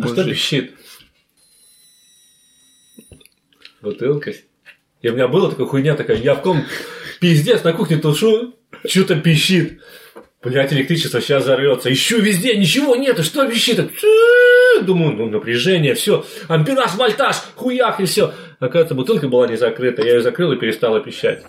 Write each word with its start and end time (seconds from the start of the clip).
А 0.00 0.08
что 0.08 0.24
пищит? 0.24 0.72
Бутылка. 3.82 4.32
И 5.02 5.08
у 5.08 5.12
меня 5.12 5.28
была 5.28 5.50
такая 5.50 5.66
хуйня 5.66 5.96
такая, 5.96 6.16
я 6.16 6.34
в 6.34 6.42
ком 6.42 6.64
пиздец 7.20 7.64
на 7.64 7.72
кухне 7.72 7.96
тушу, 7.96 8.54
что-то 8.86 9.16
пищит. 9.16 9.80
Блять, 10.42 10.72
электричество 10.72 11.20
сейчас 11.20 11.44
взорвется. 11.44 11.92
Ищу 11.92 12.20
везде, 12.20 12.56
ничего 12.56 12.96
нету, 12.96 13.22
что 13.22 13.48
пищит? 13.48 13.92
Думаю, 14.82 15.12
ну 15.12 15.26
напряжение, 15.26 15.94
все. 15.94 16.24
Ампераж, 16.48 16.94
вольтаж, 16.94 17.36
хуяк 17.54 18.00
и 18.00 18.06
все. 18.06 18.32
Оказывается, 18.58 18.94
бутылка 18.94 19.28
была 19.28 19.46
не 19.46 19.56
закрыта. 19.56 20.02
Я 20.02 20.14
ее 20.14 20.22
закрыл 20.22 20.52
и 20.52 20.56
перестала 20.58 21.00
пищать. 21.00 21.44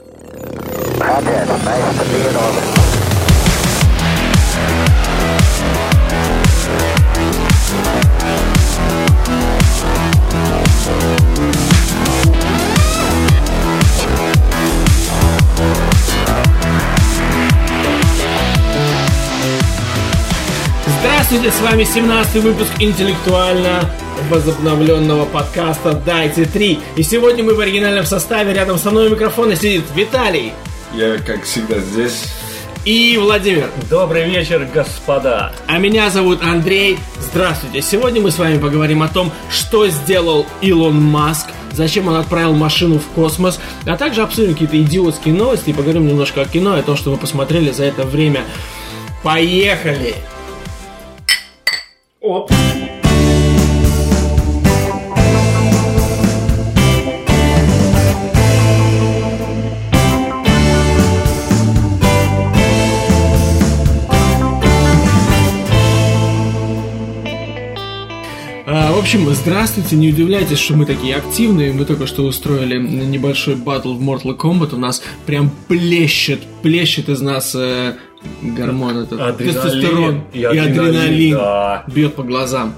Здравствуйте, 21.25 21.57
с 21.57 21.61
вами 21.61 21.83
17 21.85 22.43
выпуск 22.43 22.71
интеллектуально 22.79 23.89
возобновленного 24.29 25.23
подкаста 25.23 25.93
«Дайте 25.93 26.43
три». 26.43 26.81
И 26.97 27.03
сегодня 27.03 27.45
мы 27.45 27.53
в 27.53 27.61
оригинальном 27.61 28.05
составе. 28.05 28.53
Рядом 28.53 28.77
со 28.77 28.91
мной 28.91 29.07
у 29.07 29.11
микрофона 29.11 29.55
сидит 29.55 29.85
Виталий 29.95 30.51
Я, 30.93 31.17
как 31.19 31.43
всегда, 31.43 31.79
здесь. 31.79 32.25
и 32.83 33.17
Владимир. 33.17 33.71
Добрый 33.89 34.25
вечер, 34.29 34.67
господа. 34.73 35.53
А 35.65 35.77
меня 35.77 36.09
зовут 36.09 36.43
Андрей. 36.43 36.99
Здравствуйте. 37.21 37.81
Сегодня 37.81 38.19
мы 38.21 38.29
с 38.29 38.37
вами 38.37 38.57
поговорим 38.57 39.01
о 39.01 39.07
том, 39.07 39.31
что 39.49 39.87
сделал 39.87 40.45
Илон 40.59 41.01
Маск, 41.01 41.47
зачем 41.71 42.09
он 42.09 42.15
отправил 42.15 42.53
машину 42.53 42.99
в 42.99 43.07
космос, 43.15 43.61
а 43.85 43.95
также 43.95 44.23
обсудим 44.23 44.51
какие-то 44.51 44.77
идиотские 44.77 45.33
новости 45.33 45.69
и 45.69 45.73
поговорим 45.73 46.05
немножко 46.05 46.41
о 46.41 46.45
кино 46.45 46.75
и 46.75 46.81
о 46.81 46.83
том, 46.83 46.97
что 46.97 47.11
мы 47.11 47.17
посмотрели 47.17 47.71
за 47.71 47.85
это 47.85 48.03
время. 48.03 48.43
Поехали! 49.23 50.15
Оп. 52.23 52.49
А, 68.65 68.93
в 68.93 68.99
общем, 68.99 69.29
здравствуйте, 69.33 69.97
не 69.97 70.07
удивляйтесь, 70.07 70.59
что 70.59 70.77
мы 70.77 70.85
такие 70.85 71.17
активные. 71.17 71.73
Мы 71.73 71.83
только 71.83 72.07
что 72.07 72.23
устроили 72.23 72.77
небольшой 72.77 73.55
батл 73.55 73.95
в 73.95 74.01
Mortal 74.01 74.37
Kombat. 74.37 74.73
У 74.73 74.77
нас 74.77 75.03
прям 75.25 75.51
плещет, 75.67 76.39
плещет 76.61 77.09
из 77.09 77.19
нас 77.19 77.53
э, 77.53 77.95
гормон 78.41 78.97
этот, 79.03 79.19
Адреналин. 79.19 79.53
тестостерон 79.61 80.23
И 80.33 80.39
и 80.39 80.43
адреналин, 80.43 80.79
адреналин. 80.89 81.35
да. 81.35 81.83
Бьет 81.87 82.15
по 82.15 82.23
глазам. 82.23 82.73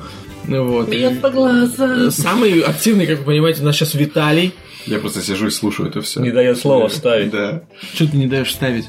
Ну 0.48 0.64
Вот. 0.68 0.90
Бьет 0.90 1.22
по 1.22 1.30
глазам. 1.30 2.12
Самый 2.12 2.60
активный, 2.62 3.08
как 3.08 3.20
вы 3.20 3.26
понимаете, 3.26 3.62
у 3.62 3.66
нас 3.66 3.76
сейчас 3.76 3.94
Виталий. 3.96 4.54
Я 4.86 5.00
просто 5.00 5.22
сижу 5.22 5.48
и 5.48 5.50
слушаю 5.50 5.90
это 5.90 6.02
все. 6.02 6.20
Не 6.22 6.32
дает 6.32 6.60
слова 6.60 6.88
вставить. 6.88 7.32
Да. 7.32 7.64
Что 7.96 8.08
ты 8.08 8.18
не 8.18 8.28
даешь 8.28 8.52
ставить? 8.54 8.86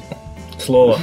Слово. 0.58 0.98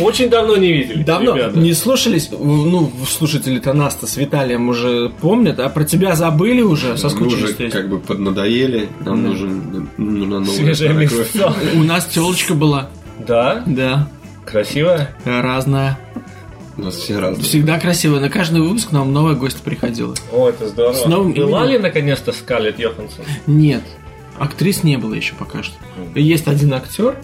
Очень 0.00 0.28
давно 0.30 0.56
не 0.56 0.72
видели. 0.72 1.02
Давно 1.02 1.34
ребята. 1.36 1.58
не 1.58 1.72
слушались, 1.74 2.30
ну, 2.30 2.90
слушатели-то 3.08 3.72
нас-то 3.72 4.06
с 4.06 4.16
Виталием 4.16 4.68
уже 4.68 5.10
помнят, 5.20 5.58
а 5.58 5.68
про 5.68 5.84
тебя 5.84 6.14
забыли 6.14 6.60
уже, 6.60 6.92
Мы 6.92 6.96
соскучились. 6.98 7.44
уже 7.44 7.54
то 7.54 7.62
есть. 7.64 7.74
как 7.76 7.88
бы 7.88 7.98
поднадоели. 7.98 8.88
Нам 9.04 9.22
нужен, 9.24 9.88
нужна 9.96 10.40
новая 10.40 10.54
Свежее 10.54 10.90
старая 10.90 11.08
кровь. 11.08 11.74
У 11.74 11.82
нас 11.82 12.06
телочка 12.06 12.54
была, 12.54 12.90
Да? 13.18 13.62
да, 13.66 14.08
Красивая? 14.44 15.14
разная. 15.24 15.98
У 16.76 16.82
нас 16.82 16.96
все 16.96 17.18
разные. 17.18 17.44
Всегда 17.44 17.80
красиво. 17.80 18.20
На 18.20 18.28
каждый 18.28 18.60
выпуск 18.60 18.90
к 18.90 18.92
нам 18.92 19.12
новая 19.12 19.34
гость 19.34 19.62
приходила. 19.62 20.14
О, 20.30 20.48
это 20.48 20.68
здорово. 20.68 20.92
С 20.92 21.06
новым 21.06 21.32
Была 21.32 21.60
именем. 21.64 21.72
ли 21.72 21.78
наконец-то 21.78 22.32
Скарлетт 22.32 22.78
Йоханссон? 22.78 23.24
Нет, 23.46 23.82
актрис 24.38 24.82
не 24.82 24.98
было 24.98 25.14
еще 25.14 25.34
пока 25.34 25.62
что. 25.62 25.74
Есть 26.14 26.46
один 26.48 26.74
актер, 26.74 27.16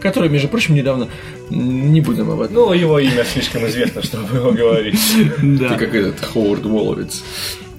который, 0.00 0.28
между 0.28 0.48
прочим, 0.48 0.74
недавно... 0.74 1.08
Не 1.50 2.00
будем 2.00 2.30
об 2.30 2.40
этом. 2.42 2.54
Ну, 2.54 2.72
его 2.72 3.00
имя 3.00 3.24
слишком 3.24 3.66
известно, 3.66 4.04
чтобы 4.04 4.36
его 4.36 4.52
говорить. 4.52 5.00
да. 5.42 5.70
Ты 5.70 5.74
как 5.74 5.94
этот 5.94 6.20
Ховард 6.20 6.64
Воловец. 6.64 7.24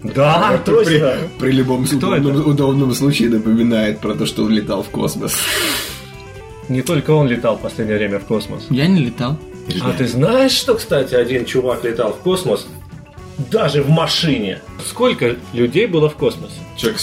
Да, 0.03 0.59
точно. 0.65 1.13
при 1.39 1.51
любом 1.51 1.83
удобном, 1.83 2.45
удобном 2.45 2.93
случае 2.93 3.29
напоминает 3.29 3.99
про 3.99 4.15
то, 4.15 4.25
что 4.25 4.43
он 4.43 4.51
летал 4.51 4.83
в 4.83 4.89
космос. 4.89 5.37
Не 6.71 6.81
только 6.81 7.11
он 7.11 7.27
летал 7.27 7.57
в 7.57 7.61
последнее 7.61 7.97
время 7.97 8.19
в 8.19 8.25
космос. 8.25 8.67
Я 8.69 8.87
не 8.87 9.01
летал. 9.01 9.37
А 9.83 9.91
ты 9.93 10.07
знаешь, 10.07 10.51
что, 10.53 10.75
кстати, 10.75 11.13
один 11.13 11.45
чувак 11.45 11.83
летал 11.83 12.13
в 12.13 12.17
космос 12.17 12.65
даже 13.51 13.83
в 13.83 13.89
машине? 13.89 14.59
Сколько 14.87 15.35
людей 15.53 15.85
было 15.85 16.09
в 16.09 16.15
космосе? 16.15 16.55
Человек 16.77 16.99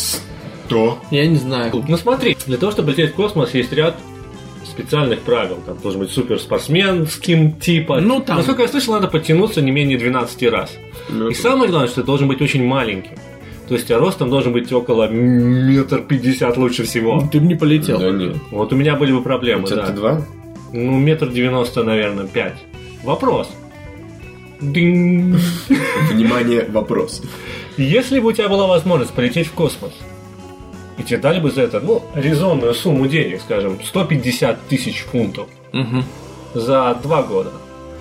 100. 0.66 0.98
Я 1.10 1.26
не 1.26 1.36
знаю. 1.36 1.84
Ну 1.86 1.96
смотри, 1.98 2.36
для 2.46 2.56
того, 2.56 2.72
чтобы 2.72 2.90
лететь 2.92 3.12
в 3.12 3.14
космос, 3.14 3.54
есть 3.54 3.72
ряд 3.72 3.96
специальных 4.64 5.20
правил. 5.20 5.58
Там 5.66 5.78
должен 5.78 6.00
быть 6.00 6.10
суперспортсменским 6.10 7.52
типа. 7.60 8.00
Ну, 8.00 8.20
там- 8.20 8.36
Насколько 8.38 8.62
я 8.62 8.68
слышал, 8.68 8.94
надо 8.94 9.08
подтянуться 9.08 9.60
не 9.60 9.70
менее 9.70 9.98
12 9.98 10.48
раз. 10.50 10.72
Ну, 11.10 11.28
И 11.28 11.34
самое 11.34 11.68
главное, 11.70 11.88
что 11.88 12.00
ты 12.00 12.06
должен 12.06 12.26
быть 12.28 12.40
очень 12.40 12.64
маленьким. 12.64 13.12
То 13.68 13.74
есть 13.74 13.90
а 13.90 13.98
ростом 13.98 14.30
должен 14.30 14.52
быть 14.52 14.72
около 14.72 15.08
метр 15.08 16.00
пятьдесят 16.00 16.56
лучше 16.56 16.84
всего. 16.84 17.22
Ты 17.30 17.38
бы 17.40 17.46
не 17.46 17.54
полетел. 17.54 17.98
Да 17.98 18.10
нет. 18.10 18.36
Вот 18.50 18.72
у 18.72 18.76
меня 18.76 18.96
были 18.96 19.12
бы 19.12 19.22
проблемы, 19.22 19.66
тебя 19.66 19.82
да. 19.86 19.92
Т2? 19.92 20.22
Ну, 20.72 20.98
метр 20.98 21.28
девяносто, 21.28 21.84
наверное, 21.84 22.26
пять. 22.26 22.56
Вопрос. 23.04 23.50
Динь. 24.60 25.38
Внимание, 26.10 26.64
вопрос. 26.68 27.22
Если 27.76 28.18
бы 28.20 28.28
у 28.28 28.32
тебя 28.32 28.48
была 28.48 28.66
возможность 28.66 29.12
полететь 29.12 29.46
в 29.46 29.52
космос, 29.52 29.92
и 30.96 31.02
тебе 31.02 31.18
дали 31.18 31.38
бы 31.38 31.50
за 31.50 31.62
это, 31.62 31.80
ну, 31.80 32.02
резонную 32.14 32.74
сумму 32.74 33.06
денег, 33.06 33.40
скажем, 33.40 33.78
150 33.82 34.66
тысяч 34.68 35.02
фунтов 35.02 35.46
Мгм. 35.72 36.02
за 36.54 36.98
два 37.02 37.22
года 37.22 37.52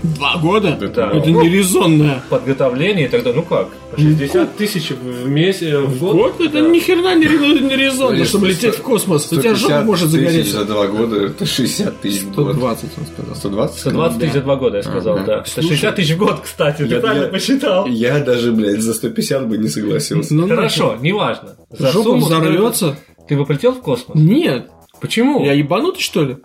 Два 0.04 0.38
года? 0.38 0.78
Это 0.80 1.12
Это 1.14 1.30
Ну, 1.30 1.42
нерезонно. 1.44 2.22
подготовления 2.30 3.06
и 3.06 3.08
тогда, 3.08 3.34
ну 3.34 3.42
как, 3.42 3.70
по 3.92 3.98
60 4.00 4.56
тысяч 4.56 4.92
в 4.92 5.28
месяц, 5.28 5.74
в 5.74 6.00
год? 6.00 6.14
Вот 6.16 6.42
это 6.42 6.62
Да. 6.62 6.70
ни 6.70 6.80
хера 6.80 7.16
не, 7.16 7.26
ре- 7.26 7.60
не 7.62 7.76
резонно, 7.76 8.10
Подожди, 8.12 8.26
чтобы 8.26 8.48
лететь 8.48 8.76
в 8.76 8.82
космос. 8.82 9.26
У 9.32 9.36
тебя 9.36 9.56
150 9.56 9.60
жопа 9.70 9.84
может 9.86 10.10
загореться. 10.10 10.52
за 10.60 10.66
два 10.66 10.88
года, 10.88 11.26
это 11.26 11.46
60 11.46 12.00
тысяч 12.02 12.22
в 12.22 12.34
год. 12.36 12.54
120, 12.54 12.90
он 12.98 13.06
сказал. 13.08 13.36
120? 13.36 13.80
120 13.80 14.20
тысяч 14.20 14.34
за 14.34 14.42
два 14.42 14.56
года, 14.56 14.78
я 14.78 14.84
сказал, 14.84 15.16
да. 15.26 15.38
Это 15.40 15.46
60 15.62 15.96
тысяч 15.96 16.12
в 16.14 16.18
год, 16.18 16.40
кстати, 16.44 16.84
Я- 16.84 17.28
посчитал. 17.28 17.88
Я 17.88 18.20
даже, 18.20 18.52
блядь, 18.52 18.82
за 18.82 18.94
150 18.94 19.48
бы 19.48 19.58
не 19.58 19.68
согласился. 19.68 20.34
Ну, 20.34 20.48
Хорошо, 20.48 20.96
неважно. 21.02 21.58
За 21.72 21.92
Жопа 21.92 22.14
взорвется? 22.18 22.98
Ты 23.28 23.36
бы 23.36 23.46
полетел 23.46 23.74
в 23.74 23.82
космос? 23.82 24.16
Нет. 24.16 24.68
Почему? 25.02 25.44
Я 25.44 25.54
ебанутый, 25.54 26.02
что 26.02 26.24
ли? 26.24 26.38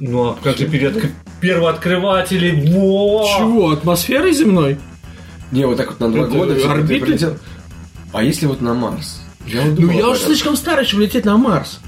Ну, 0.00 0.30
а 0.30 0.38
как 0.42 0.58
же 0.58 0.68
перед 0.68 1.10
первооткрыватели? 1.40 2.70
Во! 2.72 3.26
Чего, 3.38 3.70
атмосферой 3.70 4.32
земной? 4.32 4.78
Не, 5.52 5.66
вот 5.66 5.76
так 5.76 5.88
вот 5.90 6.00
на 6.00 6.10
два 6.10 6.24
Это 6.24 6.32
года 6.34 6.70
орбиты? 6.70 7.06
полетел. 7.06 7.38
А 8.12 8.22
если 8.22 8.46
вот 8.46 8.60
на 8.60 8.74
Марс? 8.74 9.20
Я 9.46 9.62
вот 9.62 9.78
Ну, 9.78 9.90
я 9.90 10.08
уже 10.08 10.20
слишком 10.20 10.56
старый, 10.56 10.84
чтобы 10.84 11.04
лететь 11.04 11.24
на 11.24 11.36
Марс. 11.36 11.80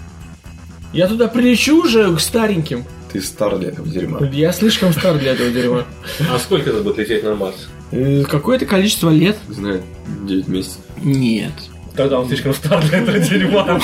Я 0.93 1.07
туда 1.09 1.29
прилечу 1.29 1.83
уже 1.83 2.15
к 2.15 2.21
стареньким. 2.21 2.85
Ты 3.13 3.21
стар 3.21 3.59
для 3.59 3.71
этого 3.71 3.89
дерьма. 3.89 4.21
Я 4.29 4.53
слишком 4.53 4.93
стар 4.93 5.19
для 5.19 5.33
этого 5.33 5.51
дерьма. 5.51 5.85
А 6.33 6.39
сколько 6.39 6.71
это 6.71 6.83
будет 6.83 6.99
лететь 6.99 7.25
на 7.25 7.35
Марс? 7.35 7.69
Э, 7.91 8.23
Какое-то 8.25 8.67
количество 8.67 9.11
лет? 9.11 9.37
Знаю, 9.49 9.83
9 10.25 10.49
месяцев. 10.49 10.79
Нет. 11.03 11.53
Тогда 11.97 12.21
он 12.21 12.29
слишком 12.29 12.55
стар 12.55 12.83
для 12.87 12.99
этого 12.99 13.19
дерьма. 13.19 13.81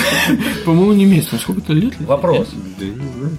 По-моему, 0.64 0.92
не 0.92 1.04
месяц. 1.06 1.32
На 1.32 1.38
сколько-то 1.38 1.72
лет? 1.72 1.94
Вопрос. 2.00 2.48
Да 2.78 2.84
не 2.84 2.92
знаю. 2.92 3.38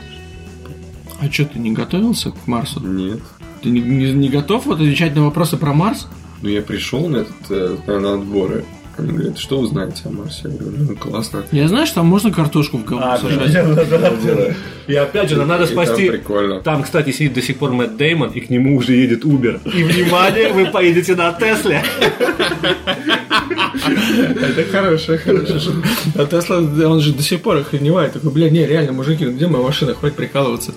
А 1.25 1.31
что, 1.31 1.45
ты 1.45 1.60
не 1.60 1.72
готовился 1.72 2.31
к 2.31 2.48
Марсу? 2.48 2.80
Нет. 2.86 3.19
Ты 3.62 3.69
не, 3.69 3.80
не- 3.81 4.13
не 4.13 4.30
готов 4.30 4.66
вот 4.66 4.75
отвечать 4.80 5.16
на 5.16 5.24
вопросы 5.24 5.57
про 5.57 5.74
Марс? 5.74 6.07
Ну, 6.42 6.50
я 6.50 6.62
пришел 6.62 7.07
на, 7.07 7.18
этот, 7.18 7.36
э, 7.50 7.77
на, 7.88 8.00
на 8.00 8.13
отборы. 8.13 8.66
Они 8.98 9.12
говорят, 9.12 9.38
что 9.38 9.60
вы 9.60 9.68
знаете 9.68 10.04
о 10.06 10.10
Марсе? 10.10 10.42
Я 10.44 10.50
говорю, 10.57 10.77
ну, 10.89 10.95
классно. 10.95 11.44
Я 11.51 11.68
знаю, 11.68 11.86
что 11.86 11.95
там 11.95 12.06
можно 12.07 12.31
картошку 12.31 12.77
в 12.77 12.86
говно 12.86 13.13
А, 13.13 13.18
сажать. 13.18 13.54
И 14.88 14.94
опять 14.95 15.30
же, 15.30 15.38
нам 15.38 15.48
надо 15.48 15.63
И 15.63 15.68
там 15.68 15.86
спасти... 15.86 16.10
прикольно. 16.10 16.62
Там, 16.62 16.83
кстати, 16.83 17.12
сидит 17.12 17.33
до 17.33 17.42
сих 17.42 17.57
пор 17.57 17.71
Мэтт 17.71 17.98
Деймон, 17.98 18.30
и 18.30 18.39
к 18.39 18.50
нему 18.50 18.78
уже 18.78 18.94
едет 18.94 19.25
Uber. 19.25 19.60
И, 19.74 19.83
внимание, 19.83 20.54
вы 20.54 20.68
поедете 20.68 21.16
на 21.16 21.33
Тесле. 21.33 21.83
Это 23.50 24.71
хорошая, 24.71 25.18
хорошая 25.18 25.59
шутка. 25.59 25.88
А 26.15 26.25
Тесла, 26.25 26.57
он 26.57 27.01
же 27.01 27.13
до 27.13 27.24
сих 27.24 27.42
пор 27.42 27.57
охреневает. 27.57 28.13
Такой, 28.13 28.31
бля, 28.31 28.50
не, 28.50 28.65
реально, 28.65 28.94
мужики, 28.94 29.25
ну 29.25 29.31
где 29.31 29.47
моя 29.47 29.63
машина? 29.63 29.94
Хватит 29.94 30.18
прикалываться. 30.18 30.74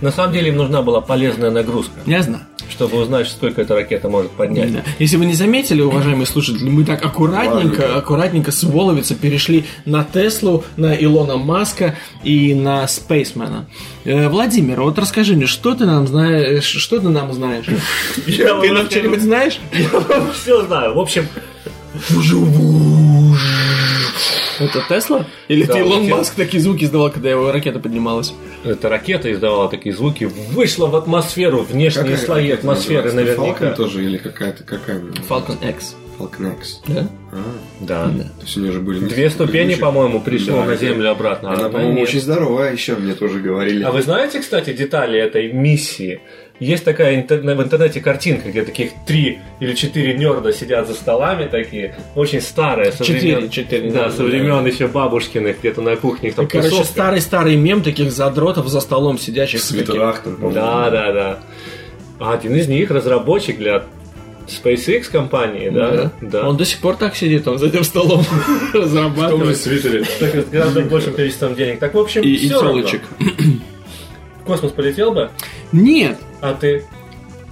На 0.00 0.10
самом 0.10 0.32
деле, 0.32 0.48
им 0.48 0.56
нужна 0.56 0.82
была 0.82 1.00
полезная 1.00 1.50
нагрузка. 1.50 1.92
Я 2.06 2.22
знаю. 2.22 2.44
Чтобы 2.80 3.02
узнать, 3.02 3.28
сколько 3.28 3.60
эта 3.60 3.74
ракета 3.74 4.08
может 4.08 4.30
поднять. 4.30 4.72
Да. 4.72 4.82
Если 4.98 5.16
вы 5.16 5.26
не 5.26 5.34
заметили, 5.34 5.82
уважаемые 5.82 6.24
слушатели, 6.24 6.70
мы 6.70 6.86
так 6.86 7.04
аккуратненько, 7.04 7.82
Ладно. 7.82 7.96
аккуратненько 7.98 8.52
с 8.52 8.62
Воловица 8.62 9.14
перешли 9.14 9.66
на 9.84 10.02
Теслу, 10.02 10.64
на 10.78 10.94
Илона 10.94 11.36
Маска 11.36 11.96
и 12.24 12.54
на 12.54 12.88
Спейсмена. 12.88 13.66
Э, 14.06 14.30
Владимир, 14.30 14.80
вот 14.80 14.98
расскажи 14.98 15.36
мне, 15.36 15.44
что 15.46 15.74
ты 15.74 15.84
нам 15.84 16.06
знаешь? 16.06 16.64
Что 16.64 17.00
ты 17.00 17.10
нам 17.10 17.34
знаешь? 17.34 17.66
Я 18.26 18.58
Ты 18.58 18.72
нам 18.72 18.88
что-нибудь 18.88 19.20
знаешь? 19.20 19.60
все 20.32 20.64
знаю. 20.64 20.94
В 20.94 21.00
общем, 21.00 21.26
Это 24.60 24.82
Тесла? 24.88 25.26
Или 25.48 25.64
Да, 25.64 25.72
ты 25.72 25.78
Илон. 25.80 26.08
Маск 26.08 26.34
такие 26.34 26.62
звуки 26.62 26.84
издавал, 26.84 27.10
когда 27.10 27.30
его 27.30 27.50
ракета 27.50 27.78
поднималась? 27.80 28.34
эта 28.64 28.88
ракета 28.88 29.32
издавала 29.32 29.68
такие 29.68 29.94
звуки, 29.94 30.24
вышла 30.24 30.86
в 30.86 30.94
атмосферу, 30.96 31.62
внешние 31.62 32.16
слои 32.16 32.50
ракета 32.50 32.58
атмосферы 32.60 33.12
наверняка. 33.12 33.66
Falcon 33.66 33.74
тоже 33.74 34.04
или 34.04 34.18
какая-то 34.18 34.62
какая? 34.64 35.00
Falcon 35.28 35.56
X. 35.68 35.96
Falcon 36.18 36.54
X. 36.58 36.82
Да? 36.86 37.08
А, 37.32 37.36
Да. 37.80 38.06
Да. 38.08 38.24
то 38.24 38.42
есть 38.42 38.56
у 38.58 38.60
нее 38.60 38.72
же 38.72 38.80
были 38.80 38.98
Две 39.08 39.30
ступени, 39.30 39.74
по-моему, 39.76 40.20
пришло 40.20 40.58
Да, 40.58 40.64
на. 40.66 40.76
Землю 40.76 41.10
обратно. 41.10 41.54
Она, 41.54 41.66
а 41.66 41.70
по-моему, 41.70 42.02
очень 42.02 42.20
здоровая, 42.20 42.72
еще 42.72 42.94
мне 42.96 43.14
тоже 43.14 43.40
говорили. 43.40 43.82
А 43.82 43.90
вы 43.90 44.02
знаете, 44.02 44.40
кстати, 44.40 44.74
детали 44.74 45.18
этой 45.18 45.50
миссии? 45.50 46.20
Есть 46.60 46.84
такая 46.84 47.16
в 47.26 47.62
интернете 47.62 48.00
картинка, 48.00 48.50
где 48.50 48.62
таких 48.64 48.90
три 49.06 49.38
или 49.60 49.74
четыре 49.74 50.12
нерда 50.14 50.52
сидят 50.52 50.86
за 50.86 50.92
столами 50.94 51.46
такие, 51.48 51.96
очень 52.14 52.42
старые, 52.42 52.92
со 52.92 53.02
Четыре, 53.02 53.36
времен- 53.38 53.48
четыре, 53.48 53.90
да, 53.90 54.04
да, 54.04 54.10
со 54.10 54.22
времен 54.24 54.66
еще 54.66 54.86
бабушкиных, 54.86 55.58
где-то 55.60 55.80
на 55.80 55.96
кухне 55.96 56.32
там 56.32 56.46
Короче, 56.46 56.68
тусовка. 56.68 56.92
старый-старый 56.92 57.56
мем 57.56 57.82
таких 57.82 58.12
задротов 58.12 58.68
за 58.68 58.80
столом 58.80 59.18
сидящих. 59.18 59.60
в 59.60 59.64
свитерах 59.64 60.22
там, 60.22 60.36
по-моему. 60.36 60.54
Да, 60.54 60.90
да, 60.90 61.12
да. 61.12 61.38
А 62.18 62.34
один 62.34 62.54
из 62.54 62.68
них 62.68 62.90
разработчик 62.90 63.56
для 63.56 63.84
SpaceX 64.46 65.10
компании, 65.10 65.70
да? 65.70 66.12
Да. 66.20 66.46
Он 66.46 66.58
до 66.58 66.66
сих 66.66 66.80
пор 66.80 66.96
так 66.96 67.16
сидит, 67.16 67.48
он 67.48 67.58
за 67.58 67.68
этим 67.68 67.84
столом 67.84 68.22
В 68.22 68.72
том 68.72 68.82
же 68.82 68.86
разрабатывает. 68.86 69.56
свитере. 69.56 70.04
Так, 70.18 70.34
с 70.34 70.44
гораздо 70.50 70.82
большим 70.82 71.14
количеством 71.14 71.54
денег. 71.54 71.78
Так, 71.78 71.94
в 71.94 71.98
общем, 71.98 72.20
И, 72.22 72.34
и 72.34 72.36
всё 72.36 72.60
равно. 72.60 72.82
В 74.40 74.44
космос 74.44 74.72
полетел 74.72 75.12
бы, 75.12 75.30
Нет, 75.72 76.18
а 76.40 76.54
ты? 76.54 76.84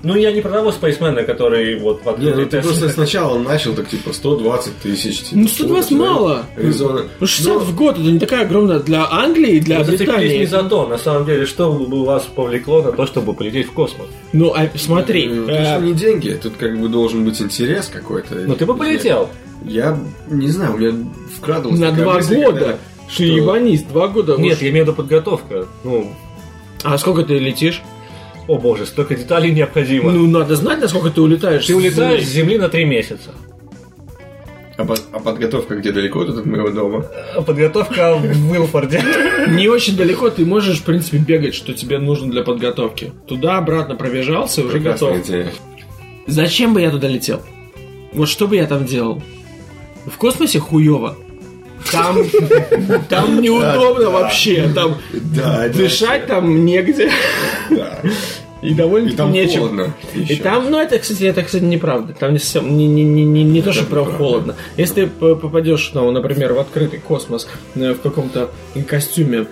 Ну, 0.05 0.15
я 0.15 0.31
не 0.31 0.41
про 0.41 0.51
того 0.53 0.71
спейсмена, 0.71 1.25
который 1.25 1.77
вот 1.81 2.03
в 2.03 2.07
Не, 2.07 2.11
открытый 2.29 2.45
ну 2.45 2.49
ты 2.51 2.61
просто 2.63 2.89
сначала 2.89 3.37
начал, 3.37 3.75
так 3.75 3.89
типа 3.89 4.13
120 4.13 4.77
тысяч. 4.79 5.23
Типа, 5.23 5.41
Ну, 5.41 5.49
120 5.49 5.85
сколько 5.87 5.89
человек? 6.05 6.15
мало. 6.21 6.47
Аризона. 6.57 7.03
ну 7.19 7.27
60 7.27 7.63
в 7.63 7.75
год, 7.75 7.99
это 7.99 8.09
не 8.09 8.21
такая 8.21 8.43
огромная 8.43 8.79
для 8.79 9.11
Англии 9.11 9.57
и 9.57 9.61
для 9.61 9.79
Вы 9.81 9.85
зацепились 9.87 10.09
Британии. 10.15 10.39
не 10.39 10.47
за 10.47 10.63
то, 10.63 10.87
на 10.87 10.99
самом 10.99 11.27
деле, 11.27 11.47
что 11.47 11.73
бы 11.73 12.05
вас 12.05 12.23
повлекло 12.33 12.81
на 12.83 12.93
то, 12.93 13.07
чтобы 13.07 13.35
полететь 13.35 13.67
в 13.67 13.73
космос? 13.73 14.07
Ну, 14.33 14.53
а 14.55 14.69
смотри, 14.77 15.27
Ну, 15.27 15.49
э, 15.49 15.53
это 15.53 15.85
не 15.85 15.95
деньги, 15.95 16.31
тут 16.41 16.53
как 16.57 16.79
бы 16.81 16.89
должен 16.89 17.25
быть 17.25 17.43
интерес 17.43 17.89
какой-то. 17.93 18.37
Ну, 18.37 18.55
ты 18.55 18.67
бы 18.67 18.77
полетел. 18.77 19.29
Я 19.65 19.99
не 20.31 20.49
знаю, 20.53 20.75
у 20.75 20.79
меня 20.79 20.93
вкрадывалась 21.37 21.81
на 21.81 21.91
два 21.91 22.15
мысль, 22.15 22.37
года. 22.37 22.59
когда- 22.61 22.73
Ты 23.09 23.13
что- 23.15 23.23
ебанись, 23.25 23.83
два 23.83 24.07
года. 24.07 24.37
Нет, 24.37 24.59
уж. 24.59 24.63
я 24.63 24.69
имею 24.71 24.85
в 24.85 24.89
виду 24.91 24.97
подготовка. 24.97 25.67
Ну, 25.83 26.15
А 26.85 26.97
сколько 26.99 27.25
ты 27.25 27.37
летишь? 27.41 27.83
О 28.49 28.59
боже, 28.59 28.87
столько 28.87 29.15
деталей 29.15 29.53
необходимо. 29.53 30.11
Ну, 30.11 30.27
надо 30.27 30.57
знать, 30.57 30.81
насколько 30.81 31.11
ты 31.11 31.21
улетаешь. 31.21 31.67
ты 31.67 31.77
улетаешь 31.77 32.25
с 32.25 32.29
Земли. 32.31 32.59
На 32.59 32.69
три 32.69 32.85
месяца. 32.85 33.31
А, 34.77 34.85
под- 34.85 35.03
а 35.13 35.19
подготовка 35.19 35.77
где 35.77 35.91
далеко 35.93 36.25
тут 36.25 36.39
от 36.39 36.47
моего 36.47 36.71
дома? 36.71 37.05
А 37.35 37.43
Подготовка 37.43 38.15
в 38.17 38.51
Уилфорде. 38.53 39.03
Не 39.49 39.69
очень 39.69 39.97
далеко 39.97 40.31
ты 40.31 40.45
можешь, 40.47 40.79
в 40.79 40.85
принципе, 40.85 41.19
бегать, 41.19 41.55
что 41.55 41.75
тебе 41.75 41.99
нужно 41.99 42.31
для 42.31 42.43
подготовки. 42.43 43.13
Туда-обратно 43.27 43.97
пробежался, 43.97 44.63
уже 44.63 44.75
Прекрасная 44.75 45.11
готов. 45.15 45.27
идея. 45.27 45.53
Зачем 46.27 46.75
бы 46.75 46.81
я 46.81 46.91
туда 46.91 47.09
летел? 47.09 47.43
Вот 48.13 48.29
что 48.29 48.47
бы 48.47 48.57
я 48.57 48.67
там 48.67 48.85
делал? 48.85 49.21
В 50.07 50.17
космосе 50.17 50.59
хуево. 50.61 51.17
Там, 51.91 52.19
там 53.09 53.41
неудобно 53.41 54.11
вообще. 54.11 54.71
Там 54.75 54.99
Да, 55.13 55.69
дышать 55.69 56.27
там 56.27 56.65
негде. 56.65 57.11
Да. 57.71 58.01
И 58.61 58.75
довольно 58.75 59.09
И 59.09 59.13
там 59.13 59.31
нечем. 59.33 59.61
холодно. 59.61 59.95
И 60.15 60.35
там, 60.37 60.69
ну 60.71 60.81
это, 60.81 60.99
кстати, 60.99 61.23
это, 61.25 61.43
кстати, 61.45 61.63
неправда. 61.63 62.13
Там 62.13 62.33
не 62.33 62.39
совсем, 62.41 62.77
не, 62.77 62.89
не, 62.89 63.05
не, 63.05 63.25
не, 63.25 63.45
не 63.45 63.63
то, 63.63 63.73
что 63.73 63.85
прям 63.85 64.07
холодно. 64.17 64.57
Если 64.77 65.05
ты 65.07 65.07
попадешь, 65.07 65.93
ну, 65.95 66.11
например, 66.11 66.55
в 66.55 66.59
открытый 66.59 66.99
космос 66.99 67.49
э, 67.77 67.93
в 67.93 68.01
каком-то 68.01 68.51
костюме 68.89 69.47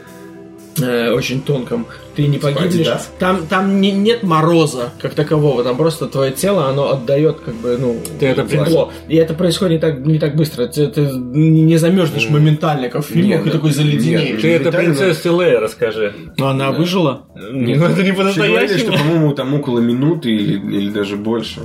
э, 0.81 1.11
очень 1.12 1.43
тонком, 1.43 1.87
ты 2.14 2.26
не 2.26 2.38
погибнешь. 2.38 2.87
Adidas? 2.87 3.00
Там, 3.19 3.46
там 3.46 3.81
не- 3.81 3.93
нет 3.93 4.23
мороза 4.23 4.90
как 5.00 5.14
такового, 5.14 5.62
там 5.64 5.76
просто 5.76 6.06
твое 6.06 6.32
тело, 6.32 6.69
оно 6.69 6.90
отдает 6.90 7.40
как 7.40 7.55
бы, 7.55 7.76
ну, 7.78 8.00
Ты 8.19 8.26
это 8.26 8.44
тепло. 8.44 8.93
И 9.08 9.17
это 9.17 9.34
происходит 9.34 9.73
не 9.75 9.78
так, 9.78 9.99
не 10.06 10.19
так 10.19 10.37
быстро. 10.37 10.67
Ты, 10.67 10.88
ты 10.88 11.00
не 11.02 11.76
замерзнешь 11.76 12.28
моментально, 12.28 12.88
как 12.88 13.05
в 13.05 13.08
фильмах, 13.08 13.38
Нет, 13.44 13.46
и 13.46 13.50
такой 13.50 13.70
нет, 13.70 13.76
заледенеешь. 13.76 14.40
Ты 14.40 14.52
это 14.52 14.73
принцессе 14.73 15.31
Лея 15.31 15.61
расскажи. 15.61 16.14
Но 16.37 16.49
она 16.49 16.73
выжила. 16.73 17.26
Ну, 17.34 17.43
это 17.43 17.55
не 17.55 17.75
Все 17.75 17.81
говорили, 17.81 18.06
что, 18.12 18.17
по-настоящему. 18.17 18.93
по-моему, 18.99 19.32
там 19.34 19.55
около 19.55 19.79
минуты 19.81 20.31
или, 20.31 20.76
или 20.76 20.90
даже 20.90 21.17
больше. 21.17 21.62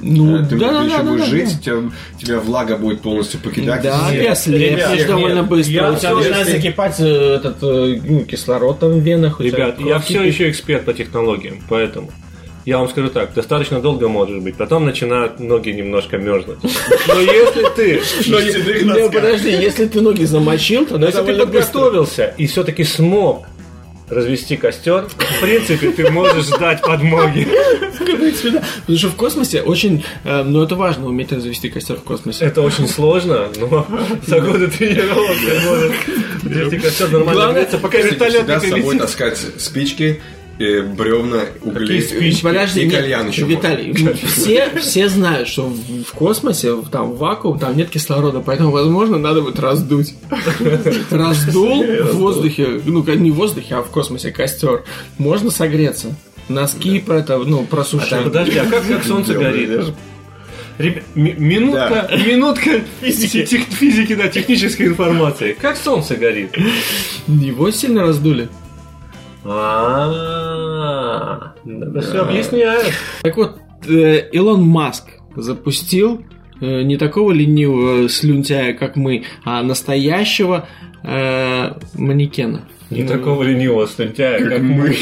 Ну, 0.00 0.36
Э, 0.36 0.44
ты, 0.46 0.56
да, 0.56 0.68
ты 0.68 0.74
да, 0.74 0.82
еще 0.82 0.96
да, 0.98 1.02
да, 1.02 1.10
будешь 1.10 1.24
да, 1.24 1.30
жить, 1.30 1.54
да. 1.56 1.62
тебя, 1.62 1.90
тебя 2.20 2.40
влага 2.40 2.76
будет 2.76 3.00
полностью 3.00 3.40
покидать. 3.40 3.82
Да, 3.82 4.08
Все. 4.08 4.20
ты 4.20 4.26
ослепнешь 4.28 5.04
довольно 5.06 5.40
нет, 5.40 5.48
быстро. 5.48 5.72
я 5.72 5.90
У 5.92 5.96
тебя 5.96 6.14
начинает 6.14 6.46
еще- 6.48 6.56
закипать 6.56 6.96
э, 7.00 7.34
этот 7.36 7.56
э, 7.62 8.00
ну, 8.04 8.24
кислород 8.24 8.78
там 8.78 8.90
в 8.92 8.98
венах. 8.98 9.40
Ребят, 9.40 9.80
я 9.80 9.98
все 9.98 10.22
еще 10.22 10.50
эксперт 10.50 10.84
по 10.84 10.92
технологиям, 10.92 11.62
поэтому 11.68 12.10
я 12.66 12.78
вам 12.78 12.88
скажу 12.88 13.08
так, 13.10 13.32
достаточно 13.32 13.80
долго 13.80 14.08
можешь 14.08 14.42
быть, 14.42 14.56
потом 14.56 14.84
начинают 14.84 15.38
ноги 15.40 15.70
немножко 15.70 16.18
мерзнуть. 16.18 16.58
Но 16.62 17.20
если 17.20 17.64
ты, 17.76 19.08
подожди, 19.12 19.50
если 19.50 19.86
ты 19.86 20.00
ноги 20.00 20.24
замочил, 20.24 20.84
то 20.84 20.98
но 20.98 21.06
если 21.06 21.22
ты 21.22 21.34
подготовился 21.36 22.34
и 22.36 22.46
все-таки 22.46 22.84
смог 22.84 23.46
развести 24.08 24.56
костер, 24.56 25.08
в 25.08 25.40
принципе, 25.40 25.90
ты 25.90 26.10
можешь 26.10 26.46
ждать 26.46 26.80
подмоги. 26.82 27.46
Потому 28.80 28.98
что 28.98 29.08
в 29.08 29.16
космосе 29.16 29.62
очень, 29.62 30.04
э, 30.24 30.42
ну 30.42 30.62
это 30.62 30.74
важно, 30.76 31.06
уметь 31.06 31.32
развести 31.32 31.68
костер 31.68 31.96
в 31.96 32.02
космосе. 32.02 32.44
Это 32.44 32.62
очень 32.62 32.88
сложно, 32.88 33.48
но 33.56 33.86
за 34.26 34.40
годы 34.40 34.68
тренировок 34.68 35.36
ты 35.44 35.60
можешь 35.68 35.96
развести 36.44 36.78
костер 36.78 37.10
нормально 37.10 37.32
Главное, 37.32 37.64
пока 37.66 37.98
Всегда 37.98 38.28
вертолет 38.28 38.60
с 38.60 38.64
не 38.64 38.68
собой 38.70 38.82
прилетит. 38.82 39.00
таскать 39.00 39.38
спички, 39.58 40.20
э, 40.58 40.82
бревна, 40.82 41.40
угли. 41.62 42.00
спички? 42.00 42.42
Подожди, 42.42 42.80
и 42.82 42.84
нет, 42.86 42.94
кальян 42.94 43.28
еще 43.28 43.44
Виталий, 43.44 43.92
все, 44.26 44.70
все 44.80 45.08
знают, 45.08 45.48
что 45.48 45.66
в, 45.66 46.04
в 46.04 46.12
космосе, 46.12 46.72
в- 46.72 46.88
там 46.88 47.12
в 47.12 47.18
вакуум, 47.18 47.58
там 47.58 47.76
нет 47.76 47.90
кислорода, 47.90 48.40
поэтому, 48.40 48.70
возможно, 48.70 49.18
надо 49.18 49.42
будет 49.42 49.58
раздуть. 49.58 50.14
Раздул 51.10 51.84
в 51.84 52.12
воздухе, 52.16 52.80
ну, 52.84 53.04
не 53.14 53.30
в 53.30 53.34
воздухе, 53.34 53.76
а 53.76 53.82
в 53.82 53.88
космосе 53.90 54.30
костер. 54.32 54.84
Можно 55.18 55.50
согреться. 55.50 56.14
Носки 56.48 57.00
про 57.00 57.18
это, 57.18 57.38
ну, 57.38 57.64
просушить. 57.64 58.22
Подожди, 58.22 58.58
а 58.58 58.66
как, 58.66 58.86
как 58.86 59.04
солнце 59.06 59.34
горит? 59.34 59.94
Ребя- 60.78 61.02
ми- 61.14 61.34
минутка, 61.38 62.08
минутка 62.26 62.82
физики. 63.00 63.44
Тех- 63.46 63.64
физики, 63.64 64.14
да, 64.14 64.28
технической 64.28 64.86
информации. 64.88 65.56
Как 65.60 65.76
солнце 65.76 66.16
горит? 66.16 66.50
Его 67.26 67.70
сильно 67.70 68.02
раздули. 68.02 68.48
А, 69.48 71.36
это 71.64 72.00
все 72.00 72.22
объясняет. 72.22 72.92
Так 73.22 73.36
вот, 73.36 73.58
э, 73.88 74.28
Илон 74.32 74.66
Маск 74.66 75.08
запустил 75.36 76.24
э, 76.60 76.82
не 76.82 76.96
такого 76.96 77.32
ленивого 77.32 78.08
слюнтяя, 78.08 78.72
как 78.74 78.96
мы, 78.96 79.24
а 79.44 79.62
настоящего 79.62 80.68
э, 81.02 81.72
манекена. 81.94 82.68
Не 82.88 83.02
такого 83.02 83.42
ленивого 83.42 83.86
студентя, 83.86 84.38
как 84.38 84.62
мы. 84.62 84.96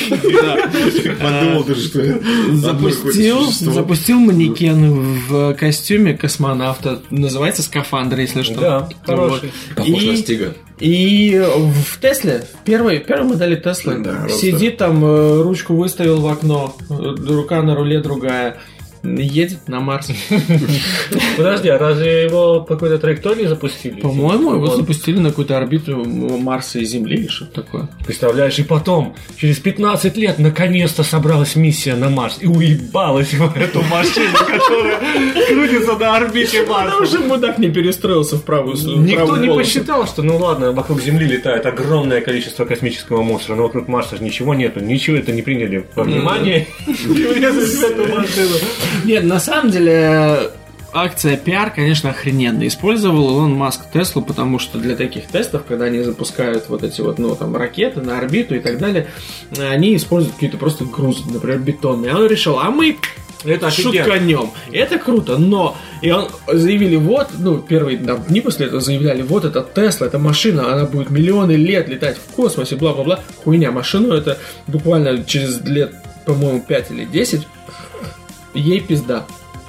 Подумал 1.21 1.65
ты, 1.67 1.75
что 1.75 2.19
Запустил, 2.53 3.43
запустил 3.51 4.21
манекен 4.21 5.19
в 5.29 5.55
костюме 5.55 6.15
космонавта. 6.15 7.03
Называется 7.11 7.63
скафандр, 7.63 8.21
если 8.21 8.43
что. 8.43 8.61
Да, 8.61 8.89
хороший. 9.05 9.53
Похож 9.77 10.03
на 10.03 10.17
Стига. 10.17 10.55
И 10.79 11.41
в 11.41 12.01
Тесле, 12.01 12.45
в 12.53 12.65
первой, 12.65 12.99
первой 12.99 13.29
модели 13.29 13.57
Теслы, 13.57 13.99
Да, 13.99 14.29
сидит 14.29 14.79
там, 14.79 15.05
э, 15.05 15.43
ручку 15.43 15.75
выставил 15.75 16.21
в 16.21 16.27
окно, 16.27 16.77
э, 16.91 16.95
рука 16.95 17.63
на 17.63 17.77
руле 17.77 18.01
другая. 18.01 18.59
Едет 19.05 19.69
на 19.69 19.81
Марс. 19.81 20.11
Подожди, 21.37 21.69
а 21.69 21.79
разве 21.79 22.25
его 22.25 22.61
по 22.61 22.75
какой-то 22.75 22.99
траектории 22.99 23.47
запустили? 23.47 24.01
По-моему, 24.01 24.55
его 24.55 24.67
Вот. 24.67 24.77
запустили 24.77 25.19
на 25.19 25.29
какую-то 25.31 25.57
орбиту 25.57 26.05
Марса 26.05 26.79
и 26.79 26.85
Земли 26.85 27.17
или 27.17 27.27
что-то 27.29 27.63
такое. 27.63 27.89
Представляешь, 28.05 28.59
и 28.59 28.63
потом, 28.63 29.15
через 29.37 29.59
15 29.59 30.17
лет, 30.17 30.39
наконец-то 30.39 31.03
собралась 31.03 31.57
миссия 31.57 31.95
на 31.95 32.09
Марс 32.09 32.39
и 32.41 32.47
уебалась 32.47 33.33
в 33.33 33.57
эту 33.57 33.83
машину, 33.83 34.33
которая 34.39 35.01
крутится 35.49 35.97
на 35.97 36.17
орбите 36.17 36.63
Потому 36.63 37.01
Марса. 37.01 37.07
что 37.19 37.25
мудак 37.27 37.59
не 37.59 37.69
перестроился 37.71 38.37
в 38.37 38.43
правую 38.45 38.77
сторону. 38.77 39.03
Никто 39.05 39.37
не 39.37 39.49
посчитал, 39.49 40.07
что, 40.07 40.23
ну 40.23 40.37
ладно, 40.39 40.73
вокруг 40.73 41.01
Земли 41.03 41.27
летает 41.27 41.67
огромное 41.67 42.21
количество 42.21 42.65
космического 42.65 43.23
мусора, 43.23 43.57
но 43.57 43.65
вокруг 43.65 43.89
Марса 43.89 44.17
же 44.17 44.23
ничего 44.25 44.55
нету, 44.55 44.81
ничего 44.81 45.17
это 45.17 45.33
не 45.33 45.43
приняли 45.43 45.85
во 45.95 46.05
внимание. 46.05 46.67
Эту 46.87 48.09
машину. 48.15 48.57
Нет, 49.05 49.25
на 49.25 49.41
самом 49.41 49.71
деле 49.71 50.51
акция 50.93 51.37
пиар, 51.37 51.71
конечно, 51.71 52.11
охрененно. 52.11 52.67
Использовал 52.67 53.31
Илон 53.31 53.55
Маск 53.55 53.81
Теслу, 53.93 54.23
потому 54.23 54.59
что 54.59 54.79
для 54.79 54.95
таких 54.97 55.27
тестов, 55.27 55.65
когда 55.67 55.87
они 55.87 56.03
запускают 56.03 56.69
вот 56.69 56.83
эти 56.83 57.01
вот, 57.01 57.19
ну, 57.19 57.35
там, 57.35 57.57
ракеты 57.57 58.01
на 58.01 58.19
орбиту 58.19 58.55
и 58.55 58.61
так 58.61 58.79
далее, 58.79 59.09
они 59.59 59.97
используют 59.97 60.35
какие-то 60.35 60.57
просто 60.57 60.85
грузы, 60.85 61.25
например, 61.31 61.59
бетонные. 61.59 62.15
Он 62.15 62.27
решил, 62.27 62.59
а 62.61 62.71
мы 62.71 62.97
Это 63.45 63.67
офигенно. 63.67 64.05
шутканем. 64.05 64.51
Это 64.73 64.99
круто, 64.99 65.37
но 65.37 65.77
и 66.01 66.11
он 66.11 66.29
заявили, 66.47 66.97
вот, 66.97 67.29
ну, 67.39 67.59
первые 67.59 67.99
там, 67.99 68.23
дни 68.25 68.41
после 68.41 68.67
этого 68.67 68.81
заявляли, 68.81 69.23
вот 69.23 69.45
это 69.45 69.63
Тесла, 69.63 70.07
эта 70.07 70.19
машина, 70.19 70.73
она 70.73 70.85
будет 70.85 71.11
миллионы 71.11 71.53
лет 71.53 71.89
летать 71.89 72.17
в 72.17 72.33
космосе, 72.35 72.77
бла-бла-бла. 72.77 73.21
Хуйня, 73.43 73.73
машину 73.73 74.15
это 74.15 74.39
буквально 74.67 75.25
через 75.25 75.61
лет, 75.63 75.93
по-моему, 76.25 76.63
5 76.67 76.91
или 76.93 77.05
10 77.05 77.47
ей 78.55 78.81
пизда. 78.81 79.27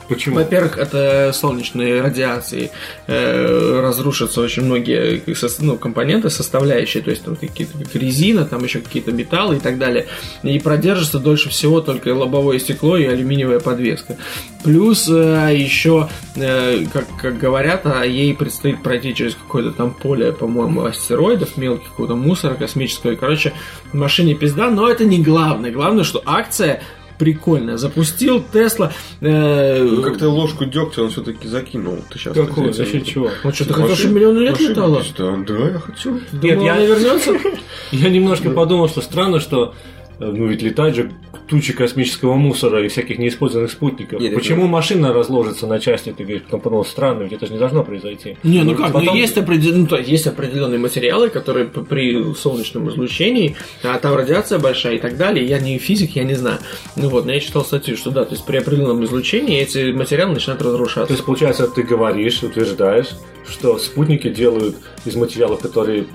Почему? 0.07 0.35
Во-первых, 0.35 0.77
это 0.77 1.31
солнечные 1.33 2.01
радиации 2.01 2.69
э, 3.07 3.79
разрушатся 3.81 4.41
очень 4.41 4.63
многие 4.63 5.23
ну, 5.59 5.77
компоненты, 5.77 6.29
составляющие, 6.29 7.01
то 7.01 7.09
есть 7.09 7.23
там 7.23 7.35
какие-то 7.35 7.77
как 7.77 7.95
резина, 7.95 8.45
там 8.45 8.63
еще 8.63 8.79
какие-то 8.79 9.11
металлы 9.11 9.57
и 9.57 9.59
так 9.59 9.77
далее. 9.79 10.05
И 10.43 10.59
продержится 10.59 11.19
дольше 11.19 11.49
всего 11.49 11.81
только 11.81 12.09
лобовое 12.13 12.59
стекло 12.59 12.97
и 12.97 13.05
алюминиевая 13.05 13.59
подвеска. 13.59 14.17
Плюс 14.63 15.09
э, 15.09 15.55
еще, 15.55 16.07
э, 16.35 16.85
как, 16.93 17.05
как 17.19 17.37
говорят, 17.37 17.81
а 17.85 18.03
ей 18.03 18.35
предстоит 18.35 18.83
пройти 18.83 19.15
через 19.15 19.33
какое-то 19.35 19.71
там 19.71 19.91
поле, 19.91 20.31
по-моему, 20.31 20.85
астероидов, 20.85 21.57
мелких 21.57 21.89
какого-то 21.89 22.15
мусора 22.15 22.53
космического. 22.53 23.11
И, 23.11 23.15
короче, 23.15 23.53
машине 23.91 24.35
пизда, 24.35 24.69
но 24.69 24.87
это 24.87 25.05
не 25.05 25.21
главное. 25.21 25.71
Главное, 25.71 26.03
что 26.03 26.21
акция 26.25 26.81
прикольная. 27.17 27.77
Запустил 27.77 28.43
Тесла. 28.51 28.91
э, 29.21 29.83
Ну, 29.83 30.01
как-то 30.01 30.29
ложку 30.29 30.65
дегтя 30.65 31.03
он 31.03 31.09
все-таки 31.09 31.47
закинул. 31.47 31.99
Ты 32.09 32.19
сейчас 32.19 32.35
Какую? 32.35 32.73
За 32.73 32.85
счет 32.85 33.05
чего? 33.05 33.29
Ну 33.43 33.51
что, 33.51 33.65
ты 33.65 33.73
хотел, 33.73 33.95
чтобы 33.95 34.13
миллион 34.15 34.37
лет 34.39 34.59
летало? 34.59 35.01
Да, 35.17 35.35
да, 35.47 35.57
я 35.69 35.79
хочу. 35.79 36.19
Нет, 36.33 36.61
я- 36.61 36.85
вернется? 36.85 37.33
Я 37.91 38.09
немножко 38.09 38.49
подумал, 38.49 38.89
что 38.89 39.01
странно, 39.01 39.39
что 39.39 39.75
ну 40.19 40.47
ведь 40.47 40.61
летать 40.61 40.95
же 40.95 41.11
тучи 41.47 41.73
космического 41.73 42.33
мусора 42.35 42.83
и 42.83 42.87
всяких 42.87 43.19
неиспользованных 43.19 43.71
спутников. 43.71 44.19
Нет, 44.19 44.33
Почему 44.33 44.65
машина 44.67 45.13
разложится 45.13 45.67
на 45.67 45.79
части? 45.79 46.11
Ты 46.15 46.23
говоришь, 46.23 46.43
потом 46.43 46.61
подумал, 46.61 46.85
странно, 46.85 47.23
ведь 47.23 47.33
это 47.33 47.45
же 47.45 47.53
не 47.53 47.59
должно 47.59 47.83
произойти. 47.83 48.37
Не, 48.43 48.63
ну 48.63 48.73
как, 48.75 48.87
Потом- 48.93 49.05
ну 49.05 49.15
есть, 49.15 49.37
определен- 49.37 49.81
ну, 49.81 49.87
то 49.87 49.97
есть 49.97 50.25
определенные 50.25 50.79
материалы, 50.79 51.29
которые 51.29 51.65
при 51.67 52.33
солнечном 52.33 52.89
излучении, 52.89 53.55
а 53.83 53.97
там 53.99 54.15
радиация 54.15 54.57
большая 54.57 54.95
и 54.95 54.99
так 54.99 55.17
далее. 55.17 55.45
Я 55.45 55.59
не 55.59 55.77
физик, 55.77 56.15
я 56.15 56.23
не 56.23 56.33
знаю. 56.35 56.57
Ну 56.95 57.09
вот, 57.09 57.25
но 57.25 57.33
я 57.33 57.39
читал 57.39 57.63
статью, 57.63 57.95
что 57.97 58.09
да, 58.11 58.25
то 58.25 58.33
есть 58.33 58.45
при 58.45 58.57
определенном 58.57 59.03
излучении 59.05 59.59
эти 59.59 59.91
материалы 59.91 60.33
начинают 60.33 60.61
То 60.61 60.69
разрушаться. 60.69 61.13
есть, 61.13 61.25
получается, 61.25 61.67
ты 61.67 61.83
говоришь, 61.83 62.41
утверждаешь, 62.41 63.09
что 63.47 63.77
спутники 63.77 64.29
делают 64.29 64.75
из 65.05 65.15
материалов, 65.15 65.59
которые 65.59 66.05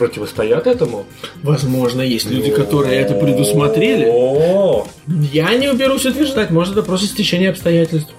противостоят 0.00 0.66
этому? 0.66 1.04
Возможно, 1.42 2.00
есть 2.00 2.24
люди, 2.30 2.50
которые 2.50 3.00
это 3.00 3.14
предусмотрели. 3.14 4.06
Я 5.32 5.54
не 5.56 5.68
уберусь 5.68 6.06
утверждать, 6.06 6.50
может, 6.50 6.72
это 6.72 6.82
просто 6.82 7.06
стечение 7.06 7.50
обстоятельств. 7.50 8.10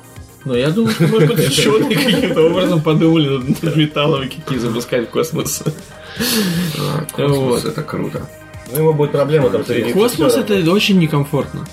Но 0.45 0.55
я 0.55 0.69
думаю, 0.69 0.93
что, 0.93 1.07
может 1.07 1.27
быть, 1.29 1.39
ученые 1.49 1.95
каким-то 1.95 2.41
образом 2.43 2.81
подумали 2.81 3.27
над 3.61 3.75
металлами, 3.75 4.27
какие 4.27 4.59
запускать 4.59 5.07
в 5.07 5.11
космос. 5.11 5.63
А, 6.79 7.05
космос, 7.11 7.63
Вот. 7.63 7.65
это 7.65 7.81
круто. 7.83 8.27
ну 8.71 8.77
ему 8.77 8.93
будет 8.93 9.11
проблема 9.11 9.49
там 9.49 9.65
среди 9.65 9.91
Космос 9.91 10.35
это 10.35 10.71
очень 10.71 10.99
некомфортно. 10.99 11.65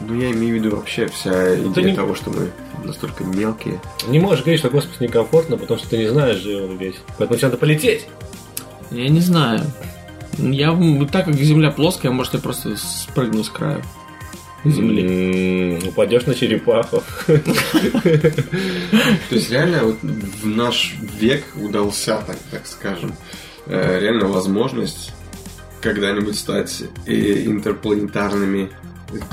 Ну, 0.00 0.14
я 0.14 0.30
имею 0.30 0.60
в 0.60 0.64
виду 0.64 0.76
вообще 0.76 1.06
вся 1.08 1.54
идея 1.56 1.94
того, 1.94 2.14
что 2.14 2.30
мы 2.30 2.50
настолько 2.84 3.24
мелкие. 3.24 3.80
Не 4.08 4.18
можешь 4.20 4.40
говорить, 4.44 4.60
что 4.60 4.70
космос 4.70 5.00
некомфортно, 5.00 5.56
потому 5.56 5.78
что 5.80 5.88
ты 5.88 5.98
не 5.98 6.06
знаешь 6.06 6.36
же 6.38 6.50
его 6.52 6.72
весь. 6.74 6.96
Поэтому 7.18 7.38
тебе 7.38 7.48
надо 7.48 7.58
полететь. 7.58 8.06
Я 8.90 9.08
не 9.08 9.20
знаю. 9.20 9.60
Я, 10.38 10.68
м, 10.68 11.06
так 11.08 11.24
как 11.26 11.34
Земля 11.34 11.70
плоская, 11.70 12.10
может, 12.12 12.34
я 12.34 12.40
просто 12.40 12.76
спрыгну 12.76 13.42
с 13.44 13.48
края 13.50 13.82
Земли. 14.64 15.80
Упадешь 15.88 16.26
на 16.26 16.34
черепаху. 16.34 17.02
То 17.26 17.40
есть 19.30 19.50
реально 19.50 19.84
вот 19.84 19.96
в 20.02 20.46
наш 20.46 20.94
век 21.18 21.44
удался, 21.56 22.22
так, 22.26 22.36
так 22.50 22.66
скажем, 22.66 23.14
э, 23.66 24.00
реально 24.00 24.26
возможность 24.28 25.12
когда-нибудь 25.80 26.36
стать 26.36 26.82
э, 27.06 27.44
интерпланетарными 27.46 28.70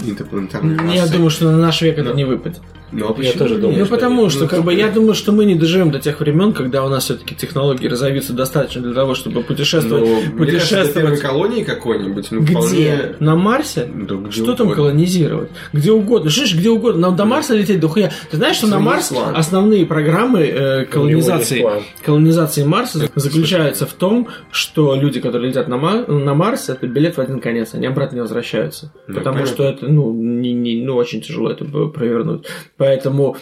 интерпланетарной 0.05 0.95
Я 0.95 1.01
расой. 1.01 1.13
думаю, 1.13 1.29
что 1.31 1.51
на 1.51 1.57
наш 1.57 1.81
век 1.81 1.97
это 1.97 2.09
Ну, 2.09 2.15
не 2.15 2.23
выпадет. 2.25 2.61
Ну, 2.91 3.05
а 3.05 3.07
Я 3.09 3.13
почему 3.15 3.33
тоже 3.39 3.55
думаю, 3.57 3.79
Ну, 3.79 3.85
что 3.85 3.95
потому 3.95 4.21
нет. 4.23 4.31
что, 4.31 4.43
Ну, 4.43 4.47
как 4.49 4.63
бы, 4.63 4.73
я 4.73 4.89
думаю, 4.89 5.13
что 5.15 5.31
мы 5.31 5.45
не 5.45 5.55
доживем 5.55 5.91
до 5.91 5.99
тех 5.99 6.19
времен, 6.19 6.53
когда 6.53 6.85
у 6.85 6.89
нас 6.89 7.05
все-таки 7.05 7.35
технологии 7.35 7.87
разовьются 7.87 8.33
достаточно 8.33 8.81
для 8.81 8.93
того, 8.93 9.15
чтобы 9.15 9.37
Ну, 9.37 9.43
путешествовать. 9.43 10.03
мне 10.03 10.11
кажется, 10.21 10.31
путешествовать 10.37 11.19
колонии 11.19 11.63
какой-нибудь, 11.63 12.27
ну, 12.31 12.41
где? 12.41 12.51
вполне... 12.53 13.15
На 13.19 13.35
Марсе? 13.35 13.87
Да 13.93 14.15
где 14.15 14.31
Что 14.31 14.53
там 14.53 14.67
угодно. 14.67 14.75
колонизировать? 14.75 15.49
Где 15.73 15.91
угодно. 15.91 16.29
Ж, 16.29 16.53
где 16.55 16.69
угодно. 16.69 17.01
Нам 17.01 17.15
до 17.15 17.25
Марса 17.25 17.55
лететь 17.55 17.79
до 17.79 17.87
хуя. 17.89 18.11
Ты 18.31 18.37
знаешь, 18.37 18.55
что 18.57 18.67
на 18.67 18.73
Свой 18.73 18.83
Марс 18.85 19.07
план. 19.09 19.35
основные 19.35 19.85
программы 19.85 20.41
э, 20.41 20.85
колонизации, 20.85 21.65
колонизации 22.03 22.63
Марса 22.63 23.09
заключаются 23.15 23.85
в 23.85 23.93
том, 23.93 24.27
что 24.51 24.95
люди, 24.95 25.19
которые 25.19 25.49
летят 25.49 25.67
на, 25.67 25.77
на 25.77 26.33
Марс, 26.33 26.69
это 26.69 26.87
билет 26.87 27.17
в 27.17 27.19
один 27.21 27.39
конец. 27.39 27.73
Они 27.73 27.85
обратно 27.87 28.15
не 28.15 28.21
возвращаются. 28.21 28.91
Ну, 29.07 29.15
потому 29.15 29.35
понятно. 29.37 29.53
что 29.53 29.63
это, 29.63 29.85
ну, 29.87 30.13
не, 30.13 30.53
не- 30.53 30.83
ну, 30.85 30.95
очень 30.95 31.21
тяжело 31.21 31.49
это 31.51 31.65
провернуть. 31.65 32.45
Поэтому 32.77 33.37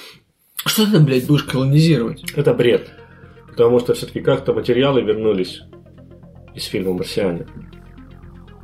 что 0.65 0.89
ты, 0.89 0.99
блядь, 0.99 1.27
будешь 1.27 1.43
колонизировать? 1.43 2.23
Это 2.35 2.53
бред. 2.53 2.89
Потому 3.49 3.79
что 3.79 3.93
все-таки 3.93 4.21
как-то 4.21 4.53
материалы 4.53 5.01
вернулись 5.01 5.61
из 6.55 6.65
фильма 6.65 6.93
«Марсиане». 6.93 7.45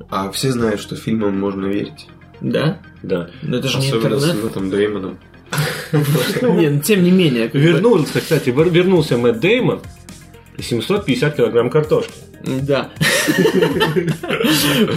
А 0.10 0.32
все 0.32 0.52
знают, 0.52 0.80
что 0.80 0.96
фильмам 0.96 1.40
можно 1.40 1.68
верить. 1.68 2.08
Да? 2.42 2.80
Да. 3.04 3.30
Но 3.44 3.58
это 3.58 3.68
же 3.68 3.80
не 3.80 3.90
Особенно 3.90 4.20
с 4.20 4.24
интернет. 4.24 4.44
Мэттом 4.44 4.70
Дэймоном. 4.70 5.20
Не, 6.42 6.70
ну, 6.70 6.82
тем 6.82 7.04
не 7.04 7.12
менее. 7.12 7.50
Вернулся, 7.52 8.20
кстати, 8.22 8.50
вер- 8.50 8.70
вернулся 8.70 9.18
Мэтт 9.18 9.40
Деймон 9.40 9.82
и 10.58 10.62
750 10.62 11.36
килограмм 11.36 11.70
картошки. 11.72 12.14
Да. 12.46 12.90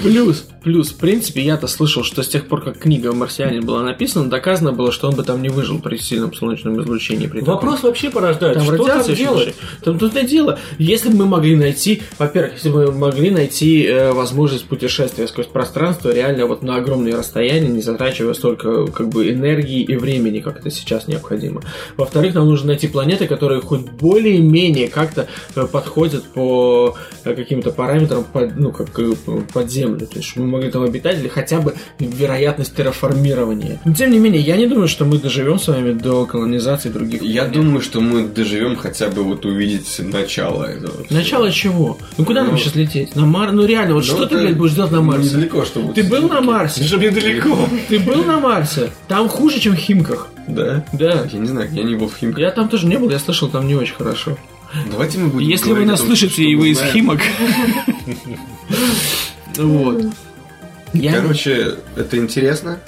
Плюс, 0.03 0.47
плюс, 0.63 0.91
в 0.91 0.97
принципе, 0.97 1.43
я-то 1.43 1.67
слышал, 1.67 2.05
что 2.05 2.23
с 2.23 2.29
тех 2.29 2.47
пор, 2.47 2.63
как 2.63 2.79
книга 2.79 3.13
«Марсианин» 3.13 3.65
была 3.65 3.83
написана, 3.83 4.31
доказано 4.31 4.73
было, 4.73 4.93
что 4.93 5.09
он 5.09 5.17
бы 5.17 5.23
там 5.23 5.43
не 5.43 5.49
выжил 5.49 5.81
при 5.81 5.97
сильном 5.97 6.33
солнечном 6.33 6.81
излучении. 6.83 7.27
При 7.27 7.41
таком. 7.41 7.55
Вопрос 7.55 7.83
вообще 7.83 8.11
порождает, 8.11 8.55
Там 8.55 8.65
что 8.65 8.85
там 8.85 9.15
делать? 9.15 9.55
Там 9.83 9.99
тут 9.99 10.17
и 10.17 10.27
дело. 10.27 10.59
Если 10.79 11.09
бы 11.09 11.17
мы 11.17 11.27
могли 11.27 11.57
найти, 11.57 12.03
во-первых, 12.19 12.55
если 12.55 12.71
бы 12.71 12.93
мы 12.93 12.93
могли 12.93 13.31
найти 13.31 13.85
э, 13.85 14.13
возможность 14.13 14.65
путешествия 14.67 15.27
сквозь 15.27 15.47
пространство 15.47 16.11
реально 16.11 16.47
вот 16.47 16.63
на 16.63 16.77
огромные 16.77 17.15
расстояния, 17.15 17.69
не 17.69 17.83
затрачивая 17.83 18.35
столько 18.35 18.87
как 18.87 19.09
бы 19.09 19.31
энергии 19.31 19.83
и 19.83 19.97
времени, 19.97 20.41
как 20.41 20.59
это 20.59 20.71
сейчас 20.71 21.09
необходимо. 21.09 21.63
Во-вторых, 21.97 22.35
нам 22.35 22.47
нужно 22.47 22.69
найти 22.69 22.89
планеты, 22.89 23.27
которые 23.27 23.61
хоть 23.61 23.81
более-менее 23.81 24.89
как-то 24.89 25.29
э, 25.55 25.67
подходят 25.67 26.25
по 26.25 26.97
э, 27.25 27.32
каким-то 27.35 27.71
параметрам 27.71 28.25
под, 28.25 28.57
ну, 28.57 28.73
как, 28.73 28.99
э, 28.99 29.13
под 29.53 29.71
Землю. 29.71 30.07
То 30.07 30.17
есть, 30.17 30.29
чтобы 30.29 30.47
мы 30.47 30.53
могли 30.55 30.71
там 30.71 30.83
обитать 30.83 31.19
или 31.19 31.29
хотя 31.29 31.61
бы 31.61 31.75
вероятность 31.99 32.75
терраформирования. 32.77 33.81
Но, 33.85 33.95
тем 33.95 34.11
не 34.11 34.19
менее, 34.19 34.41
я 34.41 34.57
не 34.57 34.67
думаю, 34.67 34.89
что 34.89 35.05
мы 35.05 35.19
доживем 35.19 35.59
с 35.59 35.69
вами 35.69 35.93
до 35.93 36.27
колонизации 36.27 36.89
других 36.89 37.23
Я 37.23 37.43
планет. 37.45 37.57
думаю, 37.57 37.81
что 37.83 38.01
мы 38.01 38.27
доживем 38.29 38.77
хотя 38.77 39.09
бы 39.09 39.23
вот 39.23 39.45
увидеть 39.45 40.01
начало 40.01 40.65
этого. 40.65 41.05
всего. 41.05 41.19
Начало 41.19 41.51
чего? 41.51 41.99
Ну 42.19 42.25
куда 42.25 42.43
нам 42.43 42.53
Ну, 42.53 42.59
сейчас 42.59 42.75
лететь? 42.75 43.17
На 43.17 43.27
Марс? 43.27 43.53
Ну 43.53 43.65
реально, 43.65 43.95
вот 43.95 44.05
Ну, 44.07 44.17
что 44.17 44.27
ты, 44.27 44.37
блядь, 44.39 44.57
будешь 44.57 44.75
делать 44.75 44.93
на 44.93 45.03
Марсе? 45.03 45.29
Недалеко, 45.31 45.65
чтобы... 45.65 45.95
Ты 45.95 46.03
был 46.05 46.29
на 46.29 46.41
Марсе? 46.41 46.85
Чтобы 46.85 47.05
недалеко. 47.07 47.57
Ты 47.89 47.99
был 47.99 48.25
на 48.25 48.39
Марсе? 48.41 48.91
Там 49.09 49.29
хуже, 49.29 49.61
чем 49.61 49.75
в 49.75 49.79
Химках. 49.79 50.29
Да? 50.49 50.85
Да. 50.93 51.27
Я 51.33 51.39
не 51.39 51.47
знаю, 51.47 51.69
я 51.73 51.83
не 51.85 51.95
был 51.95 52.09
в 52.09 52.17
Химках. 52.17 52.39
Я 52.41 52.51
там 52.51 52.69
тоже 52.69 52.87
не 52.87 52.97
был, 52.99 53.11
я 53.11 53.19
слышал, 53.19 53.49
там 53.49 53.67
не 53.67 53.75
очень 53.75 53.95
хорошо. 53.95 54.37
Давайте 54.91 55.19
мы 55.19 55.29
будем 55.29 55.49
Если 55.49 55.73
вы 55.73 55.85
нас 55.85 56.01
том, 56.01 56.09
слышите, 56.09 56.33
что 56.33 56.43
и 56.43 56.55
вы 56.55 56.71
из. 56.71 56.81
Химок... 56.81 57.21
Вот. 59.57 60.05
Короче, 60.93 61.77
это 61.97 62.17
интересно. 62.17 62.81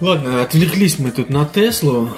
Ладно, 0.00 0.42
отвлеклись 0.42 0.98
мы 0.98 1.12
тут 1.12 1.30
на 1.30 1.44
Теслу. 1.44 2.10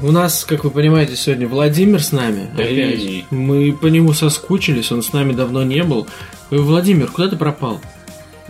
У 0.00 0.12
нас, 0.12 0.44
как 0.44 0.64
вы 0.64 0.70
понимаете, 0.70 1.16
сегодня 1.16 1.48
Владимир 1.48 2.02
с 2.02 2.12
нами. 2.12 2.48
Опять. 2.54 3.24
Мы 3.30 3.72
по 3.72 3.86
нему 3.86 4.12
соскучились, 4.12 4.92
он 4.92 5.02
с 5.02 5.12
нами 5.12 5.32
давно 5.32 5.62
не 5.64 5.82
был. 5.82 6.06
Владимир, 6.50 7.08
куда 7.08 7.28
ты 7.28 7.36
пропал? 7.36 7.80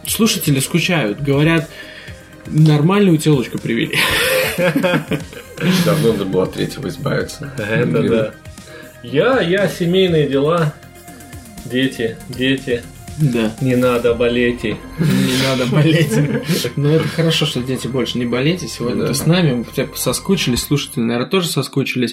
Слушатели 0.06 0.60
скучают, 0.60 1.20
говорят, 1.20 1.68
нормальную 2.46 3.18
телочку 3.18 3.58
привели. 3.58 3.98
Давно 5.84 6.12
надо 6.12 6.24
было 6.24 6.44
от 6.44 6.52
третьего 6.52 6.88
избавиться. 6.88 7.52
Это 7.58 8.02
да. 8.02 8.34
Я, 9.02 9.40
я, 9.40 9.68
семейные 9.68 10.28
дела. 10.28 10.74
Дети, 11.64 12.16
дети. 12.28 12.82
Да, 13.18 13.52
Не 13.60 13.74
надо 13.74 14.14
болеть. 14.14 14.62
не 14.62 14.76
надо 15.48 15.66
болеть. 15.66 16.12
Но 16.76 16.90
это 16.90 17.08
хорошо, 17.08 17.46
что 17.46 17.60
дети 17.60 17.88
больше 17.88 18.16
не 18.18 18.26
болейте. 18.26 18.68
Сегодня 18.68 19.02
Да. 19.02 19.08
ты 19.08 19.14
с 19.14 19.26
нами, 19.26 19.52
мы 19.54 19.64
хотя 19.64 19.84
бы 19.86 19.96
соскучились, 19.96 20.62
слушатели, 20.62 21.02
наверное, 21.02 21.28
тоже 21.28 21.48
соскучились. 21.48 22.12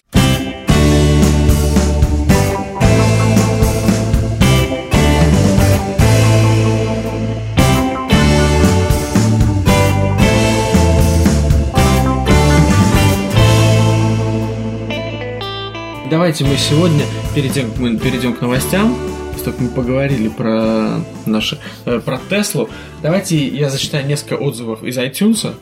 Давайте 16.26 16.44
мы 16.44 16.58
сегодня, 16.58 17.06
как 17.36 17.78
мы 17.78 18.00
перейдем 18.00 18.34
к 18.34 18.42
новостям, 18.42 18.98
как 19.44 19.60
мы 19.60 19.70
поговорили 19.70 20.28
про 20.28 21.02
наши, 21.28 21.60
э, 21.86 22.02
про 22.04 22.18
Теслу, 22.18 22.68
давайте 23.04 23.38
я 23.48 23.70
зачитаю 23.70 24.08
несколько 24.08 24.34
отзывов 24.34 24.82
из 24.82 24.98
iTunes. 24.98 25.54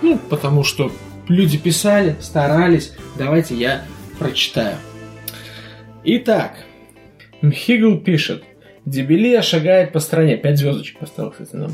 Ну, 0.00 0.18
потому 0.30 0.64
что 0.64 0.90
люди 1.28 1.58
писали, 1.58 2.16
старались. 2.22 2.94
Давайте 3.18 3.56
я 3.56 3.84
прочитаю. 4.18 4.76
Итак, 6.02 6.54
Мхигл 7.42 7.98
пишет. 7.98 8.44
Дебилия 8.88 9.42
шагает 9.42 9.92
по 9.92 10.00
стране. 10.00 10.36
Пять 10.36 10.58
звездочек 10.58 10.98
поставил, 10.98 11.30
кстати, 11.30 11.54
нам. 11.54 11.72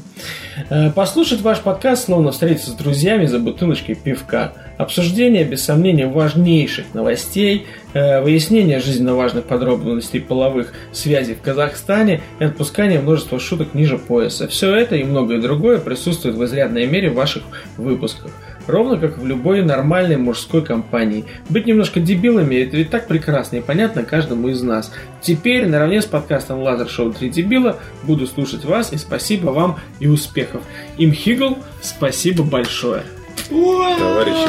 Э, 0.68 0.90
Послушать 0.90 1.42
ваш 1.42 1.61
подкаст, 1.61 2.06
словно 2.06 2.33
встретиться 2.33 2.71
с 2.71 2.75
друзьями 2.75 3.26
за 3.26 3.38
бутылочкой 3.38 3.94
пивка. 3.94 4.52
Обсуждение, 4.78 5.44
без 5.44 5.62
сомнения, 5.62 6.09
важнейших 6.09 6.92
новостей, 6.92 7.66
э, 7.92 8.21
выяснение 8.21 8.80
жизненно 8.80 9.14
важных 9.14 9.44
подробностей 9.44 10.21
половых 10.21 10.75
связей 10.90 11.35
в 11.35 11.40
Казахстане 11.40 12.21
и 12.40 12.44
отпускание 12.44 12.99
множества 12.99 13.38
шуток 13.38 13.75
ниже 13.75 13.97
пояса. 13.97 14.49
Все 14.49 14.75
это 14.75 14.97
и 14.97 15.04
многое 15.04 15.40
другое 15.40 15.78
присутствует 15.78 16.35
в 16.35 16.44
изрядной 16.44 16.87
мере 16.87 17.11
в 17.11 17.14
ваших 17.14 17.44
выпусках. 17.76 18.33
Ровно 18.66 18.97
как 18.99 19.18
в 19.18 19.26
любой 19.26 19.62
нормальной 19.62 20.16
мужской 20.16 20.64
компании. 20.64 21.26
Быть 21.49 21.66
немножко 21.66 22.00
дебилами 22.00 22.56
это 22.56 22.76
ведь 22.76 22.90
так 22.90 23.06
прекрасно 23.06 23.56
и 23.56 23.61
понятно 23.61 24.04
каждому 24.04 24.49
из 24.49 24.62
нас. 24.62 24.92
Теперь 25.21 25.66
наравне 25.66 26.00
с 26.00 26.06
подкастом 26.06 26.62
Лазер 26.62 26.88
Шоу 26.88 27.12
3 27.12 27.28
дебила 27.28 27.78
буду 28.02 28.26
слушать 28.26 28.64
вас 28.64 28.92
и 28.92 28.97
спасибо 28.97 29.50
вам 29.50 29.78
и 30.00 30.06
успехов. 30.06 30.62
Им 30.97 31.12
Хигл, 31.12 31.59
спасибо 31.83 32.42
большое. 32.42 33.02
Товарищи. 33.49 34.49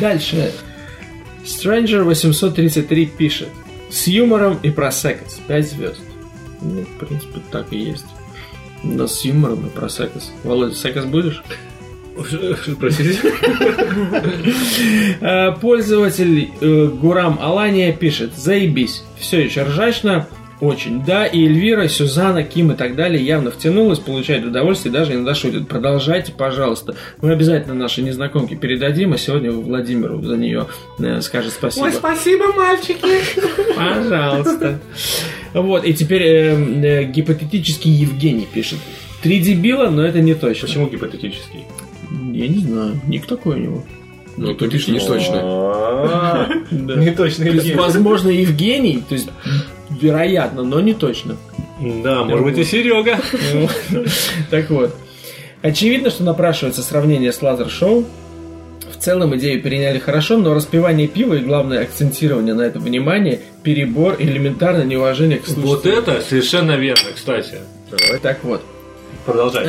Дальше. 0.00 0.52
Stranger 1.44 2.02
833 2.02 3.06
пишет. 3.06 3.48
С 3.90 4.06
юмором 4.06 4.58
и 4.62 4.70
про 4.70 4.90
секс. 4.90 5.38
5 5.46 5.70
звезд. 5.70 6.00
Ну, 6.60 6.82
в 6.82 6.98
принципе, 7.04 7.40
так 7.50 7.72
и 7.72 7.78
есть. 7.78 8.06
Но 8.82 9.06
с 9.06 9.24
юмором 9.24 9.66
и 9.66 9.70
про 9.70 9.88
секс. 9.88 10.30
Володя, 10.44 10.74
секс 10.74 11.04
будешь? 11.04 11.42
Простите. 12.80 13.18
Э, 15.20 15.52
Пользователь 15.52 16.50
э, 16.60 16.86
Гурам 16.86 17.38
Алания 17.40 17.92
пишет 17.92 18.36
Заебись, 18.36 19.04
все 19.18 19.40
еще 19.40 19.62
ржачно, 19.62 20.26
очень. 20.62 21.04
Да, 21.04 21.26
и 21.26 21.44
Эльвира, 21.44 21.88
Сюзанна, 21.88 22.44
Ким 22.44 22.70
и 22.70 22.76
так 22.76 22.94
далее 22.94 23.22
явно 23.22 23.50
втянулась, 23.50 23.98
получает 23.98 24.44
удовольствие, 24.44 24.92
даже 24.92 25.12
иногда 25.12 25.34
шутит. 25.34 25.66
Продолжайте, 25.66 26.30
пожалуйста. 26.30 26.94
Мы 27.20 27.32
обязательно 27.32 27.74
нашей 27.74 28.04
незнакомке 28.04 28.54
передадим, 28.54 29.12
а 29.12 29.18
сегодня 29.18 29.50
Владимиру 29.50 30.22
за 30.22 30.36
нее 30.36 30.68
э, 31.00 31.20
скажет 31.20 31.52
спасибо. 31.52 31.90
спасибо, 31.90 32.52
мальчики. 32.52 33.04
Пожалуйста. 33.76 34.78
Вот, 35.52 35.84
и 35.84 35.92
теперь 35.94 36.22
э, 36.22 36.54
э, 36.54 37.04
гипотетический 37.04 37.90
Евгений 37.90 38.46
пишет. 38.46 38.78
Три 39.20 39.40
дебила, 39.40 39.90
но 39.90 40.04
это 40.04 40.20
не 40.20 40.34
точно. 40.34 40.68
Почему 40.68 40.86
гипотетический? 40.86 41.66
Я 42.32 42.48
не 42.48 42.58
знаю, 42.58 43.00
ник 43.06 43.26
такой 43.26 43.56
у 43.56 43.58
него. 43.58 43.84
Ну, 44.36 44.54
тут 44.54 44.72
видишь, 44.72 44.88
не 44.88 44.98
точно. 45.00 46.48
Не 46.70 47.10
точно. 47.10 47.44
Возможно, 47.76 48.28
Евгений, 48.28 49.02
то 49.06 49.14
есть, 49.14 49.28
вероятно, 49.90 50.62
но 50.62 50.80
не 50.80 50.94
точно. 50.94 51.36
Да, 51.80 52.24
может 52.24 52.44
быть 52.44 52.58
и 52.58 52.64
Серега. 52.64 53.18
Так 54.50 54.70
вот. 54.70 54.94
Очевидно, 55.62 56.10
что 56.10 56.24
напрашивается 56.24 56.82
сравнение 56.82 57.32
с 57.32 57.40
лазер-шоу. 57.40 58.04
В 58.90 58.96
целом 59.04 59.36
идею 59.36 59.60
переняли 59.62 59.98
хорошо, 59.98 60.36
но 60.36 60.54
распивание 60.54 61.08
пива 61.08 61.34
и 61.34 61.40
главное 61.40 61.82
акцентирование 61.82 62.54
на 62.54 62.62
это 62.62 62.78
внимание, 62.78 63.40
перебор 63.62 64.14
и 64.14 64.24
элементарное 64.24 64.84
неуважение 64.84 65.38
к 65.38 65.46
слушателю. 65.46 65.66
Вот 65.66 65.86
это 65.86 66.20
совершенно 66.20 66.76
верно, 66.76 67.10
кстати. 67.14 67.58
Так 68.22 68.44
вот. 68.44 68.62
Продолжай. 69.24 69.64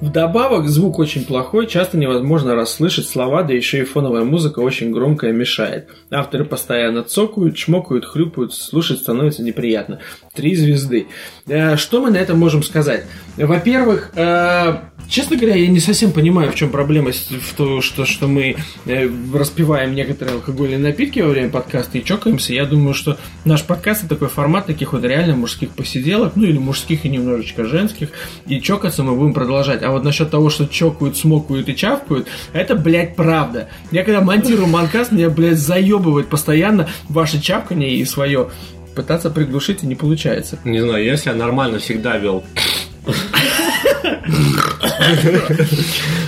Вдобавок 0.00 0.66
звук 0.66 0.98
очень 0.98 1.26
плохой, 1.26 1.66
часто 1.66 1.98
невозможно 1.98 2.54
расслышать 2.54 3.06
слова, 3.06 3.42
да 3.42 3.52
еще 3.52 3.80
и 3.80 3.84
фоновая 3.84 4.24
музыка 4.24 4.60
очень 4.60 4.92
громкая 4.92 5.32
мешает. 5.32 5.88
Авторы 6.10 6.46
постоянно 6.46 7.02
цокают, 7.02 7.56
чмокают, 7.56 8.06
хлюпают, 8.06 8.54
слушать 8.54 9.00
становится 9.00 9.42
неприятно. 9.42 9.98
Три 10.34 10.54
звезды. 10.56 11.08
Э, 11.46 11.76
Что 11.76 12.00
мы 12.00 12.10
на 12.10 12.16
это 12.16 12.34
можем 12.34 12.62
сказать? 12.62 13.04
Во-первых, 13.36 14.12
э, 14.14 14.76
честно 15.08 15.36
говоря, 15.36 15.56
я 15.56 15.68
не 15.68 15.80
совсем 15.80 16.12
понимаю, 16.12 16.50
в 16.50 16.54
чем 16.54 16.70
проблема 16.70 17.10
в 17.12 17.54
том, 17.54 17.82
что, 17.82 18.06
что 18.06 18.26
мы 18.26 18.56
э, 18.86 19.08
распиваем 19.34 19.94
некоторые 19.94 20.36
алкогольные 20.36 20.78
напитки 20.78 21.20
во 21.20 21.28
время 21.28 21.50
подкаста 21.50 21.98
и 21.98 22.04
чокаемся. 22.04 22.54
Я 22.54 22.64
думаю, 22.64 22.94
что 22.94 23.18
наш 23.44 23.64
подкаст 23.64 24.04
это 24.04 24.14
такой 24.14 24.28
формат 24.28 24.66
таких 24.66 24.94
вот 24.94 25.04
реально 25.04 25.36
мужских 25.36 25.70
посиделок, 25.70 26.36
ну 26.36 26.44
или 26.44 26.56
мужских 26.58 27.04
и 27.04 27.08
немножечко 27.10 27.64
женских. 27.64 28.10
И 28.46 28.60
чокаться 28.60 29.02
мы 29.02 29.14
будем 29.14 29.34
продолжать. 29.34 29.82
А 29.90 29.92
вот 29.92 30.04
насчет 30.04 30.30
того, 30.30 30.50
что 30.50 30.68
чокают, 30.68 31.16
смокают 31.16 31.68
и 31.68 31.74
чавкают, 31.74 32.28
это, 32.52 32.76
блядь, 32.76 33.16
правда. 33.16 33.68
Я 33.90 34.04
когда 34.04 34.20
монтирую 34.20 34.68
манкаст, 34.68 35.10
меня, 35.10 35.28
блядь, 35.28 35.58
заебывает 35.58 36.28
постоянно 36.28 36.88
ваше 37.08 37.40
чавканье 37.42 37.92
и 37.92 38.04
свое. 38.04 38.50
Пытаться 38.94 39.30
приглушить 39.30 39.82
и 39.82 39.88
не 39.88 39.96
получается. 39.96 40.60
Не 40.64 40.78
знаю, 40.78 41.04
я 41.04 41.16
себя 41.16 41.34
нормально 41.34 41.80
всегда 41.80 42.18
вел. 42.18 42.44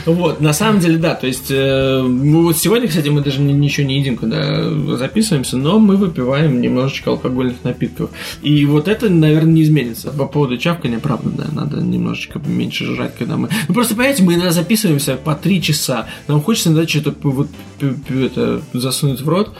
Вот, 0.06 0.40
на 0.40 0.52
самом 0.52 0.80
деле, 0.80 0.96
да, 0.96 1.14
то 1.14 1.26
есть, 1.26 1.50
э, 1.50 2.02
мы 2.02 2.42
вот 2.42 2.56
сегодня, 2.56 2.88
кстати, 2.88 3.08
мы 3.08 3.20
даже 3.20 3.40
ни- 3.40 3.52
ничего 3.52 3.86
не 3.86 3.98
едим, 3.98 4.16
когда 4.16 4.68
записываемся, 4.96 5.56
но 5.56 5.78
мы 5.78 5.96
выпиваем 5.96 6.60
немножечко 6.60 7.10
алкогольных 7.10 7.62
напитков. 7.62 8.10
И 8.42 8.64
вот 8.66 8.88
это, 8.88 9.08
наверное, 9.08 9.52
не 9.52 9.62
изменится. 9.62 10.10
По 10.10 10.26
поводу 10.26 10.56
чавкания, 10.58 10.98
правда, 10.98 11.30
да, 11.30 11.44
надо 11.52 11.76
немножечко 11.80 12.40
меньше 12.44 12.84
жрать, 12.84 13.14
когда 13.16 13.36
мы... 13.36 13.48
Ну, 13.68 13.74
просто, 13.74 13.94
понимаете, 13.94 14.22
мы 14.22 14.34
иногда 14.34 14.50
записываемся 14.50 15.16
по 15.16 15.34
три 15.34 15.62
часа, 15.62 16.06
нам 16.26 16.42
хочется 16.42 16.70
иногда 16.70 16.88
что-то 16.88 17.14
вот, 17.22 17.48
это, 17.80 18.62
засунуть 18.72 19.20
в 19.20 19.28
рот, 19.28 19.56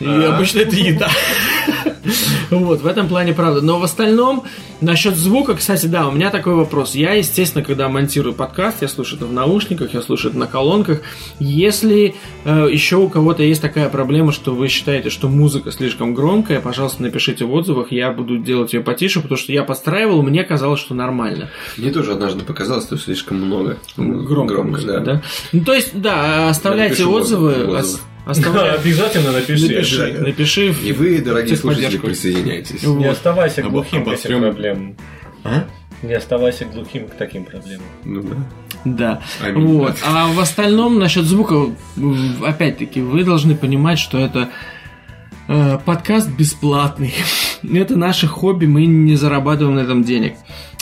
и 0.00 0.04
обычно 0.04 0.60
это 0.60 0.76
еда. 0.76 1.10
Вот, 2.50 2.82
в 2.82 2.86
этом 2.86 3.08
плане 3.08 3.32
правда. 3.32 3.60
Но 3.60 3.78
в 3.78 3.84
остальном, 3.84 4.44
насчет 4.80 5.16
звука, 5.16 5.54
кстати, 5.54 5.86
да, 5.86 6.08
у 6.08 6.12
меня 6.12 6.30
такой 6.30 6.54
вопрос. 6.54 6.94
Я, 6.94 7.14
естественно, 7.14 7.64
когда 7.64 7.88
монтирую 7.88 8.34
подкаст, 8.34 8.82
я 8.82 8.88
слушаю 8.88 9.18
это 9.18 9.26
в 9.26 9.32
наушниках, 9.32 9.94
я 9.94 10.02
слушаю 10.02 10.30
это 10.30 10.38
на 10.38 10.46
колонках. 10.46 11.00
Если 11.38 12.14
э, 12.44 12.68
еще 12.70 12.96
у 12.96 13.08
кого-то 13.08 13.42
есть 13.42 13.62
такая 13.62 13.88
проблема, 13.88 14.32
что 14.32 14.54
вы 14.54 14.68
считаете, 14.68 15.10
что 15.10 15.28
музыка 15.28 15.72
слишком 15.72 16.14
громкая, 16.14 16.60
пожалуйста, 16.60 17.02
напишите 17.02 17.44
в 17.44 17.52
отзывах, 17.52 17.92
я 17.92 18.12
буду 18.12 18.38
делать 18.38 18.72
ее 18.72 18.80
потише, 18.80 19.20
потому 19.20 19.38
что 19.38 19.52
я 19.52 19.64
подстраивал, 19.64 20.22
мне 20.22 20.44
казалось, 20.44 20.80
что 20.80 20.94
нормально. 20.94 21.50
Мне 21.76 21.90
тоже 21.90 22.12
однажды 22.12 22.44
показалось, 22.44 22.84
что 22.86 22.96
слишком 22.96 23.38
много. 23.38 23.78
Громко, 23.96 24.54
Громко, 24.54 25.00
да. 25.00 25.22
Ну, 25.52 25.64
то 25.64 25.74
есть, 25.74 26.00
да, 26.00 26.48
оставляйте 26.48 27.04
отзывы. 27.04 27.66
отзывы. 27.66 28.00
Ос- 28.26 28.38
оставляй- 28.38 28.70
Обязательно 28.80 29.32
напиши. 29.32 29.68
Напиши, 29.68 30.12
напиши. 30.20 30.72
в- 30.72 30.84
И 30.84 30.92
вы, 30.92 31.18
дорогие 31.20 31.56
слушатели, 31.56 31.96
присоединяйтесь. 31.98 32.82
Вот. 32.84 32.98
Не 32.98 33.06
оставайся 33.06 33.62
Обо- 33.62 33.70
глухим 33.70 34.04
к 34.04 34.08
этим 34.08 34.16
всем. 34.18 34.40
проблемам. 34.40 34.96
А? 35.44 35.64
Не 36.02 36.12
оставайся 36.14 36.64
глухим 36.66 37.08
к 37.08 37.14
таким 37.16 37.44
проблемам. 37.44 37.86
Ну 38.04 38.22
да. 38.22 38.36
Да. 38.84 39.22
Аминь. 39.42 39.66
Вот. 39.78 39.96
А 40.04 40.28
в 40.28 40.38
остальном, 40.38 40.98
насчет 40.98 41.24
звука, 41.24 41.70
опять-таки, 42.44 43.00
вы 43.00 43.24
должны 43.24 43.56
понимать, 43.56 43.98
что 43.98 44.18
это 44.18 44.50
э, 45.48 45.78
подкаст 45.84 46.28
бесплатный. 46.30 47.14
это 47.62 47.96
наше 47.96 48.26
хобби, 48.26 48.66
мы 48.66 48.86
не 48.86 49.16
зарабатываем 49.16 49.76
на 49.76 49.80
этом 49.80 50.04
денег. 50.04 50.34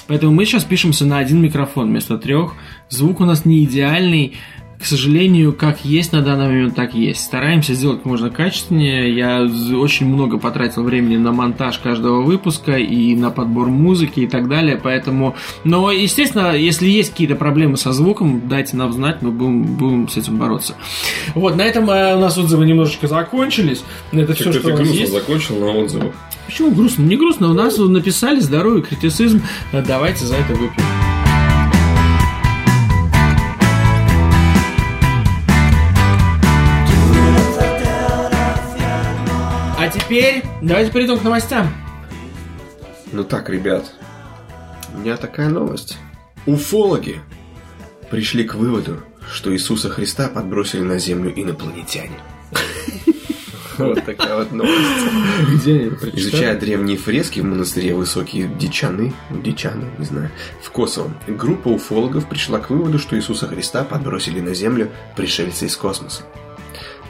Поэтому 0.06 0.32
мы 0.32 0.44
сейчас 0.44 0.64
пишемся 0.64 1.06
на 1.06 1.18
один 1.18 1.40
микрофон 1.40 1.88
вместо 1.88 2.18
трех. 2.18 2.52
Звук 2.90 3.20
у 3.20 3.24
нас 3.24 3.44
не 3.46 3.64
идеальный. 3.64 4.34
К 4.84 4.86
сожалению, 4.86 5.54
как 5.54 5.82
есть 5.82 6.12
на 6.12 6.20
данный 6.20 6.48
момент, 6.48 6.74
так 6.74 6.92
есть. 6.92 7.24
Стараемся 7.24 7.72
сделать 7.72 8.00
как 8.00 8.04
можно 8.04 8.28
качественнее. 8.28 9.16
Я 9.16 9.40
очень 9.78 10.06
много 10.06 10.36
потратил 10.36 10.82
времени 10.82 11.16
на 11.16 11.32
монтаж 11.32 11.78
каждого 11.78 12.20
выпуска 12.20 12.76
и 12.76 13.14
на 13.16 13.30
подбор 13.30 13.68
музыки 13.68 14.20
и 14.20 14.26
так 14.26 14.46
далее. 14.46 14.76
Поэтому, 14.76 15.36
но, 15.64 15.90
естественно, 15.90 16.54
если 16.54 16.86
есть 16.86 17.12
какие-то 17.12 17.34
проблемы 17.34 17.78
со 17.78 17.94
звуком, 17.94 18.46
дайте 18.46 18.76
нам 18.76 18.92
знать, 18.92 19.22
мы 19.22 19.30
будем, 19.30 19.62
будем 19.62 20.08
с 20.10 20.18
этим 20.18 20.36
бороться. 20.36 20.74
Вот, 21.34 21.56
на 21.56 21.62
этом 21.62 21.88
э, 21.88 22.14
у 22.14 22.20
нас 22.20 22.36
отзывы 22.36 22.66
немножечко 22.66 23.08
закончились. 23.08 23.82
Это 24.12 24.34
все, 24.34 24.52
что 24.52 24.60
ты 24.60 24.66
у 24.66 24.70
нас 24.72 24.80
грустно 24.80 25.00
есть. 25.00 25.12
закончил 25.14 25.60
на 25.60 25.70
отзывах. 25.70 26.12
Почему 26.44 26.72
грустно? 26.72 27.04
Не 27.04 27.16
грустно, 27.16 27.48
у 27.48 27.54
нас 27.54 27.78
написали 27.78 28.38
здоровый 28.38 28.82
критицизм. 28.82 29.40
Давайте 29.72 30.26
за 30.26 30.34
это 30.34 30.52
выпьем. 30.52 31.13
Теперь 40.14 40.44
давайте 40.62 40.92
перейдем 40.92 41.18
к 41.18 41.24
новостям. 41.24 41.74
Ну 43.10 43.24
так, 43.24 43.50
ребят, 43.50 43.92
у 44.94 44.98
меня 44.98 45.16
такая 45.16 45.48
новость. 45.48 45.98
Уфологи 46.46 47.20
пришли 48.10 48.44
к 48.44 48.54
выводу, 48.54 49.00
что 49.32 49.52
Иисуса 49.52 49.90
Христа 49.90 50.28
подбросили 50.28 50.82
на 50.82 50.98
землю 50.98 51.32
инопланетяне. 51.34 52.18
Вот 53.76 54.04
такая 54.04 54.36
вот 54.36 54.52
новость. 54.52 54.78
Где? 55.52 55.88
Изучая 56.12 56.56
древние 56.56 56.96
фрески 56.96 57.40
в 57.40 57.44
монастыре 57.44 57.92
Высокие 57.92 58.46
Дичаны, 58.46 59.12
Дичаны, 59.30 59.86
не 59.98 60.04
знаю, 60.04 60.30
в 60.62 60.70
Косово, 60.70 61.12
группа 61.26 61.66
уфологов 61.66 62.28
пришла 62.28 62.60
к 62.60 62.70
выводу, 62.70 63.00
что 63.00 63.16
Иисуса 63.16 63.48
Христа 63.48 63.82
подбросили 63.82 64.38
на 64.38 64.54
Землю 64.54 64.92
пришельцы 65.16 65.66
из 65.66 65.76
космоса. 65.76 66.22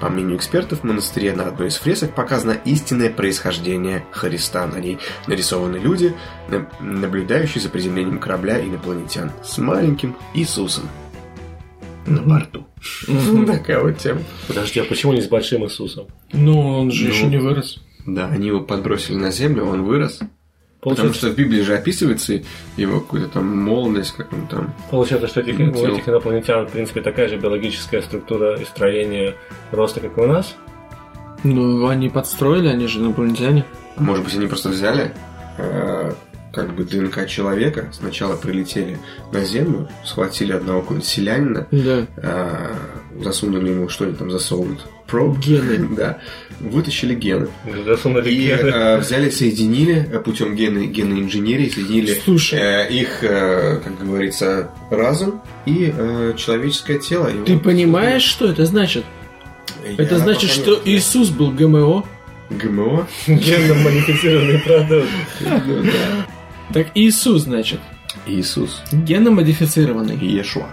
По 0.00 0.08
мнению 0.08 0.36
экспертов, 0.36 0.80
в 0.80 0.84
монастыре 0.84 1.32
на 1.34 1.46
одной 1.46 1.68
из 1.68 1.76
фресок 1.76 2.14
показано 2.14 2.52
истинное 2.64 3.10
происхождение 3.10 4.04
Христа. 4.10 4.66
На 4.66 4.78
ней 4.78 4.98
нарисованы 5.26 5.76
люди, 5.76 6.14
на- 6.48 6.68
наблюдающие 6.80 7.62
за 7.62 7.68
приземлением 7.70 8.18
корабля 8.18 8.60
инопланетян 8.62 9.30
с 9.42 9.56
маленьким 9.58 10.16
Иисусом 10.34 10.88
на 12.06 12.20
борту. 12.20 12.66
Такая 13.46 13.80
вот 13.82 13.96
тема. 13.98 14.20
Подожди, 14.46 14.80
а 14.80 14.84
почему 14.84 15.12
не 15.14 15.22
с 15.22 15.28
большим 15.28 15.64
Иисусом? 15.64 16.08
Ну, 16.32 16.58
он 16.80 16.90
же 16.90 17.04
Ну. 17.04 17.10
еще 17.10 17.26
не 17.26 17.38
вырос. 17.38 17.80
Да, 18.06 18.26
они 18.26 18.48
его 18.48 18.60
подбросили 18.60 19.16
на 19.16 19.30
землю, 19.30 19.64
он 19.64 19.84
вырос. 19.84 20.20
Потому 20.84 20.96
Получается, 20.96 21.18
что 21.18 21.30
в 21.30 21.36
Библии 21.36 21.62
же 21.62 21.74
описывается 21.74 22.42
его 22.76 23.00
какая-то 23.00 23.28
там 23.34 23.58
молодость, 23.58 24.12
как 24.18 24.30
он 24.34 24.46
там. 24.46 24.74
получается, 24.90 25.28
что 25.28 25.40
этих, 25.40 25.58
у 25.58 25.86
этих 25.86 26.06
инопланетян, 26.06 26.66
в 26.66 26.72
принципе, 26.72 27.00
такая 27.00 27.28
же 27.28 27.38
биологическая 27.38 28.02
структура 28.02 28.60
и 28.60 28.66
строение 28.66 29.34
роста, 29.72 30.00
как 30.00 30.18
и 30.18 30.20
у 30.20 30.26
нас. 30.26 30.54
Ну, 31.42 31.86
они 31.88 32.10
подстроили, 32.10 32.68
они 32.68 32.86
же 32.86 33.00
инопланетяне. 33.00 33.64
Может 33.96 34.24
быть, 34.26 34.34
они 34.34 34.46
просто 34.46 34.68
взяли 34.68 35.14
э, 35.56 36.12
как 36.54 36.74
бы 36.74 36.84
ДНК 36.84 37.26
человека, 37.26 37.90
сначала 37.92 38.36
прилетели 38.36 38.98
на 39.32 39.44
Землю, 39.44 39.88
схватили 40.04 40.52
одного 40.52 40.80
какого-нибудь 40.80 41.08
селянина, 41.08 41.66
Да. 41.70 42.06
э, 42.16 42.74
засунули 43.22 43.70
ему, 43.70 43.88
что 43.88 44.04
они 44.04 44.14
там 44.14 44.30
засовывают? 44.30 44.80
Проб. 45.06 45.38
Гены. 45.38 45.88
Да. 45.96 46.18
Вытащили 46.60 47.14
гены. 47.14 47.48
Засунули 47.84 48.30
И 48.30 48.46
гены. 48.46 48.68
э, 48.68 48.98
взяли, 48.98 49.28
соединили 49.28 50.08
э, 50.12 50.18
путем 50.20 50.54
гены, 50.54 50.86
генной 50.86 51.20
инженерии, 51.20 51.68
соединили 51.68 52.18
Слушай. 52.24 52.58
э, 52.60 52.88
их, 52.90 53.22
э, 53.22 53.80
как 53.84 53.98
говорится, 54.06 54.70
разум 54.90 55.42
и 55.66 55.92
э, 55.94 56.34
человеческое 56.36 56.98
тело. 57.00 57.28
И 57.28 57.44
Ты 57.44 57.54
вот, 57.54 57.64
понимаешь, 57.64 58.22
что 58.22 58.46
это 58.48 58.64
значит? 58.66 59.04
я 59.84 60.02
Это 60.04 60.18
значит, 60.18 60.50
что 60.50 60.80
не- 60.84 60.96
Иисус 60.96 61.28
был 61.30 61.50
ГМО. 61.50 62.04
ГМО? 62.50 63.06
Генно 63.26 63.74
модифицированный 63.74 64.58
продукт. 64.60 65.08
Да. 66.74 66.80
Так 66.82 66.88
Иисус, 66.94 67.42
значит, 67.42 67.80
Иисус. 68.26 68.82
генно-модифицированный. 68.92 70.16
Иешуа. 70.16 70.66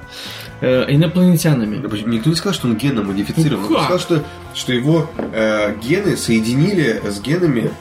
Э, 0.62 0.86
инопланетянами. 0.90 1.78
Никто 2.08 2.30
не 2.30 2.36
сказал, 2.36 2.54
что 2.54 2.68
он 2.68 2.76
геномодифицирован. 2.76 3.66
Ну 3.70 3.76
Он 3.78 3.84
сказал, 3.84 4.00
что, 4.00 4.24
что 4.54 4.74
его 4.74 5.10
э, 5.34 5.76
гены 5.82 6.16
соединили 6.18 7.02
с 7.10 7.20
генами 7.20 7.72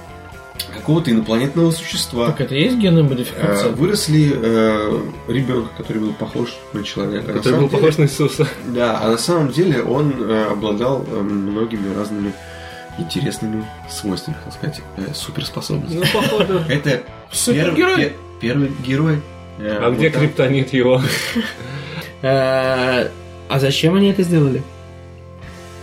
какого-то 0.75 1.11
инопланетного 1.11 1.71
существа. 1.73 2.29
Так 2.29 2.41
это 2.43 2.55
и 2.55 2.63
есть 2.63 2.77
Э, 2.77 2.81
генно-модификация? 2.81 3.73
выросли 3.73 4.33
э, 4.35 5.01
ребенок, 5.29 5.67
который 5.77 5.99
был 5.99 6.13
похож 6.15 6.57
на 6.73 6.83
человека. 6.83 7.29
На 7.29 7.33
Который 7.35 7.53
самом 7.53 7.61
был 7.61 7.69
деле- 7.69 7.81
похож 7.83 7.99
на 7.99 8.03
Иисуса. 8.05 8.49
Да, 8.69 8.99
а 9.03 9.11
на 9.11 9.19
самом 9.19 9.53
деле 9.53 9.83
он 9.83 10.15
э, 10.19 10.47
обладал 10.51 11.05
э, 11.07 11.21
многими 11.21 11.95
разными 11.95 12.33
интересными 13.01 13.65
свойствами, 13.89 14.37
так 14.45 14.53
сказать, 14.55 14.81
э, 14.97 15.13
суперспособностями. 15.15 16.05
Ну, 16.05 16.21
походу. 16.21 16.61
Это 16.69 17.03
Супергерой? 17.33 17.97
пер- 17.97 18.13
первый 18.41 18.71
герой. 18.87 19.21
Э, 19.59 19.79
А 19.83 19.91
где 19.91 20.11
криптонит 20.11 20.73
его? 20.73 21.01
Э, 22.23 23.09
А 23.49 23.59
зачем 23.59 23.95
они 23.95 24.11
это 24.11 24.23
сделали? 24.23 24.63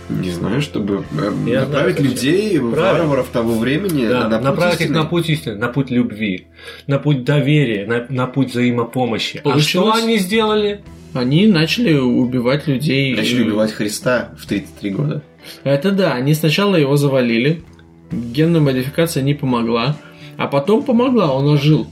Не 0.08 0.30
знаю, 0.30 0.62
чтобы 0.62 1.04
э, 1.12 1.32
Я 1.46 1.60
направить 1.66 1.96
знаю, 1.98 2.10
людей, 2.10 2.58
Правильно. 2.58 2.80
варваров 3.04 3.28
того 3.28 3.58
времени, 3.58 4.06
Да, 4.06 4.26
на 4.28 4.38
путь 4.38 4.44
направить 4.44 4.74
их 4.76 4.80
истины. 4.82 4.98
на 4.98 5.04
путь 5.04 5.28
истины, 5.28 5.54
на 5.56 5.68
путь 5.68 5.90
любви, 5.90 6.46
на 6.86 6.98
путь 6.98 7.24
доверия, 7.24 7.86
на, 7.86 8.06
на 8.08 8.26
путь 8.26 8.50
взаимопомощи. 8.52 9.36
А 9.38 9.40
что 9.40 9.50
Получилось? 9.50 10.02
они 10.02 10.16
сделали? 10.18 10.80
Они 11.12 11.46
начали 11.46 11.94
убивать 11.94 12.66
людей. 12.68 13.14
Начали 13.16 13.42
убивать 13.42 13.72
Христа 13.72 14.30
в 14.38 14.46
33 14.46 14.90
года. 14.90 15.22
Это 15.64 15.90
да, 15.92 16.12
они 16.14 16.34
сначала 16.34 16.76
его 16.76 16.96
завалили, 16.96 17.62
генная 18.10 18.60
модификация 18.60 19.22
не 19.22 19.34
помогла, 19.34 19.96
а 20.36 20.46
потом 20.46 20.82
помогла, 20.82 21.32
он 21.32 21.48
ожил 21.48 21.86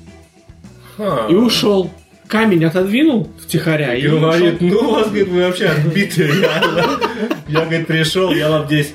и 1.28 1.34
ушел. 1.34 1.90
Камень 2.28 2.64
отодвинул 2.64 3.30
втихаря 3.40 3.94
и 3.94 4.02
Говорит, 4.08 4.60
ушел. 4.60 4.68
ну 4.82 4.90
вас, 4.94 5.06
говорит, 5.06 5.28
вы 5.28 5.42
вообще 5.44 5.66
отбиты 5.66 6.24
реально. 6.24 6.98
Я, 7.46 7.60
говорит, 7.64 7.86
пришел, 7.86 8.32
я 8.32 8.50
вам 8.50 8.66
здесь 8.66 8.94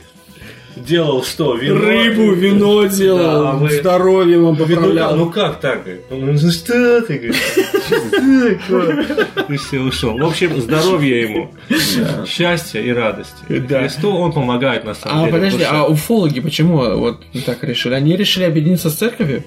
делал 0.76 1.24
что? 1.24 1.56
Вино? 1.56 1.76
Рыбу, 1.80 2.34
вино 2.34 2.86
делал, 2.86 3.44
Да, 3.44 3.52
вы- 3.54 3.70
здоровье 3.72 4.40
вам 4.40 4.56
Вино, 4.56 4.66
поправлял. 4.76 5.16
ну 5.18 5.30
как 5.30 5.60
так? 5.60 5.82
Ну 6.10 6.18
ну 6.34 6.38
что 6.52 7.02
ты? 7.02 7.32
И 9.50 9.58
все, 9.58 9.80
ушел. 9.80 10.18
В 10.18 10.24
общем, 10.24 10.60
здоровья 10.62 11.22
ему, 11.28 11.52
счастья 12.26 12.80
и 12.82 12.92
радости. 12.92 13.34
Христу 13.48 14.12
он 14.12 14.32
помогает 14.32 14.84
на 14.86 14.94
самом 14.94 15.18
А 15.18 15.26
деле. 15.26 15.32
подожди, 15.34 15.64
потому 15.64 15.84
а 15.86 15.88
уфологи 15.88 16.40
почему 16.40 16.78
вот 16.98 17.22
так 17.46 17.64
решили? 17.64 17.94
Они 17.94 18.16
решили 18.16 18.44
объединиться 18.46 18.90
с 18.90 18.96
церковью? 18.96 19.44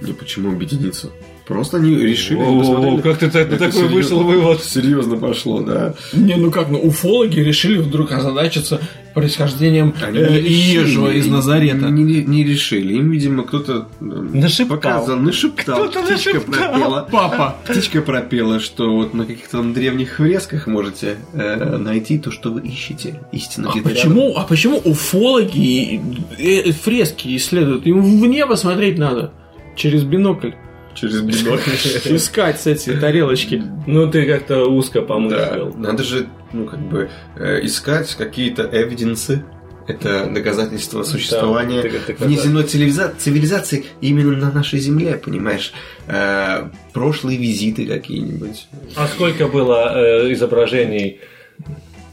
Ну 0.00 0.12
почему 0.14 0.50
объединиться? 0.52 1.10
Просто 1.46 1.76
они 1.76 1.94
решили. 1.96 2.40
О, 2.40 2.58
посмотрели. 2.58 3.00
как 3.02 3.18
ты 3.18 3.30
так- 3.30 3.48
такой 3.50 3.70
серьезно- 3.72 3.94
вышел 3.94 4.22
вывод. 4.24 4.64
Серьезно 4.64 5.16
пошло, 5.16 5.60
да. 5.60 5.94
Не, 6.12 6.34
ну 6.34 6.50
как, 6.50 6.70
ну 6.70 6.78
уфологи 6.80 7.38
решили 7.38 7.78
вдруг 7.78 8.10
озадачиться 8.10 8.80
происхождением 9.14 9.94
Они 10.02 10.18
э, 10.18 10.40
Иешуа 10.40 11.10
из 11.12 11.26
Назарета. 11.28 11.88
Не, 11.88 12.02
не- 12.02 12.24
не 12.24 12.42
решили. 12.44 12.94
Им, 12.94 13.10
видимо, 13.12 13.44
кто-то 13.44 13.86
э, 14.00 14.04
Нашептал. 14.04 14.76
показал, 14.76 15.16
нашептал. 15.18 15.88
Кто-то 15.88 16.02
Птичка 16.02 16.34
нашептал. 16.34 16.70
пропела. 16.72 17.08
Папа. 17.12 17.56
Птичка 17.66 18.02
пропела, 18.02 18.58
что 18.58 18.92
вот 18.92 19.14
на 19.14 19.24
каких-то 19.24 19.62
древних 19.62 20.16
фресках 20.16 20.66
можете 20.66 21.16
э, 21.32 21.76
найти 21.78 22.18
то, 22.18 22.30
что 22.32 22.50
вы 22.52 22.60
ищете. 22.62 23.20
Истина 23.32 23.68
А 23.68 23.72
где-то 23.72 23.88
почему, 23.88 24.34
а 24.36 24.42
почему 24.42 24.78
уфологи 24.78 26.00
э, 26.38 26.72
фрески 26.72 27.36
исследуют? 27.36 27.86
Им 27.86 28.02
в 28.02 28.26
небо 28.26 28.54
смотреть 28.54 28.98
надо. 28.98 29.30
Через 29.76 30.02
бинокль. 30.02 30.50
Через 30.96 31.20
бинокль. 31.20 31.70
Искать 32.16 32.66
эти 32.66 32.92
тарелочки. 32.94 33.62
Ну 33.86 34.10
ты 34.10 34.26
как-то 34.26 34.64
узко 34.66 35.00
Да, 35.00 35.06
помыслил. 35.06 35.74
надо 35.76 36.02
же, 36.02 36.26
ну, 36.52 36.66
как 36.66 36.80
бы, 36.80 37.10
э, 37.36 37.60
искать 37.64 38.14
какие-то 38.14 38.68
эвиденсы. 38.72 39.44
Это 39.88 40.26
доказательство 40.26 41.04
существования 41.04 41.80
внеземной 42.18 42.64
цивилиза- 42.64 43.14
цивилизации 43.16 43.84
именно 44.00 44.32
на 44.36 44.50
нашей 44.50 44.80
Земле, 44.80 45.16
понимаешь? 45.16 45.72
Э, 46.08 46.70
прошлые 46.92 47.38
визиты 47.38 47.86
какие-нибудь. 47.86 48.66
А 48.96 49.06
сколько 49.06 49.46
было 49.46 49.92
э, 49.96 50.32
изображений 50.32 51.20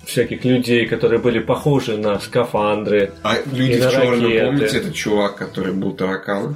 всяких 0.05 0.45
людей, 0.45 0.85
которые 0.85 1.19
были 1.19 1.39
похожи 1.39 1.97
на 1.97 2.19
скафандры? 2.19 3.11
А 3.23 3.37
люди 3.51 3.79
в 3.79 3.91
черном, 3.91 4.19
помните, 4.21 4.77
этот 4.77 4.93
чувак, 4.93 5.37
который 5.37 5.73
был 5.73 5.93
тараканом? 5.93 6.55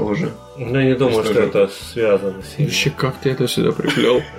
Тоже. 0.00 0.30
Ну, 0.56 0.78
я 0.78 0.84
не 0.86 0.94
думаю, 0.94 1.24
Что 1.24 1.40
это 1.40 1.70
связано 1.92 2.34
с. 2.42 2.58
Вообще, 2.58 2.90
как 2.90 3.16
ты 3.20 3.30
это 3.30 3.46
сюда 3.48 3.72
приплел? 3.72 4.20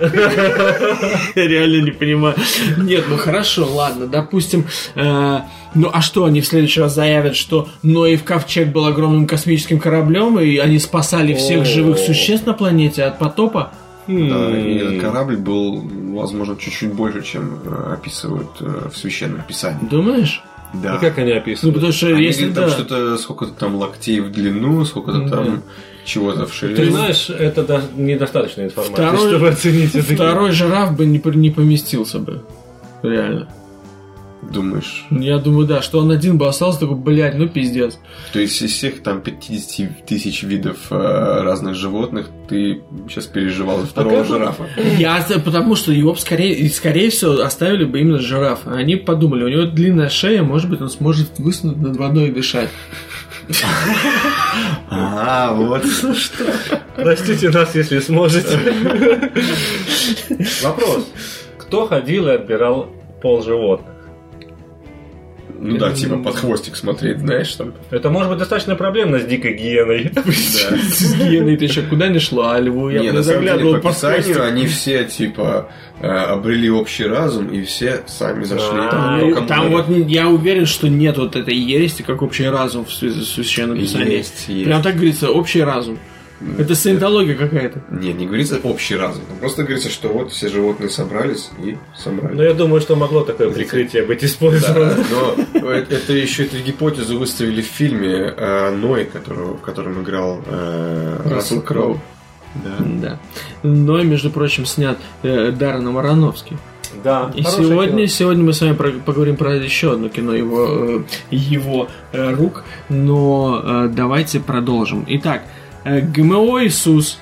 Я 1.34 1.46
реально 1.48 1.84
не 1.84 1.90
понимаю. 1.90 2.34
Нет, 2.78 3.04
ну 3.08 3.16
хорошо, 3.16 3.66
ладно, 3.72 4.06
допустим. 4.06 4.66
э, 4.94 5.38
Ну 5.74 5.90
а 5.92 6.00
что, 6.02 6.24
они 6.24 6.40
в 6.40 6.46
следующий 6.46 6.80
раз 6.80 6.94
заявят, 6.94 7.34
что 7.36 7.68
Ноев 7.82 8.24
ковчег 8.24 8.68
был 8.68 8.84
огромным 8.86 9.26
космическим 9.26 9.78
кораблем, 9.78 10.38
и 10.38 10.56
они 10.58 10.78
спасали 10.78 11.34
всех 11.34 11.64
живых 11.64 11.98
существ 11.98 12.46
на 12.46 12.52
планете 12.54 13.04
от 13.04 13.18
потопа? 13.18 13.72
Да, 14.08 14.14
и 14.14 14.78
М. 14.78 14.86
этот 14.88 15.00
корабль 15.00 15.36
был, 15.36 15.80
возможно, 16.14 16.56
чуть-чуть 16.56 16.92
больше, 16.92 17.22
чем 17.22 17.58
э, 17.64 17.92
описывают 17.94 18.50
э, 18.60 18.88
в 18.92 18.96
священном 18.96 19.42
писании. 19.42 19.86
Думаешь? 19.88 20.42
Да. 20.74 20.96
И 20.96 21.00
как 21.00 21.18
они 21.18 21.32
Ну, 21.32 21.38
описывают? 21.38 21.74
потому 21.74 21.92
что 21.92 22.06
Они 22.08 22.24
если 22.24 22.46
говорят, 22.48 22.54
там 22.54 22.64
да, 22.68 22.70
что-то 22.70 23.18
сколько-то 23.18 23.52
там 23.52 23.74
локтей 23.76 24.20
в 24.20 24.30
длину, 24.32 24.84
сколько-то 24.84 25.28
там 25.28 25.62
чего-то 26.04 26.46
в 26.46 26.50
Ты 26.50 26.56
ширину. 26.56 26.90
знаешь, 26.92 27.28
это 27.30 27.62
до- 27.62 27.82
недостаточная 27.96 28.66
информация, 28.66 28.94
Второй- 29.10 29.28
чтобы 29.30 29.48
оценить 29.50 29.94
это. 29.94 30.14
второй 30.14 30.50
жираф 30.52 30.96
бы 30.96 31.04
не, 31.06 31.20
не 31.36 31.50
поместился 31.50 32.18
бы. 32.18 32.42
Реально. 33.02 33.48
Думаешь? 34.42 35.06
Я 35.10 35.38
думаю, 35.38 35.68
да, 35.68 35.82
что 35.82 36.00
он 36.00 36.10
один 36.10 36.36
бы 36.36 36.48
остался, 36.48 36.80
такой, 36.80 36.96
блядь, 36.96 37.36
ну 37.36 37.48
пиздец. 37.48 37.98
То 38.32 38.40
есть 38.40 38.60
из 38.60 38.72
всех 38.72 39.00
там 39.02 39.20
50 39.22 40.04
тысяч 40.04 40.42
видов 40.42 40.76
э, 40.90 41.42
разных 41.42 41.76
животных 41.76 42.26
ты 42.48 42.82
сейчас 43.08 43.26
переживал 43.26 43.80
за 43.80 43.86
второго 43.86 44.16
как 44.16 44.22
он- 44.22 44.26
жирафа. 44.26 44.66
Я 44.98 45.24
потому 45.44 45.76
что 45.76 45.92
его 45.92 46.14
скорее, 46.16 46.54
и 46.56 46.68
скорее 46.68 47.10
всего 47.10 47.40
оставили 47.40 47.84
бы 47.84 48.00
именно 48.00 48.18
жирафа. 48.18 48.72
Они 48.74 48.96
подумали, 48.96 49.44
у 49.44 49.48
него 49.48 49.62
длинная 49.62 50.08
шея, 50.08 50.42
может 50.42 50.68
быть, 50.68 50.80
он 50.80 50.90
сможет 50.90 51.38
высунуть 51.38 51.76
над 51.78 51.96
водой 51.96 52.28
и 52.28 52.32
дышать. 52.32 52.68
А, 54.90 55.52
вот 55.54 55.84
что. 55.86 56.44
Простите 56.96 57.48
нас, 57.50 57.74
если 57.74 57.98
сможете. 58.00 58.58
Вопрос. 60.62 61.08
Кто 61.58 61.86
ходил 61.86 62.28
и 62.28 62.32
отбирал 62.32 62.88
пол 63.22 63.42
животных? 63.42 63.91
Ну 65.64 65.78
да, 65.78 65.92
типа 65.92 66.16
под 66.16 66.34
хвостик 66.34 66.76
смотреть, 66.76 67.20
знаешь, 67.20 67.54
там. 67.54 67.72
Это 67.90 68.10
может 68.10 68.30
быть 68.30 68.38
достаточно 68.40 68.74
проблемно 68.74 69.20
с 69.20 69.24
дикой 69.24 69.54
гиеной. 69.54 70.10
С 70.26 71.14
гиеной 71.14 71.56
ты 71.56 71.66
еще 71.66 71.82
куда 71.82 72.08
не 72.08 72.18
шла, 72.18 72.56
а 72.56 72.60
льву 72.60 72.90
я 72.90 73.00
Не, 73.00 73.12
бы 73.12 73.22
заглядывал 73.22 73.80
по 73.80 73.90
описанию 73.90 74.42
они 74.42 74.66
все, 74.66 75.04
типа, 75.04 75.70
э, 76.00 76.06
обрели 76.08 76.68
общий 76.68 77.04
разум, 77.04 77.48
и 77.48 77.62
все 77.62 78.00
сами 78.06 78.42
зашли. 78.42 78.80
Там, 79.46 79.70
вот 79.70 79.86
я 79.88 80.28
уверен, 80.28 80.66
что 80.66 80.88
нет 80.88 81.16
вот 81.18 81.36
этой 81.36 81.54
ерести, 81.54 82.02
как 82.02 82.22
общий 82.22 82.48
разум 82.48 82.84
в 82.84 82.92
связи 82.92 83.22
с 83.22 83.28
священном 83.28 83.78
писании. 83.78 84.16
Есть, 84.16 84.48
есть. 84.48 84.64
Прям 84.64 84.82
так 84.82 84.94
говорится, 84.94 85.30
общий 85.30 85.62
разум. 85.62 85.98
Это 86.58 86.74
саентология 86.74 87.34
какая-то. 87.34 87.82
Не, 87.90 88.12
не 88.12 88.26
говорится 88.26 88.58
общий 88.62 88.96
разум. 88.96 89.22
Там 89.28 89.38
Просто 89.38 89.62
говорится, 89.62 89.90
что 89.90 90.08
вот 90.08 90.32
все 90.32 90.48
животные 90.48 90.90
собрались 90.90 91.50
и 91.62 91.76
собрали. 91.96 92.34
Но 92.34 92.42
я 92.42 92.54
думаю, 92.54 92.80
что 92.80 92.96
могло 92.96 93.22
такое 93.22 93.50
прикрытие 93.50 94.04
быть 94.04 94.24
использовано. 94.24 94.94
Да, 94.94 95.60
но 95.60 95.70
это, 95.70 95.94
это 95.94 96.12
еще 96.12 96.44
эту 96.44 96.58
гипотезу 96.58 97.18
выставили 97.18 97.62
в 97.62 97.66
фильме 97.66 98.34
э, 98.36 98.70
Ной, 98.74 99.04
которого, 99.04 99.56
в 99.56 99.60
котором 99.60 100.02
играл 100.02 100.40
э, 100.46 101.20
Рассел 101.24 101.62
Кроу. 101.62 102.00
Да. 102.54 102.76
Да. 102.78 103.18
Но, 103.62 104.02
между 104.02 104.30
прочим, 104.30 104.66
снят 104.66 104.98
э, 105.22 105.52
Дарреном 105.52 105.98
Аронофски. 105.98 106.58
Да. 107.02 107.30
И 107.34 107.42
сегодня, 107.42 107.96
кино. 107.96 108.06
сегодня 108.06 108.44
мы 108.44 108.52
с 108.52 108.60
вами 108.60 108.74
поговорим 108.74 109.36
про 109.36 109.54
еще 109.54 109.92
одно 109.92 110.08
кино 110.08 110.34
его, 110.34 110.68
э, 110.68 111.02
его 111.30 111.88
э, 112.12 112.34
рук, 112.34 112.64
но 112.90 113.62
э, 113.64 113.88
давайте 113.88 114.40
продолжим. 114.40 115.04
Итак, 115.08 115.42
э, 115.42 115.61
ГМО 115.84 116.64
Иисус. 116.64 117.18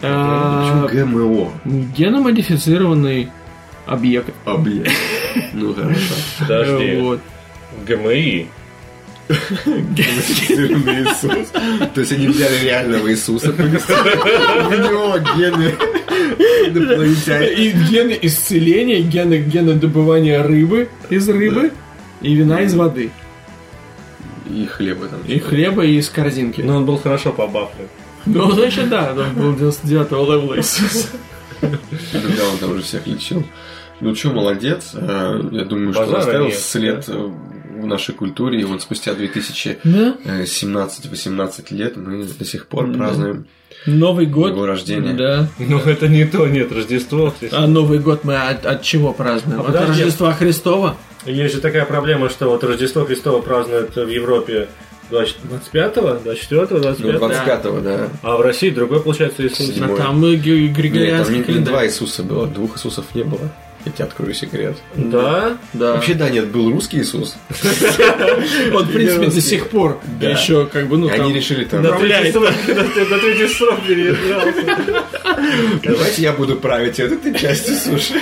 Э, 0.00 0.86
Почему 0.88 1.06
ГМО? 1.06 1.52
геномодифицированный 1.96 3.30
объект. 3.86 4.32
Объект. 4.44 4.90
Ну 5.52 5.74
хорошо. 5.74 6.14
Подожди. 6.38 6.84
Э, 6.84 7.00
Вот. 7.02 7.20
ГМИ. 7.86 8.48
Иисус. 9.96 11.48
То 11.94 12.00
есть 12.00 12.12
они 12.12 12.28
взяли 12.28 12.64
реального 12.64 13.10
Иисуса, 13.10 13.52
поместили 13.52 13.96
в 13.96 14.70
него 14.78 15.18
гены. 15.36 15.74
И 17.56 17.72
гены 17.90 18.18
исцеления, 18.22 19.00
гены, 19.00 19.38
гены 19.38 19.74
добывания 19.74 20.42
рыбы 20.42 20.88
из 21.10 21.28
рыбы 21.28 21.72
и 22.22 22.34
вина 22.34 22.62
из 22.62 22.74
воды. 22.74 23.10
И 24.62 24.66
хлеба 24.66 25.06
там. 25.08 25.20
И 25.26 25.38
хлеба 25.38 25.84
из 25.84 26.08
корзинки. 26.08 26.62
Но 26.62 26.76
он 26.78 26.86
был 26.86 26.98
хорошо 26.98 27.32
побафлен. 27.32 27.88
Ну, 28.26 28.50
значит, 28.52 28.88
да, 28.88 29.14
он 29.16 29.34
был 29.34 29.52
99-го 29.70 30.32
левела 30.32 30.58
Иисус. 30.58 31.10
Когда 31.60 32.44
он 32.52 32.58
там 32.58 32.70
уже 32.72 32.82
всех 32.82 33.06
лечил. 33.06 33.42
Ну 34.00 34.14
что, 34.14 34.30
молодец. 34.30 34.90
Э, 34.94 35.40
Я 35.52 35.64
думаю, 35.64 35.92
что 35.92 36.16
оставил 36.18 36.50
след 36.52 37.08
э, 37.08 37.12
в 37.80 37.86
нашей 37.86 38.14
культуре. 38.14 38.60
И 38.60 38.64
вот 38.64 38.82
спустя 38.82 39.12
2017-18 39.12 39.76
Да. 39.84 41.76
лет 41.76 41.96
мы 41.96 42.24
до 42.24 42.44
сих 42.44 42.66
пор 42.66 42.92
празднуем 42.92 43.46
Новый 43.86 44.26
год. 44.26 44.52
его 44.52 44.66
рождение. 44.66 45.14
Да. 45.14 45.48
Ну, 45.58 45.78
это 45.78 46.08
не 46.08 46.24
то, 46.26 46.46
нет, 46.46 46.72
Рождество. 46.72 47.32
А 47.52 47.66
Новый 47.66 47.98
год 47.98 48.24
мы 48.24 48.36
от, 48.36 48.66
от 48.66 48.82
чего 48.82 49.12
празднуем? 49.12 49.60
А 49.60 49.68
от. 49.68 49.88
Рождества 49.88 50.32
Христова? 50.32 50.96
Есть 51.26 51.54
же 51.54 51.60
такая 51.60 51.84
проблема, 51.84 52.28
что 52.30 52.48
вот 52.48 52.62
Рождество 52.64 53.04
Христово 53.04 53.40
празднуют 53.42 53.94
в 53.96 54.08
Европе 54.08 54.68
25-го, 55.10 56.30
24-го, 56.30 56.76
25-го. 56.76 57.12
Ну, 57.12 57.28
25-го, 57.28 57.80
да. 57.80 58.08
А 58.22 58.36
в 58.36 58.40
России 58.40 58.70
другой, 58.70 59.00
получается, 59.00 59.46
Иисус. 59.46 59.70
А 59.80 59.88
там 59.96 60.20
Нет, 60.20 60.40
григорианский 60.42 61.34
не, 61.34 61.38
не 61.40 61.44
календарь. 61.44 61.72
два 61.72 61.86
Иисуса 61.86 62.22
было, 62.22 62.46
двух 62.46 62.76
Иисусов 62.76 63.04
не 63.14 63.24
было. 63.24 63.50
Я 63.84 63.92
тебе 63.92 64.04
открою 64.04 64.34
секрет. 64.34 64.76
Да? 64.96 65.56
Да. 65.72 65.94
Вообще, 65.94 66.14
да, 66.14 66.28
нет, 66.28 66.48
был 66.48 66.70
русский 66.70 66.98
Иисус. 67.00 67.36
он, 68.74 68.84
в 68.84 68.92
принципе, 68.92 69.26
до 69.28 69.40
сих 69.40 69.68
пор 69.68 70.00
Да. 70.20 70.28
еще 70.30 70.66
как 70.66 70.88
бы, 70.88 70.98
ну, 70.98 71.08
Они 71.08 71.32
решили 71.32 71.64
там, 71.64 71.82
На 71.82 71.92
третий 71.96 72.32
срок, 73.48 73.80
переигрался. 73.86 74.92
давайте 75.82 76.22
я 76.22 76.32
буду 76.32 76.56
править 76.56 76.98
этой 77.00 77.34
частью 77.38 77.76
суши. 77.76 78.14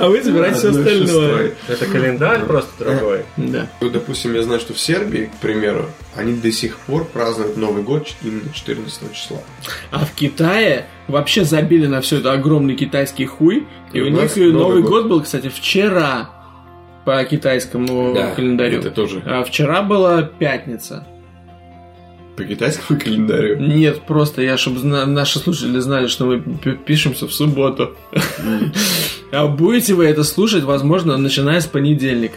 А 0.00 0.08
вы 0.08 0.22
забираете 0.22 0.58
все 0.58 0.68
остальное. 0.70 1.54
Это 1.68 1.86
календарь 1.86 2.40
просто 2.44 2.84
другой. 2.84 3.24
Да. 3.36 3.68
Ну, 3.80 3.90
допустим, 3.90 4.34
я 4.34 4.42
знаю, 4.42 4.60
что 4.60 4.74
в 4.74 4.80
Сербии, 4.80 5.30
к 5.36 5.40
примеру, 5.40 5.86
они 6.16 6.34
до 6.34 6.50
сих 6.52 6.76
пор 6.78 7.04
празднуют 7.04 7.56
Новый 7.56 7.82
год 7.82 8.08
именно 8.22 8.52
14 8.52 9.12
числа. 9.12 9.38
А 9.90 10.04
в 10.04 10.12
Китае 10.12 10.86
вообще 11.06 11.44
забили 11.44 11.86
на 11.86 12.00
все 12.00 12.18
это 12.18 12.32
огромный 12.32 12.74
китайский 12.76 13.26
хуй. 13.26 13.66
И, 13.92 13.98
И 13.98 14.00
у 14.00 14.08
них 14.08 14.36
Новый, 14.36 14.82
год. 14.82 14.90
год. 14.90 15.06
был, 15.08 15.22
кстати, 15.22 15.48
вчера 15.48 16.30
по 17.04 17.22
китайскому 17.24 18.14
календарю. 18.36 18.80
Это 18.80 18.90
тоже 18.90 19.22
А 19.24 19.42
вчера 19.44 19.82
была 19.82 20.22
пятница. 20.22 21.06
По 22.38 22.44
китайскому 22.44 23.00
календарю. 23.04 23.58
Нет, 23.58 24.02
просто 24.02 24.42
я, 24.42 24.56
чтобы 24.56 24.84
наши 24.84 25.40
слушатели 25.40 25.80
знали, 25.80 26.06
что 26.06 26.24
мы 26.26 26.40
пишемся 26.40 27.26
в 27.26 27.34
субботу. 27.34 27.96
А 29.32 29.46
будете 29.46 29.94
вы 29.94 30.06
это 30.06 30.22
слушать, 30.24 30.62
возможно, 30.62 31.16
начиная 31.16 31.60
с 31.60 31.66
понедельника. 31.66 32.36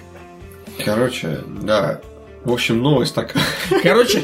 Короче, 0.84 1.40
да. 1.62 2.02
В 2.44 2.52
общем, 2.52 2.82
новость 2.82 3.14
такая. 3.14 3.44
Короче, 3.84 4.24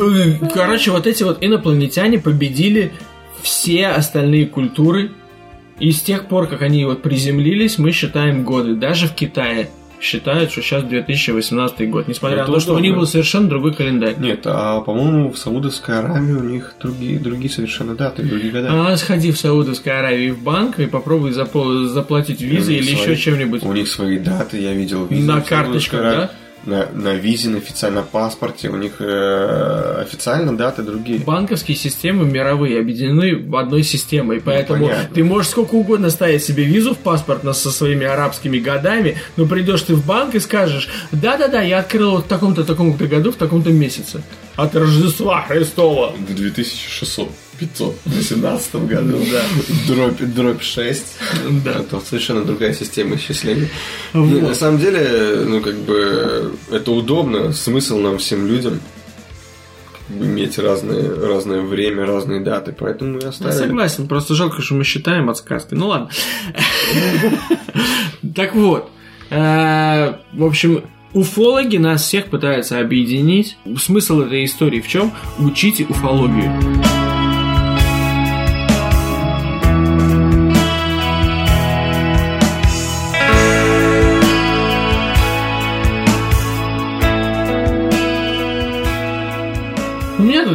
э, 0.00 0.48
короче, 0.52 0.90
вот 0.90 1.06
эти 1.06 1.22
вот 1.22 1.38
инопланетяне 1.40 2.18
победили 2.18 2.92
все 3.42 3.86
остальные 3.86 4.46
культуры. 4.46 5.12
И 5.78 5.92
с 5.92 6.00
тех 6.00 6.26
пор, 6.26 6.48
как 6.48 6.62
они 6.62 6.84
вот 6.84 7.02
приземлились, 7.02 7.78
мы 7.78 7.92
считаем 7.92 8.42
годы. 8.42 8.74
Даже 8.74 9.06
в 9.06 9.14
Китае 9.14 9.70
считают, 10.00 10.50
что 10.52 10.62
сейчас 10.62 10.84
2018 10.84 11.90
год. 11.90 12.08
Несмотря 12.08 12.38
Это 12.42 12.48
на 12.48 12.54
то, 12.54 12.60
что 12.60 12.74
у 12.74 12.78
них 12.78 12.94
был 12.94 13.06
совершенно 13.06 13.48
другой 13.48 13.74
календарь. 13.74 14.14
Нет, 14.18 14.42
а 14.44 14.80
по-моему 14.80 15.32
в 15.32 15.38
Саудовской 15.38 15.98
Аравии 15.98 16.32
у 16.32 16.42
них 16.42 16.74
другие, 16.80 17.18
другие 17.18 17.50
совершенно 17.50 17.94
даты, 17.94 18.22
другие 18.22 18.52
года. 18.52 18.68
А 18.90 18.96
сходи 18.96 19.32
в 19.32 19.38
Саудовской 19.38 19.98
Аравии 19.98 20.30
в 20.30 20.42
банк 20.42 20.78
и 20.78 20.86
попробуй 20.86 21.30
запо- 21.32 21.84
заплатить 21.86 22.40
них 22.40 22.52
или 22.52 22.62
свои- 22.62 22.80
еще 23.12 23.16
чем-нибудь. 23.16 23.62
У 23.64 23.72
них 23.72 23.88
свои 23.88 24.18
даты, 24.18 24.60
я 24.60 24.72
видел 24.72 25.06
визы. 25.06 25.26
На 25.26 25.40
карточках, 25.40 26.00
да? 26.00 26.30
На, 26.68 26.86
на 26.92 27.14
визе, 27.14 27.48
на 27.48 27.58
официальном 27.58 28.04
паспорте. 28.04 28.68
У 28.68 28.76
них 28.76 28.96
э, 29.00 30.02
официально 30.02 30.54
даты 30.54 30.82
другие. 30.82 31.18
Банковские 31.20 31.76
системы 31.78 32.26
мировые 32.26 32.78
объединены 32.78 33.36
в 33.36 33.56
одной 33.56 33.82
системой, 33.82 34.40
поэтому 34.40 34.88
понятно. 34.88 35.14
ты 35.14 35.24
можешь 35.24 35.50
сколько 35.50 35.76
угодно 35.76 36.10
ставить 36.10 36.44
себе 36.44 36.64
визу 36.64 36.94
в 36.94 36.98
паспорт 36.98 37.42
на- 37.42 37.54
со 37.54 37.70
своими 37.70 38.04
арабскими 38.04 38.58
годами, 38.58 39.16
но 39.36 39.46
придешь 39.46 39.80
ты 39.82 39.94
в 39.94 40.04
банк 40.04 40.34
и 40.34 40.40
скажешь, 40.40 40.88
да-да-да, 41.10 41.62
я 41.62 41.78
открыл 41.78 42.10
вот 42.16 42.24
в 42.26 42.28
таком-то, 42.28 42.64
таком-то 42.64 43.06
году, 43.06 43.32
в 43.32 43.36
таком-то 43.36 43.70
месяце. 43.70 44.22
От 44.56 44.76
Рождества 44.76 45.46
Христова. 45.48 46.12
В 46.18 46.34
2600, 46.34 47.30
500, 47.58 47.96
в 48.04 48.16
18 48.16 48.74
году. 48.86 49.18
Да. 49.32 49.42
Дробь, 49.88 50.20
дробь 50.20 50.62
6. 50.62 51.04
Да. 51.64 51.72
Это 51.80 52.00
совершенно 52.00 52.44
другая 52.44 52.72
система 52.74 53.16
исчисления. 53.16 53.68
Вот. 54.12 54.42
На 54.42 54.54
самом 54.54 54.78
деле, 54.78 55.44
ну, 55.46 55.60
как 55.60 55.76
бы, 55.76 56.54
это 56.70 56.92
удобно. 56.92 57.52
Смысл 57.52 57.98
нам 57.98 58.18
всем 58.18 58.46
людям 58.46 58.80
иметь 60.10 60.58
разные, 60.58 61.12
разное 61.12 61.60
время, 61.60 62.06
разные 62.06 62.40
даты. 62.40 62.74
Поэтому 62.78 63.16
я 63.18 63.24
Я 63.24 63.28
оставили. 63.28 63.56
согласен, 63.58 64.08
просто 64.08 64.34
жалко, 64.34 64.62
что 64.62 64.74
мы 64.74 64.84
считаем 64.84 65.28
от 65.28 65.36
сказки. 65.36 65.74
Ну 65.74 65.88
ладно. 65.88 66.08
Так 68.34 68.54
вот, 68.54 68.90
э, 69.30 70.14
в 70.32 70.44
общем, 70.44 70.84
уфологи 71.12 71.76
нас 71.76 72.02
всех 72.04 72.26
пытаются 72.30 72.80
объединить. 72.80 73.56
Смысл 73.78 74.20
этой 74.22 74.44
истории 74.44 74.80
в 74.80 74.88
чем? 74.88 75.12
Учите 75.38 75.84
уфологию. 75.84 76.52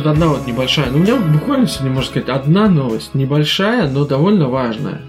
Тут 0.04 0.12
одна 0.12 0.28
вот 0.28 0.46
небольшая. 0.46 0.90
Ну, 0.92 0.98
у 0.98 1.02
меня 1.02 1.16
буквально 1.16 1.68
сегодня, 1.68 1.92
можно 1.92 2.10
сказать, 2.10 2.30
одна 2.30 2.68
новость. 2.68 3.16
Небольшая, 3.16 3.90
но 3.90 4.06
довольно 4.06 4.50
важная. 4.50 5.02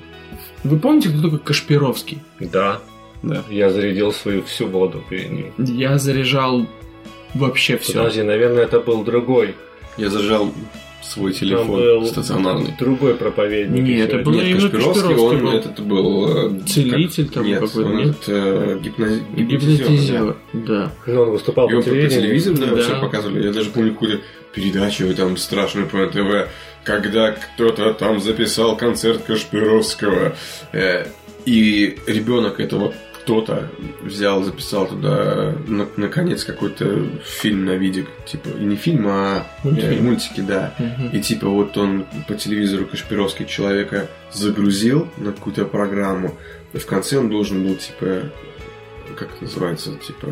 Вы 0.62 0.78
помните, 0.78 1.10
кто 1.10 1.22
такой 1.22 1.38
Кашпировский? 1.40 2.22
Да. 2.40 2.80
Да. 3.22 3.42
Я 3.50 3.70
зарядил 3.70 4.12
свою 4.12 4.42
всю 4.42 4.66
воду 4.66 5.02
перед 5.08 5.30
ним. 5.30 5.52
Я 5.58 5.98
заряжал 5.98 6.66
вообще 7.34 7.76
все. 7.76 7.94
Подожди, 7.94 8.22
наверное, 8.22 8.64
это 8.64 8.80
был 8.80 9.04
другой. 9.04 9.54
Я 9.96 10.10
зажал 10.10 10.52
свой 11.04 11.32
Там 11.32 11.40
телефон 11.40 11.66
был 11.68 12.06
стационарный. 12.06 12.74
другой 12.78 13.14
проповедник. 13.14 13.82
Не, 13.82 13.92
еще 13.94 14.04
это 14.04 14.18
был- 14.18 14.32
Нет, 14.32 14.44
именно 14.44 14.60
Кашпировский, 14.70 15.02
Кашпировский 15.02 15.36
он 15.38 15.44
был. 15.44 15.52
этот 15.52 15.80
был... 15.80 16.56
э, 16.56 16.60
Целитель 16.66 17.24
как- 17.26 17.34
там 17.34 17.44
Нет, 17.44 17.60
какой-то, 17.60 17.88
он 17.90 17.96
нет? 17.96 18.06
этот, 18.08 18.28
э, 18.28 18.78
гипноз- 18.82 19.36
Гипнотизер. 19.36 20.36
Да. 20.52 20.92
Ну, 21.06 21.20
он 21.22 21.30
выступал 21.30 21.68
И 21.68 21.70
по 21.72 21.76
он 21.76 21.82
по 21.82 21.90
телевидению. 21.90 22.22
телевизору, 22.22 22.56
да, 22.58 22.66
Да. 22.74 22.82
все 22.82 23.00
показывали. 23.00 23.46
Я 23.46 23.52
даже 23.52 23.70
помню 23.70 23.92
какую-то 23.92 24.22
передачу 24.54 25.14
там 25.14 25.36
страшную 25.36 25.88
по 25.88 25.98
НТВ, 25.98 26.48
когда 26.84 27.32
кто-то 27.32 27.92
там 27.94 28.20
записал 28.20 28.76
концерт 28.76 29.22
Кашпировского. 29.24 30.34
Э, 30.72 31.06
И 31.46 31.98
ребенок 32.06 32.58
этого 32.58 32.94
кто-то 33.24 33.70
взял, 34.02 34.42
записал 34.42 34.86
туда, 34.86 35.54
на- 35.66 35.88
наконец, 35.96 36.44
какой-то 36.44 37.06
фильм 37.24 37.64
на 37.64 37.70
видик. 37.72 38.06
Типа, 38.26 38.48
не 38.48 38.76
фильм, 38.76 39.06
а 39.08 39.46
э, 39.64 39.68
Мультфильм. 39.68 40.04
мультики, 40.04 40.40
да. 40.42 40.74
И 41.12 41.20
типа 41.20 41.48
вот 41.48 41.76
он 41.78 42.04
по 42.28 42.34
телевизору 42.34 42.84
Кашпировский 42.86 43.46
человека 43.46 44.08
загрузил 44.30 45.08
на 45.16 45.32
какую-то 45.32 45.64
программу. 45.64 46.34
И 46.74 46.78
в 46.78 46.84
конце 46.86 47.18
он 47.18 47.30
должен 47.30 47.64
был, 47.64 47.76
типа, 47.76 48.30
как 49.16 49.28
это 49.34 49.44
называется, 49.44 49.92
типа, 50.06 50.28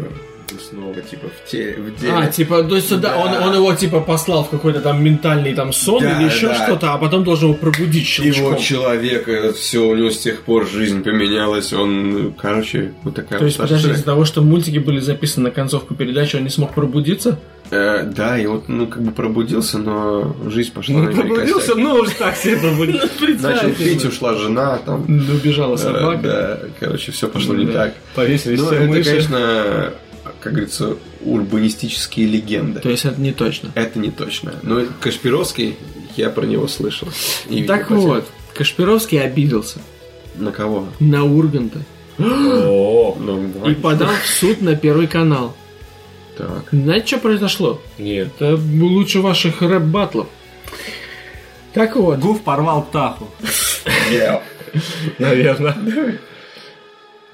снова, 0.58 0.94
типа, 1.00 1.28
в 1.28 1.50
теле, 1.50 1.76
в 1.76 2.00
деле. 2.00 2.12
А, 2.14 2.26
типа, 2.26 2.62
то 2.64 2.76
есть, 2.76 3.00
да. 3.00 3.16
Он, 3.16 3.32
он 3.48 3.54
его, 3.54 3.74
типа, 3.74 4.00
послал 4.00 4.44
в 4.44 4.50
какой-то 4.50 4.80
там 4.80 5.02
ментальный 5.04 5.54
там 5.54 5.72
сон 5.72 6.02
Да, 6.02 6.18
или 6.20 6.28
еще 6.28 6.48
да. 6.48 6.54
что-то, 6.64 6.92
а 6.92 6.98
потом 6.98 7.24
должен 7.24 7.50
его 7.50 7.58
пробудить 7.58 8.06
щелчком. 8.06 8.44
его 8.52 8.54
человек, 8.56 9.28
этот 9.28 9.56
все, 9.56 9.86
у 9.86 9.94
него 9.94 10.10
с 10.10 10.18
тех 10.18 10.42
пор 10.42 10.66
жизнь 10.66 11.02
поменялась, 11.02 11.72
он, 11.72 12.10
ну, 12.10 12.32
короче, 12.32 12.92
вот 13.02 13.14
такая 13.14 13.38
То 13.38 13.44
есть, 13.44 13.58
вот 13.58 13.64
подожди, 13.64 13.82
история. 13.88 13.94
из-за 13.96 14.04
того, 14.04 14.24
что 14.24 14.42
мультики 14.42 14.78
были 14.78 15.00
записаны 15.00 15.44
на 15.44 15.50
концовку 15.50 15.94
передачи, 15.94 16.36
он 16.36 16.44
не 16.44 16.50
смог 16.50 16.74
пробудиться? 16.74 17.38
Э, 17.70 18.02
да, 18.04 18.38
и 18.38 18.44
вот, 18.46 18.68
ну, 18.68 18.86
как 18.86 19.02
бы 19.02 19.12
пробудился, 19.12 19.78
но 19.78 20.36
жизнь 20.50 20.72
пошла 20.74 21.00
наперекосяк. 21.00 21.76
ну 21.76 21.94
уж 21.94 22.10
так 22.10 22.36
себе 22.36 22.56
пробудился. 22.58 23.08
Начал 23.40 23.70
пить, 23.70 24.04
ушла 24.04 24.34
жена, 24.34 24.78
там, 24.84 25.04
Ну, 25.08 25.34
убежала 25.34 25.74
э, 25.76 25.78
собака. 25.78 26.18
да, 26.22 26.60
короче, 26.78 27.12
все 27.12 27.28
пошло 27.28 27.54
не 27.54 27.66
так. 27.66 27.94
Повесили 28.14 28.56
Ну, 28.56 28.66
все 28.66 28.74
это, 28.74 28.84
мыши. 28.84 29.08
конечно, 29.10 29.92
как 30.42 30.52
говорится, 30.54 30.96
урбанистические 31.24 32.26
легенды. 32.26 32.80
То 32.80 32.90
есть, 32.90 33.04
это 33.04 33.20
не 33.20 33.32
точно. 33.32 33.70
Это 33.74 33.98
не 33.98 34.10
точно. 34.10 34.54
Но 34.62 34.82
Кашпировский, 35.00 35.76
я 36.16 36.30
про 36.30 36.44
него 36.46 36.66
слышал. 36.68 37.08
И 37.48 37.54
видел 37.56 37.66
Так 37.68 37.88
телевизору. 37.88 38.14
вот, 38.14 38.28
Кашпировский 38.54 39.22
обиделся 39.22 39.78
На 40.34 40.50
кого? 40.52 40.88
на 41.00 41.24
Урганта 41.24 41.78
О, 42.18 43.16
Ну, 43.20 43.68
и 43.70 43.74
подал 43.74 44.08
в 44.22 44.26
суд 44.26 44.60
на 44.60 44.74
Первый 44.76 45.06
канал. 45.06 45.56
Так. 46.36 46.64
Знаете, 46.72 47.06
что 47.06 47.18
произошло? 47.18 47.80
нет. 47.98 48.28
Это 48.38 48.56
лучше 48.56 49.20
ваших 49.20 49.62
рэп-батлов. 49.62 50.26
Так 51.72 51.94
вот, 51.96 52.18
Гуф 52.18 52.42
порвал 52.42 52.82
птаху. 52.82 53.28
Наверное. 55.18 56.18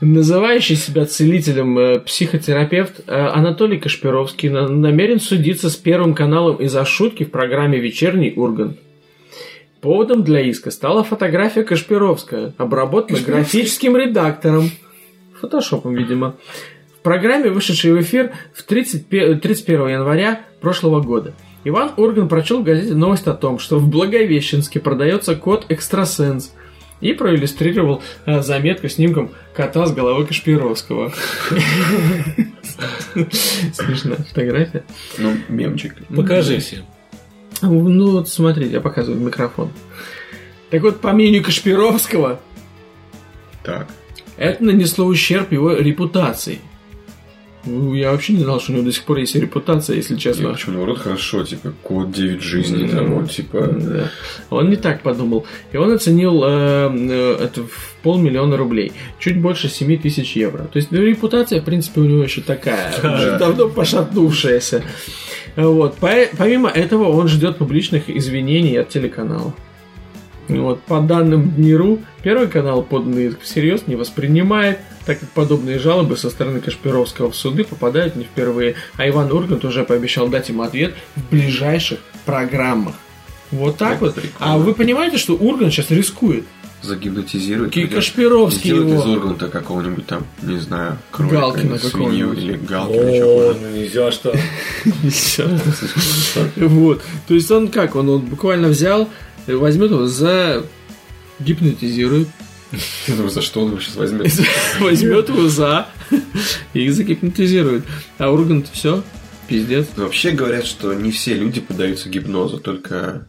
Называющий 0.01 0.77
себя 0.77 1.07
целителем 1.07 1.77
э, 1.79 1.99
психотерапевт 1.99 3.01
э, 3.07 3.13
Анатолий 3.13 3.79
Кашпировский 3.79 4.49
на- 4.49 4.69
намерен 4.69 5.19
судиться 5.19 5.71
с 5.71 5.77
Первым 5.77 6.15
каналом 6.15 6.57
из-за 6.57 6.85
шутки 6.85 7.25
в 7.25 7.33
программе 7.33 7.81
«Вечерний 7.81 8.33
Ургант». 8.37 8.79
Поводом 9.81 10.23
для 10.23 10.41
иска 10.41 10.71
стала 10.71 11.03
фотография 11.03 11.65
Кашпировская, 11.65 12.55
обработана 12.59 13.19
графическим 13.21 13.97
редактором, 13.97 14.71
фотошопом, 15.41 15.95
видимо, 15.95 16.37
в 16.97 17.03
программе, 17.03 17.51
вышедшей 17.51 17.93
в 17.93 18.01
эфир 18.01 18.33
в 18.55 18.63
30 18.63 19.07
пе- 19.07 19.35
31 19.35 19.89
января 19.89 20.41
прошлого 20.61 21.01
года. 21.01 21.35
Иван 21.65 21.91
Урган 21.97 22.29
прочел 22.29 22.61
в 22.61 22.65
газете 22.65 22.95
новость 22.95 23.27
о 23.27 23.35
том, 23.35 23.59
что 23.59 23.79
в 23.79 23.89
Благовещенске 23.89 24.79
продается 24.79 25.35
кот 25.35 25.67
«Экстрасенс», 25.69 26.55
и 27.01 27.13
проиллюстрировал 27.13 28.03
э, 28.27 28.43
заметку 28.43 28.89
снимком 28.89 29.31
кота 29.55 29.87
с 29.87 29.93
головой 29.93 30.27
Кашпировского. 30.27 31.13
Смешная 33.73 34.17
фотография. 34.19 34.85
Ну, 35.19 35.35
мемчик. 35.49 35.95
Покажи 36.15 36.59
всем. 36.59 36.85
Ну 37.63 38.11
вот 38.13 38.29
смотрите, 38.29 38.73
я 38.73 38.81
показываю 38.81 39.21
микрофон. 39.21 39.71
Так 40.71 40.83
вот, 40.83 41.01
по 41.01 41.13
мнению 41.13 41.43
Кашпировского, 41.43 42.41
Так. 43.65 43.89
это 44.37 44.63
нанесло 44.63 45.07
ущерб 45.07 45.51
его 45.51 45.73
репутации. 45.73 46.61
Ну, 47.64 47.92
Я 47.94 48.12
вообще 48.12 48.35
не 48.35 48.44
знал, 48.44 48.61
что 48.61 48.73
у 48.73 48.77
него 48.77 48.85
до 48.85 48.92
сих 48.92 49.05
пор 49.05 49.18
есть 49.18 49.35
репутация, 49.35 49.97
если 49.97 50.14
Я 50.14 50.21
честно. 50.21 50.53
почему 50.53 50.77
наоборот 50.77 50.99
хорошо, 50.99 51.42
типа, 51.44 51.73
код 51.83 52.12
9 52.12 52.42
жизней, 52.42 52.88
там, 52.88 53.14
вот, 53.14 53.31
типа... 53.31 53.66
Да. 53.73 54.11
Он 54.51 54.71
не 54.71 54.77
так 54.77 55.03
подумал. 55.03 55.44
И 55.73 55.77
он 55.77 55.92
оценил 55.92 56.42
э, 56.44 56.90
э, 56.94 57.37
это 57.44 57.62
в 57.64 57.97
полмиллиона 58.03 58.57
рублей. 58.57 58.92
Чуть 59.18 59.40
больше 59.40 59.68
7 59.68 59.99
тысяч 59.99 60.37
евро. 60.37 60.64
То 60.64 60.79
есть 60.79 60.90
ну, 60.92 61.03
репутация, 61.03 61.61
в 61.61 61.64
принципе, 61.64 62.01
у 62.01 62.05
него 62.05 62.23
еще 62.23 62.40
такая, 62.40 62.92
уже 63.03 63.38
давно 63.38 63.68
пошатнувшаяся. 63.68 64.83
Вот. 65.57 65.97
По- 65.97 66.29
Помимо 66.37 66.68
этого, 66.71 67.09
он 67.09 67.29
ждет 67.29 67.59
публичных 67.59 68.09
извинений 68.09 68.81
от 68.81 68.88
телеканала. 68.88 69.53
Вот. 70.47 70.81
По 70.83 71.01
данным 71.01 71.51
Дниру, 71.51 71.99
Первый 72.23 72.49
канал 72.49 72.83
поданный 72.83 73.35
всерьез 73.40 73.87
не 73.87 73.97
воспринимает, 73.97 74.81
так 75.09 75.21
как 75.21 75.31
подобные 75.31 75.79
жалобы 75.79 76.18
со 76.18 76.29
стороны 76.29 76.61
Кашпировского 76.61 77.31
в 77.31 77.35
суды 77.35 77.64
попадают 77.64 78.14
не 78.14 78.25
впервые, 78.25 78.75
а 78.99 79.09
Иван 79.09 79.33
Ургант 79.33 79.64
уже 79.64 79.83
пообещал 79.83 80.29
дать 80.29 80.51
ему 80.51 80.61
ответ 80.62 80.94
в 81.16 81.31
ближайших 81.31 81.99
программах. 82.27 82.94
Вот 83.51 83.79
так 83.79 83.94
Это 83.94 84.05
вот. 84.05 84.14
прикольно. 84.16 84.37
А 84.55 84.59
вы 84.59 84.75
понимаете, 84.75 85.16
что 85.16 85.33
Ургант 85.35 85.73
сейчас 85.73 85.90
рискует? 85.90 86.44
Загипнотизирует. 86.83 87.73
Ки- 87.73 87.81
придёт, 87.85 87.94
Кашпировский 87.94 88.71
сделает 88.71 88.88
его. 88.90 89.01
из 89.01 89.07
Урганта 89.07 89.49
какого-нибудь 89.49 90.07
там, 90.07 90.27
не 90.42 90.59
знаю, 90.59 90.99
кролика, 91.11 91.37
Галкина 91.40 91.79
свинью, 91.79 92.29
какого-нибудь. 92.29 92.38
или 92.38 92.53
Галкина, 92.57 93.27
О, 93.27 93.55
ну 93.62 93.68
нельзя 93.71 94.12
что. 94.12 94.35
Вот. 96.57 97.03
То 97.27 97.35
есть 97.35 97.51
он 97.51 97.68
как? 97.68 97.97
Он, 97.97 98.18
буквально 98.21 98.68
взял, 98.68 99.09
возьмет 99.47 99.90
его 99.90 100.07
за 100.07 100.64
гипнотизирует, 101.40 102.29
Я 103.07 103.14
думаю, 103.14 103.31
за 103.31 103.40
что 103.42 103.61
он 103.62 103.70
его 103.70 103.81
сейчас 103.81 103.96
возьмет? 103.96 104.31
возьмет 104.81 105.28
его 105.28 105.48
за 105.48 105.87
и 106.74 106.88
загипнотизирует. 106.90 107.85
А 108.18 108.31
Ургант 108.31 108.68
все, 108.72 109.02
пиздец. 109.48 109.87
Ну, 109.96 110.04
Вообще 110.04 110.33
говорят, 110.33 110.66
что 110.66 110.92
не 110.94 111.11
все 111.11 111.35
люди 111.35 111.61
поддаются 111.61 112.09
гипнозу, 112.09 112.59
только 112.59 113.26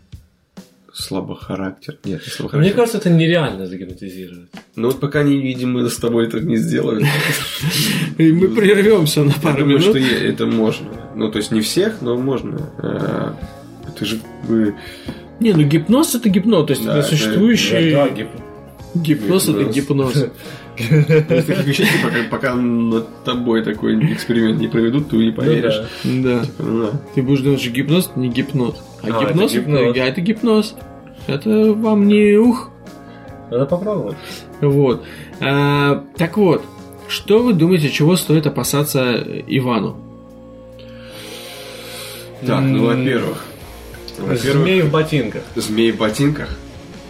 слабохарактер. 0.93 1.97
Нет, 2.03 2.21
не 2.25 2.31
слабохарактер. 2.31 2.59
Мне 2.59 2.71
кажется, 2.71 2.97
это 2.97 3.09
нереально 3.09 3.67
загипнотизировать. 3.67 4.49
Ну 4.75 4.87
вот 4.87 4.99
пока 4.99 5.19
они, 5.19 5.37
видимо, 5.37 5.87
с 5.87 5.95
тобой 5.95 6.27
это 6.27 6.39
не 6.41 6.57
сделают. 6.57 7.05
И 8.17 8.31
мы 8.33 8.49
прервемся 8.49 9.23
на 9.23 9.29
Я 9.29 9.35
пару 9.41 9.65
минут. 9.65 9.83
что 9.83 9.97
е- 9.97 10.27
это 10.29 10.45
можно. 10.45 10.87
Ну, 11.15 11.31
то 11.31 11.37
есть 11.37 11.51
не 11.51 11.61
всех, 11.61 12.01
но 12.01 12.17
можно. 12.17 12.69
А, 12.79 13.35
Это 13.87 14.05
же 14.05 14.19
Не, 15.39 15.53
ну 15.53 15.63
гипноз 15.63 16.15
это 16.15 16.29
гипноз, 16.29 16.67
то 16.67 16.73
есть 16.73 16.85
это 16.85 17.01
существующий 17.03 17.91
Да, 17.91 18.09
гипноз 18.95 19.47
это 19.49 19.63
гипноз. 19.65 20.13
гипноз. 20.15 20.31
из 20.79 21.45
таких 21.45 21.65
вещей, 21.65 21.85
типа, 21.85 22.09
пока 22.31 22.55
над 22.55 23.23
тобой 23.25 23.63
такой 23.63 23.95
эксперимент 24.13 24.59
не 24.59 24.67
проведут, 24.67 25.09
ты 25.09 25.17
не 25.17 25.31
поверишь. 25.31 25.81
Ну 26.03 26.23
да. 26.23 26.41
Да. 26.41 26.63
Ну 26.63 26.81
да. 26.85 26.91
Ты 27.15 27.21
будешь 27.21 27.41
думать, 27.41 27.61
что 27.61 27.69
гипноз 27.71 28.07
это 28.09 28.19
не 28.19 28.29
гипноз. 28.29 28.75
А, 29.03 29.07
А, 29.07 29.25
гипноз, 29.25 29.51
это 29.53 29.59
гипноз. 29.61 29.97
это 29.97 30.21
гипноз. 30.21 30.75
Это 31.27 31.49
вам 31.73 32.07
не 32.07 32.37
ух. 32.37 32.69
Надо 33.51 33.65
попробовать. 33.65 34.17
Вот. 34.61 35.03
А, 35.41 36.03
так 36.15 36.37
вот, 36.37 36.63
что 37.07 37.39
вы 37.43 37.53
думаете, 37.53 37.89
чего 37.89 38.15
стоит 38.15 38.47
опасаться 38.47 39.15
Ивану? 39.47 39.97
Так, 42.45 42.61
ну, 42.61 42.89
М. 42.89 42.99
во-первых. 42.99 43.45
Змеи 44.33 44.81
в 44.81 44.91
ботинках. 44.91 45.43
Змеи 45.55 45.91
в 45.91 45.97
ботинках? 45.97 46.49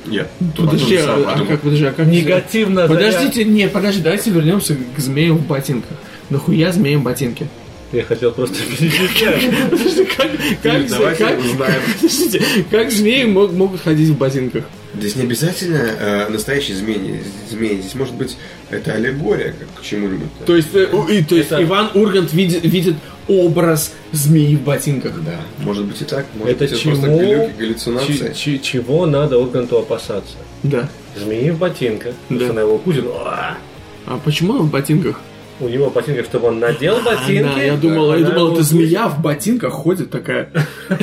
Нет. 0.06 0.30
Подожди, 0.56 0.96
а, 0.98 1.36
а 1.36 1.46
как, 1.46 1.62
подожди, 1.62 1.86
а 1.86 1.92
как 1.92 2.08
Негативно. 2.08 2.88
Подождите, 2.88 3.44
нет, 3.46 3.72
подожди, 3.72 4.02
давайте 4.02 4.32
вернемся 4.32 4.76
к 4.96 5.00
змеям 5.00 5.38
в 5.38 5.46
ботинках. 5.46 5.98
Нахуя 6.30 6.72
змеям 6.72 7.04
ботинки? 7.04 7.48
Я 7.92 8.04
хотел 8.04 8.32
просто. 8.32 8.56
Подожди, 8.64 10.06
как, 10.16 10.28
как, 10.62 10.88
Давайте 10.88 11.24
как- 11.26 11.40
узнаем. 11.40 11.82
подождите, 12.00 12.44
как 12.70 12.92
змеи 12.92 13.24
мог- 13.26 13.52
могут 13.52 13.82
ходить 13.82 14.10
в 14.10 14.18
ботинках? 14.18 14.64
Здесь 14.96 15.16
не 15.16 15.24
обязательно 15.24 15.78
э, 16.00 16.30
настоящий 16.30 16.74
змей, 16.74 17.22
змей. 17.50 17.80
Здесь 17.80 17.96
может 17.96 18.14
быть 18.16 18.38
это 18.70 18.94
аллегория 18.94 19.54
как 19.58 19.82
к 19.82 19.84
чему-нибудь. 19.86 20.28
То 20.46 20.56
есть, 20.56 20.70
э, 20.74 20.88
и, 21.10 21.24
то 21.24 21.36
есть 21.36 21.52
Это- 21.52 21.64
Иван 21.64 21.90
Ургант 21.94 22.34
видит, 22.34 22.64
видит 22.64 22.96
образ 23.28 23.94
змеи 24.12 24.56
в 24.56 24.62
ботинках. 24.62 25.14
Да, 25.24 25.40
может 25.60 25.86
быть 25.86 26.02
и 26.02 26.06
так. 26.06 26.26
Может 26.36 26.62
Это 26.62 26.72
быть, 26.74 26.82
чего? 26.82 26.92
просто 26.96 27.08
глюки, 27.08 27.52
галлюцинации. 27.60 28.34
Чи- 28.34 28.34
чи- 28.36 28.62
чего 28.62 29.06
надо 29.06 29.38
Урганту 29.38 29.78
опасаться? 29.80 30.36
Да. 30.64 30.90
Змеи 31.16 31.50
в 31.52 31.58
ботинках. 31.58 32.14
Что 32.30 32.50
она 32.52 32.62
его 32.62 32.76
укусит. 32.76 33.06
А 33.06 34.20
почему 34.24 34.54
он 34.54 34.60
в 34.64 34.72
ботинках? 34.72 35.20
У 35.60 35.68
него 35.68 35.90
в 35.90 35.94
ботинках, 35.94 36.26
чтобы 36.26 36.48
он 36.48 36.60
надел 36.60 37.00
ботинки. 37.04 37.44
Она, 37.52 37.62
я 37.62 37.76
думал, 37.76 38.14
я 38.16 38.26
она 38.26 38.30
думал, 38.36 38.54
это 38.54 38.64
змея 38.64 39.08
в 39.10 39.22
ботинках 39.22 39.74
ходит 39.74 40.10
такая. 40.10 40.50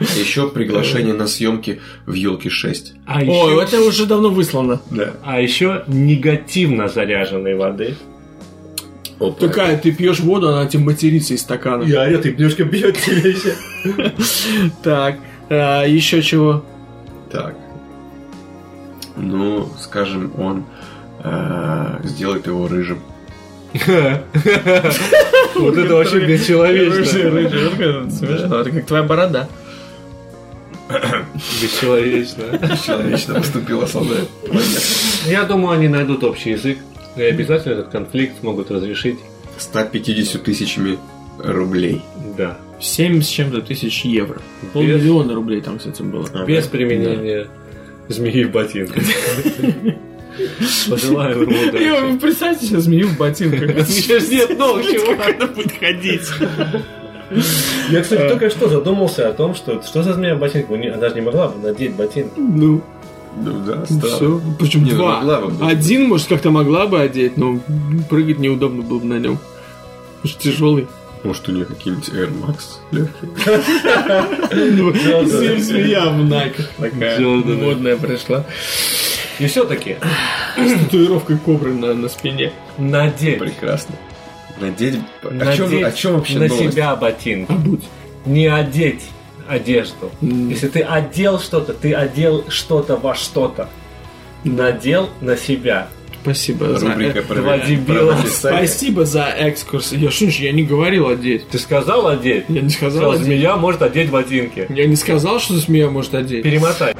А 0.00 0.18
еще 0.18 0.48
приглашение 0.48 1.14
на 1.14 1.26
съемки 1.26 1.80
в 2.06 2.14
елке 2.14 2.50
6. 2.50 2.94
А 3.06 3.18
Ой, 3.18 3.24
еще, 3.24 3.62
это 3.62 3.80
уже 3.82 4.06
давно 4.06 4.30
выслано. 4.30 4.80
Да. 4.90 5.14
а 5.24 5.40
еще 5.40 5.84
негативно 5.86 6.88
заряженной 6.88 7.54
воды. 7.54 7.96
Опа. 9.20 9.46
Такая, 9.46 9.78
ты 9.78 9.92
пьешь 9.92 10.20
воду, 10.20 10.48
она 10.48 10.66
тебе 10.66 10.84
матерится 10.84 11.34
из 11.34 11.40
стакана. 11.40 11.84
Я 11.84 12.02
орет, 12.02 12.26
и 12.26 12.32
немножко 12.32 12.64
бьет 12.64 12.98
тебя 12.98 13.28
еще. 13.28 13.54
Так, 14.82 15.18
а, 15.48 15.84
еще 15.84 16.20
чего? 16.22 16.64
Так. 17.30 17.54
Ну, 19.16 19.68
скажем, 19.80 20.32
он 20.36 20.64
э, 21.22 22.00
сделает 22.04 22.46
его 22.46 22.66
рыжим. 22.66 22.98
Вот 25.54 25.76
это 25.78 25.94
вообще 25.94 26.18
бесчеловечно. 26.26 28.10
Смешно, 28.10 28.60
это 28.60 28.70
как 28.70 28.86
твоя 28.86 29.04
борода. 29.04 29.48
Бесчеловечно. 31.62 32.44
Человечно 32.84 33.34
поступила 33.34 33.86
солдат. 33.86 34.28
Я 35.26 35.44
думаю, 35.44 35.78
они 35.78 35.88
найдут 35.88 36.24
общий 36.24 36.50
язык. 36.50 36.78
И 37.16 37.22
обязательно 37.22 37.74
этот 37.74 37.88
конфликт 37.88 38.40
смогут 38.40 38.70
разрешить. 38.70 39.18
150 39.58 40.42
тысячами 40.42 40.98
рублей. 41.38 42.02
Да. 42.36 42.58
7 42.80 43.22
с 43.22 43.28
чем-то 43.28 43.62
тысяч 43.62 44.04
евро. 44.04 44.40
Полмиллиона 44.72 45.34
рублей 45.34 45.60
там, 45.60 45.78
кстати, 45.78 46.02
было. 46.02 46.28
Без 46.44 46.66
применения 46.66 47.46
змеи 48.08 48.44
в 48.44 48.50
ботинках. 48.50 49.02
Пожелаем 50.90 51.42
ему 51.42 51.52
И 51.52 51.68
удачи. 51.68 52.00
вы 52.12 52.18
представьте 52.18 52.66
себе 52.66 52.80
змею 52.80 53.08
в 53.08 53.16
ботинках. 53.16 53.86
Сейчас 53.86 54.28
нет 54.28 54.58
ног, 54.58 54.82
чего 54.82 55.12
она 55.12 55.46
будет 55.46 55.72
ходить. 55.78 56.22
Я, 57.90 58.02
кстати, 58.02 58.28
только 58.28 58.50
что 58.50 58.68
задумался 58.68 59.28
о 59.28 59.32
том, 59.32 59.54
что 59.54 59.82
что 59.82 60.02
за 60.02 60.14
змея 60.14 60.34
в 60.36 60.38
ботинках? 60.38 60.70
У 60.70 60.76
нее- 60.76 60.92
Она 60.92 61.08
же 61.08 61.14
не 61.16 61.20
могла 61.22 61.48
бы 61.48 61.66
надеть 61.66 61.94
ботинки. 61.94 62.32
Ну, 62.36 62.82
Ну 63.36 63.52
да, 63.66 63.84
странно. 63.84 64.00
все. 64.16 64.40
Причем 64.58 64.84
Не, 64.84 64.90
ну, 64.92 64.96
два. 64.98 65.16
могла 65.20 65.40
бы. 65.40 65.66
Один, 65.66 66.08
может, 66.08 66.28
как-то 66.28 66.50
могла 66.50 66.86
бы 66.86 67.00
одеть, 67.00 67.36
но 67.36 67.58
прыгать 68.08 68.38
неудобно 68.38 68.82
было 68.82 68.98
бы 69.00 69.06
на 69.06 69.18
нем. 69.18 69.38
Потому 70.22 70.30
что 70.34 70.42
тяжелый. 70.42 70.86
Может, 71.24 71.48
у 71.48 71.52
нее 71.52 71.64
какие-нибудь 71.64 72.08
Air 72.10 72.30
Max 72.42 72.56
легкие. 72.92 73.30
Ну, 74.72 74.92
да. 74.92 75.58
Змея 75.58 76.10
в 76.10 76.24
наках 76.24 76.68
такая 76.78 77.18
модная 77.20 77.96
пришла. 77.96 78.44
И 79.38 79.46
все-таки 79.46 79.96
С 80.56 80.78
татуировкой 80.84 81.38
кобры 81.38 81.72
на, 81.74 81.92
на 81.94 82.08
спине. 82.08 82.52
надеть, 82.78 83.38
Прекрасно. 83.40 83.96
Надеть... 84.60 84.98
О 85.22 85.30
надеть 85.30 85.56
чем, 85.56 85.84
о 85.84 85.92
чем 85.92 86.14
вообще 86.14 86.38
на 86.38 86.46
новость? 86.48 86.72
себя 86.72 86.96
ботинки. 86.96 87.50
Обуть. 87.52 87.84
Не 88.26 88.46
одеть 88.46 89.02
одежду. 89.48 90.10
М. 90.22 90.48
Если 90.48 90.68
ты 90.68 90.80
одел 90.80 91.38
что-то, 91.40 91.74
ты 91.74 91.92
одел 91.92 92.44
что-то 92.48 92.96
во 92.96 93.14
что-то. 93.14 93.68
Надел 94.44 95.10
на 95.20 95.36
себя. 95.36 95.88
Спасибо 96.22 96.78
за 96.78 96.88
Рубрика 96.88 97.18
э- 97.18 97.34
два 97.34 97.58
дебила. 97.58 98.16
Спасибо 98.26 99.04
за 99.04 99.24
экскурс. 99.26 99.92
Я 99.92 100.10
ж, 100.10 100.20
я 100.22 100.52
не 100.52 100.62
говорил 100.62 101.08
одеть. 101.08 101.48
Ты 101.48 101.58
сказал 101.58 102.06
одеть? 102.08 102.44
Я 102.48 102.62
не 102.62 102.70
сказал 102.70 102.92
Сказал, 102.92 103.12
одеть. 103.12 103.24
змея 103.26 103.56
может 103.56 103.82
одеть 103.82 104.10
ботинки. 104.10 104.66
Я 104.70 104.86
не 104.86 104.96
сказал, 104.96 105.38
что 105.40 105.54
змея 105.56 105.90
может 105.90 106.14
одеть. 106.14 106.42
Перемотай. 106.42 106.94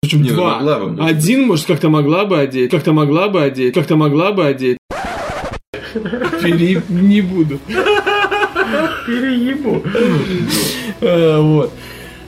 Причем 0.00 0.22
Не, 0.22 0.30
ну, 0.30 0.36
два. 0.36 0.54
могла 0.56 0.78
бы, 0.78 0.90
ну. 0.92 1.04
Один, 1.04 1.46
может, 1.46 1.66
как-то 1.66 1.88
могла 1.90 2.24
бы 2.24 2.38
одеть, 2.40 2.70
как-то 2.70 2.92
могла 2.92 3.28
бы 3.28 3.42
одеть, 3.42 3.74
как-то 3.74 3.96
могла 3.96 4.32
бы 4.32 4.46
одеть. 4.46 4.77
Пере... 6.42 6.82
Не 6.88 7.20
буду. 7.20 7.58
Переебу. 9.06 9.82
Э, 11.00 11.38
Вот. 11.40 11.72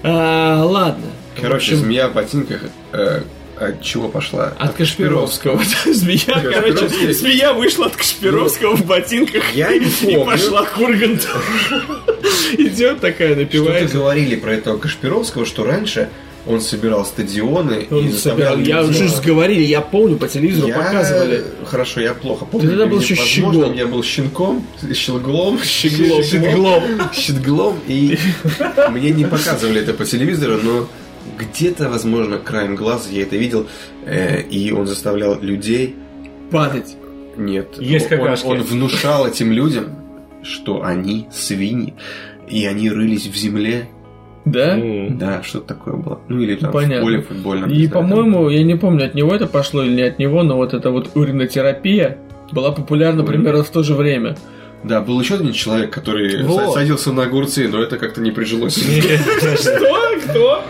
А, 0.03 0.63
Ладно. 0.65 1.07
Короче, 1.41 1.73
общем, 1.73 1.77
змея 1.77 2.09
в 2.09 2.15
ботинках 2.15 2.63
э, 2.93 3.23
от 3.59 3.83
чего 3.83 4.09
пошла? 4.09 4.55
От 4.59 4.75
Кашпировского. 4.75 5.61
Змея, 5.87 6.41
короче, 6.41 7.13
змея 7.13 7.53
вышла 7.53 7.87
от 7.87 7.97
Кашпировского 7.97 8.77
в 8.77 8.85
ботинках 8.87 9.55
Я 9.55 9.77
не 9.77 9.87
и 10.13 10.25
пошла 10.25 10.65
к 10.65 10.79
Урганту. 10.79 11.29
Идет 12.59 13.01
такая, 13.01 13.29
Что-то 13.35 13.41
напивает. 13.41 13.93
говорили 13.93 14.37
про 14.37 14.55
этого 14.55 14.79
Кашпировского, 14.79 15.45
что 15.47 15.65
раньше 15.65 16.09
он 16.47 16.61
собирал 16.61 17.05
стадионы 17.05 17.87
и 17.91 17.93
Он 17.95 18.11
заставлял 18.11 18.57
собирал, 18.57 18.83
я 18.85 18.89
уже 18.89 19.09
говорили, 19.25 19.63
я 19.63 19.81
помню, 19.81 20.17
по 20.17 20.27
телевизору 20.29 20.69
Я- 20.69 20.77
показывали. 20.79 21.45
Хорошо, 21.67 22.01
я 22.01 22.15
плохо 22.15 22.45
помню. 22.47 22.69
тогда 22.71 22.87
был 22.87 23.01
еще 23.01 23.15
возможно, 23.15 23.53
щеглом. 23.53 23.75
я 23.75 23.87
был 23.87 24.03
щенком, 24.03 24.67
щелглом, 24.95 25.59
Щеглом. 25.63 26.23
щеглом, 26.25 26.83
щеглом, 27.13 27.79
и 27.87 28.17
мне 28.91 29.11
не 29.11 29.25
показывали 29.25 29.81
это 29.83 29.93
по 29.93 30.05
телевизору, 30.05 30.59
но 30.63 30.89
где-то, 31.39 31.89
возможно, 31.91 32.39
краем 32.39 32.75
глаза 32.77 33.11
я 33.11 33.23
это 33.23 33.37
видел, 33.37 33.67
э, 34.07 34.41
и 34.43 34.73
он 34.73 34.87
заставлял 34.87 35.39
людей 35.41 35.95
Падать. 36.51 36.97
Нет. 37.37 37.77
Есть 37.79 38.11
он, 38.11 38.19
какашки. 38.19 38.47
он 38.47 38.63
внушал 38.63 39.27
этим 39.27 39.53
людям, 39.53 39.97
что 40.43 40.83
они 40.83 41.29
свиньи, 41.33 41.95
и 42.49 42.67
они 42.67 42.91
рылись 42.91 43.27
в 43.27 43.37
земле. 43.37 43.89
Да? 44.51 44.79
М. 44.79 45.19
Да, 45.19 45.43
что-то 45.43 45.69
такое 45.75 45.95
было. 45.95 46.21
Ну 46.29 46.41
или 46.41 46.55
там 46.57 46.73
Понятно. 46.73 46.99
в 46.99 47.03
поле 47.03 47.21
футбольном. 47.23 47.71
И, 47.71 47.87
по-моему, 47.89 48.49
я 48.49 48.63
не 48.63 48.77
помню, 48.77 49.07
от 49.07 49.15
него 49.15 49.35
это 49.35 49.47
пошло 49.47 49.83
или 49.83 49.95
не 49.95 50.03
от 50.03 50.19
него, 50.19 50.43
но 50.43 50.57
вот 50.57 50.75
эта 50.75 50.91
вот 50.91 51.11
уринотерапия 51.15 52.19
была 52.53 52.73
популярна 52.73 53.23
примерно 53.25 53.63
в 53.63 53.71
то 53.71 53.83
же 53.83 53.95
время. 53.95 54.37
Да, 54.83 55.03
был 55.03 55.21
еще 55.21 55.35
один 55.35 55.53
человек, 55.53 55.91
который 55.91 56.43
Вот. 56.43 56.71
са- 56.71 56.73
садился 56.73 57.13
на 57.13 57.25
огурцы, 57.25 57.69
но 57.69 57.83
это 57.83 57.99
как-то 57.99 58.23
не 58.23 58.31
прижилось. 58.31 58.77
Что? 59.61 59.97
Кто? 60.27 60.63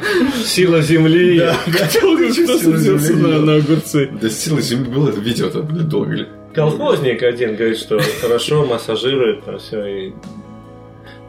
Сила 0.45 0.83
земли. 0.83 1.41
Кто 1.67 2.59
садился 2.59 3.15
на 3.17 3.55
огурцы? 3.57 4.11
Да 4.21 4.29
сила 4.29 4.61
земли 4.61 4.91
было 4.91 5.11
это 5.11 5.21
видео, 5.21 5.47
это 5.47 5.63
долго 5.63 6.13
ли? 6.13 6.27
Колхозник 6.55 7.23
один 7.23 7.55
говорит, 7.55 7.79
что 7.79 8.01
хорошо 8.21 8.67
массажирует, 8.67 9.45
там 9.45 9.59
все. 9.61 9.85
И... 9.87 10.13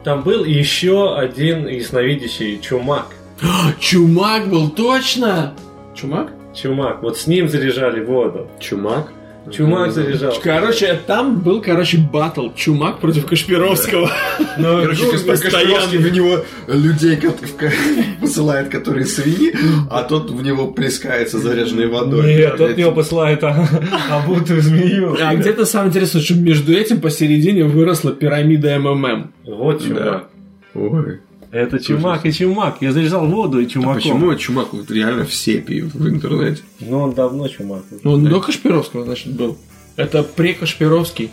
Там 0.04 0.22
был 0.22 0.44
еще 0.44 1.16
один 1.16 1.68
ясновидящий 1.68 2.60
чумак. 2.60 3.06
Чумак 3.80 4.48
был, 4.48 4.68
точно! 4.70 5.54
Чумак? 5.94 6.32
Чумак. 6.54 7.02
Вот 7.02 7.18
с 7.18 7.26
ним 7.26 7.48
заряжали 7.48 8.04
воду. 8.04 8.48
Чумак? 8.58 9.12
Чумак 9.50 9.90
заряжал. 9.92 10.34
Короче, 10.42 11.00
там 11.06 11.40
был, 11.40 11.60
короче, 11.60 11.98
батл. 11.98 12.50
Чумак 12.54 12.98
против 13.00 13.26
Кашпировского. 13.26 14.10
Но 14.58 14.82
Короче, 14.82 15.04
постоянно. 15.04 15.40
Кашпировский 15.40 15.98
в 15.98 16.12
него 16.12 16.44
людей 16.68 17.18
посылает, 18.20 18.68
которые 18.68 19.06
свиньи, 19.06 19.52
а 19.90 20.04
тот 20.04 20.30
в 20.30 20.42
него 20.42 20.68
плескается 20.68 21.38
заряженной 21.38 21.88
водой. 21.88 22.36
Нет, 22.36 22.56
тот 22.56 22.76
него 22.76 22.92
посылает 22.92 23.42
а- 23.42 23.68
обутую 24.10 24.62
змею. 24.62 25.16
А 25.20 25.34
где-то 25.34 25.64
самое 25.66 25.90
интересное, 25.90 26.22
что 26.22 26.34
между 26.34 26.72
этим 26.72 27.00
посередине 27.00 27.64
выросла 27.64 28.12
пирамида 28.12 28.78
МММ. 28.78 29.32
Вот 29.44 29.82
чумак. 29.82 30.28
Ой. 30.74 31.20
Это 31.52 31.78
чумак 31.78 32.24
и 32.24 32.32
чумак. 32.32 32.78
Я 32.80 32.92
заряжал 32.92 33.26
воду 33.26 33.60
и 33.60 33.66
А 33.66 33.68
чумаком. 33.68 33.94
почему 33.96 34.34
чумак 34.36 34.72
вот 34.72 34.90
реально 34.90 35.26
все 35.26 35.58
пьют 35.60 35.92
в 35.92 36.08
интернете? 36.08 36.62
Ну, 36.80 37.00
он 37.00 37.12
давно 37.12 37.46
чумак. 37.46 37.82
Ну, 38.02 38.12
он 38.12 38.24
до 38.24 38.40
Кашпировского, 38.40 39.04
значит, 39.04 39.32
был. 39.34 39.58
Это 39.96 40.20
pre-Кашпировский. 40.36 41.30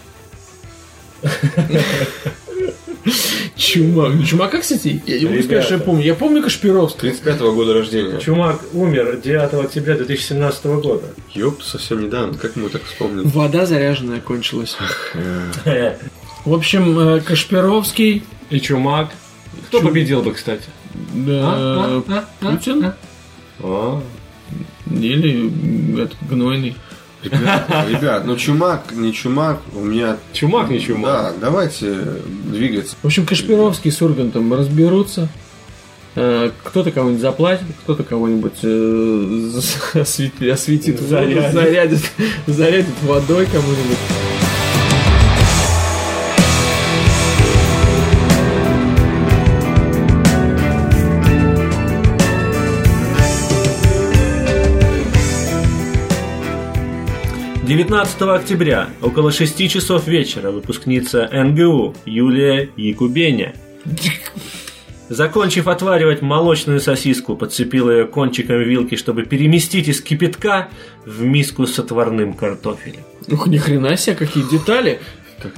Чумак. 3.55 4.13
Ну, 4.13 4.23
Чумака, 4.23 4.59
кстати, 4.59 5.01
я 5.05 5.19
не 5.19 5.25
могу 5.25 5.41
сказать, 5.43 5.63
что 5.63 5.73
я 5.75 5.79
помню. 5.79 6.03
Я 6.03 6.15
помню 6.15 6.43
Кашпировского. 6.43 7.09
35-го 7.09 7.53
года 7.53 7.73
рождения. 7.73 8.19
Чумак 8.19 8.59
умер 8.73 9.19
9 9.23 9.53
октября 9.65 9.95
2017 9.95 10.65
года. 10.65 11.03
Ёпта, 11.33 11.65
совсем 11.65 12.01
недавно. 12.03 12.37
Как 12.37 12.55
мы 12.55 12.69
так 12.69 12.83
вспомнили? 12.83 13.27
Вода 13.27 13.65
заряженная 13.65 14.19
кончилась. 14.19 14.77
В 16.45 16.53
общем, 16.53 16.97
э, 16.99 17.19
Кашпировский, 17.21 18.23
И 18.49 18.59
чумак. 18.59 19.09
Кто 19.67 19.81
победил 19.81 20.21
бы, 20.21 20.33
кстати? 20.33 20.63
да, 21.13 21.41
А? 21.43 22.03
А? 22.07 22.25
А? 22.41 22.51
Путин 22.51 22.93
А. 23.61 24.01
или 24.91 25.47
м, 25.47 25.97
этот 25.97 26.17
гнойный. 26.29 26.75
Ребят, 27.21 27.69
ребят, 27.89 28.25
ну 28.25 28.37
чумак, 28.37 28.93
не 28.93 29.11
чумак, 29.13 29.59
у 29.73 29.81
меня... 29.81 30.15
Чумак 30.31 30.69
не 30.69 30.79
чумак. 30.79 31.11
Да, 31.11 31.33
давайте 31.41 31.93
двигаться. 32.45 32.95
В 33.01 33.05
общем, 33.05 33.25
Кашпировский 33.25 33.91
с 33.91 34.01
Ургантом 34.01 34.53
разберутся. 34.53 35.27
Э, 36.15 36.49
Кто-то 36.63 36.91
кого-нибудь 36.91 37.21
заплатит, 37.21 37.65
кто-то 37.83 38.03
кого-нибудь 38.03 38.59
э, 38.63 39.49
осветит, 39.99 40.99
воду, 41.01 41.09
Зарядит. 41.09 41.51
зарядит, 41.53 42.11
зарядит 42.47 42.95
водой 43.03 43.45
кому-нибудь.— 43.47 43.97
19 57.69 58.21
октября, 58.23 58.89
около 58.99 59.31
6 59.31 59.69
часов 59.69 60.07
вечера, 60.07 60.49
выпускница 60.49 61.29
НГУ 61.31 61.95
Юлия 62.03 62.67
Якубеня. 62.75 63.53
Закончив 65.07 65.67
отваривать 65.67 66.23
молочную 66.23 66.79
сосиску, 66.79 67.35
подцепила 67.35 67.91
ее 67.91 68.07
кончиком 68.07 68.59
вилки, 68.63 68.95
чтобы 68.95 69.21
переместить 69.21 69.87
из 69.87 70.01
кипятка 70.01 70.69
в 71.05 71.21
миску 71.21 71.67
с 71.67 71.77
отварным 71.77 72.33
картофелем. 72.33 73.01
Ух, 73.27 73.45
ни 73.45 73.57
хрена 73.57 73.97
себе, 73.97 74.15
какие 74.15 74.49
детали. 74.49 74.99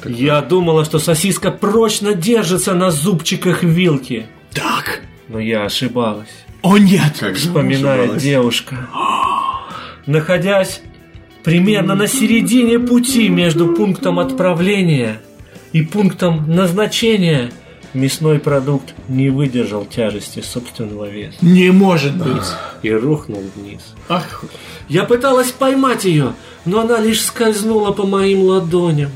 Я 0.04 0.42
думала, 0.42 0.84
что 0.84 1.00
сосиска 1.00 1.50
прочно 1.50 2.14
держится 2.14 2.74
на 2.74 2.92
зубчиках 2.92 3.64
вилки, 3.64 4.28
Так. 4.54 5.00
но 5.30 5.40
я 5.40 5.64
ошибалась. 5.64 6.28
О 6.62 6.78
нет! 6.78 7.14
Как 7.22 7.36
вспоминает 7.38 8.18
девушка. 8.18 8.90
Находясь 10.06 10.82
примерно 11.44 11.96
на 11.96 12.08
середине 12.08 12.80
пути 12.80 13.30
между 13.30 13.74
пунктом 13.74 14.20
отправления 14.20 15.22
и 15.74 15.82
пунктом 15.82 16.44
назначения, 16.54 17.52
мясной 17.94 18.40
продукт 18.40 18.94
не 19.08 19.30
выдержал 19.30 19.86
тяжести 19.86 20.42
собственного 20.42 21.10
веса 21.10 21.38
Не 21.42 21.72
может 21.72 22.16
быть. 22.18 22.44
и 22.84 22.92
рухнул 22.92 23.44
вниз. 23.56 23.82
Ах, 24.10 24.44
Я 24.90 25.04
пыталась 25.06 25.52
поймать 25.52 26.06
ее, 26.06 26.34
но 26.66 26.82
она 26.82 27.00
лишь 27.00 27.22
скользнула 27.24 27.92
по 27.92 28.06
моим 28.06 28.42
ладоням. 28.44 29.12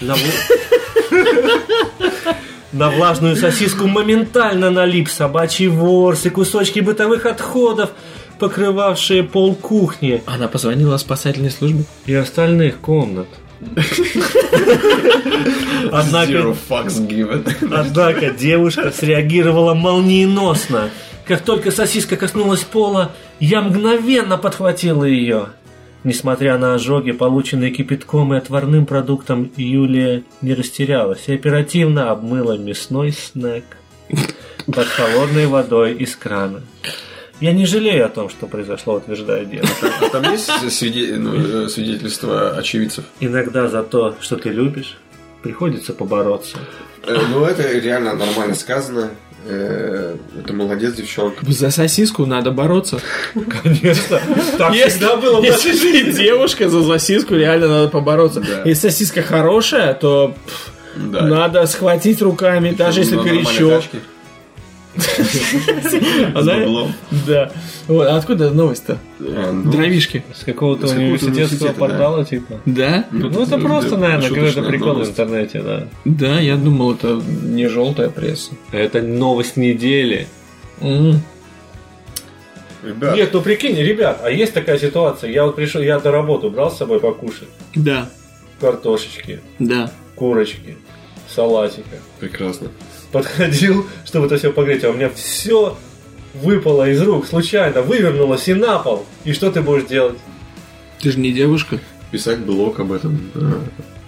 На, 0.00 0.14
вл- 0.14 1.58
На 2.72 2.90
влажную 2.90 3.36
сосиску 3.36 3.86
моментально 3.86 4.70
налип 4.70 5.08
собачий 5.10 5.68
ворс 5.68 6.24
и 6.26 6.30
кусочки 6.30 6.80
бытовых 6.80 7.26
отходов, 7.26 7.90
покрывавшие 8.38 9.22
пол 9.22 9.54
кухни 9.54 10.22
она 10.26 10.48
позвонила 10.48 10.96
спасательной 10.96 11.50
службе. 11.50 11.84
и 12.06 12.14
остальных 12.14 12.78
комнат. 12.80 13.28
Однако, 15.92 16.32
Zero 16.32 16.56
fucks 16.68 17.06
given. 17.06 17.46
однако 17.72 18.30
девушка 18.30 18.90
среагировала 18.90 19.74
молниеносно. 19.74 20.90
Как 21.26 21.42
только 21.42 21.70
сосиска 21.70 22.16
коснулась 22.16 22.60
пола, 22.64 23.12
я 23.40 23.60
мгновенно 23.60 24.38
подхватила 24.38 25.04
ее. 25.04 25.48
Несмотря 26.04 26.58
на 26.58 26.74
ожоги, 26.74 27.12
полученные 27.12 27.70
кипятком 27.70 28.34
и 28.34 28.36
отварным 28.38 28.86
продуктом, 28.86 29.50
Юлия 29.56 30.24
не 30.40 30.54
растерялась 30.54 31.22
и 31.28 31.34
оперативно 31.34 32.10
обмыла 32.10 32.58
мясной 32.58 33.12
снэк 33.12 33.64
под 34.66 34.86
холодной 34.88 35.46
водой 35.46 35.94
из 35.94 36.16
крана. 36.16 36.62
Я 37.42 37.52
не 37.52 37.66
жалею 37.66 38.06
о 38.06 38.08
том, 38.08 38.28
что 38.30 38.46
произошло, 38.46 38.94
утверждает 38.94 39.50
девушка. 39.50 39.90
А 40.00 40.08
там 40.10 40.30
есть 40.30 40.48
ну, 40.48 41.64
э, 41.64 41.68
свидетельства 41.68 42.50
очевидцев? 42.56 43.04
Иногда 43.18 43.66
за 43.66 43.82
то, 43.82 44.14
что 44.20 44.36
ты 44.36 44.50
любишь, 44.50 44.96
приходится 45.42 45.92
побороться. 45.92 46.56
Э, 47.04 47.16
Ну, 47.32 47.44
это 47.44 47.62
реально 47.80 48.14
нормально 48.14 48.54
сказано. 48.54 49.10
Э, 49.44 50.14
Это 50.38 50.52
молодец, 50.52 50.94
девчонка. 50.94 51.44
За 51.48 51.72
сосиску 51.72 52.26
надо 52.26 52.52
бороться. 52.52 53.00
Конечно. 53.34 54.20
Так 54.56 54.72
всегда 54.74 55.16
было 55.16 55.42
если 55.42 55.72
ты 55.72 56.12
девушка, 56.12 56.68
за 56.68 56.84
сосиску 56.84 57.34
реально 57.34 57.66
надо 57.66 57.88
побороться. 57.88 58.40
Да. 58.40 58.62
Если 58.64 58.88
сосиска 58.88 59.20
хорошая, 59.22 59.94
то 59.94 60.36
пф, 60.46 60.72
Да. 61.10 61.22
надо 61.26 61.66
схватить 61.66 62.22
руками, 62.22 62.70
даже 62.70 63.00
если 63.00 63.16
На 63.16 63.22
А 66.34 66.42
баблом. 66.42 66.92
Да. 67.26 67.50
Вот, 67.88 68.06
а 68.06 68.16
откуда 68.16 68.50
новость-то? 68.50 68.98
А, 69.20 69.52
ну, 69.52 69.70
Дровишки. 69.70 70.22
С 70.34 70.44
какого-то 70.44 70.86
университетского 70.88 71.72
портала, 71.72 72.24
типа. 72.24 72.60
Да? 72.66 73.06
Ну, 73.10 73.28
это 73.42 73.56
ну, 73.56 73.66
просто, 73.66 73.90
да, 73.92 73.96
наверное, 73.96 74.28
какой-то 74.28 74.62
прикол 74.62 74.94
в 74.94 75.08
интернете, 75.08 75.62
да. 75.62 75.88
Да, 76.04 76.40
я 76.40 76.56
думал, 76.56 76.94
это 76.94 77.20
не 77.42 77.68
желтая 77.68 78.10
пресса. 78.10 78.52
Это 78.70 79.02
новость 79.02 79.56
недели. 79.56 80.26
Ребят, 82.82 83.14
Нет, 83.14 83.30
ну 83.32 83.40
прикинь, 83.40 83.76
ребят, 83.76 84.20
а 84.24 84.30
есть 84.30 84.52
такая 84.54 84.76
ситуация. 84.76 85.30
Я 85.30 85.44
вот 85.44 85.54
пришел, 85.54 85.80
я 85.80 86.00
до 86.00 86.10
работы 86.10 86.48
брал 86.48 86.70
с 86.70 86.78
собой 86.78 86.98
покушать. 86.98 87.48
Да, 87.76 88.10
Картошечки, 88.60 89.40
да. 89.60 89.92
курочки, 90.16 90.76
салатика. 91.28 91.96
прекрасно. 92.18 92.68
Подходил, 93.12 93.86
чтобы 94.04 94.26
это 94.26 94.36
все 94.38 94.52
погреть, 94.52 94.84
а 94.84 94.90
у 94.90 94.94
меня 94.94 95.10
все 95.14 95.76
выпало 96.34 96.88
из 96.88 97.00
рук 97.02 97.26
случайно, 97.26 97.82
вывернулось 97.82 98.48
и 98.48 98.54
на 98.54 98.78
пол. 98.78 99.04
И 99.24 99.32
что 99.32 99.50
ты 99.50 99.60
будешь 99.60 99.84
делать? 99.84 100.16
Ты 101.00 101.12
же 101.12 101.18
не 101.18 101.32
девушка. 101.32 101.78
Писать 102.10 102.38
блог 102.40 102.80
об 102.80 102.92
этом 102.92 103.20
э, 103.34 103.52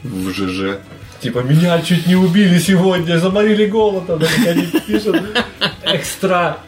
в 0.02 0.30
ЖЖ. 0.30 0.78
Типа, 1.20 1.38
меня 1.38 1.80
чуть 1.80 2.06
не 2.06 2.16
убили 2.16 2.58
сегодня, 2.58 3.18
заморили 3.18 3.66
голодом, 3.66 4.18
да, 4.18 4.26
они 4.46 4.66
пишут. 4.86 5.22
Экстра 5.84 6.58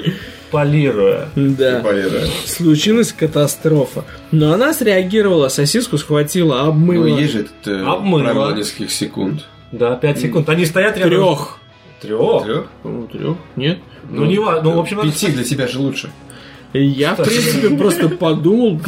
полируя. 0.50 1.28
Да. 1.34 1.80
Полируя. 1.80 2.26
Случилась 2.46 3.12
катастрофа. 3.12 4.04
Но 4.30 4.52
она 4.52 4.72
среагировала, 4.72 5.48
сосиску 5.48 5.98
схватила, 5.98 6.62
Ну, 6.62 6.68
обмыла. 6.68 7.06
есть 7.06 7.32
же 7.32 7.40
это 7.60 7.70
э, 7.70 7.84
Обмыло. 7.84 8.22
правило 8.22 8.54
нескольких 8.54 8.90
секунд. 8.92 9.44
Да, 9.72 9.96
5 9.96 10.20
секунд. 10.20 10.48
Они 10.48 10.64
стоят 10.64 10.96
рядом. 10.96 11.10
Трех. 11.10 11.58
Трех? 12.00 12.42
Трех? 12.44 12.66
Ну, 12.84 13.06
трех? 13.06 13.36
Нет? 13.56 13.78
Ну, 14.08 14.24
не 14.24 14.38
важно. 14.38 14.62
Ну, 14.62 14.72
в 14.76 14.78
общем, 14.80 15.00
Пяти 15.02 15.28
для 15.28 15.44
тебя 15.44 15.66
же 15.66 15.78
лучше. 15.78 16.10
Я, 16.72 17.14
в 17.14 17.22
принципе, 17.22 17.70
просто 17.76 18.08
подумал, 18.08 18.80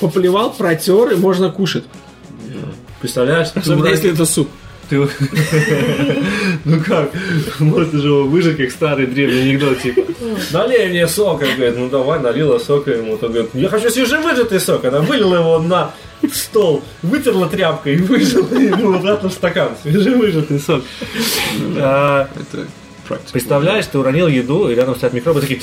поплевал, 0.00 0.52
протер, 0.52 1.12
и 1.12 1.16
можно 1.16 1.50
кушать. 1.50 1.84
представляешь? 3.00 3.48
Особенно, 3.54 3.88
если 3.88 4.12
это 4.12 4.26
суп. 4.26 4.48
ты- 4.90 5.08
Ну 6.64 6.80
как? 6.84 7.10
Можно 7.60 7.98
же 8.00 8.08
его 8.08 8.24
выжать, 8.24 8.56
как 8.58 8.70
старый 8.70 9.06
древний 9.06 9.40
анекдот, 9.50 9.80
типа. 9.80 10.02
Налей 10.52 10.88
мне 10.90 11.08
сока, 11.08 11.46
говорит, 11.56 11.76
ну 11.78 11.88
давай, 11.88 12.20
налила 12.20 12.58
сока 12.58 12.90
ему. 12.92 13.16
Говорит, 13.16 13.50
я 13.54 13.68
хочу 13.68 13.90
свежевыжатый 13.90 14.60
сок. 14.60 14.84
Она 14.84 15.00
вылила 15.00 15.36
его 15.36 15.58
на 15.60 15.92
стол, 16.32 16.82
вытерла 17.02 17.48
тряпкой 17.48 17.94
и 17.94 17.98
выжила 17.98 18.54
ему 18.54 18.94
обратно 18.94 19.28
в 19.28 19.32
стакан. 19.32 19.70
Свежевыжатый 19.82 20.60
сок. 20.60 20.82
А, 21.76 22.28
Это. 22.34 22.66
Представляешь, 23.32 23.86
ты 23.86 23.98
уронил 23.98 24.28
еду, 24.28 24.68
и 24.68 24.74
рядом 24.74 24.96
стоят 24.96 25.14
микробы 25.14 25.40
такие, 25.40 25.60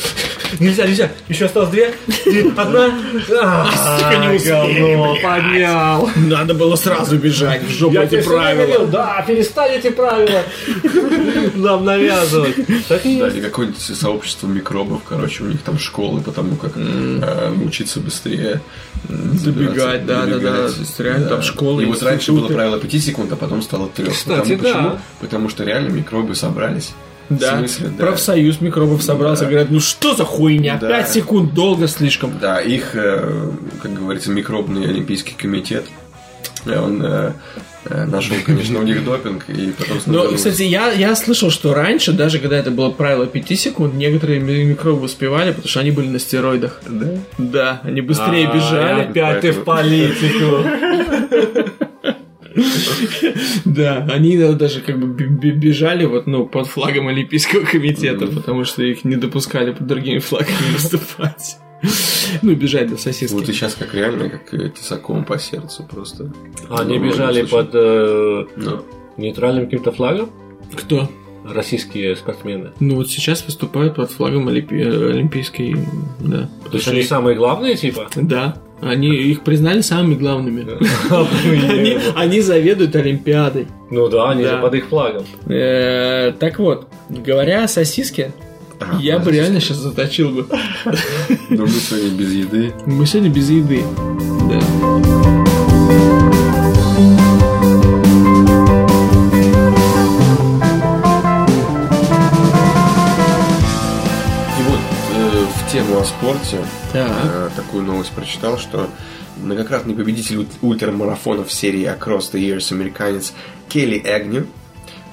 нельзя, 0.60 0.86
нельзя, 0.86 1.12
еще 1.28 1.46
осталось 1.46 1.70
две, 1.70 1.94
и 2.26 2.52
одна, 2.56 2.86
а, 3.42 4.16
не 4.16 5.22
поднял. 5.22 6.10
Надо 6.16 6.54
было 6.54 6.76
сразу 6.76 7.18
бежать 7.18 7.64
в 7.64 7.70
жопу 7.70 7.98
эти 7.98 8.22
правила. 8.22 8.86
да, 8.88 9.24
перестань 9.28 9.72
эти 9.74 9.90
правила 9.90 10.44
нам 11.56 11.86
навязывать. 11.86 12.56
Да, 12.90 12.98
или 12.98 13.42
какое-нибудь 13.42 13.80
сообщество 13.80 14.48
микробов, 14.48 15.02
короче, 15.08 15.44
у 15.44 15.48
них 15.48 15.62
там 15.62 15.80
школы, 15.80 16.22
потому 16.22 16.56
как 16.56 16.74
э, 16.76 17.54
учиться 17.66 18.00
быстрее. 18.00 18.62
Забегать, 19.10 20.06
да, 20.06 20.26
да, 20.26 20.38
да. 20.38 20.70
реально 21.00 21.28
там 21.28 21.42
школы, 21.42 21.84
И 21.84 21.86
вот 21.86 22.02
раньше 22.04 22.32
было 22.32 22.48
правило 22.48 22.80
5 22.80 23.04
секунд, 23.04 23.32
а 23.32 23.36
потом 23.36 23.62
стало 23.62 23.90
3. 23.90 24.10
Кстати. 24.10 24.56
Почему? 24.56 25.00
Потому 25.20 25.50
что 25.50 25.64
реально 25.64 25.90
микробы 25.90 26.36
собрались. 26.36 26.94
Да. 27.30 27.58
Смысле, 27.60 27.90
да. 27.98 28.06
Профсоюз 28.06 28.62
микробов 28.62 29.02
собрался, 29.04 29.44
Да. 29.46 29.50
говорят, 29.52 29.72
ну 29.72 29.80
что 29.80 30.14
за 30.16 30.26
хуйня, 30.26 30.78
Да. 30.80 30.88
5 30.90 31.10
секунд 31.12 31.54
долго 31.54 31.88
слишком. 31.88 32.38
Да, 32.40 32.60
их, 32.60 32.96
э, 32.96 33.50
как 33.82 33.94
говорится, 33.94 34.30
микробный 34.32 34.84
олимпийский 34.86 35.34
комитет, 35.38 35.86
э, 36.66 36.78
он 36.80 37.02
э, 37.04 37.32
нашел, 37.90 38.36
конечно, 38.46 38.80
у 38.80 38.84
них 38.84 39.04
допинг, 39.06 39.46
и 39.50 39.72
потом... 39.78 39.98
Но, 40.06 40.32
кстати, 40.34 40.64
я, 40.64 40.92
я 40.92 41.16
слышал, 41.16 41.50
что 41.50 41.74
раньше, 41.74 42.12
даже 42.14 42.40
когда 42.40 42.58
это 42.58 42.72
было 42.72 42.90
правило 42.92 43.26
5 43.26 43.60
секунд, 43.60 43.94
некоторые 43.96 44.40
ми- 44.40 44.64
микробы 44.64 45.04
успевали, 45.06 45.52
потому 45.52 45.68
что 45.68 45.80
они 45.80 45.92
были 45.92 46.08
на 46.08 46.20
стероидах. 46.20 46.82
Да? 46.88 47.08
Да, 47.38 47.82
они 47.84 48.02
быстрее 48.02 48.48
А, 48.48 48.56
бежали. 48.56 49.02
Опять 49.10 49.42
ты 49.42 49.52
в 49.52 49.64
политику. 49.64 50.64
Да, 53.66 54.08
они 54.12 54.36
иногда 54.36 54.54
даже 54.54 54.82
как 54.82 55.00
бы 55.00 55.08
бежали 55.26 56.06
вот, 56.06 56.28
ну, 56.28 56.46
под 56.46 56.68
флагом 56.68 57.08
Олимпийского 57.08 57.62
комитета, 57.66 58.28
потому 58.28 58.66
что 58.66 58.84
их 58.84 59.04
не 59.06 59.16
допускали 59.16 59.72
под 59.72 59.88
другими 59.88 60.20
флагами 60.20 60.56
выступать. 60.74 61.58
Ну, 62.42 62.56
бежать 62.56 62.90
до 62.90 62.98
сосиски. 62.98 63.34
Вот 63.34 63.50
и 63.50 63.54
сейчас 63.54 63.76
как 63.76 63.94
реально, 63.94 64.30
как 64.30 64.54
э, 64.54 64.70
тесаком 64.70 65.26
по 65.26 65.38
сердцу 65.38 65.86
просто. 65.90 66.32
Они 66.70 66.98
Ну, 66.98 67.06
бежали 67.06 67.44
под 67.44 67.70
э, 67.74 68.46
нейтральным 69.18 69.66
каким-то 69.66 69.92
флагом? 69.92 70.30
Кто? 70.76 71.10
российские 71.46 72.16
спортсмены? 72.16 72.72
Ну 72.80 72.96
вот 72.96 73.10
сейчас 73.10 73.46
выступают 73.46 73.96
под 73.96 74.10
флагом 74.10 74.48
Олимпи- 74.48 74.82
э, 74.82 75.10
Олимпийской, 75.12 75.76
да. 76.22 76.50
То 76.72 76.78
есть 76.78 76.88
они 76.88 77.04
самые 77.04 77.36
главные, 77.36 77.76
типа? 77.76 78.08
Да. 78.16 78.62
Они 78.86 79.08
их 79.10 79.42
признали 79.44 79.82
самыми 79.82 80.16
главными. 80.16 80.66
Они, 81.72 81.98
они 82.16 82.42
заведуют 82.42 82.96
Олимпиадой. 82.96 83.68
Ну 83.90 84.08
да, 84.10 84.30
они 84.32 84.44
Да. 84.44 84.50
же 84.56 84.58
под 84.62 84.74
их 84.76 84.88
флагом. 84.88 85.24
Э, 85.48 86.32
Так 86.40 86.60
вот, 86.60 86.88
говоря 87.10 87.64
о 87.64 87.68
сосиске, 87.68 88.32
А, 88.80 88.98
я 89.00 89.20
бы 89.20 89.32
реально 89.32 89.60
сейчас 89.60 89.78
заточил 89.78 90.30
бы. 90.32 90.46
Но 91.50 91.64
мы 91.64 91.70
сегодня 91.70 92.10
без 92.18 92.34
еды. 92.34 92.74
Мы 92.86 93.06
сегодня 93.06 93.30
без 93.32 93.50
еды. 93.50 93.82
Да. 94.50 96.23
Тему 105.74 105.98
о 106.00 106.04
спорте 106.04 106.60
Так. 106.92 107.10
э, 107.24 107.50
такую 107.56 107.84
новость 107.84 108.12
прочитал, 108.12 108.60
что 108.60 108.90
многократный 109.38 109.96
победитель 109.96 110.36
ульт- 110.38 110.58
ультрамарафонов 110.62 111.52
серии 111.52 111.86
Across 111.86 112.32
the 112.34 112.40
Years 112.40 112.72
американец 112.72 113.34
Келли 113.70 113.98
Эгню 114.06 114.46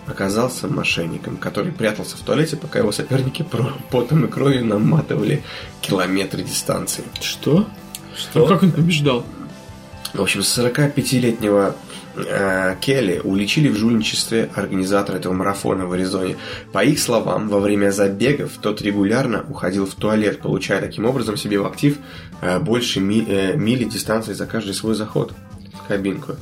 оказался 0.06 0.68
мошенником, 0.68 1.38
который 1.38 1.72
прятался 1.72 2.18
в 2.18 2.20
туалете, 2.20 2.58
пока 2.58 2.78
его 2.80 2.92
соперники 2.92 3.42
потом 3.90 4.26
и 4.26 4.28
кровью 4.28 4.66
наматывали 4.66 5.42
километры 5.80 6.42
дистанции. 6.42 7.04
Что? 7.22 7.66
Что? 8.14 8.44
А 8.44 8.48
как 8.48 8.62
он 8.62 8.72
побеждал? 8.72 9.24
В 10.12 10.20
общем, 10.20 10.40
45-летнего 10.40 11.68
э, 11.70 11.89
Келли 12.80 13.20
уличили 13.22 13.68
в 13.68 13.76
жульничестве 13.76 14.50
организатора 14.54 15.16
этого 15.16 15.32
марафона 15.32 15.86
в 15.86 15.92
Аризоне. 15.92 16.36
По 16.72 16.84
их 16.84 16.98
словам, 16.98 17.48
во 17.48 17.60
время 17.60 17.90
забегов 17.90 18.52
тот 18.60 18.82
регулярно 18.82 19.44
уходил 19.48 19.86
в 19.86 19.94
туалет, 19.94 20.40
получая 20.40 20.80
таким 20.80 21.04
образом 21.06 21.36
себе 21.36 21.58
в 21.60 21.66
актив 21.66 21.98
э, 22.40 22.58
больше 22.58 23.00
ми- 23.00 23.24
э, 23.28 23.56
мили 23.56 23.84
дистанции 23.84 24.32
за 24.32 24.46
каждый 24.46 24.74
свой 24.74 24.94
заход 24.94 25.32
в 25.72 25.88
кабинку. 25.88 26.32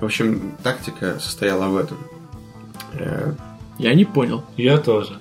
В 0.00 0.04
общем, 0.04 0.52
тактика 0.62 1.18
состояла 1.20 1.66
в 1.68 1.76
этом. 1.76 1.98
Э, 2.94 3.32
Я 3.78 3.94
не 3.94 4.04
понял. 4.04 4.44
Я 4.56 4.78
тоже. 4.78 5.18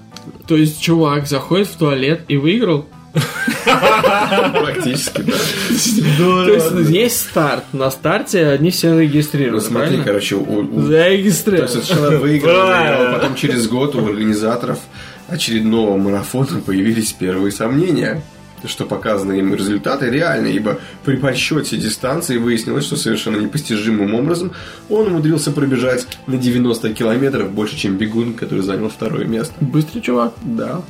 То 0.47 0.55
есть 0.55 0.81
чувак 0.81 1.27
заходит 1.27 1.67
в 1.67 1.77
туалет 1.77 2.25
и 2.27 2.37
выиграл? 2.37 2.85
Практически, 3.13 5.21
да. 5.21 6.45
То 6.45 6.53
есть 6.53 6.89
есть 6.89 7.17
старт. 7.29 7.63
На 7.73 7.91
старте 7.91 8.47
они 8.47 8.71
все 8.71 8.93
Ну 8.93 9.01
регистрируют, 9.01 9.63
смотри, 9.63 9.87
правильно? 9.87 10.05
короче, 10.05 10.35
у- 10.35 10.61
у- 10.61 10.87
То 10.87 10.97
есть 10.97 11.43
сначала 11.43 12.09
выиграл, 12.17 12.67
выиграл, 12.67 13.13
потом 13.13 13.35
через 13.35 13.67
год 13.67 13.95
у 13.95 14.05
организаторов 14.05 14.79
очередного 15.27 15.97
марафона 15.97 16.61
появились 16.65 17.11
первые 17.13 17.51
сомнения, 17.51 18.21
что 18.65 18.85
показанные 18.85 19.39
им 19.39 19.55
результаты 19.55 20.09
реальны, 20.09 20.47
ибо 20.47 20.79
при 21.03 21.15
подсчете 21.15 21.77
дистанции 21.77 22.37
выяснилось, 22.37 22.85
что 22.85 22.95
совершенно 22.95 23.37
непостижимым 23.37 24.13
образом 24.13 24.51
он 24.89 25.07
умудрился 25.07 25.51
пробежать 25.51 26.05
на 26.27 26.37
90 26.37 26.93
километров 26.93 27.51
больше, 27.51 27.77
чем 27.77 27.97
бегун, 27.97 28.33
который 28.33 28.61
занял 28.63 28.89
второе 28.89 29.25
место. 29.25 29.53
Быстрый 29.61 30.01
чувак. 30.01 30.33
Да. 30.43 30.81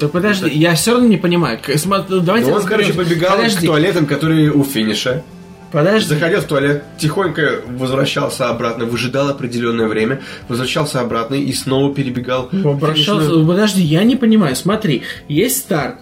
Да 0.00 0.08
подожди, 0.08 0.48
я 0.50 0.74
все 0.74 0.92
равно 0.92 1.06
не 1.08 1.18
понимаю. 1.18 1.58
К- 1.58 1.76
Давайте 2.22 2.50
Но 2.50 2.56
он, 2.56 2.64
короче, 2.64 2.94
побегал 2.94 3.32
к 3.32 3.36
Подожди, 3.36 3.66
туалетам, 3.66 4.06
которые 4.06 4.50
у 4.50 4.64
финиша. 4.64 5.22
подожди. 5.70 6.08
Заходил 6.08 6.40
в 6.40 6.44
туалет, 6.44 6.82
тихонько 6.98 7.60
возвращался 7.68 8.48
обратно, 8.48 8.86
выжидал 8.86 9.28
определенное 9.28 9.86
время, 9.88 10.20
возвращался 10.48 11.00
обратно 11.00 11.34
и 11.34 11.52
снова 11.52 11.94
перебегал. 11.94 12.48
Финишную- 12.50 13.46
Подожди, 13.46 13.82
я 13.82 14.02
не 14.04 14.16
понимаю. 14.16 14.56
Смотри, 14.56 15.02
есть 15.28 15.58
старт. 15.58 15.96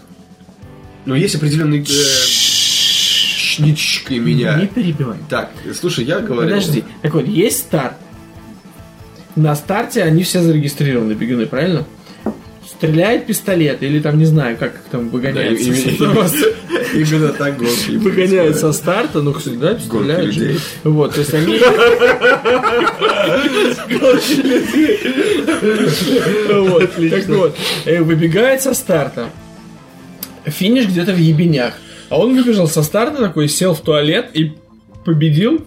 Но 1.05 1.17
есть 1.17 1.35
определенный... 1.35 1.79
Не 3.59 3.75
чикай 3.75 4.19
меня. 4.21 4.55
Не 4.61 4.67
перебивай. 4.69 5.17
Так, 5.29 5.51
слушай, 5.75 6.05
я 6.05 6.21
говорю... 6.21 6.49
Подожди. 6.49 6.85
Так 7.03 7.15
вот, 7.15 7.27
есть 7.27 7.59
старт. 7.59 7.95
На 9.35 9.57
старте 9.57 10.03
они 10.05 10.23
все 10.23 10.41
зарегистрированы, 10.43 11.13
бегуны, 11.15 11.47
правильно? 11.47 11.85
Стреляет 12.79 13.27
пистолет, 13.27 13.83
или 13.83 13.99
там, 13.99 14.19
не 14.19 14.25
знаю, 14.25 14.57
как 14.57 14.79
там 14.93 15.09
выгоняется. 15.09 15.65
Именно 16.95 17.33
так 17.33 17.59
гонки. 17.59 17.97
Выгоняют 17.97 18.57
со 18.57 18.73
старта, 18.73 19.21
ну, 19.21 19.33
кстати, 19.33 19.57
да, 19.57 19.77
стреляют. 19.81 20.27
людей. 20.37 20.61
Вот, 20.85 21.13
то 21.13 21.21
есть 21.21 21.35
они... 21.35 21.59
Вот, 26.49 27.11
Так 27.11 27.27
вот, 27.27 27.57
э, 27.85 28.01
выбегает 28.01 28.63
со 28.63 28.75
старта. 28.75 29.31
Финиш 30.45 30.87
где-то 30.87 31.13
в 31.13 31.19
ебенях. 31.19 31.75
А 32.11 32.19
он 32.21 32.37
выбежал 32.37 32.69
со 32.69 32.85
старта 32.85 33.21
такой, 33.21 33.49
сел 33.49 33.75
в 33.75 33.81
туалет 33.81 34.31
и 34.35 34.53
победил. 35.05 35.67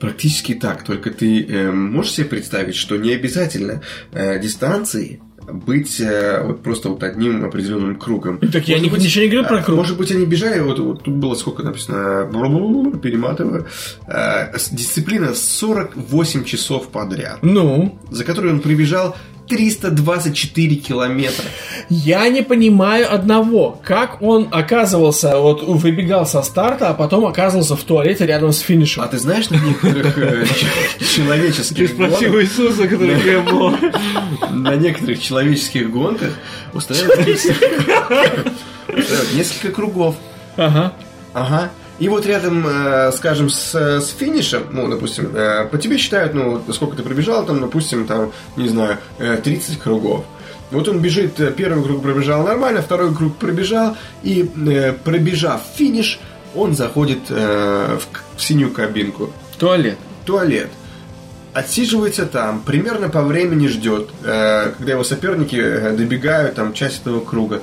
Практически 0.00 0.54
так, 0.54 0.84
только 0.84 1.10
ты 1.10 1.44
э, 1.44 1.70
можешь 1.70 2.14
себе 2.14 2.26
представить, 2.26 2.74
что 2.74 2.96
не 2.96 3.12
обязательно 3.12 3.80
э, 4.10 4.40
дистанции 4.40 5.20
быть 5.50 6.00
э, 6.00 6.42
вот 6.44 6.62
просто 6.62 6.88
вот 6.88 7.02
одним 7.02 7.44
определенным 7.44 7.96
кругом. 7.96 8.38
Так 8.38 8.68
я 8.68 8.76
Может 8.76 8.86
ни- 8.86 8.94
быть, 8.94 9.04
ничего 9.04 9.24
не 9.24 9.30
говорю 9.30 9.48
про 9.48 9.58
а, 9.58 9.62
круг. 9.62 9.76
Может 9.78 9.96
быть, 9.96 10.10
они 10.12 10.24
бежали, 10.26 10.60
вот, 10.60 10.78
вот 10.78 11.02
тут 11.02 11.14
было 11.14 11.34
сколько 11.34 11.62
написано, 11.62 12.28
бла-бла-бла, 12.32 12.98
перематываю, 12.98 13.66
э, 14.06 14.52
дисциплина 14.72 15.34
48 15.34 16.44
часов 16.44 16.88
подряд, 16.88 17.38
Ну, 17.42 17.98
за 18.10 18.24
которую 18.24 18.54
он 18.54 18.60
пробежал 18.60 19.16
324 19.48 20.76
километра. 20.76 21.44
я 21.88 22.28
не 22.28 22.42
понимаю 22.42 23.12
одного. 23.12 23.80
Как 23.84 24.22
он 24.22 24.48
оказывался, 24.50 25.38
вот 25.38 25.62
выбегал 25.62 26.26
со 26.26 26.42
старта, 26.42 26.88
а 26.88 26.94
потом 26.94 27.26
оказывался 27.26 27.76
в 27.76 27.82
туалете 27.82 28.26
рядом 28.26 28.52
с 28.52 28.60
финишем. 28.60 29.02
А 29.02 29.08
ты 29.08 29.18
знаешь, 29.18 29.50
на 29.50 29.56
некоторых 29.56 30.18
э, 30.18 30.46
человеческих 31.14 31.96
гонках, 31.96 32.22
Иисуса, 32.22 32.88
который 32.88 33.42
был. 33.42 33.76
на 34.50 34.76
некоторых 34.76 35.20
человеческих 35.20 35.90
гонках 35.90 36.38
устраивают 36.72 37.28
несколько 39.34 39.70
кругов. 39.74 40.16
Ага. 40.56 40.92
Ага. 41.34 41.70
И 42.02 42.08
вот 42.08 42.26
рядом, 42.26 42.66
э, 42.66 43.12
скажем, 43.12 43.48
с, 43.48 43.72
с 43.76 44.08
финишем, 44.08 44.64
ну, 44.72 44.88
допустим, 44.88 45.30
э, 45.36 45.68
по 45.70 45.78
тебе 45.78 45.98
считают, 45.98 46.34
ну, 46.34 46.60
сколько 46.72 46.96
ты 46.96 47.04
пробежал, 47.04 47.46
там, 47.46 47.60
допустим, 47.60 48.08
там, 48.08 48.32
не 48.56 48.68
знаю, 48.68 48.98
э, 49.20 49.36
30 49.36 49.78
кругов. 49.78 50.24
Вот 50.72 50.88
он 50.88 50.98
бежит, 50.98 51.38
э, 51.38 51.52
первый 51.52 51.84
круг 51.84 52.02
пробежал 52.02 52.42
нормально, 52.42 52.82
второй 52.82 53.14
круг 53.14 53.36
пробежал, 53.36 53.96
и 54.24 54.50
э, 54.66 54.94
пробежав 55.04 55.62
финиш, 55.76 56.18
он 56.56 56.74
заходит 56.74 57.20
э, 57.28 57.98
в, 58.00 58.36
в 58.36 58.42
синюю 58.42 58.72
кабинку. 58.72 59.32
Туалет. 59.56 59.96
туалет. 60.26 60.70
Отсиживается 61.54 62.26
там, 62.26 62.62
примерно 62.62 63.10
по 63.10 63.22
времени 63.22 63.68
ждет, 63.68 64.08
когда 64.22 64.92
его 64.92 65.04
соперники 65.04 65.90
добегают 65.90 66.54
там 66.54 66.72
часть 66.72 67.02
этого 67.02 67.20
круга. 67.20 67.60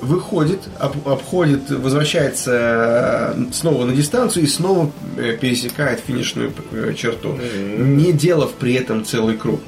Выходит, 0.00 0.60
об- 0.78 1.08
обходит, 1.08 1.70
возвращается 1.70 3.34
э, 3.36 3.52
снова 3.52 3.84
на 3.86 3.92
дистанцию 3.94 4.44
и 4.44 4.46
снова 4.46 4.90
э, 5.16 5.36
пересекает 5.40 6.00
финишную 6.06 6.52
э, 6.72 6.92
черту, 6.94 7.38
не 7.78 8.12
делав 8.12 8.52
при 8.52 8.74
этом 8.74 9.04
целый 9.04 9.36
круг. 9.36 9.60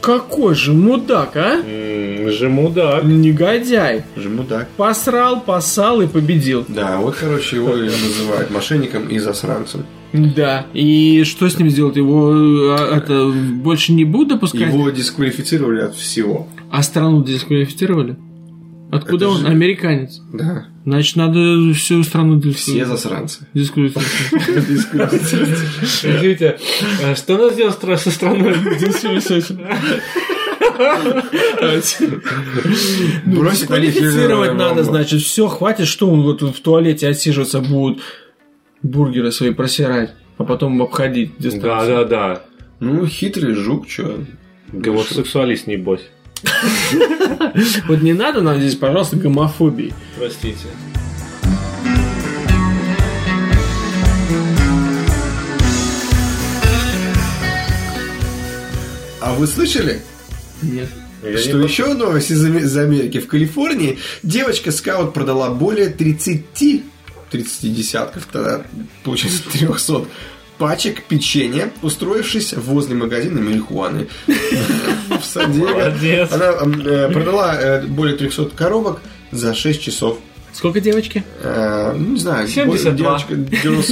Какой 0.00 0.54
же 0.54 0.72
мудак, 0.74 1.34
а? 1.36 1.62
М, 1.66 2.30
Же 2.30 2.48
мудак. 2.50 3.04
Негодяй. 3.04 4.04
Же 4.16 4.28
мудак. 4.28 4.68
Посрал, 4.76 5.40
посал 5.40 6.02
и 6.02 6.06
победил. 6.06 6.64
Да, 6.68 6.98
вот, 6.98 7.16
короче, 7.16 7.56
его 7.56 7.74
называют 7.74 8.50
мошенником 8.50 9.08
и 9.08 9.18
засранцем. 9.18 9.86
Да. 10.12 10.66
И 10.74 11.24
что 11.24 11.48
с 11.48 11.58
ним 11.58 11.70
сделать? 11.70 11.96
Его 11.96 12.76
это 12.76 13.28
больше 13.28 13.92
не 13.92 14.04
будут 14.04 14.28
допускать? 14.28 14.60
Его 14.72 14.90
дисквалифицировали 14.90 15.80
от 15.80 15.94
всего. 15.96 16.48
А 16.70 16.82
страну 16.82 17.24
дисквалифицировали? 17.24 18.16
Откуда 18.96 19.24
Это 19.26 19.34
он? 19.34 19.40
же- 19.40 19.46
Американец. 19.48 20.20
Да, 20.32 20.66
Значит, 20.84 21.16
надо 21.16 21.72
всю 21.74 22.02
страну 22.04 22.38
все 22.40 22.50
дисквалифицировать. 22.50 22.88
засранцы. 22.88 23.46
Скажите, 25.86 26.58
а 27.02 27.14
что 27.16 27.38
нас 27.38 27.56
делать 27.56 27.74
со 27.96 28.10
страной? 28.10 28.54
Бросить 33.26 33.70
э, 33.70 34.52
надо, 34.52 34.82
значит, 34.84 35.22
все, 35.22 35.48
хватит, 35.48 35.86
что 35.86 36.10
он 36.10 36.22
вот 36.22 36.42
в 36.42 36.60
туалете 36.60 37.08
отсиживаться 37.08 37.60
будет, 37.60 37.98
бургеры 38.82 39.32
свои 39.32 39.52
просирать, 39.52 40.12
а 40.38 40.44
потом 40.44 40.80
обходить 40.82 41.32
Да, 41.38 41.42
дистанцию. 41.50 41.96
да, 41.96 42.04
да. 42.04 42.42
Ну, 42.80 43.06
хитрый 43.06 43.54
жук, 43.54 43.86
чё. 43.86 44.18
Гомосексуалист, 44.72 45.66
небось. 45.66 46.02
Вот 47.88 48.02
не 48.02 48.12
надо 48.12 48.40
нам 48.40 48.58
здесь, 48.58 48.76
пожалуйста, 48.76 49.16
гомофобии. 49.16 49.94
Простите. 50.16 50.68
А 59.20 59.32
вы 59.32 59.46
слышали? 59.46 60.02
Нет. 60.62 60.88
Я 61.22 61.38
Что 61.38 61.56
не 61.56 61.64
еще 61.64 61.94
новость 61.94 62.30
из, 62.30 62.44
из 62.44 62.76
Америки? 62.76 63.18
В 63.18 63.26
Калифорнии 63.26 63.98
девочка-скаут 64.22 65.14
продала 65.14 65.48
более 65.48 65.88
30, 65.88 66.44
30 67.30 67.74
десятков, 67.74 68.28
тогда 68.30 68.62
получается 69.02 69.42
300 69.52 70.04
пачек 70.58 71.02
печенья, 71.04 71.72
устроившись 71.82 72.52
возле 72.52 72.94
магазина 72.94 73.40
марихуаны 73.40 74.08
в 75.24 75.32
Сан-Диего. 75.32 76.28
Она 76.30 76.52
э, 76.84 77.10
продала 77.12 77.54
э, 77.60 77.86
более 77.86 78.16
300 78.16 78.50
коробок 78.56 79.00
за 79.30 79.54
6 79.54 79.82
часов. 79.82 80.18
Сколько 80.52 80.80
девочки? 80.80 81.24
Э, 81.42 81.92
ну, 81.96 82.12
не 82.12 82.20
знаю, 82.20 82.46
72. 82.46 82.92
девочка 82.92 83.34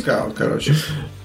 Scout, 0.01 0.35
короче. 0.37 0.75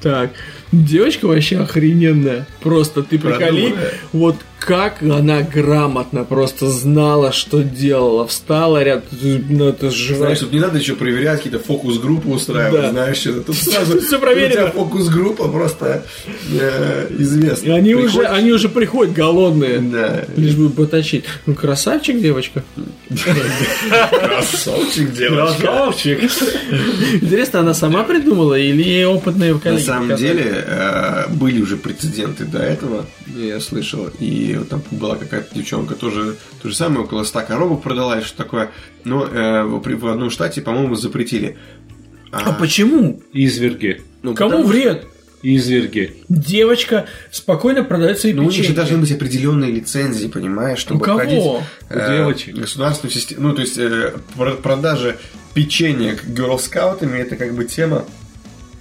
Так, 0.01 0.32
девочка 0.72 1.28
вообще 1.28 1.60
охрененная. 1.60 2.47
Просто 2.62 3.03
ты 3.03 3.20
приколи, 3.20 3.76
вот 4.14 4.36
как 4.60 5.01
она 5.01 5.41
грамотно 5.43 6.24
просто 6.24 6.70
знала, 6.70 7.32
что 7.32 7.62
делала. 7.64 8.26
Встала 8.28 8.84
рядом, 8.84 9.03
ну 9.49 9.70
это 9.70 9.91
же 9.91 10.16
Знаешь, 10.16 10.39
тут 10.39 10.51
не 10.51 10.60
надо 10.60 10.78
еще 10.80 10.95
проверять, 10.95 11.38
какие-то 11.43 11.60
фокус-группы 11.64 12.28
устраивать, 12.30 12.82
Да. 12.82 12.91
знаешь, 12.91 13.18
что 13.18 13.41
Тут 13.41 13.55
сразу 13.58 13.99
Всё 14.01 14.18
у 14.18 14.20
проверено. 14.22 14.53
тебя 14.64 14.72
фокус-группа 14.72 15.47
просто 15.47 16.03
э, 16.51 17.08
известна. 17.20 17.68
И 17.68 17.72
они 17.72 17.93
уже, 17.95 18.24
они 18.26 18.51
уже 18.51 18.68
приходят 18.70 19.14
голодные. 19.14 19.80
Да. 19.80 20.26
Лишь 20.36 20.55
бы 20.55 20.70
поточить. 20.70 21.24
Ну, 21.45 21.53
красавчик, 21.53 22.20
девочка. 22.20 22.64
Красавчик 24.12 25.14
девочка. 25.14 25.62
Красавчик. 25.62 26.24
Интересно, 27.14 27.60
она 27.62 27.74
сама 27.74 28.03
придумала 28.03 28.55
или 28.55 28.84
ей 28.84 29.05
опытные 29.05 29.53
На 29.53 29.60
коллеги 29.60 29.84
самом 29.86 30.10
показали? 30.10 30.28
деле 30.38 30.64
э, 30.68 31.24
были 31.30 31.62
уже 31.62 31.78
прецеденты 31.78 32.45
до 32.45 32.60
этого, 32.60 33.05
я 33.45 33.59
слышал, 33.59 34.09
и 34.19 34.55
вот 34.57 34.69
там 34.69 34.81
была 34.91 35.15
какая-то 35.15 35.53
девчонка 35.55 35.95
тоже 35.95 36.35
то 36.61 36.69
же 36.69 36.75
самое, 36.75 37.01
около 37.01 37.23
100 37.23 37.41
коробок 37.41 37.81
продала 37.83 38.19
и 38.19 38.23
что 38.23 38.38
такое, 38.38 38.71
но 39.03 39.25
э, 39.25 39.63
в, 39.63 39.81
в 39.81 40.07
одном 40.07 40.29
штате, 40.29 40.61
по-моему, 40.61 40.95
запретили. 40.95 41.57
А 42.31 42.51
почему? 42.53 43.21
Изверги. 43.33 44.01
ну, 44.21 44.33
Кому 44.35 44.51
потому 44.51 44.67
вред? 44.67 45.05
Изверги. 45.43 46.15
Девочка 46.29 47.05
спокойно 47.31 47.83
продает 47.83 48.19
свои 48.19 48.33
Ну, 48.33 48.41
у 48.41 48.45
них 48.45 48.53
же 48.53 48.59
печеньки. 48.63 48.75
должны 48.75 48.97
быть 48.97 49.11
определенные 49.11 49.71
лицензии, 49.71 50.27
понимаешь, 50.27 50.79
чтобы 50.79 50.99
У 51.01 51.03
кого? 51.03 51.19
входить 51.19 51.43
У 51.43 51.61
девочек. 52.11 52.55
государственную 52.55 53.13
систему. 53.13 53.47
Ну, 53.49 53.53
то 53.53 53.61
есть 53.61 53.77
э, 53.77 54.13
про- 54.35 54.55
продажа 54.55 55.15
печенья 55.53 56.17
герлскаутами 56.27 57.19
это 57.19 57.35
как 57.35 57.53
бы 57.55 57.65
тема. 57.65 58.05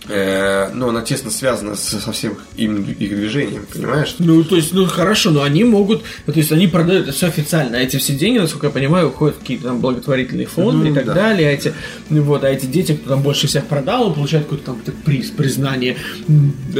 Э, 0.08 0.70
но 0.74 0.88
она 0.88 1.02
тесно 1.02 1.30
связана 1.30 1.76
со, 1.76 1.98
со 2.00 2.12
всем 2.12 2.36
им 2.56 2.82
их 2.82 3.16
движением, 3.16 3.66
понимаешь? 3.72 4.14
Ну, 4.18 4.44
то 4.44 4.56
есть, 4.56 4.72
ну 4.72 4.86
хорошо, 4.86 5.30
но 5.30 5.42
они 5.42 5.64
могут, 5.64 6.02
ну, 6.26 6.32
то 6.32 6.38
есть 6.38 6.52
они 6.52 6.66
продают 6.66 7.14
все 7.14 7.26
официально, 7.26 7.78
а 7.78 7.80
эти 7.80 7.96
все 7.96 8.14
деньги, 8.14 8.38
насколько 8.38 8.66
я 8.66 8.72
понимаю, 8.72 9.08
уходят 9.08 9.36
в 9.36 9.40
какие-то 9.40 9.64
там 9.64 9.80
благотворительные 9.80 10.46
фонды 10.46 10.86
Ну, 10.86 10.90
и 10.92 10.94
так 10.94 11.06
да. 11.06 11.14
далее, 11.14 11.48
а 11.48 11.52
эти, 11.52 11.72
ну, 12.10 12.22
вот, 12.22 12.44
а 12.44 12.48
эти 12.48 12.66
дети, 12.66 12.92
кто 12.92 13.10
там 13.10 13.22
больше 13.22 13.46
всех 13.46 13.66
продал, 13.66 14.12
получают 14.14 14.46
какой-то 14.46 14.64
там 14.64 14.80
приз, 15.04 15.30
признание 15.30 15.96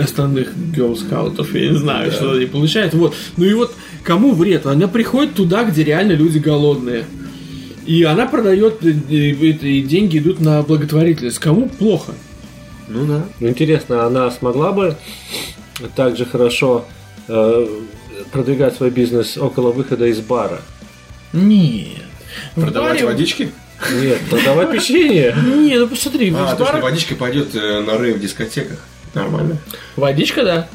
остальных 0.01 0.57
герлскаутов, 0.57 1.55
я 1.55 1.71
не 1.71 1.79
знаю, 1.79 2.13
что 2.13 2.33
они 2.33 2.47
получают, 2.47 2.95
вот. 2.95 3.15
Ну 3.37 3.45
и 3.45 3.55
вот, 3.55 3.75
кому 4.03 4.35
вред? 4.35 4.67
Она 4.67 4.89
приходит 4.89 5.35
туда, 5.35 5.65
где 5.65 5.85
реально 5.85 6.13
люди 6.13 6.39
голодные. 6.39 7.05
И 7.87 8.03
она 8.03 8.27
продает, 8.27 8.85
э, 8.85 8.91
э, 9.09 9.15
и 9.15 9.83
деньги 9.83 10.19
идут 10.19 10.41
на 10.41 10.63
благотворительность. 10.63 11.39
Кому 11.39 11.69
плохо? 11.69 12.15
Ну 12.89 13.07
да. 13.07 13.25
Ну, 13.41 13.49
интересно, 13.49 14.05
она 14.07 14.31
смогла 14.31 14.73
бы 14.73 14.97
так 15.95 16.17
же 16.17 16.25
хорошо 16.25 16.85
э, 17.29 17.67
продвигать 18.33 18.77
свой 18.77 18.91
бизнес 18.91 19.37
около 19.37 19.73
выхода 19.73 20.07
из 20.07 20.21
бара? 20.21 20.61
Нет. 21.33 22.03
Продавать 22.55 23.01
баре- 23.01 23.07
водички? 23.07 23.51
Нет, 23.93 24.21
продавать 24.31 24.71
печенье. 24.73 25.37
Не, 25.45 25.79
ну 25.79 25.87
посмотри, 25.89 26.33
А, 26.35 26.55
то, 26.57 26.65
что 26.67 26.79
водичка 26.79 27.15
пойдет 27.15 27.55
э, 27.55 27.81
на 27.81 27.99
рейв 27.99 28.17
в 28.17 28.21
дискотеках. 28.21 28.79
Нормально. 29.15 29.59
Водичка, 29.97 30.45
да. 30.45 30.69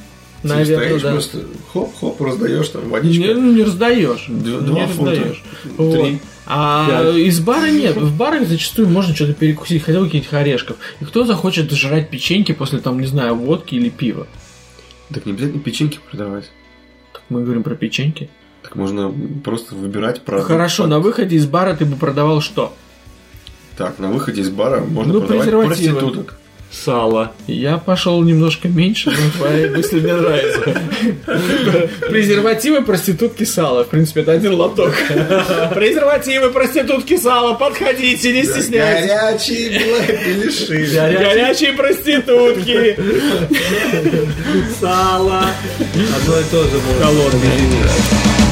Наверное, 0.43 0.86
стоишь, 0.88 1.01
да. 1.03 1.12
просто 1.12 1.38
хоп-хоп, 1.72 2.20
раздаешь 2.22 2.68
там 2.70 2.89
водичку. 2.89 3.24
Не, 3.24 3.34
ну, 3.34 3.51
не 3.53 3.64
раздаешь. 3.64 4.26
Д- 4.28 4.49
не 4.51 4.66
два 4.66 4.88
фунта. 4.88 5.12
раздаешь. 5.12 5.43
Вот. 5.78 6.07
А 6.45 6.87
Пять. 6.87 7.15
из 7.17 7.39
бара 7.39 7.69
нет. 7.69 7.95
В 7.97 8.15
барах 8.17 8.47
зачастую 8.47 8.89
можно 8.89 9.15
что-то 9.15 9.33
перекусить, 9.33 9.83
хотя 9.83 9.99
бы 9.99 10.05
каких-нибудь 10.05 10.33
орешков. 10.33 10.77
И 10.99 11.05
кто 11.05 11.23
захочет 11.23 11.71
жрать 11.71 12.09
печеньки 12.09 12.51
после, 12.51 12.79
там, 12.79 12.99
не 12.99 13.07
знаю, 13.07 13.35
водки 13.35 13.75
или 13.75 13.89
пива? 13.89 14.27
Так 15.13 15.25
не 15.25 15.33
обязательно 15.33 15.61
печеньки 15.61 15.99
продавать. 16.09 16.51
Мы 17.29 17.43
говорим 17.43 17.63
про 17.63 17.75
печеньки. 17.75 18.29
Так 18.63 18.75
можно 18.75 19.13
просто 19.43 19.75
выбирать 19.75 20.21
продукт. 20.21 20.47
Хорошо, 20.47 20.87
на 20.87 20.99
выходе 20.99 21.35
из 21.35 21.45
бара 21.45 21.75
ты 21.75 21.85
бы 21.85 21.95
продавал 21.95 22.41
что? 22.41 22.73
Так, 23.77 23.99
на 23.99 24.09
выходе 24.09 24.41
из 24.41 24.49
бара 24.49 24.81
можно 24.81 25.13
Ну, 25.13 25.19
продавать 25.21 25.43
презервативы. 25.47 25.93
проституток. 25.99 26.39
Сало. 26.72 27.34
Я 27.47 27.78
пошел 27.78 28.24
немножко 28.24 28.69
меньше, 28.69 29.11
но 29.11 29.32
твоя 29.38 29.69
мысль 29.69 29.99
мне 29.99 30.13
нравится. 30.13 30.74
Презервативы, 32.09 32.82
проститутки, 32.82 33.43
сало. 33.43 33.84
В 33.84 33.89
принципе, 33.89 34.22
это 34.22 34.32
один 34.32 34.53
лоток. 34.53 34.95
Презервативы, 35.76 36.49
проститутки, 36.49 37.17
сало. 37.17 37.55
Подходите, 37.55 38.32
не 38.32 38.43
стесняйтесь. 38.45 39.09
Горячие 39.09 39.80
белыши. 40.26 40.88
Горячие 40.95 41.74
проститутки. 41.74 42.97
Сало. 44.80 45.47
Одно 46.15 46.39
и 46.39 46.43
то 46.51 46.63
же 46.63 46.78
можно. 46.88 48.50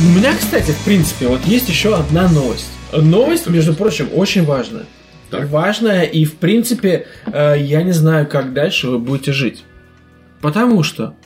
У 0.00 0.16
меня, 0.16 0.32
кстати, 0.32 0.70
в 0.70 0.84
принципе, 0.84 1.26
вот 1.26 1.44
есть 1.44 1.68
еще 1.68 1.96
одна 1.96 2.28
новость. 2.28 2.70
Новость, 2.92 3.48
между 3.48 3.74
прочим, 3.74 4.08
очень 4.14 4.44
важная. 4.44 4.86
Так. 5.28 5.48
Важная, 5.48 6.04
и, 6.04 6.24
в 6.24 6.36
принципе, 6.36 7.08
э, 7.26 7.56
я 7.58 7.82
не 7.82 7.90
знаю, 7.90 8.28
как 8.28 8.52
дальше 8.52 8.86
вы 8.88 9.00
будете 9.00 9.32
жить. 9.32 9.64
Потому 10.40 10.84
что 10.84 11.16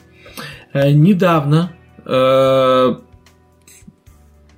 э, 0.73 0.89
недавно 0.91 1.75
э, 2.03 2.95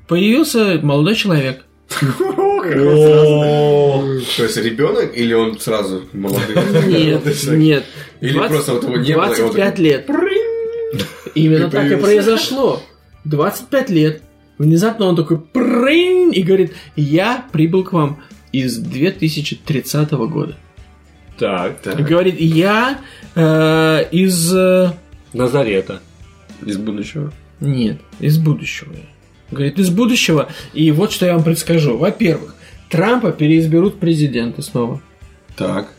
появился 0.08 0.80
молодой 0.82 1.16
человек. 1.16 1.66
То 1.90 2.04
есть 4.44 4.58
ребенок 4.58 5.16
или 5.16 5.34
он 5.34 5.60
сразу 5.60 6.06
молодой? 6.14 6.56
Нет, 6.88 7.22
нет. 7.48 7.84
Или 8.22 8.32
20 8.32 8.50
просто 8.50 8.74
вот 8.76 8.84
его 8.84 8.96
не 8.96 9.14
было, 9.14 9.26
и 9.26 9.42
он 9.42 9.52
25 9.52 9.70
такой, 9.76 9.84
лет. 9.84 10.10
Именно 11.36 11.70
так 11.70 11.92
и 11.92 11.96
произошло. 11.98 12.82
25 13.26 13.90
лет. 13.90 14.22
Внезапно 14.58 15.08
он 15.08 15.16
такой 15.16 15.40
прынь 15.40 16.32
и 16.34 16.42
говорит, 16.42 16.74
я 16.96 17.46
прибыл 17.52 17.84
к 17.84 17.92
вам 17.92 18.22
из 18.52 18.78
2030 18.78 20.12
года. 20.12 20.56
Так. 21.38 21.82
Так. 21.82 22.00
И 22.00 22.04
говорит, 22.04 22.40
я 22.40 23.00
э, 23.36 24.06
из... 24.12 24.54
э, 24.56 24.94
Назарета. 25.34 26.00
Из 26.66 26.78
будущего. 26.78 27.34
Нет, 27.60 28.00
из 28.20 28.38
будущего. 28.38 28.96
Говорит, 29.52 29.78
из 29.78 29.90
будущего. 29.90 30.50
И 30.74 30.92
вот 30.92 31.12
что 31.12 31.26
я 31.26 31.34
вам 31.34 31.44
предскажу. 31.44 31.98
Во-первых, 31.98 32.56
Трампа 32.90 33.32
переизберут 33.32 34.00
президенты 34.00 34.62
снова. 34.62 35.02
Так. 35.58 35.94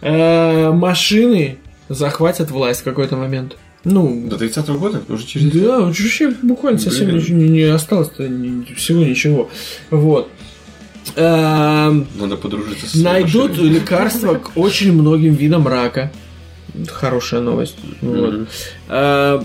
Э, 0.00 0.70
машины 0.70 1.58
захватят 1.88 2.50
власть 2.50 2.80
в 2.80 2.84
какой-то 2.84 3.16
момент. 3.16 3.56
Ну, 3.84 4.26
До 4.28 4.36
30-го 4.36 4.78
года? 4.78 5.02
Уже 5.08 5.26
через... 5.26 5.52
Да, 5.52 5.80
вообще 5.80 6.30
буквально 6.42 6.78
совсем 6.78 7.06
Блин. 7.06 7.18
ничего 7.18 7.38
не, 7.38 7.48
не 7.48 7.62
осталось-то, 7.62 8.28
ни- 8.28 8.74
всего 8.74 9.02
ничего. 9.04 9.48
Вот. 9.90 10.28
Эм, 11.16 12.06
Надо 12.18 12.36
подружиться 12.36 12.86
с 12.86 12.94
Найдут 12.94 13.50
машиной. 13.52 13.68
лекарства 13.70 14.34
к 14.34 14.50
очень 14.56 14.92
многим 14.92 15.34
видам 15.34 15.66
рака. 15.66 16.12
Хорошая 16.88 17.40
новость. 17.40 17.76
Вот. 18.02 18.48
Э, 18.88 19.42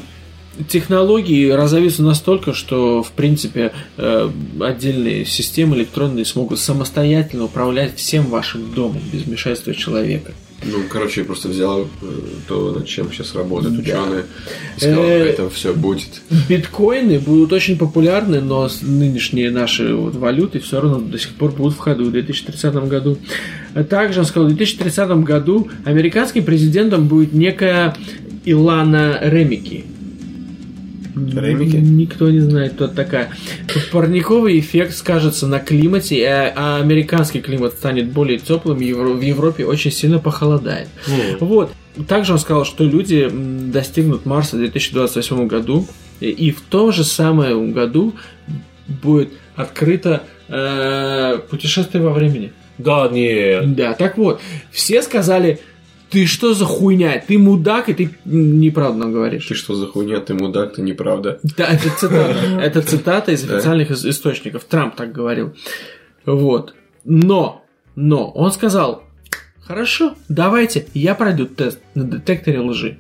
Технологии 0.69 1.49
разовьются 1.49 2.01
настолько, 2.01 2.53
что, 2.53 3.03
в 3.03 3.11
принципе, 3.11 3.73
э, 3.97 4.29
отдельные 4.61 5.25
системы 5.25 5.75
электронные 5.75 6.23
смогут 6.23 6.59
самостоятельно 6.59 7.43
управлять 7.45 7.97
всем 7.97 8.25
вашим 8.27 8.73
домом 8.73 9.01
без 9.11 9.23
вмешательства 9.23 9.73
человека. 9.75 10.31
Ну, 10.65 10.79
короче, 10.89 11.21
я 11.21 11.25
просто 11.25 11.47
взял 11.49 11.81
э, 11.83 12.05
то, 12.47 12.71
над 12.71 12.87
чем 12.87 13.11
сейчас 13.11 13.35
работают 13.35 13.75
Да. 13.75 13.81
ученые. 13.81 14.23
И 14.77 14.79
сказал, 14.79 15.03
Э, 15.03 15.25
это 15.29 15.49
все 15.49 15.73
будет. 15.73 16.21
Биткоины 16.49 17.19
будут 17.19 17.53
очень 17.53 17.77
популярны, 17.77 18.41
но 18.41 18.67
нынешние 18.81 19.51
наши 19.51 19.93
вот 19.95 20.15
валюты 20.15 20.59
все 20.59 20.81
равно 20.81 20.99
до 20.99 21.19
сих 21.19 21.35
пор 21.35 21.51
будут 21.51 21.75
в 21.75 21.77
ходу 21.77 22.05
в 22.05 22.11
2030 22.11 22.87
году. 22.87 23.17
Также 23.89 24.21
он 24.21 24.25
сказал, 24.25 24.45
в 24.49 24.55
2030 24.55 25.09
году 25.23 25.67
американским 25.83 26.43
президентом 26.43 27.07
будет 27.07 27.33
некая 27.33 27.95
Илана 28.45 29.19
Ремики. 29.21 29.85
Ремики? 31.15 31.77
Никто 31.77 32.29
не 32.29 32.39
знает, 32.39 32.73
кто 32.73 32.85
это 32.85 32.95
такая. 32.95 33.29
Парниковый 33.91 34.59
эффект 34.59 34.95
скажется 34.95 35.47
на 35.47 35.59
климате, 35.59 36.25
а, 36.27 36.53
а 36.55 36.77
американский 36.81 37.41
климат 37.41 37.73
станет 37.73 38.11
более 38.11 38.37
теплым, 38.37 38.77
в 38.77 39.21
Европе 39.21 39.65
очень 39.65 39.91
сильно 39.91 40.19
похолодает. 40.19 40.89
Вот. 41.39 41.71
Также 42.07 42.33
он 42.33 42.39
сказал, 42.39 42.65
что 42.65 42.83
люди 42.83 43.29
достигнут 43.71 44.25
Марса 44.25 44.57
в 44.57 44.59
2028 44.59 45.47
году, 45.47 45.87
и, 46.19 46.29
и 46.29 46.51
в 46.51 46.61
том 46.61 46.91
же 46.91 47.03
самом 47.03 47.71
году 47.71 48.13
будет 48.87 49.31
открыто 49.55 50.23
э, 50.49 51.39
путешествие 51.49 52.03
во 52.03 52.11
времени. 52.11 52.51
Да, 52.77 53.07
нет. 53.07 53.75
Да, 53.75 53.93
так 53.93 54.17
вот, 54.17 54.41
все 54.71 55.01
сказали, 55.01 55.59
ты 56.15 56.25
что 56.27 56.53
за 56.53 56.63
хуйня, 56.63 57.21
ты 57.27 57.37
мудак, 57.37 57.89
и 57.89 57.93
ты 57.93 58.09
неправду 58.23 58.99
нам 58.99 59.11
говоришь. 59.11 59.47
Ты 59.47 59.53
что 59.53 59.75
за 59.75 59.85
хуйня, 59.85 60.21
ты 60.21 60.33
мудак, 60.33 60.75
ты 60.75 60.81
неправда. 60.81 61.39
Да, 61.57 61.67
это 61.67 61.89
цитата. 61.89 62.37
Это 62.61 62.81
цитата 62.81 63.31
из 63.33 63.43
официальных 63.43 63.91
ис- 63.91 64.09
источников. 64.09 64.63
Трамп 64.63 64.95
так 64.95 65.11
говорил. 65.11 65.53
Вот. 66.25 66.73
Но, 67.03 67.65
но, 67.97 68.31
он 68.31 68.53
сказал, 68.53 69.03
хорошо, 69.59 70.15
давайте, 70.29 70.87
я 70.93 71.15
пройду 71.15 71.47
тест 71.47 71.79
на 71.95 72.05
детекторе 72.05 72.61
лжи. 72.61 72.97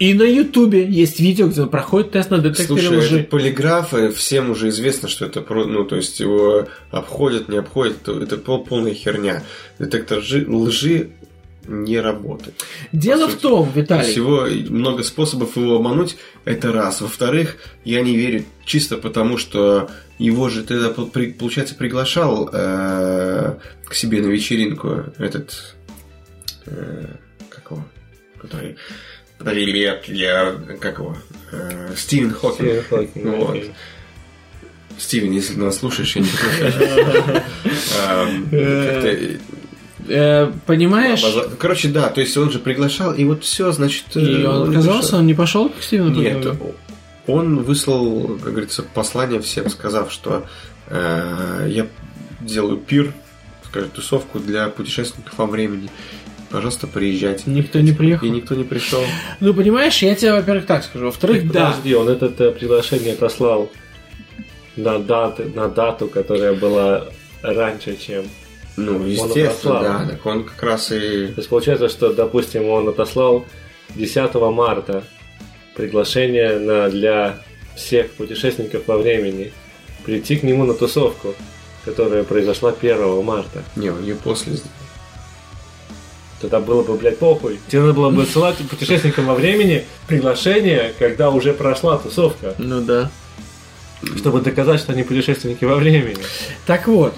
И 0.00 0.14
на 0.14 0.24
Ютубе 0.24 0.84
есть 0.84 1.20
видео, 1.20 1.46
где 1.46 1.62
он 1.62 1.68
проходит 1.68 2.10
тест 2.10 2.28
на 2.28 2.38
детекторе 2.38 2.66
Слушай, 2.82 2.98
лжи. 2.98 3.20
это 3.20 3.30
полиграф, 3.30 3.94
э, 3.94 4.10
всем 4.10 4.50
уже 4.50 4.70
известно, 4.70 5.08
что 5.08 5.26
это 5.26 5.42
про, 5.42 5.64
ну, 5.64 5.84
то 5.84 5.94
есть 5.94 6.18
его 6.18 6.66
обходят, 6.90 7.48
не 7.48 7.58
обходят, 7.58 7.98
это, 8.02 8.18
это 8.20 8.36
пол- 8.36 8.64
полная 8.64 8.94
херня. 8.94 9.44
Детектор 9.78 10.18
лжи, 10.18 10.44
лжи 10.48 11.10
не 11.66 12.00
работает. 12.00 12.64
Дело 12.92 13.28
в 13.28 13.36
том, 13.36 13.70
Виталий, 13.74 14.10
Всего 14.10 14.46
много 14.70 15.02
способов 15.02 15.56
его 15.56 15.76
обмануть, 15.76 16.16
это 16.44 16.72
раз. 16.72 17.00
Во-вторых, 17.00 17.56
я 17.84 18.02
не 18.02 18.16
верю 18.16 18.44
чисто 18.64 18.96
потому, 18.96 19.38
что 19.38 19.90
его 20.18 20.48
же 20.48 20.62
тогда, 20.62 20.90
получается, 20.90 21.74
приглашал 21.74 22.48
э, 22.52 23.54
к 23.86 23.94
себе 23.94 24.22
на 24.22 24.28
вечеринку 24.28 25.04
этот... 25.18 25.76
э, 26.66 27.06
как 27.48 27.70
его? 27.70 27.84
Который... 28.38 28.76
Привет, 29.38 30.04
я... 30.06 30.54
Как 30.80 30.98
его? 30.98 31.16
Э, 31.52 31.92
Стивен 31.96 32.30
Хокинг. 32.30 32.54
Стивен 32.54 32.82
Хокинг, 32.88 33.38
Вот. 33.38 33.58
Стивен, 34.96 35.32
если 35.32 35.54
ты 35.54 35.60
нас 35.60 35.78
слушаешь, 35.78 36.14
я 36.14 36.22
не 36.22 36.28
э, 40.08 40.52
понимаешь, 40.66 41.22
Обоза- 41.22 41.56
Короче, 41.58 41.88
да, 41.88 42.08
то 42.08 42.20
есть 42.20 42.36
он 42.36 42.50
же 42.50 42.58
приглашал, 42.58 43.12
и 43.14 43.24
вот 43.24 43.44
все, 43.44 43.72
значит... 43.72 44.04
и 44.14 44.42
э, 44.42 44.46
он 44.46 44.70
не 44.70 44.76
отказался, 44.76 45.00
пришел. 45.00 45.18
он 45.18 45.26
не 45.26 45.34
пошел 45.34 45.68
к 45.68 45.82
Стивену 45.82 46.10
Нет, 46.10 46.46
он 47.26 47.62
выслал, 47.62 48.38
как 48.42 48.52
говорится, 48.52 48.82
послание 48.82 49.40
всем, 49.40 49.70
сказав, 49.70 50.12
что 50.12 50.46
э, 50.88 51.66
я 51.70 51.86
делаю 52.40 52.76
пир, 52.76 53.12
скажем, 53.66 53.90
тусовку 53.90 54.38
для 54.38 54.68
путешественников 54.68 55.38
во 55.38 55.46
времени. 55.46 55.88
Пожалуйста, 56.50 56.86
приезжайте. 56.86 57.44
Никто 57.46 57.80
не 57.80 57.92
приехал. 57.92 58.26
И 58.26 58.30
никто 58.30 58.54
не 58.54 58.64
пришел. 58.64 59.02
Ну, 59.40 59.54
понимаешь, 59.54 60.00
я 60.02 60.14
тебе, 60.14 60.34
во-первых, 60.34 60.66
так 60.66 60.84
скажу. 60.84 61.06
Во-вторых, 61.06 61.50
да. 61.50 61.70
Подожди, 61.70 61.94
он 61.94 62.08
это 62.08 62.26
э, 62.26 62.52
приглашение 62.52 63.14
отослал 63.14 63.72
на, 64.76 64.98
даты, 64.98 65.46
на 65.46 65.68
дату, 65.68 66.08
которая 66.08 66.54
была 66.54 67.06
раньше, 67.42 67.96
чем... 67.96 68.24
Ну, 68.76 69.04
естественно, 69.04 69.80
да. 69.80 70.06
Так 70.10 70.26
он 70.26 70.44
как 70.44 70.62
раз 70.62 70.90
и... 70.90 71.28
То 71.28 71.34
есть 71.36 71.48
получается, 71.48 71.88
что, 71.88 72.12
допустим, 72.12 72.68
он 72.68 72.88
отослал 72.88 73.44
10 73.94 74.34
марта 74.34 75.04
приглашение 75.76 76.58
на, 76.58 76.88
для 76.88 77.38
всех 77.76 78.10
путешественников 78.12 78.86
во 78.86 78.98
времени 78.98 79.52
прийти 80.04 80.36
к 80.36 80.42
нему 80.42 80.64
на 80.64 80.74
тусовку, 80.74 81.34
которая 81.84 82.24
произошла 82.24 82.72
1 82.78 83.22
марта. 83.24 83.62
Не, 83.76 83.90
он 83.90 84.02
ее 84.02 84.16
после 84.16 84.54
сделал. 84.54 84.70
Тогда 86.40 86.60
было 86.60 86.82
бы, 86.82 86.94
блядь, 86.96 87.18
похуй. 87.18 87.58
Тебе 87.68 87.80
надо 87.82 87.94
было 87.94 88.10
бы 88.10 88.26
ссылать 88.26 88.56
путешественникам 88.68 89.26
во 89.26 89.34
времени 89.34 89.84
приглашение, 90.06 90.92
когда 90.98 91.30
уже 91.30 91.54
прошла 91.54 91.96
тусовка, 91.96 92.54
Ну 92.58 92.80
да. 92.82 93.10
чтобы 94.18 94.40
доказать, 94.40 94.80
что 94.80 94.92
они 94.92 95.04
путешественники 95.04 95.64
во 95.64 95.76
времени. 95.76 96.18
Так 96.66 96.86
вот, 96.86 97.14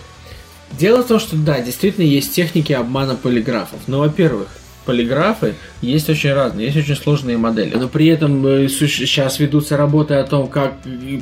дело 0.72 1.02
в 1.02 1.06
том, 1.06 1.18
что 1.18 1.36
да, 1.36 1.60
действительно 1.60 2.04
есть 2.04 2.34
техники 2.34 2.72
обмана 2.72 3.14
полиграфов. 3.14 3.80
Но, 3.86 4.00
во-первых, 4.00 4.48
полиграфы 4.86 5.56
есть 5.82 6.08
очень 6.08 6.32
разные, 6.32 6.66
есть 6.66 6.78
очень 6.78 6.96
сложные 6.96 7.36
модели. 7.36 7.74
Но 7.74 7.88
при 7.88 8.06
этом 8.06 8.46
э, 8.46 8.68
сейчас 8.68 9.38
ведутся 9.38 9.76
работы 9.76 10.14
о 10.14 10.24
том, 10.24 10.46
как 10.46 10.74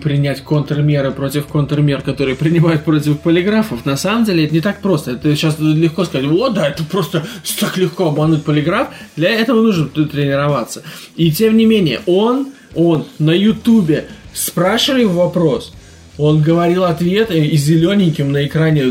принять 0.02 0.42
контрмеры 0.42 1.10
против 1.10 1.46
контрмер, 1.46 2.02
которые 2.02 2.36
принимают 2.44 2.84
против 2.84 3.18
полиграфов. 3.20 3.84
На 3.84 3.96
самом 3.96 4.24
деле 4.24 4.44
это 4.44 4.54
не 4.54 4.60
так 4.60 4.80
просто. 4.80 5.12
Это 5.12 5.34
сейчас 5.34 5.58
легко 5.58 6.04
сказать, 6.04 6.26
вот 6.26 6.54
да, 6.54 6.68
это 6.68 6.84
просто 6.84 7.24
так 7.60 7.76
легко 7.76 8.08
обмануть 8.08 8.44
полиграф. 8.44 8.88
Для 9.16 9.30
этого 9.30 9.62
нужно 9.62 9.88
тренироваться. 9.88 10.82
И 11.16 11.32
тем 11.32 11.56
не 11.56 11.64
менее, 11.64 12.00
он, 12.06 12.52
он 12.74 13.06
на 13.18 13.32
ютубе 13.32 14.06
спрашивали 14.32 15.04
вопрос, 15.04 15.72
он 16.16 16.42
говорил 16.42 16.84
ответ, 16.84 17.30
и 17.30 17.56
зелененьким 17.56 18.30
на 18.30 18.46
экране 18.46 18.90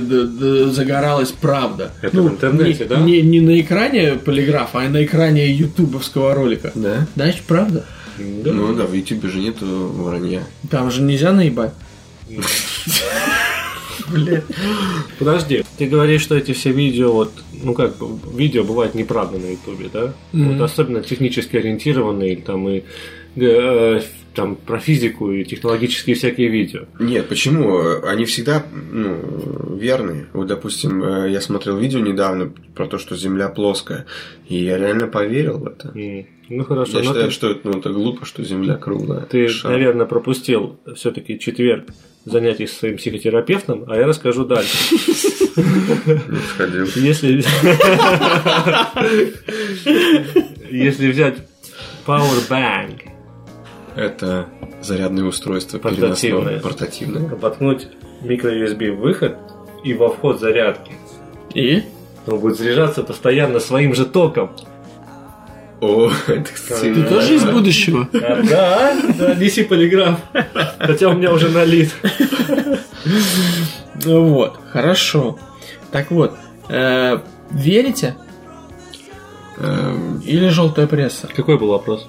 загоралась 0.72 1.32
правда. 1.32 1.94
Это 2.02 2.22
в 2.22 2.30
интернете, 2.30 2.84
не, 2.84 2.90
да? 2.90 3.00
Не, 3.00 3.22
не 3.22 3.40
на 3.40 3.60
экране 3.62 4.16
полиграфа, 4.16 4.82
а 4.82 4.90
на 4.90 5.04
экране 5.04 5.50
ютубовского 5.52 6.34
ролика. 6.34 6.72
Да? 6.76 7.08
Значит, 7.16 7.44
правда. 7.44 7.86
Ну 8.18 8.76
да, 8.76 8.86
в 8.86 8.94
Ютубе 8.94 9.30
же 9.30 9.40
нету 9.40 9.66
вранья. 9.66 10.44
Там 10.70 10.92
же 10.92 11.02
нельзя 11.02 11.32
наебать. 11.32 11.74
Блин. 14.10 14.42
Подожди, 15.18 15.64
ты 15.78 15.88
говоришь, 15.88 16.22
что 16.22 16.36
эти 16.36 16.52
все 16.52 16.72
видео, 16.72 17.14
вот, 17.14 17.32
ну 17.64 17.74
как, 17.74 17.96
видео 18.36 18.64
бывают 18.64 18.96
неправда 18.96 19.38
на 19.38 19.52
Ютубе, 19.52 19.90
да? 19.92 20.14
Вот 20.34 20.62
особенно 20.62 21.02
технически 21.02 21.58
ориентированные, 21.58 22.38
там 22.38 22.68
и 22.70 22.84
э, 23.36 24.02
там 24.34 24.56
про 24.56 24.80
физику 24.80 25.32
и 25.32 25.44
технологические 25.46 26.16
всякие 26.16 26.50
видео. 26.50 26.82
Нет, 27.00 27.28
почему? 27.30 27.80
Они 28.06 28.26
всегда 28.26 28.64
ну, 28.92 29.78
верные. 29.78 30.28
Вот, 30.34 30.48
допустим, 30.48 31.04
э, 31.04 31.32
я 31.32 31.42
смотрел 31.42 31.78
видео 31.78 32.00
недавно 32.00 32.52
про 32.76 32.88
то, 32.88 32.98
что 32.98 33.16
Земля 33.16 33.50
плоская, 33.50 34.06
и 34.48 34.56
я 34.64 34.78
реально 34.78 35.08
поверил 35.08 35.60
в 35.60 35.68
это. 35.68 35.92
М, 35.96 36.26
Ну 36.50 36.64
хорошо, 36.66 37.00
Я 37.00 37.04
но 37.04 37.10
считаю, 37.12 37.26
ты, 37.28 37.32
что 37.32 37.50
это, 37.52 37.60
ну, 37.68 37.80
это 37.80 37.90
глупо, 37.90 38.26
что 38.26 38.44
Земля 38.44 38.76
круглая. 38.76 39.22
ты, 39.22 39.48
Шар. 39.48 39.72
наверное, 39.72 40.06
пропустил 40.06 40.80
все-таки 40.96 41.40
четверг 41.40 41.86
занятий 42.26 42.68
с 42.68 42.78
своим 42.78 42.98
психотерапевтом, 42.98 43.86
а 43.88 43.96
я 43.98 44.06
расскажу 44.08 44.46
дальше. 44.46 44.78
Не 45.56 46.40
сходил. 46.54 46.86
Если... 46.96 47.44
Если 50.72 51.12
взять 51.12 51.36
Power 52.06 52.50
Bank, 52.50 53.02
Это 53.96 54.48
зарядное 54.82 55.24
устройство 55.26 55.78
Портативное. 55.80 56.60
портативное. 56.60 57.30
воткнуть 57.36 57.88
микро-USB 58.22 58.92
в 58.92 59.00
выход 59.00 59.38
и 59.84 59.94
во 59.94 60.10
вход 60.10 60.40
зарядки, 60.40 60.94
И? 61.54 61.84
он 62.26 62.40
будет 62.40 62.58
заряжаться 62.58 63.04
постоянно 63.04 63.60
своим 63.60 63.94
же 63.94 64.06
током. 64.06 64.52
О, 65.82 66.10
это, 66.28 66.44
кстати, 66.54 66.94
Ты 66.94 67.04
тоже 67.04 67.36
из 67.36 67.44
будущего? 67.44 68.08
А, 68.14 68.42
Да, 68.44 68.96
да, 69.18 69.36
неси 69.36 69.64
полиграф. 69.64 70.20
Хотя 70.80 71.10
у 71.10 71.14
меня 71.14 71.32
уже 71.34 71.50
налит. 71.50 71.94
Ну 74.06 74.28
Вот, 74.28 74.58
хорошо. 74.72 75.38
Так 75.92 76.10
вот, 76.12 76.36
э, 76.70 77.20
верите? 77.52 78.16
эм, 79.58 80.20
Или 80.26 80.48
желтая 80.50 80.88
пресса? 80.88 81.28
Какой 81.36 81.58
был 81.60 81.68
вопрос? 81.68 82.08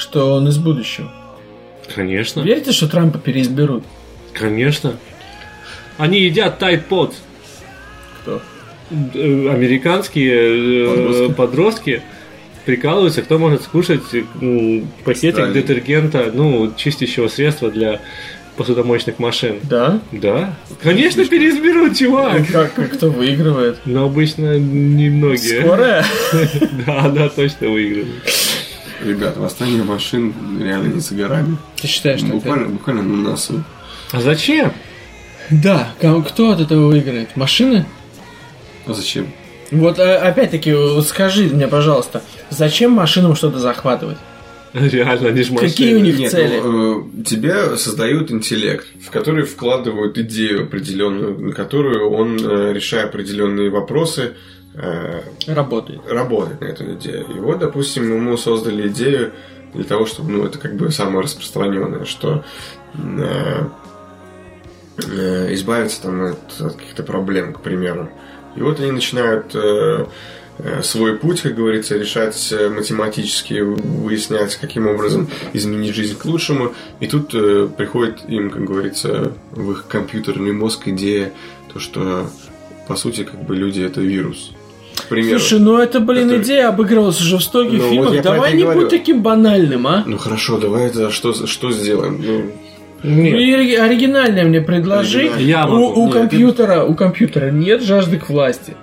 Что 0.00 0.32
он 0.34 0.48
из 0.48 0.56
будущего? 0.56 1.12
Конечно. 1.94 2.40
Верите, 2.40 2.72
что 2.72 2.88
Трампа 2.88 3.18
переизберут? 3.18 3.84
Конечно. 4.32 4.96
Они 5.98 6.20
едят 6.22 6.60
Tide 6.62 6.84
Pods. 6.88 7.12
Кто? 8.22 8.40
Э, 8.90 9.48
Американские 9.50 10.32
э, 10.32 10.86
Подростки. 11.28 11.32
подростки 11.34 12.02
прикалываются, 12.64 13.20
кто 13.20 13.38
может 13.38 13.62
скушать 13.62 14.00
м, 14.40 14.88
пакетик 15.04 15.34
Странно. 15.34 15.52
детергента, 15.52 16.30
ну, 16.32 16.72
чистящего 16.78 17.28
средства 17.28 17.70
для 17.70 18.00
посудомоечных 18.56 19.18
машин. 19.18 19.56
Да? 19.64 20.00
Да. 20.12 20.56
Конечно, 20.82 21.26
переизберут, 21.26 21.98
чувак. 21.98 22.46
Как, 22.50 22.72
как 22.72 22.92
кто 22.92 23.10
выигрывает? 23.10 23.76
Но 23.84 24.06
обычно 24.06 24.58
немногие. 24.58 25.60
Скорая? 25.60 26.06
Да, 26.86 27.10
да, 27.10 27.28
точно 27.28 27.68
выиграют. 27.68 28.08
Ребят, 29.04 29.36
восстание 29.36 29.82
машин 29.82 30.34
реально 30.60 30.94
не 30.94 31.00
за 31.00 31.14
горами. 31.14 31.56
Ты 31.80 31.86
считаешь, 31.86 32.20
что 32.20 32.28
Буквально, 32.28 32.62
это? 32.64 32.72
буквально 32.72 33.02
на 33.02 33.30
носу. 33.30 33.64
А 34.12 34.20
зачем? 34.20 34.72
Да, 35.50 35.92
кому- 36.00 36.22
кто 36.22 36.50
от 36.52 36.60
этого 36.60 36.86
выиграет? 36.88 37.36
Машины? 37.36 37.86
А 38.86 38.92
зачем? 38.92 39.28
Вот 39.70 39.98
э, 39.98 40.16
опять-таки, 40.16 40.74
скажи 41.02 41.44
мне, 41.44 41.66
пожалуйста, 41.68 42.22
зачем 42.50 42.92
машинам 42.92 43.36
что-то 43.36 43.58
захватывать? 43.58 44.18
Реально, 44.72 45.28
они 45.30 45.42
же 45.42 45.52
машины. 45.52 45.68
Какие 45.70 45.94
у 45.94 45.98
них 46.00 46.18
Нет, 46.18 46.30
цели? 46.30 46.60
ну, 46.60 47.00
э, 47.20 47.22
тебе 47.24 47.76
создают 47.76 48.30
интеллект, 48.30 48.86
в 49.04 49.10
который 49.10 49.44
вкладывают 49.44 50.16
идею 50.18 50.64
определенную, 50.64 51.38
на 51.40 51.52
которую 51.52 52.10
он, 52.10 52.38
э, 52.38 52.72
решая 52.72 53.04
определенные 53.06 53.70
вопросы, 53.70 54.34
Работает. 54.74 56.00
работает 56.08 56.60
на 56.60 56.66
эту 56.66 56.94
идею. 56.94 57.26
И 57.28 57.40
вот, 57.40 57.58
допустим, 57.58 58.04
ему 58.04 58.36
создали 58.36 58.88
идею 58.88 59.32
для 59.74 59.84
того, 59.84 60.06
чтобы, 60.06 60.30
ну, 60.30 60.44
это 60.44 60.58
как 60.58 60.76
бы 60.76 60.90
самое 60.90 61.22
распространенное, 61.22 62.04
что 62.04 62.44
э, 62.94 63.64
э, 65.08 65.54
избавиться 65.54 66.02
там 66.02 66.22
от, 66.22 66.60
от 66.60 66.76
каких-то 66.76 67.02
проблем, 67.02 67.52
к 67.52 67.60
примеру. 67.60 68.10
И 68.56 68.62
вот 68.62 68.80
они 68.80 68.92
начинают 68.92 69.54
э, 69.54 70.06
э, 70.58 70.82
свой 70.82 71.16
путь, 71.16 71.40
как 71.40 71.54
говорится, 71.54 71.96
решать 71.96 72.52
э, 72.52 72.68
математически, 72.68 73.60
выяснять, 73.60 74.56
каким 74.56 74.86
образом 74.86 75.28
изменить 75.52 75.94
жизнь 75.94 76.16
к 76.16 76.24
лучшему. 76.24 76.74
И 77.00 77.06
тут 77.06 77.34
э, 77.34 77.68
приходит 77.76 78.20
им, 78.28 78.50
как 78.50 78.64
говорится, 78.64 79.32
в 79.50 79.72
их 79.72 79.86
компьютерный 79.88 80.52
мозг 80.52 80.88
идея, 80.88 81.32
то, 81.72 81.78
что 81.78 82.28
по 82.88 82.96
сути, 82.96 83.22
как 83.22 83.44
бы 83.44 83.54
люди 83.54 83.80
это 83.82 84.00
вирус. 84.00 84.52
Примеру. 85.08 85.38
Слушай, 85.40 85.58
ну 85.60 85.78
это, 85.78 85.98
блин, 86.00 86.28
который- 86.28 86.42
идея 86.42 86.68
обыгрывалась 86.68 87.20
уже 87.20 87.38
в 87.38 87.42
стольких 87.42 87.78
Ну, 87.78 87.84
вот 87.84 87.90
фильмах. 87.90 88.12
про 88.12 88.22
Давай 88.22 88.54
не 88.54 88.62
говорю. 88.62 88.80
будь 88.82 88.90
таким 88.90 89.22
банальным, 89.22 89.86
а? 89.86 90.04
Ну 90.06 90.18
хорошо, 90.18 90.58
давай 90.58 90.86
это 90.86 91.10
что, 91.10 91.32
что 91.46 91.72
сделаем? 91.72 92.22
Ну, 92.24 92.42
Нет. 93.02 93.34
И 93.34 93.52
ори- 93.54 93.74
оригинальное 93.76 94.44
мне 94.44 94.60
предложи. 94.60 95.30
Я 95.38 95.66
у, 95.66 95.70
могу. 95.70 96.00
у 96.02 96.04
Нет, 96.06 96.14
компьютера, 96.14 96.84
у 96.84 96.94
компьютера 96.94 97.50
нет 97.50 97.82
жажды 97.82 98.18
к 98.18 98.28
власти. 98.28 98.76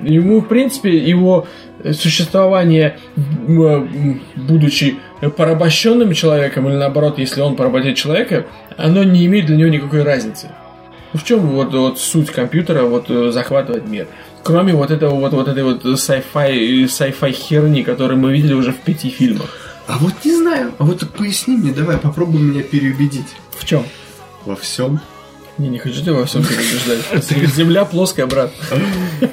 Ему, 0.00 0.40
в 0.40 0.46
принципе, 0.48 0.96
его 0.96 1.46
э, 1.84 1.92
существование, 1.92 2.98
м, 3.46 4.20
будучи 4.36 4.96
порабощенным 5.36 6.12
человеком, 6.14 6.68
или 6.68 6.76
наоборот, 6.76 7.18
если 7.18 7.40
он 7.42 7.56
поработит 7.56 7.96
человека, 7.96 8.46
оно 8.76 9.04
не 9.04 9.24
имеет 9.26 9.46
для 9.46 9.56
него 9.56 9.68
никакой 9.68 10.02
разницы. 10.02 10.48
Ну, 11.12 11.20
В 11.20 11.24
чем 11.24 11.40
вот, 11.40 11.72
вот 11.72 11.98
суть 11.98 12.30
компьютера 12.30 12.82
вот 12.82 13.06
э, 13.10 13.30
захватывать 13.32 13.86
мир? 13.86 14.06
Кроме 14.46 14.74
вот 14.74 14.90
этого 14.90 15.14
вот, 15.14 15.32
вот 15.32 15.48
этой 15.48 15.62
вот 15.64 15.84
sci-fi, 15.84 16.84
sci-fi 16.84 17.32
херни, 17.32 17.82
которую 17.82 18.18
мы 18.18 18.32
видели 18.32 18.54
уже 18.54 18.72
в 18.72 18.78
пяти 18.78 19.10
фильмах. 19.10 19.50
а 19.86 19.98
вот 19.98 20.12
не 20.24 20.34
знаю, 20.34 20.72
а 20.78 20.84
вот 20.84 21.08
поясни 21.10 21.56
мне, 21.56 21.72
давай, 21.72 21.98
попробуй 21.98 22.40
меня 22.40 22.62
переубедить. 22.62 23.28
В 23.58 23.64
чем? 23.64 23.84
Во 24.44 24.56
всем. 24.56 25.00
Не, 25.58 25.68
не 25.68 25.78
хочу 25.78 26.00
тебя 26.02 26.12
во 26.12 26.26
всем 26.26 26.44
переубеждать. 26.44 27.24
Земля 27.54 27.84
плоская, 27.84 28.26
брат. 28.26 28.52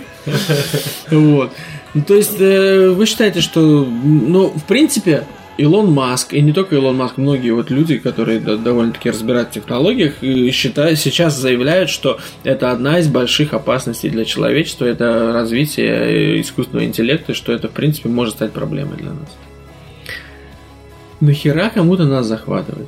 Вот. 1.12 1.52
Ну, 1.94 2.02
То 2.02 2.16
есть, 2.16 2.40
э, 2.40 2.90
вы 2.90 3.06
считаете, 3.06 3.42
что, 3.42 3.60
ну, 3.86 4.50
в 4.50 4.64
принципе, 4.64 5.26
Илон 5.58 5.92
Маск, 5.92 6.34
и 6.34 6.42
не 6.42 6.52
только 6.52 6.76
Илон 6.76 6.96
Маск, 6.98 7.18
многие 7.18 7.52
вот 7.52 7.70
люди, 7.70 7.98
которые 7.98 8.40
да- 8.40 8.58
довольно-таки 8.58 9.10
разбирают 9.12 9.50
в 9.50 9.52
технологиях, 9.54 10.16
и 10.24 10.50
считают, 10.52 10.98
сейчас 11.00 11.38
заявляют, 11.38 11.90
что 11.90 12.20
это 12.44 12.72
одна 12.72 13.00
из 13.00 13.08
больших 13.08 13.54
опасностей 13.54 14.10
для 14.10 14.26
человечества, 14.26 14.86
это 14.86 15.32
развитие 15.32 16.42
искусственного 16.42 16.86
интеллекта, 16.86 17.34
что 17.36 17.52
это, 17.54 17.68
в 17.68 17.72
принципе, 17.72 18.10
может 18.10 18.36
стать 18.36 18.52
проблемой 18.52 18.98
для 18.98 19.12
нас. 19.12 19.30
Нахера 21.22 21.70
кому-то 21.70 22.06
нас 22.06 22.26
захватывать? 22.26 22.88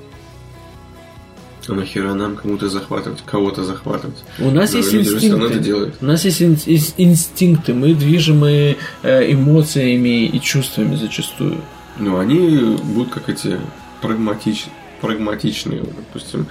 А 1.68 1.74
нахера 1.74 2.14
нам 2.14 2.36
кому-то 2.36 2.70
захватывать, 2.70 3.24
кого-то 3.26 3.64
захватывать? 3.64 4.18
У 4.40 4.52
нас 4.52 4.74
Ну, 4.74 4.78
есть 4.80 4.94
инстинкты. 4.94 5.94
У 6.02 6.06
нас 6.06 6.26
есть 6.26 6.42
ин- 6.42 6.58
ин- 6.66 6.94
инстинкты, 6.98 7.74
мы 7.74 7.94
движимы 7.96 8.78
э, 9.04 9.32
эмоциями 9.32 10.26
и 10.26 10.40
чувствами 10.40 10.96
зачастую. 10.96 11.62
Ну, 11.98 12.18
они 12.18 12.78
будут 12.84 13.14
как 13.14 13.30
эти 13.30 13.60
прагматич... 14.02 14.66
прагматичные, 15.02 15.84
допустим, 15.84 16.48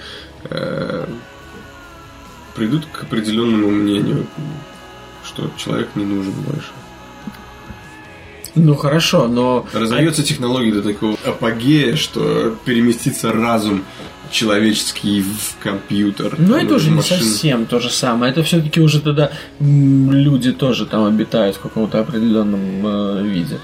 э, 0.49 1.05
придут 2.55 2.85
к 2.91 3.03
определенному 3.03 3.69
мнению, 3.69 4.25
что 5.23 5.49
человек 5.57 5.89
не 5.95 6.05
нужен 6.05 6.33
больше. 6.33 6.71
Ну 8.55 8.73
хорошо, 8.75 9.27
но 9.27 9.67
Разовьется 9.73 10.23
технология 10.23 10.71
до 10.71 10.81
такого 10.81 11.17
апогея, 11.25 11.97
что 11.97 12.55
переместится 12.63 13.33
разум 13.33 13.83
человеческий 14.31 15.21
в 15.21 15.57
компьютер. 15.61 16.35
ну, 16.37 16.55
это 16.55 16.75
уже 16.75 16.89
не 16.89 17.01
совсем 17.01 17.65
то 17.65 17.79
же 17.79 17.89
самое. 17.89 18.31
Это 18.31 18.43
все-таки 18.43 18.79
уже 18.81 19.01
тогда 19.01 19.31
люди 19.59 20.51
тоже 20.51 20.85
там 20.85 21.05
обитают 21.05 21.57
в 21.57 21.59
каком-то 21.59 21.99
определенном 21.99 22.85
э, 22.85 23.23
виде. 23.23 23.59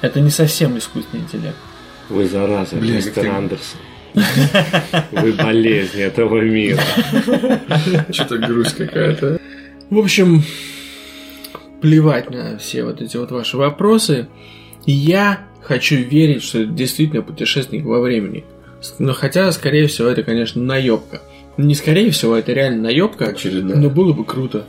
Это 0.00 0.20
не 0.20 0.30
совсем 0.30 0.78
искусственный 0.78 1.22
интеллект. 1.24 1.56
Вы 2.08 2.26
зараза, 2.26 2.76
Бля, 2.76 2.96
мистер 2.96 3.22
ты- 3.24 3.28
Андерсон. 3.28 3.80
Вы 5.12 5.32
болезнь 5.32 6.00
этого 6.00 6.40
мира. 6.40 6.80
Что-то 8.10 8.38
грусть 8.38 8.76
какая-то. 8.76 9.38
В 9.90 9.98
общем, 9.98 10.42
плевать 11.80 12.30
на 12.30 12.58
все 12.58 12.84
вот 12.84 13.00
эти 13.02 13.16
вот 13.16 13.30
ваши 13.30 13.56
вопросы. 13.56 14.28
Я 14.86 15.40
хочу 15.62 15.96
верить, 15.96 16.42
что 16.42 16.60
это 16.60 16.72
действительно 16.72 17.22
путешественник 17.22 17.84
во 17.84 18.00
времени. 18.00 18.44
Но 18.98 19.12
хотя, 19.12 19.50
скорее 19.52 19.86
всего, 19.88 20.08
это, 20.08 20.22
конечно, 20.22 20.62
наебка. 20.62 21.20
Не 21.56 21.74
скорее 21.74 22.10
всего, 22.10 22.36
это 22.36 22.52
реально 22.52 22.84
наебка. 22.84 23.26
Очередная. 23.26 23.76
Но 23.76 23.90
было 23.90 24.12
бы 24.12 24.24
круто. 24.24 24.64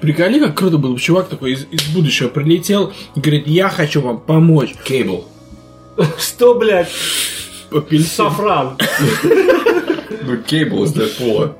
Приколи, 0.00 0.40
как 0.40 0.56
круто 0.56 0.78
было 0.78 0.94
бы 0.94 1.00
чувак 1.00 1.28
такой 1.28 1.52
из, 1.52 1.66
из 1.70 1.88
будущего 1.88 2.28
прилетел 2.28 2.92
и 3.14 3.20
говорит, 3.20 3.46
я 3.46 3.68
хочу 3.68 4.00
вам 4.00 4.18
помочь. 4.18 4.74
Кейбл. 4.84 5.26
Что, 6.18 6.54
блядь? 6.54 6.90
Апельсин. 7.70 8.06
Сафран. 8.08 8.76
Ну, 10.22 10.36
Кейбл 10.36 10.84
из 10.84 10.92
Дэдпула. 10.92 11.56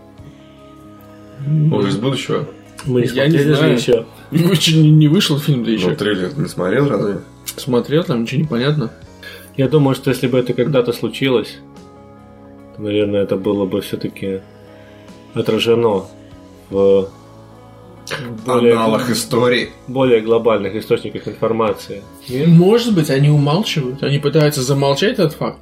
Он 1.46 1.86
из 1.86 1.96
будущего. 1.96 2.46
Мы 2.84 3.04
Я 3.06 3.26
не 3.26 3.38
знаю. 3.38 3.74
еще. 3.74 4.04
Еще 4.30 4.76
не, 4.76 5.08
вышел 5.08 5.38
фильм-то 5.38 5.70
еще. 5.70 5.88
Ну, 5.88 5.96
трейлер 5.96 6.38
не 6.38 6.46
смотрел 6.46 6.88
разве? 6.88 7.20
Смотрел, 7.56 8.04
там 8.04 8.22
ничего 8.22 8.42
не 8.42 8.46
понятно. 8.46 8.92
Я 9.56 9.68
думаю, 9.68 9.94
что 9.96 10.10
если 10.10 10.28
бы 10.28 10.38
это 10.38 10.52
когда-то 10.52 10.92
случилось, 10.92 11.58
то, 12.76 12.82
наверное, 12.82 13.22
это 13.22 13.36
было 13.36 13.64
бы 13.64 13.80
все-таки 13.80 14.40
отражено 15.34 16.04
в 16.68 17.08
более, 18.44 18.74
Аналог 18.74 19.08
истории. 19.10 19.70
более 19.86 20.20
глобальных 20.20 20.74
источниках 20.74 21.28
информации. 21.28 22.02
Нет? 22.28 22.48
Может 22.48 22.94
быть, 22.94 23.10
они 23.10 23.30
умалчивают, 23.30 24.02
они 24.02 24.18
пытаются 24.18 24.62
замолчать 24.62 25.14
этот 25.14 25.34
факт. 25.34 25.60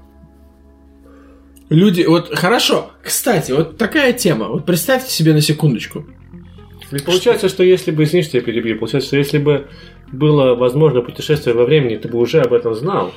Люди, 1.68 2.02
вот 2.02 2.34
хорошо, 2.34 2.92
кстати, 3.02 3.52
вот 3.52 3.76
такая 3.76 4.12
тема. 4.12 4.48
Вот 4.48 4.64
представьте 4.64 5.10
себе 5.10 5.34
на 5.34 5.40
секундочку. 5.40 6.06
Ведь 6.90 7.04
получается, 7.04 7.50
что 7.50 7.62
если 7.62 7.90
бы, 7.90 8.04
извини, 8.04 8.22
что 8.22 8.38
я 8.38 8.42
перебью, 8.42 8.78
получается, 8.78 9.08
что 9.08 9.16
если 9.18 9.36
бы 9.36 9.68
было 10.10 10.54
возможно 10.54 11.02
путешествие 11.02 11.54
во 11.54 11.64
времени, 11.64 11.96
ты 11.96 12.08
бы 12.08 12.18
уже 12.18 12.40
об 12.40 12.54
этом 12.54 12.74
знал. 12.74 13.12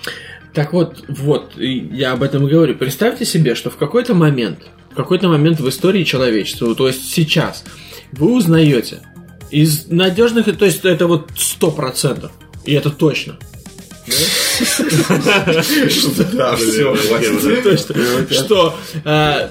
Так 0.54 0.74
вот, 0.74 1.06
вот, 1.08 1.54
я 1.56 2.12
об 2.12 2.24
этом 2.24 2.46
и 2.46 2.52
говорю. 2.52 2.76
Представьте 2.76 3.24
себе, 3.24 3.56
что 3.56 3.70
в 3.70 3.78
какой-то 3.78 4.14
момент, 4.14 4.68
в 4.92 4.96
какой-то 4.96 5.30
момент 5.30 5.62
в 5.62 5.70
истории 5.70 6.04
человечества, 6.04 6.76
то 6.76 6.88
есть 6.88 7.10
сейчас, 7.10 7.64
вы 8.12 8.34
узнаете 8.36 9.00
из 9.52 9.88
надежных, 9.88 10.58
то 10.58 10.66
есть 10.66 10.86
это 10.86 11.08
вот 11.08 11.30
сто 11.36 11.72
процентов, 11.72 12.32
и 12.66 12.74
это 12.74 12.90
точно. 12.90 13.38
Да, 16.34 16.56
все, 16.56 16.96
что 18.30 18.76
э, 19.06 19.50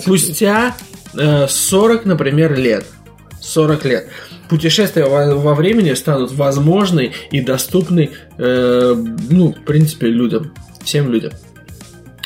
спустя 0.00 0.76
э, 1.14 1.46
40, 1.48 2.04
например, 2.04 2.56
лет, 2.56 2.86
40 3.40 3.84
лет, 3.84 4.08
путешествия 4.48 5.06
во, 5.06 5.34
во 5.34 5.54
времени 5.54 5.94
станут 5.94 6.32
возможны 6.32 7.12
и 7.30 7.40
доступны, 7.40 8.10
э, 8.38 8.94
ну, 9.30 9.52
в 9.52 9.64
принципе, 9.64 10.08
людям, 10.08 10.52
всем 10.84 11.10
людям. 11.10 11.32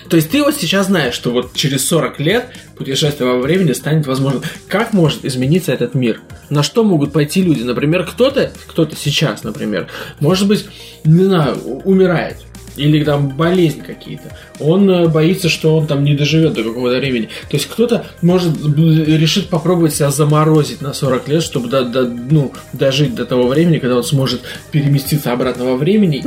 То 0.08 0.16
есть 0.16 0.30
ты 0.30 0.42
вот 0.42 0.56
сейчас 0.56 0.86
знаешь, 0.86 1.14
что 1.14 1.30
вот 1.30 1.54
через 1.54 1.86
40 1.86 2.18
лет 2.20 2.48
путешествие 2.80 3.30
во 3.30 3.38
времени 3.38 3.74
станет 3.74 4.06
возможным. 4.06 4.42
Как 4.66 4.94
может 4.94 5.26
измениться 5.26 5.70
этот 5.70 5.94
мир? 5.94 6.22
На 6.48 6.62
что 6.62 6.82
могут 6.82 7.12
пойти 7.12 7.42
люди? 7.42 7.62
Например, 7.62 8.06
кто-то, 8.06 8.50
кто-то 8.66 8.96
сейчас, 8.96 9.44
например, 9.44 9.88
может 10.18 10.48
быть, 10.48 10.66
не 11.04 11.24
знаю, 11.24 11.58
умирает. 11.84 12.38
Или 12.80 13.04
там 13.04 13.28
болезнь 13.28 13.82
какие-то. 13.82 14.34
Он 14.58 14.88
э, 14.90 15.08
боится, 15.08 15.48
что 15.50 15.76
он 15.76 15.86
там 15.86 16.02
не 16.02 16.14
доживет 16.14 16.54
до 16.54 16.62
какого-то 16.64 16.96
времени. 16.98 17.26
То 17.50 17.56
есть 17.56 17.66
кто-то 17.66 18.06
может 18.22 18.56
решит 18.64 19.48
попробовать 19.48 19.94
себя 19.94 20.10
заморозить 20.10 20.80
на 20.80 20.94
40 20.94 21.28
лет, 21.28 21.42
чтобы 21.42 21.68
до- 21.68 21.84
до- 21.84 22.04
ну, 22.08 22.52
дожить 22.72 23.14
до 23.14 23.26
того 23.26 23.48
времени, 23.48 23.78
когда 23.78 23.96
он 23.96 24.04
сможет 24.04 24.40
переместиться 24.70 25.32
обратно 25.32 25.64
во 25.66 25.76
времени. 25.76 26.24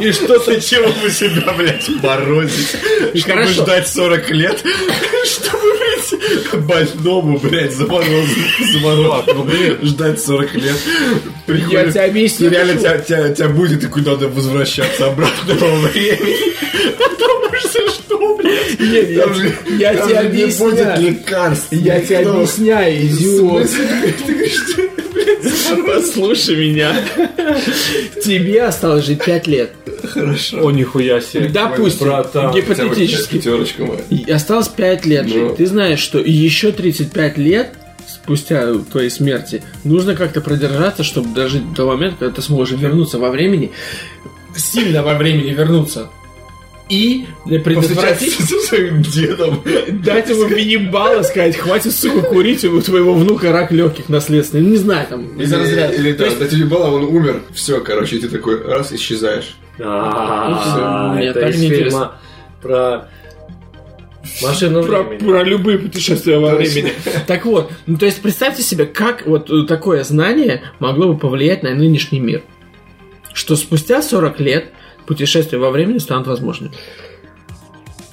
И 0.00 0.12
что-то... 0.12 0.44
Зачем 0.54 0.84
бы 1.02 1.10
себя, 1.10 1.52
блядь, 1.56 1.88
морозить? 2.02 2.76
Чтобы 3.14 3.44
ждать 3.46 3.88
40 3.88 4.30
лет, 4.30 4.62
чтобы, 5.24 5.58
блядь, 6.12 6.94
больному, 6.96 7.38
блядь, 7.38 7.72
замороз, 7.72 8.26
замороз, 8.72 9.24
ну, 9.34 9.86
ждать 9.86 10.20
40 10.22 10.54
лет. 10.54 10.64
Я 11.46 11.54
Приходит, 11.54 11.92
тебе 11.92 12.00
объясню. 12.04 12.50
реально 12.50 12.76
тебя, 12.80 12.98
тебя, 12.98 13.28
тебя 13.30 13.48
будет, 13.48 13.84
и 13.84 13.86
куда 13.88 14.12
надо 14.12 14.28
возвращаться 14.28 15.06
обратно 15.06 15.54
во 15.54 15.76
времени. 15.88 16.52
Потому 16.98 17.54
что 17.58 17.90
что, 17.90 18.36
блядь? 18.36 18.80
Нет, 18.80 19.10
я, 19.10 19.32
же- 19.32 19.54
я 19.78 19.94
тебе 19.94 20.22
же 20.22 20.28
не 20.28 20.46
будет 20.46 20.80
объясняю. 20.80 21.02
лекарств. 21.02 21.66
Я 21.70 22.00
тебе 22.00 22.18
объясняю, 22.18 23.06
идиот. 23.06 23.68
Ты 24.26 24.32
говоришь, 24.32 24.60
Послушай 25.86 26.56
меня. 26.56 26.94
Тебе 28.22 28.64
осталось 28.64 29.04
жить 29.04 29.24
5 29.24 29.46
лет. 29.46 29.72
О, 30.16 30.70
нихуя 30.70 31.20
себе. 31.20 31.48
Допустим, 31.48 32.08
братан. 32.08 32.54
гипотетически. 32.54 33.36
Пятерочка 33.36 33.84
моя. 33.84 34.00
И 34.10 34.30
Осталось 34.30 34.68
5 34.68 35.06
лет 35.06 35.28
жить. 35.28 35.36
Ну. 35.36 35.54
Ты 35.54 35.66
знаешь, 35.66 36.00
что 36.00 36.18
еще 36.18 36.72
35 36.72 37.38
лет 37.38 37.70
спустя 38.06 38.74
твоей 38.90 39.10
смерти 39.10 39.62
нужно 39.82 40.14
как-то 40.14 40.40
продержаться, 40.40 41.04
чтобы 41.04 41.34
дожить 41.34 41.72
до 41.74 41.86
момента, 41.86 42.16
когда 42.20 42.34
ты 42.34 42.42
сможешь 42.42 42.78
вернуться 42.78 43.18
во 43.18 43.30
времени, 43.30 43.72
сильно 44.56 45.02
во 45.02 45.14
времени 45.14 45.50
вернуться. 45.50 46.10
И 46.90 47.26
предотвратить, 47.46 48.34
Со 48.34 48.58
своим 48.60 49.00
дедом. 49.02 49.62
дать 50.04 50.28
ему 50.28 50.46
мини-балл 50.46 51.20
и 51.20 51.24
сказать, 51.24 51.56
хватит, 51.56 51.92
сука, 51.92 52.20
курить, 52.22 52.64
у 52.64 52.80
твоего 52.82 53.14
внука 53.14 53.52
рак 53.52 53.72
легких 53.72 54.08
наследственный. 54.10 54.66
Не 54.66 54.76
знаю, 54.76 55.06
там, 55.08 55.40
из 55.40 55.52
разряда. 55.52 55.94
или 55.94 56.12
То 56.12 56.28
да, 56.38 56.46
тебе 56.46 56.66
было, 56.66 56.88
он 56.88 57.04
умер, 57.04 57.42
все, 57.54 57.80
короче, 57.80 58.18
ты 58.18 58.28
такой 58.28 58.62
раз 58.62 58.92
исчезаешь. 58.92 59.56
А, 59.80 61.18
это 61.18 61.40
так 61.40 61.54
из 61.54 61.60
фильма 61.60 62.16
про 62.60 63.08
машину 64.42 64.82
про, 64.82 65.02
времени. 65.02 65.28
про 65.28 65.42
любые 65.42 65.78
путешествия 65.78 66.38
во 66.38 66.54
времени. 66.54 66.92
Так 67.26 67.44
вот, 67.44 67.72
ну, 67.86 67.96
то 67.96 68.06
есть 68.06 68.22
представьте 68.22 68.62
себе, 68.62 68.86
как 68.86 69.26
вот 69.26 69.50
э, 69.50 69.64
такое 69.66 70.04
знание 70.04 70.62
могло 70.78 71.12
бы 71.12 71.18
повлиять 71.18 71.62
на 71.62 71.74
нынешний 71.74 72.20
мир. 72.20 72.42
Что 73.32 73.56
спустя 73.56 74.00
40 74.00 74.40
лет 74.40 74.66
путешествия 75.06 75.58
во 75.58 75.70
времени 75.70 75.98
станут 75.98 76.26
возможными. 76.26 76.72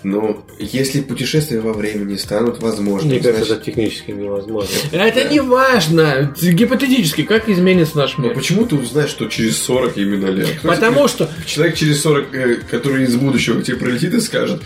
Ну, 0.03 0.43
если 0.57 1.01
путешествия 1.01 1.59
во 1.59 1.73
времени 1.73 2.15
станут 2.15 2.59
возможными, 2.59 3.13
Мне 3.13 3.21
кажется, 3.21 3.45
значит- 3.45 3.61
это 3.61 3.65
технически 3.71 4.09
невозможно. 4.11 4.73
Это 4.91 5.29
не 5.29 5.39
важно. 5.41 6.33
Гипотетически, 6.41 7.21
как 7.21 7.47
изменится 7.49 7.97
наш 7.97 8.17
Ну 8.17 8.23
мир. 8.25 8.33
почему 8.33 8.65
ты 8.65 8.77
узнаешь, 8.77 9.11
что 9.11 9.27
через 9.27 9.57
40 9.61 9.97
именно 9.97 10.25
лет? 10.27 10.49
Кто 10.57 10.69
Потому 10.69 11.07
что 11.07 11.29
Человек 11.45 11.75
через 11.75 12.01
40, 12.01 12.33
э, 12.33 12.55
который 12.71 13.03
из 13.03 13.15
будущего 13.15 13.61
к 13.61 13.63
тебе 13.63 13.77
прилетит 13.77 14.15
и 14.15 14.19
скажет, 14.21 14.63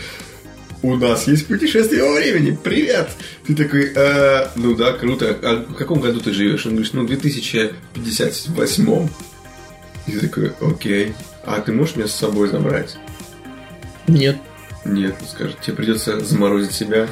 у 0.82 0.96
нас 0.96 1.28
есть 1.28 1.48
путешествие 1.48 2.02
во 2.04 2.14
времени, 2.14 2.58
привет! 2.64 3.10
Ты 3.46 3.56
такой, 3.56 3.92
«Э, 3.94 4.48
ну 4.56 4.74
да, 4.74 4.94
круто, 4.94 5.38
а 5.44 5.66
в 5.68 5.74
каком 5.74 6.00
году 6.00 6.22
ты 6.22 6.32
живешь? 6.32 6.66
Он 6.66 6.76
говорит, 6.76 6.94
ну, 6.94 7.04
в 7.04 7.08
2058. 7.08 9.10
И 10.08 10.12
ты 10.12 10.20
такой, 10.22 10.52
окей, 10.62 11.14
а 11.46 11.60
ты 11.62 11.72
можешь 11.72 11.96
меня 11.96 12.08
с 12.08 12.14
собой 12.16 12.50
забрать? 12.50 12.98
нет. 14.08 14.38
Нет, 14.88 15.16
он 15.20 15.28
скажет, 15.28 15.60
тебе 15.62 15.78
придется 15.78 16.20
заморозить 16.20 16.72
себя. 16.72 17.08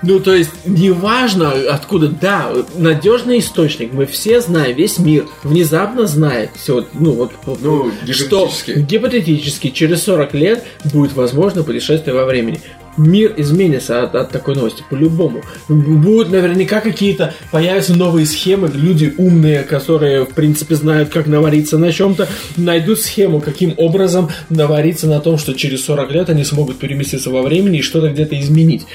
Ну, 0.00 0.20
то 0.20 0.34
есть, 0.34 0.50
неважно 0.64 1.52
откуда, 1.70 2.08
да, 2.08 2.50
надежный 2.76 3.40
источник, 3.40 3.92
мы 3.92 4.06
все 4.06 4.40
знаем, 4.40 4.74
весь 4.74 4.98
мир 4.98 5.26
внезапно 5.42 6.06
знает, 6.06 6.52
все, 6.56 6.88
ну, 6.94 7.12
вот, 7.12 7.32
Ну, 7.60 7.92
что 8.10 8.46
гипотетически. 8.46 8.70
гипотетически 8.80 9.68
через 9.68 10.02
40 10.04 10.32
лет 10.32 10.64
будет 10.84 11.12
возможно 11.12 11.62
путешествие 11.62 12.14
во 12.14 12.24
времени. 12.24 12.62
Мир 12.96 13.34
изменится 13.36 14.02
от, 14.02 14.14
от 14.14 14.30
такой 14.30 14.54
новости, 14.56 14.84
по-любому. 14.88 15.42
Будут 15.68 16.30
наверняка 16.30 16.80
какие-то, 16.80 17.34
появятся 17.50 17.94
новые 17.94 18.26
схемы, 18.26 18.70
люди 18.72 19.14
умные, 19.16 19.62
которые, 19.62 20.24
в 20.24 20.30
принципе, 20.30 20.74
знают, 20.74 21.10
как 21.10 21.26
навариться 21.26 21.78
на 21.78 21.92
чем-то, 21.92 22.28
найдут 22.56 23.00
схему, 23.00 23.40
каким 23.40 23.74
образом 23.76 24.30
навариться 24.48 25.06
на 25.06 25.20
том, 25.20 25.38
что 25.38 25.54
через 25.54 25.84
40 25.84 26.10
лет 26.12 26.30
они 26.30 26.44
смогут 26.44 26.78
переместиться 26.78 27.30
во 27.30 27.42
времени 27.42 27.78
и 27.78 27.82
что-то 27.82 28.10
где-то 28.10 28.38
изменить. 28.40 28.86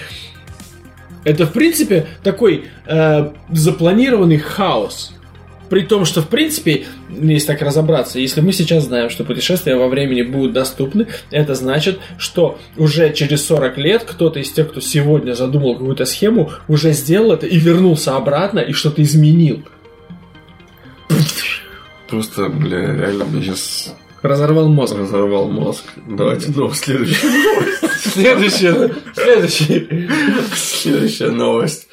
Это, 1.24 1.48
в 1.48 1.54
принципе, 1.54 2.06
такой 2.24 2.66
э, 2.86 3.32
запланированный 3.52 4.38
хаос. 4.38 5.12
При 5.70 5.82
том, 5.82 6.06
что, 6.06 6.22
в 6.22 6.28
принципе, 6.28 6.86
если 7.10 7.48
так 7.48 7.62
разобраться, 7.62 8.20
если 8.20 8.42
мы 8.42 8.54
сейчас 8.54 8.86
знаем, 8.86 9.10
что 9.10 9.24
путешествия 9.24 9.76
во 9.76 9.88
времени 9.88 10.22
будут 10.22 10.54
доступны, 10.54 11.08
это 11.32 11.56
значит, 11.56 12.00
что 12.18 12.58
уже 12.78 13.14
через 13.14 13.46
40 13.46 13.78
лет 13.78 14.04
кто-то 14.04 14.40
из 14.40 14.52
тех, 14.52 14.70
кто 14.70 14.80
сегодня 14.80 15.34
задумал 15.34 15.74
какую-то 15.74 16.06
схему, 16.06 16.52
уже 16.68 16.92
сделал 16.94 17.34
это 17.34 17.48
и 17.48 17.58
вернулся 17.58 18.16
обратно 18.16 18.60
и 18.60 18.74
что-то 18.74 19.02
изменил. 19.02 19.64
Просто, 22.10 22.50
бля, 22.50 22.94
реально 22.96 23.26
мне 23.26 23.42
сейчас 23.42 23.96
Разорвал 24.22 24.70
мозг. 24.70 24.96
разорвал 24.98 25.50
мозг. 25.50 25.84
Давайте, 26.08 26.52
ну, 26.56 26.72
следующая, 26.74 27.28
Следующее. 28.12 28.96
Следующий. 29.14 30.10
следующая 30.56 31.30
новость. 31.30 31.88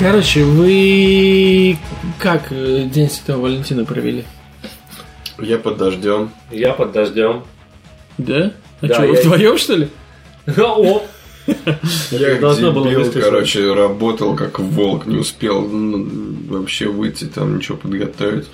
Короче, 0.00 0.44
вы 0.44 1.76
как 2.18 2.50
э, 2.52 2.88
День 2.90 3.10
Святого 3.10 3.42
Валентина 3.42 3.84
провели? 3.84 4.24
Я 5.38 5.58
под 5.58 5.76
дождем. 5.76 6.30
Я 6.50 6.72
под 6.72 6.92
дождем. 6.92 7.44
Да? 8.16 8.54
А 8.80 8.86
Да, 8.86 8.94
что, 8.94 9.02
вы 9.06 9.14
я- 9.14 9.20
вдвоем, 9.20 9.58
что 9.58 9.76
ли? 9.76 9.88
О! 10.56 11.02
Я 12.10 12.36
было 12.36 12.88
дебил, 12.88 13.12
короче, 13.12 13.74
работал 13.74 14.34
как 14.36 14.58
волк, 14.58 15.04
не 15.04 15.16
успел 15.18 15.68
вообще 16.48 16.88
выйти, 16.88 17.24
там 17.24 17.58
ничего 17.58 17.76
подготовить. 17.76 18.46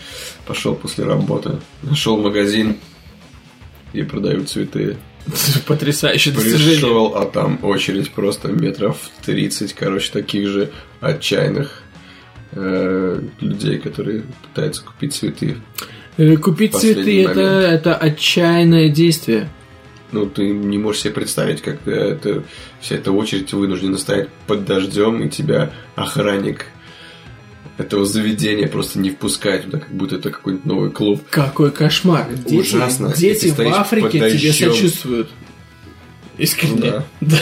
Пошел 0.47 0.75
после 0.75 1.05
работы. 1.05 1.59
Нашел 1.85 2.17
магазин, 2.17 2.77
где 3.93 4.03
продают 4.03 4.49
цветы. 4.49 4.97
Потрясающее 5.67 6.35
достижение. 6.35 6.75
Пришел, 6.75 7.17
а 7.17 7.27
там 7.27 7.59
очередь 7.63 8.11
просто 8.11 8.49
метров 8.49 8.99
30, 9.25 9.73
короче, 9.73 10.13
таких 10.13 10.49
же 10.49 10.71
отчаянных 11.01 11.83
э, 12.53 13.21
людей, 13.41 13.79
которые 13.79 14.23
пытаются 14.43 14.85
купить 14.85 15.15
цветы. 15.15 15.57
Э, 16.17 16.37
Купить 16.37 16.75
цветы 16.75 17.25
это, 17.25 17.41
это 17.41 17.97
отчаянное 17.97 18.89
действие. 18.89 19.49
Ну, 20.13 20.27
ты 20.27 20.49
не 20.49 20.79
можешь 20.79 21.03
себе 21.03 21.15
представить, 21.15 21.61
как 21.61 21.87
э, 21.87 21.91
это, 21.91 22.45
вся 22.81 22.97
эта 22.97 23.13
очередь 23.13 23.53
вынуждена 23.53 23.99
стоять 23.99 24.29
под 24.47 24.65
дождем, 24.65 25.23
и 25.23 25.29
тебя 25.29 25.73
охранник 25.97 26.67
этого 27.79 28.05
заведения 28.05 28.69
просто 28.69 28.99
не 28.99 29.11
впускает 29.11 29.65
туда, 29.65 29.79
как 29.79 29.91
будто 29.91 30.17
это 30.17 30.31
какой-нибудь 30.31 30.67
новый 30.67 30.91
клуб. 30.91 31.23
Какой 31.31 31.71
кошмар. 31.71 32.27
Дети, 32.33 32.75
Ужасно. 32.75 33.13
Дети 33.17 33.49
в 33.49 33.61
Африке 33.61 34.31
тебе 34.31 34.53
сочувствуют. 34.53 35.29
Искренне. 36.39 36.91
Да. 36.91 37.05
Да. 37.21 37.37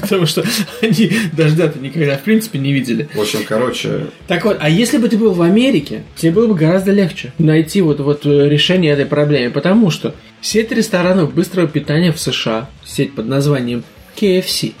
Потому 0.00 0.24
что 0.26 0.44
они 0.82 1.10
дождя-то 1.32 1.78
никогда 1.80 2.16
в 2.16 2.22
принципе 2.22 2.58
не 2.58 2.72
видели. 2.72 3.08
В 3.12 3.20
общем, 3.20 3.40
короче, 3.46 4.06
Так 4.28 4.44
вот, 4.44 4.56
а 4.60 4.70
если 4.70 4.98
бы 4.98 5.08
ты 5.08 5.18
был 5.18 5.32
в 5.32 5.42
Америке, 5.42 6.04
тебе 6.16 6.32
было 6.32 6.46
бы 6.46 6.54
гораздо 6.54 6.92
легче 6.92 7.32
найти 7.38 7.80
вот, 7.80 7.98
вот 7.98 8.24
э, 8.24 8.48
решение 8.48 8.92
этой 8.92 9.06
проблемы, 9.06 9.50
потому 9.50 9.90
что 9.90 10.14
сеть 10.40 10.70
ресторанов 10.70 11.34
быстрого 11.34 11.66
питания 11.66 12.12
в 12.12 12.20
США, 12.20 12.70
сеть 12.84 13.14
под 13.14 13.26
названием 13.26 13.82
KFC, 14.16 14.74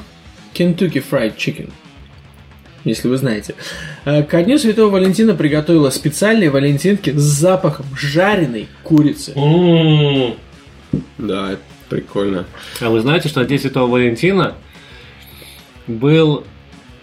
Kentucky 0.54 1.02
Fried 1.08 1.36
Chicken, 1.36 1.70
если 2.84 3.08
вы 3.08 3.16
знаете, 3.16 3.54
э, 4.04 4.22
ко 4.22 4.42
дню 4.42 4.58
Святого 4.58 4.90
Валентина 4.90 5.34
приготовила 5.34 5.90
специальные 5.90 6.50
валентинки 6.50 7.10
с 7.10 7.20
запахом 7.22 7.86
жареной 7.98 8.68
курицы. 8.82 9.32
Да, 11.18 11.52
это 11.52 11.62
прикольно. 11.88 12.46
А 12.80 12.90
вы 12.90 13.00
знаете, 13.00 13.28
что 13.28 13.40
на 13.40 13.46
День 13.46 13.58
Святого 13.58 13.90
Валентина 13.90 14.54
был 15.86 16.44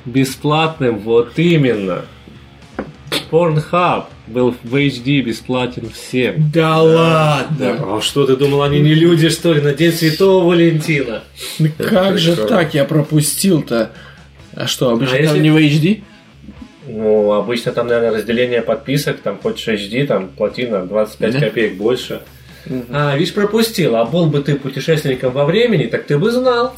бесплатным 0.06 1.00
вот 1.00 1.34
именно. 1.38 2.06
Pornhub 3.30 4.06
был 4.28 4.56
в 4.64 4.76
HD 4.76 5.22
бесплатен 5.22 5.90
всем. 5.90 6.50
Да 6.54 6.82
ладно! 6.82 7.98
А 7.98 8.00
что 8.02 8.26
ты 8.26 8.38
думал, 8.38 8.62
они 8.64 8.80
не 8.80 8.94
люди, 8.94 9.30
что 9.30 9.54
ли, 9.54 9.62
на 9.62 9.74
День 9.74 9.92
Святого 9.92 10.48
Валентина? 10.48 11.24
Ну 11.60 11.70
Как 11.78 12.18
же 12.18 12.32
прикольно. 12.34 12.50
так? 12.58 12.74
Я 12.74 12.86
пропустил-то. 12.86 13.92
А 14.60 14.66
что, 14.68 14.90
обычно 14.90 15.14
А 15.16 15.18
там 15.18 15.24
если- 15.36 15.40
не 15.40 15.52
в 15.52 15.56
HD? 15.58 16.02
Ну, 16.88 17.32
обычно 17.34 17.72
там, 17.74 17.88
наверное, 17.88 18.18
разделение 18.18 18.62
подписок, 18.62 19.20
там 19.20 19.38
хочешь 19.40 19.68
HD, 19.68 20.06
там 20.08 20.30
плати 20.30 20.66
на 20.66 20.86
25 20.86 21.34
Да? 21.34 21.40
копеек 21.42 21.76
больше. 21.78 22.22
А, 22.90 23.16
видишь, 23.16 23.34
пропустил. 23.34 23.96
А 23.96 24.06
был 24.06 24.26
бы 24.28 24.42
ты 24.42 24.56
путешественником 24.56 25.32
во 25.34 25.46
времени, 25.46 25.84
так 25.86 26.06
ты 26.06 26.18
бы 26.18 26.32
знал. 26.32 26.74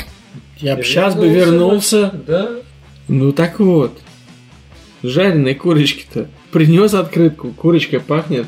Я 0.58 0.76
бы 0.76 0.84
сейчас 0.84 1.16
бы 1.16 1.30
вернулся. 1.30 2.12
Да. 2.28 2.50
Ну 3.08 3.32
так 3.32 3.60
вот. 3.60 3.98
жареной 5.02 5.56
курочки-то. 5.56 6.28
Принес 6.52 6.94
открытку, 6.94 7.52
курочкой 7.52 8.02
пахнет. 8.02 8.48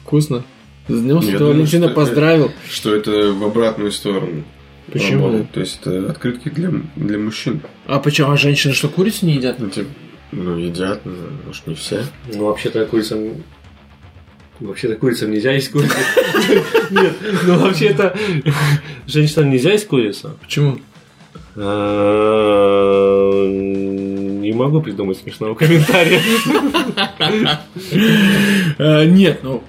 Вкусно. 0.00 0.44
С 0.88 1.00
днем 1.00 1.20
Святого 1.22 1.48
Валентина 1.50 1.86
это- 1.86 1.94
поздравил. 1.94 2.50
Что 2.70 2.94
это 2.94 3.10
в 3.32 3.44
обратную 3.44 3.92
сторону. 3.92 4.44
Почему? 4.92 5.26
работает. 5.26 5.50
То 5.52 5.60
есть 5.60 5.80
это 5.80 6.10
открытки 6.10 6.48
для, 6.50 6.70
для 6.96 7.18
мужчин. 7.18 7.60
А 7.86 7.98
почему? 7.98 8.30
А 8.30 8.36
женщины 8.36 8.74
что, 8.74 8.88
курицу 8.88 9.26
не 9.26 9.34
едят? 9.34 9.58
Ну, 9.58 9.70
типа, 9.70 9.88
ну, 10.32 10.56
едят, 10.56 11.00
ну, 11.04 11.14
может, 11.46 11.66
не 11.66 11.74
все. 11.74 12.04
Ну, 12.32 12.46
вообще-то 12.46 12.84
курицам... 12.86 13.42
Вообще-то 14.60 14.94
курицам 14.96 15.30
нельзя 15.32 15.52
есть 15.52 15.70
курицу. 15.72 15.96
Нет, 16.90 17.12
ну 17.44 17.58
вообще-то 17.58 18.16
женщинам 19.06 19.50
нельзя 19.50 19.72
есть 19.72 19.88
курицу. 19.88 20.38
Почему? 20.40 20.78
А, 21.56 23.46
Не 23.46 24.52
могу 24.52 24.80
придумать 24.80 25.18
смешного 25.18 25.54
комментария. 25.54 26.20
Э, 28.78 29.04
Нет, 29.06 29.40
ну 29.42 29.62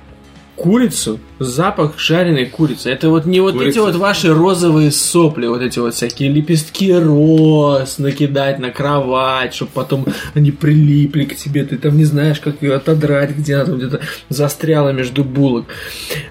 курицу, 0.56 1.19
запах 1.40 1.99
жареной 1.99 2.45
курицы. 2.45 2.90
Это 2.90 3.10
вот 3.10 3.26
не 3.26 3.40
вот 3.40 3.56
эти 3.56 3.60
Курица. 3.60 3.82
вот 3.82 3.95
ваши 3.95 4.34
розовые 4.34 4.91
сопли, 4.91 5.48
вот 5.48 5.61
эти 5.61 5.80
вот 5.80 5.94
всякие 5.94 6.30
лепестки 6.30 6.94
роз 6.94 7.98
накидать 7.98 8.60
на 8.60 8.72
кровать, 8.72 9.53
чтобы 9.53 9.72
потом 9.73 10.06
они 10.34 10.52
прилипли 10.52 11.26
к 11.26 11.36
тебе, 11.36 11.64
ты 11.65 11.77
там 11.77 11.98
не 11.98 12.06
знаешь, 12.06 12.40
как 12.40 12.61
ее 12.61 12.76
отодрать, 12.76 13.36
где 13.36 13.56
она 13.56 13.65
там 13.65 13.77
где-то 13.77 14.02
застряла 14.30 14.90
между 14.90 15.23
булок. 15.23 15.65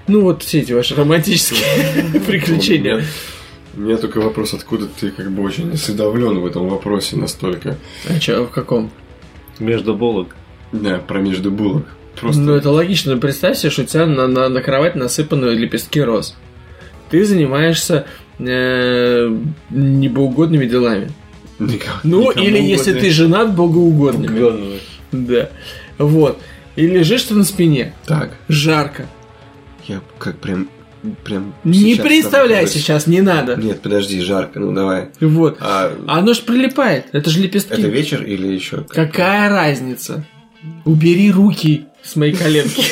Ну 0.07 0.21
вот 0.21 0.43
все 0.43 0.59
эти 0.59 0.73
ваши 0.73 0.95
романтические 0.95 2.19
приключения. 2.27 3.03
У 3.75 3.81
меня 3.81 3.97
только 3.97 4.21
вопрос, 4.21 4.53
откуда 4.53 4.87
ты 4.87 5.11
как 5.11 5.31
бы 5.31 5.43
очень 5.43 5.73
осведомлен 5.73 6.39
в 6.39 6.45
этом 6.45 6.67
вопросе 6.69 7.17
настолько. 7.17 7.77
А 8.07 8.19
что, 8.19 8.45
в 8.45 8.49
каком? 8.49 8.89
Между 9.59 9.95
булок. 9.95 10.35
Да, 10.71 10.97
про 10.97 11.19
между 11.19 11.51
булок. 11.51 11.85
Просто 12.19 12.41
Ну, 12.41 12.53
это 12.55 12.69
логично. 12.71 13.15
Ну, 13.15 13.19
Представь 13.21 13.57
себе, 13.57 13.69
что 13.71 13.81
у 13.83 13.85
тебя 13.85 14.05
на, 14.05 14.27
на, 14.27 14.49
на 14.49 14.61
кровать 14.61 14.95
насыпаны 14.95 15.45
лепестки 15.47 15.99
роз. 16.01 16.35
Ты 17.09 17.23
занимаешься 17.25 18.05
э, 18.39 19.37
небоугодными 19.69 20.65
делами. 20.65 21.09
никому- 21.59 21.99
Ну, 22.03 22.29
никому 22.31 22.45
или 22.45 22.59
если 22.61 22.91
угодно. 22.91 23.01
ты 23.01 23.11
женат, 23.11 23.55
богоугодными. 23.55 24.37
Угодно. 24.39 24.65
Да. 25.11 25.49
Вот. 25.97 26.39
И 26.75 26.87
лежишь 26.87 27.23
ты 27.23 27.35
на 27.35 27.43
спине. 27.43 27.93
Так, 28.05 28.31
Жарко. 28.49 29.05
я 29.87 30.01
как 30.17 30.37
прям... 30.39 30.67
прям 31.23 31.53
Не 31.63 31.95
представляй 31.95 32.67
сейчас, 32.67 33.07
не 33.07 33.21
надо. 33.21 33.55
Нет, 33.55 33.81
подожди, 33.81 34.19
жарко, 34.21 34.59
ну 34.59 34.73
давай. 34.73 35.09
Вот. 35.21 35.57
А 35.61 35.93
оно 36.07 36.33
ж 36.33 36.41
прилипает. 36.41 37.05
Это 37.13 37.29
же 37.29 37.39
лепестки. 37.39 37.73
это 37.73 37.87
вечер 37.87 38.23
или 38.23 38.47
еще? 38.47 38.83
Какая 38.89 39.49
разница? 39.49 40.25
Убери 40.83 41.31
руки 41.31 41.85
с 42.05 42.15
моей 42.15 42.33
коленки. 42.33 42.83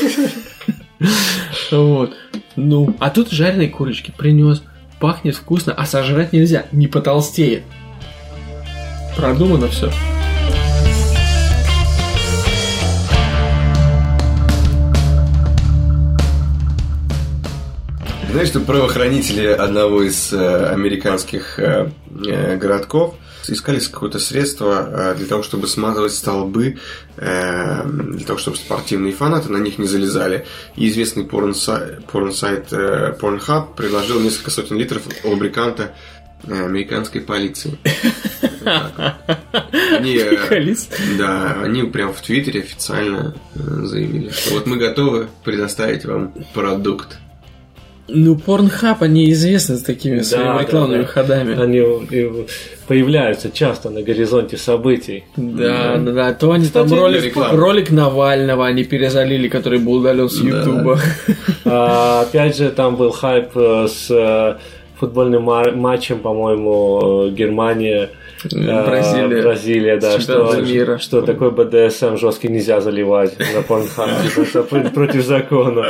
Вот. 1.72 2.14
Ну, 2.56 2.96
а 3.00 3.10
тут 3.10 3.32
жареные 3.32 3.70
курочки 3.70 4.14
принес. 4.16 4.62
Пахнет 5.00 5.36
вкусно, 5.36 5.74
а 5.74 5.86
сожрать 5.86 6.32
нельзя. 6.32 6.66
Не 6.72 6.88
потолстеет. 6.88 7.64
Продумано 9.18 9.68
все. 9.68 9.92
Знаешь, 18.32 18.48
что 18.48 18.62
правоохранители 18.62 19.46
одного 19.46 20.04
из 20.04 20.34
э, 20.34 20.66
американских 20.72 21.60
э, 21.60 21.92
э, 22.26 22.58
городков 22.58 23.16
искали 23.52 23.80
какое-то 23.80 24.20
средство 24.20 25.12
э, 25.14 25.16
для 25.16 25.28
того, 25.28 25.44
чтобы 25.44 25.68
смазывать 25.68 26.14
столбы, 26.14 26.78
э, 27.18 27.84
для 27.86 28.26
того, 28.26 28.40
чтобы 28.40 28.58
спортивные 28.58 29.14
фанаты 29.14 29.52
на 29.52 29.58
них 29.58 29.78
не 29.78 29.88
залезали. 29.88 30.46
И 30.76 30.88
известный 30.90 31.24
порнсай- 31.26 32.02
порнсайт 32.12 32.72
э, 32.72 33.16
Pornhub 33.20 33.76
предложил 33.76 34.20
несколько 34.20 34.52
сотен 34.52 34.78
литров 34.78 35.04
лубриканта 35.24 35.94
американской 36.48 37.22
полиции. 37.22 37.78
Они, 39.72 40.20
да, 41.18 41.58
они 41.64 41.84
прям 41.84 42.14
в 42.14 42.22
Твиттере 42.22 42.62
официально 42.62 43.36
заявили, 43.56 44.30
что 44.30 44.56
вот 44.56 44.66
мы 44.66 44.78
готовы 44.78 45.30
предоставить 45.44 46.06
вам 46.06 46.34
продукт. 46.54 47.18
Ну, 48.10 48.36
Порнхаб, 48.36 49.02
они 49.02 49.32
известны 49.32 49.78
с 49.78 49.82
такими 49.82 50.18
Да, 50.18 50.24
своими 50.24 50.58
да, 50.58 50.62
рекламными 50.62 51.02
да. 51.04 51.08
ходами. 51.08 51.62
Они 51.62 52.46
появляются 52.88 53.50
часто 53.50 53.90
на 53.90 54.02
горизонте 54.02 54.58
событий. 54.58 55.24
Да, 55.38 55.96
да, 55.98 56.12
да. 56.12 56.34
То 56.34 56.52
они 56.52 56.66
Кстати, 56.66 56.90
там 56.90 57.00
ролик, 57.00 57.24
реклама. 57.24 57.58
ролик 57.58 57.92
Навального 57.92 58.66
они 58.68 58.84
перезалили, 58.84 59.48
который 59.48 59.80
был 59.80 59.94
удален 59.94 60.30
с 60.30 60.38
Да. 60.40 60.48
Ютуба. 60.60 61.00
А, 61.66 62.22
опять 62.24 62.58
же, 62.58 62.72
там 62.72 62.98
был 62.98 63.12
хайп 63.12 63.52
э, 63.56 63.88
с 63.88 64.12
э, 64.12 64.58
футбольным 65.00 65.44
ма- 65.44 65.72
матчем, 65.72 66.20
по-моему, 66.20 67.28
э, 67.28 67.30
Германия. 67.32 68.10
Э, 68.52 68.86
Бразилия. 68.86 69.42
Бразилия, 69.42 69.98
да, 70.00 70.20
что, 70.20 70.56
мира. 70.62 70.98
что 70.98 71.22
такой 71.22 71.52
БДСМ 71.52 72.18
жесткий 72.18 72.50
нельзя 72.50 72.82
заливать 72.82 73.38
на 73.40 73.60
Pornhub, 73.60 74.90
против 74.94 75.26
закона. 75.26 75.86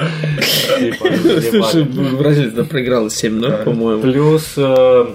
Типа, 0.80 1.06
Слушай. 1.50 1.84
Бразилия 1.84 2.64
проиграла 2.64 3.08
7-0, 3.08 3.64
по-моему. 3.64 4.02
Плюс 4.02 4.54
э, 4.58 5.06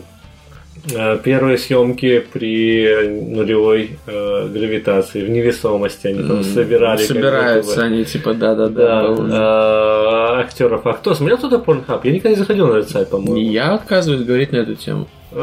э, 0.94 1.18
первые 1.22 1.58
съемки 1.58 2.24
при 2.32 3.08
нулевой 3.08 3.98
э, 4.06 4.48
гравитации, 4.48 5.24
в 5.24 5.30
невесомости 5.30 6.08
они 6.08 6.22
там 6.26 6.44
собирали. 6.44 7.02
Собираются 7.02 7.82
они, 7.82 8.04
типа, 8.04 8.34
да-да-да. 8.34 9.14
Да, 9.14 10.40
актеров. 10.40 10.86
А 10.86 10.92
кто 10.94 11.14
смотрел 11.14 11.38
кто-то 11.38 11.56
Pornhub? 11.56 12.00
Я 12.04 12.12
никогда 12.12 12.30
не 12.30 12.36
заходил 12.36 12.68
на 12.68 12.78
этот 12.78 12.90
сайт, 12.90 13.10
по-моему. 13.10 13.36
Я 13.36 13.74
отказываюсь 13.74 14.24
говорить 14.24 14.52
на 14.52 14.58
эту 14.58 14.74
тему. 14.74 15.08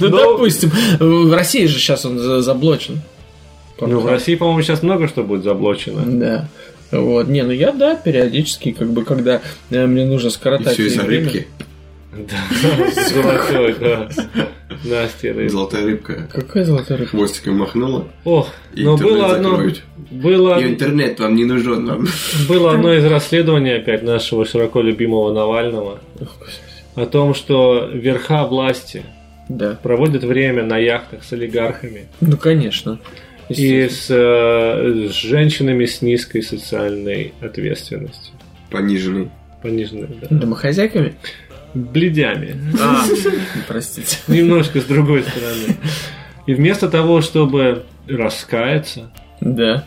Ну, 0.00 0.08
допустим, 0.08 0.70
в 0.98 1.32
России 1.32 1.66
же 1.66 1.78
сейчас 1.78 2.04
он 2.04 2.18
за- 2.18 2.42
заблочен. 2.42 3.00
Ну, 3.80 4.00
в 4.00 4.06
России, 4.06 4.34
по-моему, 4.36 4.62
сейчас 4.62 4.82
много 4.82 5.08
что 5.08 5.22
будет 5.22 5.44
заблочено. 5.44 6.02
Да. 6.06 6.48
Вот. 6.90 7.28
Не, 7.28 7.42
ну 7.42 7.50
я, 7.50 7.72
да, 7.72 7.96
периодически, 7.96 8.70
как 8.72 8.92
бы, 8.92 9.04
когда 9.04 9.40
э, 9.70 9.86
мне 9.86 10.04
нужно 10.04 10.30
скоротать 10.30 10.74
все 10.74 10.86
из-за 10.86 11.02
рыбки. 11.02 11.48
Да, 12.12 12.90
золотой, 13.10 13.74
да. 13.80 14.08
Настя 14.84 15.32
рыб. 15.32 15.50
Золотая 15.50 15.84
рыбка 15.84 16.28
Какая 16.32 16.64
золотая 16.64 16.98
рыбка? 16.98 17.16
хвостиком 17.16 17.56
махнула. 17.58 18.06
Ох, 18.24 18.48
И 18.74 18.84
но 18.84 18.94
интернет 18.94 19.14
было 19.16 19.34
одно, 19.34 19.62
было, 20.10 20.60
И 20.60 20.68
интернет 20.68 21.18
вам 21.18 21.34
не 21.34 21.44
нужен. 21.44 21.86
Вам. 21.86 22.06
было 22.48 22.72
одно 22.72 22.94
из 22.94 23.04
расследований 23.04 23.72
опять 23.72 24.04
нашего 24.04 24.44
широко 24.44 24.80
любимого 24.80 25.32
Навального 25.32 25.98
о 26.94 27.06
том, 27.06 27.34
что 27.34 27.88
верха 27.92 28.44
власти 28.46 29.02
Да. 29.48 29.78
проводят 29.82 30.24
время 30.24 30.62
на 30.64 30.78
яхтах 30.78 31.24
с 31.24 31.32
олигархами 31.32 32.06
Ну, 32.20 32.36
конечно. 32.36 32.98
и 33.48 33.88
с, 33.88 34.06
э, 34.10 35.08
с 35.10 35.14
женщинами 35.14 35.84
с 35.84 36.00
низкой 36.02 36.42
социальной 36.42 37.34
ответственностью. 37.40 38.32
Пониженный. 38.70 39.30
Пониженной, 39.62 40.08
да. 40.20 40.26
Домохозяйками? 40.36 41.14
Бледями. 41.74 42.56
А, 42.80 43.02
простите. 43.68 44.18
Немножко 44.28 44.80
с 44.80 44.84
другой 44.84 45.22
стороны. 45.24 45.76
И 46.46 46.54
вместо 46.54 46.88
того, 46.88 47.20
чтобы 47.20 47.84
раскаяться, 48.08 49.10
Да. 49.40 49.84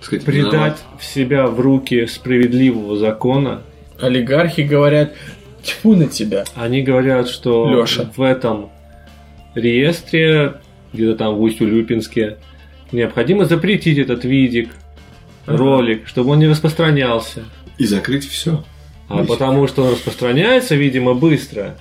Сказать, 0.00 0.24
предать 0.24 0.52
виноват. 0.52 0.78
себя 1.00 1.46
в 1.46 1.60
руки 1.60 2.06
справедливого 2.06 2.96
закона, 2.96 3.62
Олигархи 4.00 4.62
говорят, 4.62 5.12
тьфу 5.62 5.94
на 5.96 6.06
тебя. 6.06 6.44
они 6.54 6.82
говорят, 6.82 7.28
что 7.28 7.68
Лёша. 7.68 8.10
в 8.16 8.22
этом 8.22 8.70
реестре, 9.54 10.54
где-то 10.92 11.16
там 11.16 11.34
в 11.36 11.42
Усть-Улюпинске, 11.42 12.38
необходимо 12.92 13.44
запретить 13.44 13.98
этот 13.98 14.24
видик, 14.24 14.70
ролик, 15.46 16.06
чтобы 16.06 16.30
он 16.30 16.38
не 16.38 16.48
распространялся. 16.48 17.44
И 17.78 17.84
закрыть 17.86 18.28
все. 18.28 18.64
А 19.08 19.24
потому 19.24 19.66
что 19.66 19.82
он 19.82 19.92
распространяется, 19.92 20.76
видимо, 20.76 21.14
быстро, 21.14 21.76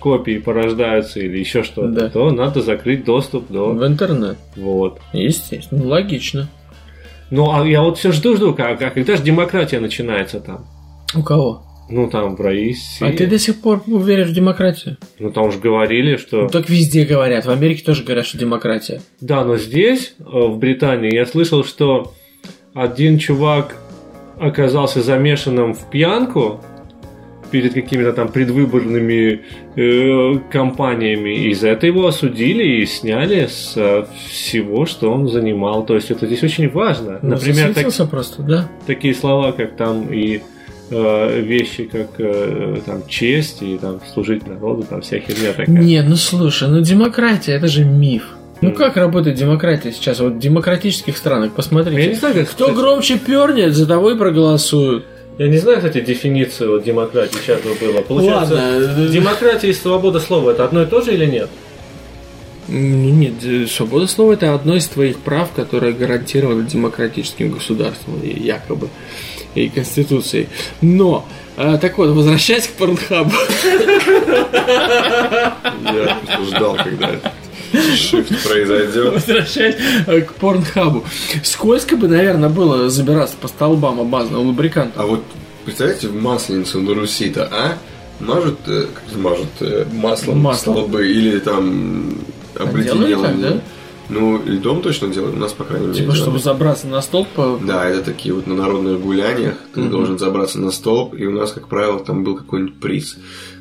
копии 0.00 0.38
порождаются 0.38 1.20
или 1.20 1.38
еще 1.38 1.62
что-то, 1.62 1.88
Да. 1.88 2.08
то 2.08 2.30
надо 2.32 2.60
закрыть 2.62 3.04
доступ 3.04 3.48
до... 3.50 3.70
В 3.72 3.86
интернет. 3.86 4.36
Вот. 4.56 5.00
Естественно. 5.12 5.86
Логично. 5.86 6.48
Ну, 7.30 7.52
а 7.54 7.64
я 7.66 7.82
вот 7.82 7.98
все 7.98 8.10
жду-жду, 8.12 8.52
как, 8.54 8.82
а 8.82 8.90
когда 8.90 9.16
же 9.16 9.22
демократия 9.22 9.78
начинается 9.78 10.40
там? 10.40 10.66
У 11.14 11.22
кого? 11.22 11.64
Ну, 11.92 12.08
там, 12.08 12.36
в 12.36 12.40
России. 12.40 13.06
А 13.06 13.12
ты 13.12 13.26
до 13.26 13.38
сих 13.38 13.60
пор 13.60 13.82
веришь 13.86 14.28
в 14.28 14.32
демократию? 14.32 14.96
Ну, 15.18 15.30
там 15.30 15.52
же 15.52 15.58
говорили, 15.58 16.16
что... 16.16 16.42
Ну, 16.42 16.48
так 16.48 16.70
везде 16.70 17.04
говорят. 17.04 17.44
В 17.44 17.50
Америке 17.50 17.84
тоже 17.84 18.02
говорят, 18.02 18.24
что 18.24 18.38
демократия. 18.38 19.02
Да, 19.20 19.44
но 19.44 19.58
здесь, 19.58 20.14
э, 20.18 20.22
в 20.24 20.56
Британии, 20.56 21.14
я 21.14 21.26
слышал, 21.26 21.64
что 21.64 22.14
один 22.72 23.18
чувак 23.18 23.76
оказался 24.40 25.02
замешанным 25.02 25.74
в 25.74 25.90
пьянку, 25.90 26.62
перед 27.50 27.74
какими-то 27.74 28.14
там 28.14 28.28
предвыборными 28.28 29.42
э, 29.76 30.38
кампаниями. 30.50 31.48
И 31.48 31.52
за 31.52 31.68
это 31.68 31.86
его 31.86 32.06
осудили 32.06 32.80
и 32.80 32.86
сняли 32.86 33.46
с 33.46 33.74
э, 33.76 34.06
всего, 34.30 34.86
что 34.86 35.12
он 35.12 35.28
занимал. 35.28 35.84
То 35.84 35.94
есть 35.94 36.10
это 36.10 36.26
здесь 36.26 36.42
очень 36.42 36.70
важно. 36.70 37.18
Ну, 37.20 37.28
Например, 37.28 37.74
так- 37.74 38.08
просто, 38.10 38.42
да? 38.42 38.68
такие 38.86 39.14
слова, 39.14 39.52
как 39.52 39.76
там 39.76 40.10
и 40.10 40.40
вещи, 40.92 41.84
как 41.84 42.08
э, 42.18 42.80
там 42.84 43.06
честь 43.08 43.62
и 43.62 43.78
там 43.78 44.00
служить 44.12 44.46
народу, 44.46 44.84
там 44.88 45.00
вся 45.02 45.18
херня 45.18 45.52
такая. 45.52 45.68
Не, 45.68 46.02
ну 46.02 46.16
слушай, 46.16 46.68
ну 46.68 46.80
демократия 46.80 47.52
это 47.52 47.68
же 47.68 47.84
миф. 47.84 48.24
Ну 48.60 48.72
как 48.72 48.96
работает 48.96 49.36
демократия 49.36 49.90
сейчас? 49.92 50.20
Вот 50.20 50.34
в 50.34 50.38
демократических 50.38 51.16
странах, 51.16 51.52
посмотрите. 51.52 52.00
Я 52.00 52.08
не 52.08 52.14
знаю, 52.14 52.34
как, 52.34 52.48
Кто 52.48 52.64
кстати, 52.66 52.78
громче 52.78 53.18
пернет, 53.18 53.74
за 53.74 53.86
того 53.86 54.12
и 54.12 54.16
проголосуют. 54.16 55.04
Я 55.38 55.48
не 55.48 55.58
знаю, 55.58 55.78
кстати, 55.78 56.00
дефиницию 56.00 56.70
вот 56.72 56.84
демократии 56.84 57.38
сейчас 57.44 57.60
бы 57.62 57.74
было. 57.74 58.02
Получается, 58.02 58.54
Ладно. 58.54 59.08
демократия 59.08 59.70
и 59.70 59.72
свобода 59.72 60.20
слова 60.20 60.50
это 60.50 60.64
одно 60.64 60.82
и 60.82 60.86
то 60.86 61.00
же 61.00 61.12
или 61.14 61.26
нет? 61.26 61.48
М, 62.68 63.18
Нет, 63.18 63.34
э, 63.44 63.66
свобода 63.66 64.06
слова 64.06 64.34
это 64.34 64.54
одно 64.54 64.76
из 64.76 64.86
твоих 64.86 65.18
прав, 65.18 65.50
которое 65.52 65.92
гарантировано 65.92 66.62
демократическим 66.62 67.50
государством, 67.50 68.20
якобы, 68.22 68.88
и 69.54 69.68
Конституцией. 69.68 70.48
Но, 70.80 71.26
э, 71.56 71.78
так 71.80 71.98
вот, 71.98 72.10
возвращаясь 72.10 72.66
к 72.66 72.70
Порнхабу. 72.72 73.32
Я 75.84 76.18
ждал, 76.46 76.76
когда 76.76 77.10
shift 77.72 78.48
произойдет. 78.48 79.12
Возвращаясь 79.12 79.76
э, 80.06 80.20
к 80.22 80.34
Порнхабу. 80.34 81.04
Скользко 81.42 81.96
бы, 81.96 82.08
наверное, 82.08 82.48
было 82.48 82.90
забираться 82.90 83.36
по 83.40 83.48
столбам 83.48 84.00
обмазанного 84.00 84.42
лубриканта. 84.42 85.00
А 85.00 85.06
вот 85.06 85.22
представляете, 85.64 86.08
в 86.08 86.20
масленицу 86.20 86.80
на 86.80 86.94
Руси-то, 86.94 87.48
а? 87.50 87.78
Мажут, 88.20 88.58
э, 88.66 88.86
как 88.94 89.18
мажут 89.18 89.48
э, 89.60 89.84
маслом, 89.92 90.40
Маслом. 90.40 90.76
столбы 90.76 91.10
или 91.10 91.38
там 91.38 92.14
обледенелым. 92.58 93.22
так, 93.22 93.40
да? 93.40 93.60
Ну, 94.12 94.42
льдом 94.44 94.82
точно 94.82 95.08
делают, 95.08 95.36
у 95.36 95.38
нас, 95.38 95.52
по 95.52 95.64
крайней 95.64 95.86
мере. 95.88 95.98
Типа, 96.00 96.12
чтобы 96.14 96.38
делают. 96.38 96.44
забраться 96.44 96.86
на 96.86 97.00
столб, 97.02 97.28
по- 97.28 97.58
Да, 97.62 97.86
это 97.86 98.02
такие 98.02 98.34
вот 98.34 98.46
на 98.46 98.54
народных 98.54 99.00
гуляниях. 99.00 99.54
Ты 99.74 99.82
должен 99.84 100.18
забраться 100.18 100.58
на 100.60 100.70
столб, 100.70 101.14
и 101.14 101.24
у 101.26 101.30
нас, 101.32 101.52
как 101.52 101.68
правило, 101.68 101.98
там 102.00 102.22
был 102.24 102.36
какой-нибудь 102.36 102.78
приз. 102.80 103.16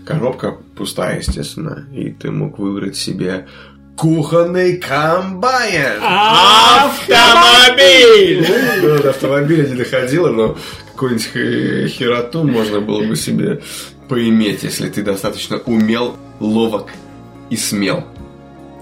Коробка 0.05 0.57
пустая, 0.75 1.19
естественно. 1.19 1.85
И 1.95 2.09
ты 2.11 2.31
мог 2.31 2.59
выбрать 2.59 2.95
себе 2.97 3.47
кухонный 3.95 4.77
комбайн. 4.77 5.99
Автомобиль! 7.21 8.45
Ну, 8.81 8.97
до 9.01 9.09
автомобиля 9.09 9.67
не 9.67 9.75
доходило, 9.75 10.29
но 10.29 10.57
какую-нибудь 10.93 11.27
хе- 11.33 11.87
хероту 11.87 12.43
можно 12.43 12.79
было 12.81 13.03
бы 13.03 13.15
себе 13.15 13.61
поиметь, 14.09 14.63
если 14.63 14.89
ты 14.89 15.03
достаточно 15.03 15.57
умел, 15.65 16.15
ловок 16.39 16.87
и 17.49 17.55
смел. 17.57 18.03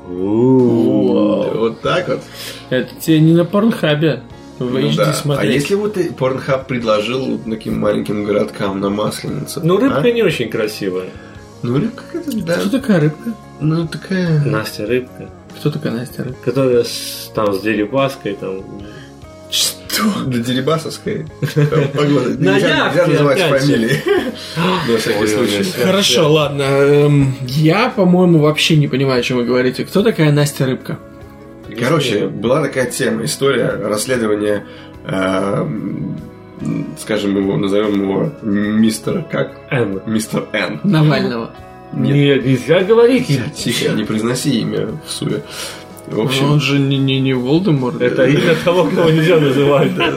Вот 0.10 1.82
так 1.82 2.08
вот. 2.08 2.22
Это 2.70 2.90
тебе 3.00 3.20
не 3.20 3.34
на 3.34 3.46
Порнхабе. 3.46 4.22
В 4.58 4.74
Ну 4.74 4.90
HD 4.90 4.96
да. 4.98 5.10
А 5.12 5.14
смотреть. 5.14 5.54
если 5.54 5.76
вот 5.76 5.98
и 5.98 6.10
Порнхаб 6.12 6.68
предложил 6.68 7.26
вот 7.26 7.42
таким 7.50 7.80
маленьким 7.80 8.26
городкам 8.26 8.80
на 8.82 8.90
Масленицу? 8.90 9.62
Ну, 9.64 9.78
рыбка 9.78 10.02
а? 10.02 10.12
не 10.12 10.22
очень 10.22 10.50
красивая. 10.50 11.10
Ну, 11.62 11.78
рыбка 11.80 12.04
это, 12.14 12.36
да. 12.46 12.56
Кто 12.56 12.70
такая 12.70 13.00
рыбка? 13.00 13.34
Ну, 13.62 13.88
такая... 13.88 14.44
Настя 14.46 14.86
рыбка, 14.86 15.30
Кто 15.58 15.72
такая 15.72 15.94
Настя 15.94 16.24
рыбка? 16.26 16.44
которая 16.44 16.84
с, 16.84 17.32
там 17.34 17.54
с 17.54 17.62
дерибаской, 17.62 18.34
там. 18.36 18.64
Что? 19.50 20.24
До 20.26 20.38
Дерибасовской. 20.40 21.26
Погода. 21.94 22.30
Нельзя 22.38 22.88
нельзя 22.90 23.08
называть 23.08 23.42
опять 23.42 23.62
фамилии. 23.64 23.92
На 24.92 24.98
всякий 24.98 25.28
случай. 25.28 25.64
Хорошо, 25.84 26.32
ладно. 26.32 26.62
эм, 26.64 27.36
Я, 27.48 27.90
по-моему, 27.90 28.40
вообще 28.40 28.78
не 28.78 28.88
понимаю, 28.88 29.20
о 29.20 29.24
чем 29.24 29.38
вы 29.38 29.46
говорите. 29.46 29.86
Кто 29.86 30.04
такая 30.04 30.32
Настя 30.32 30.66
рыбка? 30.66 31.00
Короче, 31.80 32.28
была 32.28 32.62
такая 32.62 32.86
тема, 32.90 33.26
история 33.26 33.68
расследования, 33.70 34.66
э, 35.06 35.12
м, 35.12 36.18
скажем 37.00 37.36
его, 37.38 37.58
назовем 37.58 38.02
его 38.02 38.32
мистер 38.42 39.24
как? 39.32 39.54
Н. 39.72 40.02
Мистер 40.06 40.46
Н. 40.54 40.80
Навального. 40.84 41.52
Нет, 41.94 42.46
нельзя 42.46 42.82
говорить. 42.82 43.28
Тихо, 43.56 43.94
не 43.94 44.04
произноси 44.04 44.60
имя 44.62 44.88
в 45.06 45.12
суе. 45.12 45.44
В 46.12 46.20
общем, 46.22 46.52
Он 46.52 46.60
же 46.60 46.80
не, 46.80 46.98
не, 46.98 47.20
не 47.20 47.34
Волдеморт. 47.34 48.02
Это 48.02 48.26
имя 48.26 48.56
того, 48.64 48.86
кого 48.86 49.10
нельзя 49.10 49.40
называть. 49.40 49.96
Да. 49.96 50.12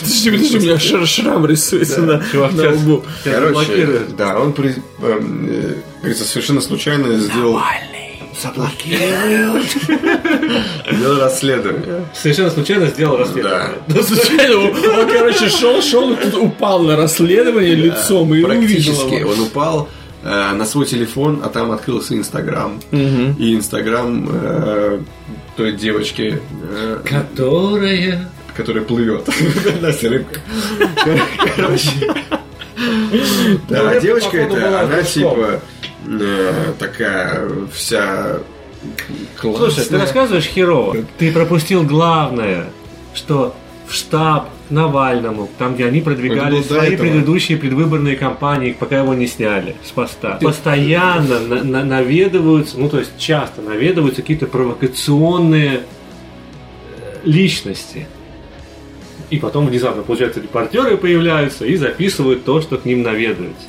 Подожди, 0.00 0.30
подожди, 0.30 0.58
у 0.58 0.60
меня 0.62 0.78
шар- 0.78 1.06
шрам 1.06 1.44
рисуется 1.46 2.02
на, 2.02 2.22
Чувак, 2.30 2.52
на 2.52 2.62
сейчас 2.62 2.76
лбу. 2.80 3.04
короче, 3.24 3.46
заблокируют. 3.54 4.16
да, 4.16 4.38
он, 4.38 4.52
при- 4.52 4.74
эм, 5.02 5.48
э, 5.50 5.74
говорится, 6.00 6.24
совершенно 6.24 6.60
случайно 6.60 7.16
сделал, 7.18 7.60
сделал 10.92 11.20
расследование. 11.20 12.06
Совершенно 12.14 12.50
случайно 12.50 12.86
сделал 12.86 13.16
расследование. 13.18 13.74
Да. 13.88 13.94
Ну, 13.94 14.02
случайно, 14.02 14.56
он, 14.58 15.00
он, 15.00 15.08
короче, 15.08 15.48
шел, 15.48 15.82
шел, 15.82 16.12
и 16.12 16.16
тут 16.16 16.34
упал 16.34 16.80
на 16.82 16.96
расследование 16.96 17.74
лицом 17.74 18.32
и 18.34 18.42
увидел 18.42 18.46
Практически. 18.48 19.22
Он 19.22 19.40
упал 19.40 19.88
э, 20.26 20.52
на 20.52 20.66
свой 20.66 20.86
телефон, 20.86 21.40
а 21.44 21.48
там 21.48 21.70
открылся 21.70 22.14
Инстаграм. 22.16 22.80
И 22.92 23.54
Инстаграм 23.54 24.28
э, 24.30 25.00
той 25.56 25.72
девочки, 25.72 26.40
э, 26.70 27.00
Которая... 27.04 28.28
которая 28.56 28.84
плывет. 28.84 29.28
Настя 29.80 30.08
рыбка. 30.08 30.40
Короче. 31.56 31.90
Да, 33.68 33.92
это, 33.92 34.00
девочка 34.00 34.46
была 34.48 34.80
она 34.80 35.02
типа 35.02 35.60
э, 36.06 36.72
такая 36.78 37.48
вся 37.72 38.38
классная. 39.40 39.70
Слушай, 39.70 39.88
ты 39.88 39.98
рассказываешь 39.98 40.44
херово. 40.44 40.96
Ты 41.18 41.32
пропустил 41.32 41.84
главное, 41.84 42.66
что 43.14 43.54
в 43.86 43.94
штаб 43.94 44.50
Навальному, 44.70 45.48
там, 45.58 45.74
где 45.74 45.86
они 45.86 46.00
продвигали 46.00 46.60
свои 46.62 46.88
этого. 46.94 47.06
предыдущие 47.06 47.58
предвыборные 47.58 48.16
кампании, 48.16 48.72
пока 48.78 48.98
его 48.98 49.14
не 49.14 49.26
сняли 49.26 49.76
с 49.84 49.90
поста. 49.90 50.38
Постоянно 50.42 51.40
на- 51.40 51.62
на- 51.62 51.84
наведываются, 51.84 52.78
ну 52.78 52.88
то 52.88 52.98
есть 52.98 53.12
часто 53.18 53.62
наведываются 53.62 54.22
какие-то 54.22 54.46
провокационные 54.46 55.80
э, 55.80 57.18
личности. 57.24 58.06
И 59.30 59.38
потом 59.38 59.66
внезапно, 59.66 60.02
получается, 60.02 60.40
репортеры 60.40 60.96
появляются 60.96 61.64
и 61.66 61.76
записывают 61.76 62.44
то, 62.44 62.60
что 62.60 62.76
к 62.78 62.84
ним 62.84 63.02
наведываются. 63.02 63.66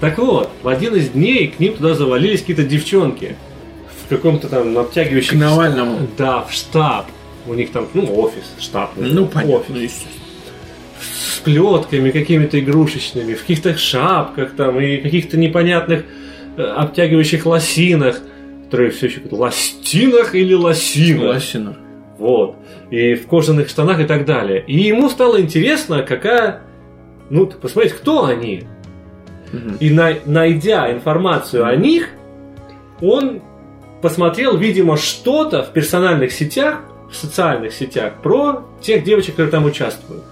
Так 0.00 0.18
вот, 0.18 0.50
в 0.62 0.68
один 0.68 0.94
из 0.94 1.08
дней 1.10 1.48
к 1.48 1.58
ним 1.60 1.74
туда 1.74 1.94
завалились 1.94 2.40
какие-то 2.40 2.64
девчонки 2.64 3.36
в 4.04 4.08
каком-то 4.10 4.48
там 4.48 4.76
обтягивающем... 4.76 5.38
К 5.38 5.42
Навальному. 5.42 6.06
Да, 6.18 6.42
в 6.42 6.52
штаб. 6.52 7.06
У 7.46 7.54
них 7.54 7.70
там, 7.72 7.88
ну, 7.94 8.02
офис, 8.20 8.44
штаб. 8.58 8.92
Ну, 8.96 9.22
офис. 9.24 9.34
понятно, 9.34 9.76
естественно. 9.76 10.12
С 11.00 11.38
плетками 11.40 12.10
какими-то 12.10 12.58
игрушечными, 12.58 13.34
в 13.34 13.40
каких-то 13.42 13.76
шапках 13.76 14.52
там 14.56 14.80
и 14.80 14.96
каких-то 14.98 15.36
непонятных 15.36 16.04
э, 16.56 16.62
обтягивающих 16.62 17.46
лосинах, 17.46 18.20
которые 18.64 18.90
все 18.90 19.06
еще 19.06 19.20
говорят, 19.20 19.38
ластинах 19.38 20.34
или 20.34 20.54
лосинах. 20.54 21.34
Лосина. 21.34 21.76
Вот. 22.18 22.56
И 22.90 23.14
в 23.14 23.26
кожаных 23.26 23.68
штанах 23.68 24.00
и 24.00 24.04
так 24.04 24.24
далее. 24.24 24.64
И 24.66 24.78
ему 24.78 25.08
стало 25.10 25.40
интересно, 25.40 26.02
какая... 26.02 26.62
Ну, 27.28 27.46
посмотреть, 27.46 27.92
кто 27.94 28.24
они. 28.24 28.64
И 29.80 29.90
на- 29.90 30.16
найдя 30.26 30.90
информацию 30.92 31.66
о 31.66 31.76
них, 31.76 32.08
он 33.00 33.42
посмотрел, 34.02 34.56
видимо, 34.56 34.96
что-то 34.96 35.62
в 35.62 35.72
персональных 35.72 36.32
сетях, 36.32 36.80
в 37.10 37.14
социальных 37.16 37.72
сетях 37.72 38.14
про 38.22 38.64
тех 38.80 39.04
девочек, 39.04 39.32
которые 39.36 39.50
там 39.52 39.64
участвуют. 39.64 40.22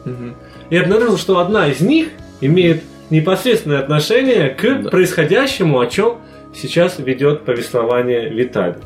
И 0.70 0.76
обнаружил, 0.76 1.18
что 1.18 1.38
одна 1.38 1.68
из 1.68 1.80
них 1.80 2.08
имеет 2.40 2.82
непосредственное 3.10 3.80
отношение 3.80 4.48
к 4.50 4.82
Да. 4.82 4.90
происходящему, 4.90 5.78
о 5.78 5.86
чем 5.86 6.18
сейчас 6.54 6.98
ведет 6.98 7.44
повествование 7.44 8.28
Виталий. 8.30 8.76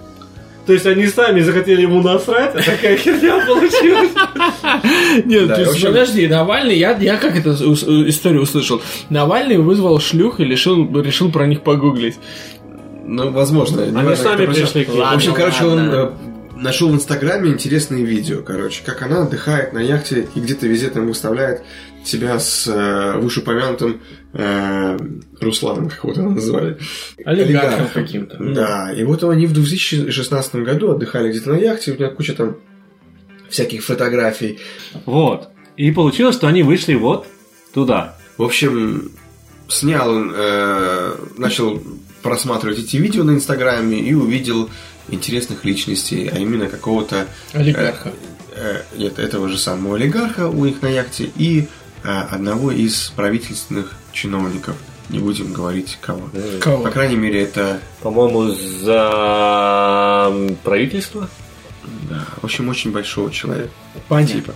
То 0.67 0.75
есть 0.75 0.85
они 0.87 1.07
сами 1.07 1.41
захотели 1.41 1.81
ему 1.83 2.03
насрать, 2.03 2.55
а 2.55 2.59
такая 2.63 2.97
херня 2.99 3.43
получилась. 3.47 4.11
Нет, 5.25 5.49
Да, 5.49 5.55
общем- 5.55 5.87
подожди, 5.89 6.27
Навальный, 6.27 6.77
я, 6.77 6.97
я 6.99 7.17
как 7.17 7.37
эту 7.37 7.53
историю 7.53 8.43
услышал? 8.43 8.83
Навальный 9.09 9.57
вызвал 9.57 9.99
шлюх 10.01 10.41
и 10.41 10.45
решил, 10.45 10.87
решил 11.01 11.31
про 11.33 11.47
них 11.47 11.63
погуглить. 11.63 12.19
Ну, 13.07 13.31
возможно. 13.31 13.81
не 13.81 13.97
Они 13.99 14.09
важно, 14.09 14.17
сами 14.17 14.45
пришли 14.47 14.85
к 14.85 14.89
ним. 14.89 14.99
В 14.99 15.15
общем, 15.15 15.31
Ладно, 15.33 15.45
короче, 15.45 15.65
он 15.65 15.79
ладно. 15.79 15.95
э, 15.95 16.28
нашел 16.63 16.91
в 16.91 16.95
Инстаграме 16.95 17.51
интересные 17.51 18.05
видео, 18.05 18.43
короче, 18.43 18.83
как 18.85 19.03
она 19.03 19.23
отдыхает 19.23 19.73
на 19.73 19.79
яхте 19.79 20.29
и 20.35 20.41
где-то 20.41 20.67
везде 20.67 20.89
там 20.89 21.07
выставляет 21.07 21.63
себя 22.05 22.39
с 22.39 22.67
э, 22.67 23.19
вышеупомянутым 23.19 24.01
э, 24.33 24.99
Русланом, 25.41 25.89
как 25.89 26.05
его 26.05 26.15
там 26.15 26.35
называли. 26.35 26.79
Олигархом 27.25 27.89
каким-то. 27.93 28.37
Да, 28.39 28.93
и 28.93 29.05
вот 29.05 29.23
они 29.25 29.47
в 29.47 29.53
2016 29.53 30.55
году 30.57 30.93
отдыхали 30.93 31.31
где-то 31.31 31.51
на 31.51 31.57
яхте, 31.57 31.93
у 31.93 31.95
меня 31.95 32.09
куча 32.09 32.35
там 32.35 32.57
всяких 33.49 33.85
фотографий. 33.85 34.59
Вот. 35.07 35.49
И 35.77 35.91
получилось, 35.91 36.37
что 36.37 36.49
они 36.49 36.63
вышли 36.63 36.95
вот 36.95 37.27
туда. 37.73 38.17
В 38.37 38.43
общем, 38.43 39.13
снял 39.69 40.11
он, 40.11 40.33
э, 40.35 41.15
начал 41.37 41.83
просматривать 42.23 42.79
эти 42.79 42.97
видео 42.97 43.25
на 43.25 43.33
Инстаграме 43.33 44.01
и 44.01 44.15
увидел 44.15 44.69
интересных 45.09 45.65
личностей, 45.65 46.29
а 46.33 46.39
именно 46.39 46.67
какого-то 46.67 47.27
Олигарха. 47.53 48.13
э, 48.53 48.83
нет, 48.97 49.19
этого 49.19 49.49
же 49.49 49.59
самого 49.59 49.97
олигарха 49.97 50.49
у 50.49 50.65
них 50.65 50.83
на 50.83 50.89
яхте 50.89 51.31
и 51.37 51.69
э, 52.05 52.09
одного 52.09 52.71
из 52.73 53.11
правительственных 53.17 53.95
чиновников. 54.13 54.77
Не 55.11 55.21
будем 55.21 55.53
говорить 55.55 55.97
кого. 56.03 56.29
По 56.29 56.61
Кого? 56.61 56.83
крайней 56.91 57.17
мере, 57.17 57.41
это 57.43 57.81
По-моему, 58.03 58.51
за 59.23 60.33
правительство. 60.65 61.29
да, 62.11 62.25
в 62.41 62.45
общем 62.45 62.69
очень 62.69 62.93
большого 62.93 63.31
человека. 63.31 63.71
Понятно. 64.09 64.35
Типа. 64.35 64.55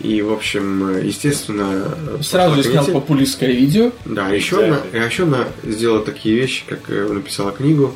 И, 0.00 0.22
в 0.22 0.32
общем, 0.32 0.96
э, 0.96 1.04
естественно... 1.06 1.84
э, 2.18 2.22
Сразу 2.22 2.56
же 2.56 2.62
снял 2.70 2.86
популистское 2.86 3.50
видео. 3.52 3.92
Да, 4.06 4.28
еще 4.28 4.64
она, 4.64 4.78
еще 5.04 5.24
она 5.24 5.46
сделала 5.62 6.02
такие 6.02 6.34
вещи, 6.36 6.64
как 6.66 6.88
э, 6.88 7.06
написала 7.12 7.52
книгу 7.52 7.94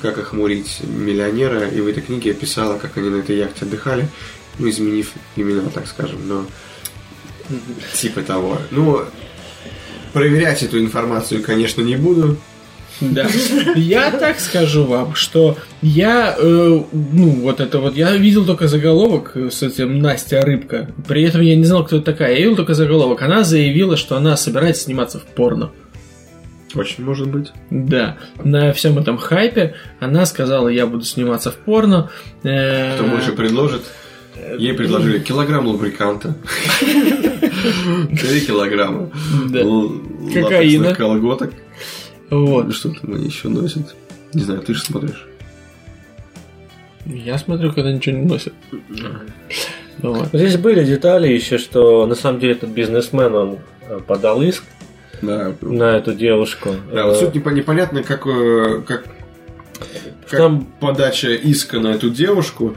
«Как 0.00 0.18
охмурить 0.18 0.80
миллионера», 0.82 1.68
и 1.68 1.80
в 1.80 1.86
этой 1.86 2.02
книге 2.02 2.32
описала, 2.32 2.78
как 2.78 2.96
они 2.96 3.08
на 3.10 3.16
этой 3.16 3.36
яхте 3.36 3.64
отдыхали, 3.64 4.08
ну, 4.58 4.68
изменив 4.68 5.12
имена, 5.36 5.70
так 5.70 5.86
скажем, 5.86 6.26
но 6.26 6.46
типа 7.94 8.22
того. 8.22 8.58
Ну, 8.70 9.02
проверять 10.12 10.62
эту 10.62 10.78
информацию, 10.78 11.42
конечно, 11.42 11.82
не 11.82 11.96
буду. 11.96 12.36
Да. 13.00 13.28
Я 13.76 14.10
так 14.10 14.40
скажу 14.40 14.84
вам, 14.84 15.14
что 15.14 15.56
я, 15.82 16.34
э, 16.36 16.80
ну, 16.92 17.30
вот 17.42 17.60
это 17.60 17.78
вот, 17.78 17.96
я 17.96 18.16
видел 18.16 18.44
только 18.44 18.66
заголовок 18.66 19.36
с 19.36 19.62
этим 19.62 20.00
Настя 20.00 20.40
Рыбка. 20.40 20.90
При 21.06 21.22
этом 21.22 21.40
я 21.42 21.54
не 21.54 21.64
знал, 21.64 21.84
кто 21.84 21.96
это 21.96 22.06
такая. 22.06 22.32
Я 22.32 22.38
видел 22.38 22.56
только 22.56 22.74
заголовок. 22.74 23.22
Она 23.22 23.44
заявила, 23.44 23.96
что 23.96 24.16
она 24.16 24.36
собирается 24.36 24.84
сниматься 24.84 25.20
в 25.20 25.24
порно. 25.24 25.70
Очень 26.74 27.04
может 27.04 27.28
быть. 27.28 27.52
Да, 27.70 28.18
на 28.44 28.72
всем 28.72 28.98
этом 28.98 29.16
хайпе 29.16 29.74
она 30.00 30.26
сказала, 30.26 30.68
я 30.68 30.86
буду 30.86 31.04
сниматься 31.04 31.50
в 31.50 31.56
порно. 31.56 32.10
Э, 32.42 32.94
Кто 32.94 33.04
больше 33.04 33.32
предложит? 33.32 33.82
Ей 34.58 34.74
предложили 34.74 35.18
килограмм 35.18 35.66
лубриканта. 35.66 36.36
Три 36.80 38.40
килограмма. 38.46 39.10
Кокаина. 40.32 40.94
колготок. 40.94 41.52
Вот. 42.30 42.74
Что 42.74 42.90
там 42.90 43.14
они 43.14 43.26
еще 43.26 43.48
носят? 43.48 43.94
Не 44.34 44.42
знаю, 44.42 44.60
ты 44.60 44.74
же 44.74 44.82
смотришь. 44.82 45.26
Я 47.06 47.38
смотрю, 47.38 47.72
когда 47.72 47.90
ничего 47.92 48.16
не 48.16 48.26
носят. 48.26 48.52
Ну 50.00 50.12
вот. 50.12 50.28
Здесь 50.32 50.56
были 50.56 50.84
детали 50.84 51.28
еще, 51.32 51.58
что 51.58 52.06
на 52.06 52.14
самом 52.14 52.38
деле 52.38 52.52
этот 52.52 52.70
бизнесмен, 52.70 53.34
он 53.34 53.58
э, 53.88 53.98
подал 54.06 54.42
иск 54.42 54.62
Да. 55.22 55.52
на 55.62 55.96
эту 55.96 56.12
девушку. 56.14 56.70
Да, 56.92 57.06
вот 57.06 57.16
Э, 57.16 57.20
суть 57.20 57.34
непо- 57.34 57.52
непонятно, 57.52 58.02
как, 58.02 58.26
э, 58.26 58.82
как, 58.86 59.04
как 60.28 60.38
Там- 60.38 60.66
подача 60.80 61.34
иска 61.34 61.78
на 61.80 61.88
эту 61.88 62.10
девушку 62.10 62.76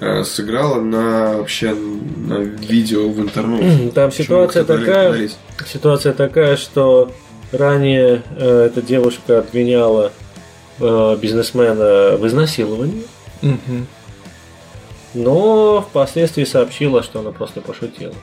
э, 0.00 0.24
сыграла 0.24 0.80
на 0.80 1.36
вообще 1.38 1.74
на 1.74 2.38
видео 2.38 3.08
в 3.10 3.20
интернете. 3.20 3.90
Там 3.94 4.10
Почему 4.10 4.24
ситуация 4.24 4.64
такая, 4.64 5.08
подались? 5.10 5.36
ситуация 5.66 6.12
такая, 6.14 6.56
что 6.56 7.12
ранее 7.52 8.22
э, 8.36 8.66
эта 8.72 8.80
девушка 8.80 9.40
обвиняла 9.40 10.10
э, 10.80 11.18
бизнесмена 11.20 12.16
в 12.16 12.26
изнасиловании, 12.26 13.02
Мгм. 13.42 13.86
но 15.14 15.82
впоследствии 15.88 16.44
сообщила, 16.44 17.02
что 17.02 17.20
она 17.20 17.30
просто 17.30 17.60
пошутила. 17.60 18.14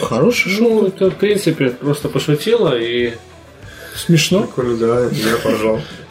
Хороший 0.00 0.50
шоу. 0.52 0.82
Ну, 0.82 0.86
это, 0.88 1.10
в 1.10 1.16
принципе, 1.16 1.70
просто 1.70 2.08
пошутила 2.08 2.78
и... 2.78 3.12
Смешно. 3.94 4.42
Прикольно, 4.44 4.76
да, 4.76 5.08
я 5.10 5.36
поржал. 5.36 5.80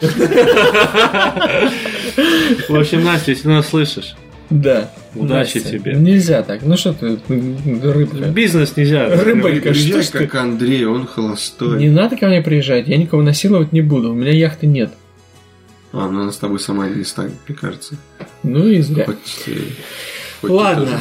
В 2.68 2.76
общем, 2.76 3.04
Настя, 3.04 3.32
если 3.32 3.48
нас 3.48 3.68
слышишь, 3.68 4.14
Да. 4.48 4.92
Удачи 5.14 5.58
Настя, 5.58 5.70
тебе. 5.78 5.94
Нельзя 5.94 6.42
так. 6.42 6.62
Ну 6.62 6.76
что 6.76 6.92
ты, 6.92 7.18
рыбка. 7.28 8.26
бизнес 8.26 8.76
нельзя. 8.76 9.08
Рыбалька, 9.08 9.74
что 9.74 10.02
ж 10.02 10.06
ты? 10.06 10.18
как 10.18 10.34
Андрей, 10.36 10.84
он 10.84 11.06
холостой. 11.06 11.78
Не 11.78 11.88
надо 11.88 12.16
ко 12.16 12.28
мне 12.28 12.42
приезжать, 12.42 12.86
я 12.86 12.96
никого 12.96 13.22
насиловать 13.22 13.72
не 13.72 13.80
буду. 13.80 14.12
У 14.12 14.14
меня 14.14 14.32
яхты 14.32 14.66
нет. 14.66 14.92
А, 15.92 16.08
ну 16.08 16.22
она 16.22 16.30
с 16.30 16.36
тобой 16.36 16.60
сама 16.60 16.88
не 16.88 17.02
станет, 17.02 17.34
мне 17.48 17.56
кажется. 17.56 17.96
Ну 18.44 18.68
и 18.68 18.80
зря. 18.80 19.06
Хоть, 19.06 19.44
э, 19.48 19.60
хоть 20.40 20.50
Ладно. 20.50 21.00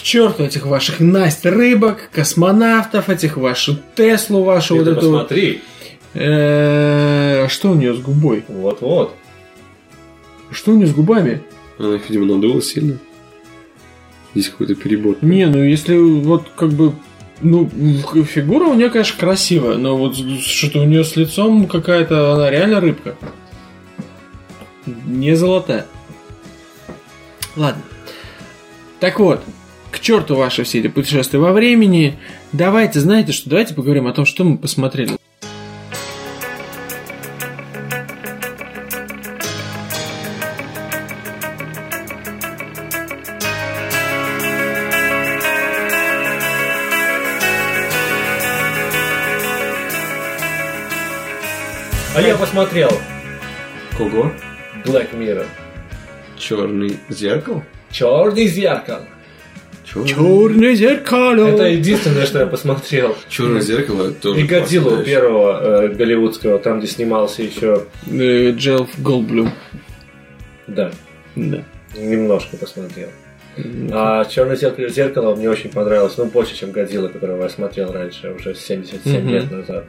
К 0.00 0.02
черту 0.02 0.44
этих 0.44 0.64
ваших 0.64 0.98
Насть 0.98 1.44
рыбок, 1.44 2.08
космонавтов, 2.10 3.10
этих 3.10 3.36
вашу 3.36 3.78
Теслу 3.94 4.42
вашу, 4.44 4.76
вот 4.76 4.84
Ты 4.84 4.90
эту 4.92 5.10
вот. 5.10 5.28
посмотри. 5.28 5.60
Э, 6.14 7.46
Что 7.50 7.72
у 7.72 7.74
нее 7.74 7.92
с 7.92 7.98
губой? 7.98 8.42
Вот-вот. 8.48 9.14
Что 10.50 10.72
у 10.72 10.76
нее 10.76 10.86
с 10.86 10.94
губами? 10.94 11.42
Она 11.78 11.96
их, 11.96 12.08
видимо, 12.08 12.24
надула 12.24 12.62
сильно. 12.62 12.96
Здесь 14.34 14.48
какой-то 14.48 14.74
перебор. 14.74 15.16
Не, 15.20 15.46
ну 15.46 15.62
если 15.62 15.96
вот 15.98 16.46
как 16.56 16.70
бы 16.70 16.94
ну, 17.42 17.68
фигура 18.24 18.64
у 18.68 18.74
нее, 18.74 18.88
конечно, 18.88 19.20
красивая, 19.20 19.76
но 19.76 19.98
вот 19.98 20.16
что-то 20.16 20.80
у 20.80 20.84
нее 20.84 21.04
с 21.04 21.14
лицом 21.16 21.66
какая-то, 21.66 22.32
она 22.34 22.50
реально 22.50 22.80
рыбка. 22.80 23.16
Не 24.86 25.34
золотая. 25.34 25.86
Ладно. 27.54 27.82
Так 28.98 29.18
вот, 29.20 29.42
к 29.90 30.00
черту 30.00 30.36
ваши 30.36 30.64
все 30.64 30.80
эти 30.80 30.88
путешествия 30.88 31.38
во 31.38 31.52
времени. 31.52 32.16
Давайте, 32.52 33.00
знаете 33.00 33.32
что, 33.32 33.50
давайте 33.50 33.74
поговорим 33.74 34.06
о 34.06 34.12
том, 34.12 34.24
что 34.24 34.44
мы 34.44 34.58
посмотрели. 34.58 35.12
А 52.12 52.22
я 52.22 52.36
посмотрел 52.36 52.90
Кого? 53.96 54.32
Black 54.84 55.12
Mirror. 55.14 55.46
Черный 56.36 56.98
зеркало? 57.08 57.64
Черный 57.90 58.46
зеркало. 58.46 59.06
Черное 60.06 60.74
зеркало. 60.74 61.46
Это 61.48 61.64
единственное, 61.64 62.26
что 62.26 62.38
я 62.40 62.46
посмотрел. 62.46 63.16
Черное 63.28 63.60
зеркало 63.60 64.10
тоже. 64.12 64.40
И 64.40 64.44
Годзиллу 64.44 65.02
первого 65.02 65.84
э, 65.84 65.88
голливудского, 65.88 66.58
там, 66.58 66.78
где 66.78 66.86
снимался 66.88 67.42
еще, 67.42 67.84
Э, 68.10 68.52
Джелф 68.52 68.90
Голдблюм. 68.98 69.50
да, 70.66 70.92
Да. 71.36 71.62
немножко 71.96 72.56
посмотрел. 72.56 73.08
А 73.92 74.24
Черное 74.26 74.54
зеркало, 74.56 74.88
зеркало 74.88 75.34
мне 75.34 75.50
очень 75.50 75.70
понравилось, 75.70 76.16
ну, 76.16 76.26
больше, 76.26 76.56
чем 76.56 76.70
Годзилла, 76.70 77.08
которого 77.08 77.42
я 77.42 77.48
смотрел 77.48 77.92
раньше, 77.92 78.30
уже 78.38 78.54
77 78.54 79.20
Мгм. 79.22 79.28
лет 79.28 79.50
назад. 79.50 79.84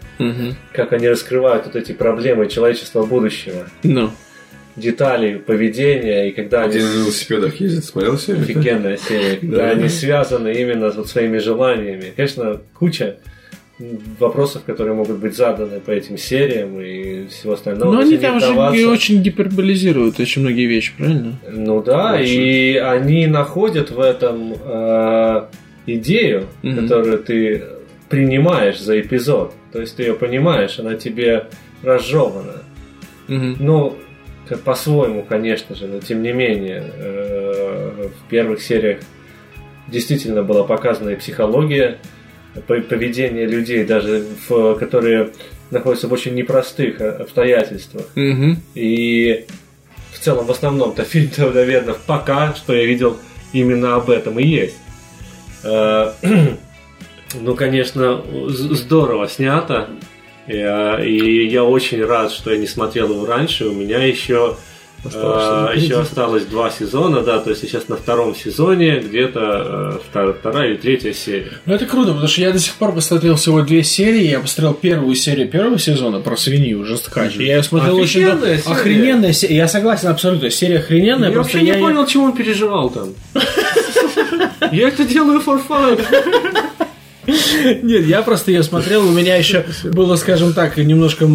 Как 0.73 0.93
они 0.93 1.07
раскрывают 1.07 1.65
вот 1.67 1.75
эти 1.75 1.91
проблемы 1.91 2.47
человечества 2.47 3.03
будущего, 3.05 3.67
Ну. 3.83 4.09
Детали 4.75 5.35
поведения, 5.37 6.29
и 6.29 6.31
когда 6.31 6.63
они... 6.63 6.71
Где 6.75 6.83
на 6.83 6.93
велосипедах 7.01 7.55
ездит, 7.59 7.83
смотрел 7.85 8.17
серию? 8.17 8.43
Офигенная 8.43 8.97
серия, 8.97 9.37
когда 9.37 9.57
Да. 9.57 9.69
они 9.71 9.89
связаны 9.89 10.53
именно 10.53 10.91
с 10.91 10.95
вот 10.95 11.07
своими 11.09 11.37
желаниями. 11.39 12.13
Конечно, 12.15 12.61
куча 12.77 13.17
вопросов, 14.19 14.61
которые 14.63 14.93
могут 14.93 15.17
быть 15.17 15.35
заданы 15.35 15.79
по 15.79 15.89
этим 15.91 16.15
сериям 16.17 16.79
и 16.79 17.27
всего 17.27 17.53
остального. 17.53 17.91
Но 17.93 17.99
они 18.01 18.17
там 18.17 18.39
же 18.39 18.47
вдаваться- 18.53 18.87
очень 18.89 19.21
гиперболизируют 19.23 20.19
очень 20.19 20.43
многие 20.43 20.67
вещи, 20.67 20.93
правильно? 20.97 21.33
Ну 21.51 21.81
да, 21.81 22.13
Очень. 22.13 22.41
и 22.41 22.75
они 22.77 23.25
находят 23.25 23.89
в 23.89 23.99
этом 23.99 24.53
э, 24.63 25.41
идею, 25.87 26.45
Мгм. 26.61 26.75
которую 26.87 27.17
ты 27.19 27.63
принимаешь 28.07 28.79
за 28.79 28.99
эпизод. 29.01 29.53
То 29.73 29.81
есть 29.81 29.95
ты 29.95 30.03
ее 30.03 30.13
понимаешь, 30.13 30.77
она 30.77 30.93
тебе 30.95 31.45
разжевана. 31.81 32.61
Мгм. 33.27 33.55
Ну, 33.59 33.97
по-своему, 34.57 35.23
конечно 35.23 35.75
же, 35.75 35.87
но 35.87 35.99
тем 35.99 36.21
не 36.23 36.31
менее, 36.31 36.83
э, 36.95 38.07
в 38.07 38.29
первых 38.29 38.61
сериях 38.61 38.99
действительно 39.87 40.43
была 40.43 40.63
показана 40.63 41.09
и 41.09 41.15
психология, 41.15 41.97
по- 42.67 42.81
поведение 42.81 43.45
людей, 43.45 43.83
даже 43.85 44.25
в, 44.47 44.75
которые 44.75 45.31
находятся 45.69 46.07
в 46.07 46.13
очень 46.13 46.33
непростых 46.35 46.99
э, 47.01 47.09
обстоятельствах. 47.09 48.05
Мгм. 48.15 48.61
И 48.75 49.45
в 50.13 50.19
целом, 50.19 50.45
в 50.45 50.51
основном-то 50.51 51.03
фильм-то, 51.03 51.49
наверное, 51.53 51.95
пока 52.05 52.53
что 52.55 52.73
я 52.73 52.85
видел 52.85 53.17
именно 53.53 53.95
об 53.95 54.09
этом 54.09 54.39
и 54.39 54.45
есть. 54.45 54.77
Э, 55.63 56.13
Ну, 57.33 57.55
конечно, 57.55 58.21
здорово 58.49 59.25
снято. 59.29 59.87
И, 60.51 60.57
э, 60.57 61.05
И 61.05 61.47
я 61.47 61.63
очень 61.63 62.03
рад, 62.03 62.31
что 62.31 62.51
я 62.51 62.57
не 62.57 62.67
смотрел 62.67 63.09
его 63.09 63.25
раньше. 63.25 63.65
У 63.65 63.73
меня 63.73 64.03
еще 64.03 64.57
А, 65.03 65.71
еще 65.73 65.99
осталось 65.99 66.45
два 66.45 66.69
сезона, 66.69 67.21
да, 67.21 67.39
то 67.39 67.49
есть 67.49 67.63
сейчас 67.63 67.87
на 67.87 67.95
втором 67.95 68.35
сезоне 68.35 68.99
где-то 68.99 69.39
э, 69.95 69.99
вторая, 70.07 70.33
вторая 70.33 70.69
или 70.69 70.77
третья 70.77 71.11
серия. 71.11 71.53
Ну 71.65 71.73
это 71.73 71.87
круто, 71.87 72.09
потому 72.09 72.27
что 72.27 72.41
я 72.41 72.51
до 72.51 72.59
сих 72.59 72.75
пор 72.75 72.93
посмотрел 72.93 73.35
всего 73.35 73.61
две 73.61 73.83
серии. 73.83 74.27
Я 74.27 74.39
посмотрел 74.39 74.75
первую 74.75 75.15
серию 75.15 75.49
первого 75.49 75.79
сезона 75.79 76.19
про 76.19 76.37
свинью 76.37 76.85
жесткач. 76.85 77.35
Я 77.37 77.55
ее 77.55 77.63
смотрел 77.63 77.95
очень. 77.95 78.23
Офигенная 78.23 78.57
серия. 78.59 78.75
Охрененная 78.75 79.33
серия. 79.33 79.55
Я 79.55 79.67
согласен 79.67 80.07
абсолютно. 80.09 80.51
Серия 80.51 80.77
охрененная. 80.77 81.31
Я 81.31 81.35
вообще 81.35 81.61
не 81.61 81.69
я 81.69 81.79
понял, 81.79 82.05
чему 82.05 82.25
он 82.25 82.33
переживал 82.33 82.91
там. 82.91 83.09
Я 84.71 84.87
это 84.89 85.03
делаю 85.03 85.41
for 85.41 85.59
fun. 85.67 85.99
Нет, 87.27 88.05
я 88.07 88.21
просто 88.21 88.51
ее 88.51 88.63
смотрел, 88.63 89.07
у 89.07 89.11
меня 89.11 89.35
еще 89.35 89.65
было, 89.83 90.15
скажем 90.15 90.53
так, 90.53 90.77
немножко 90.77 91.27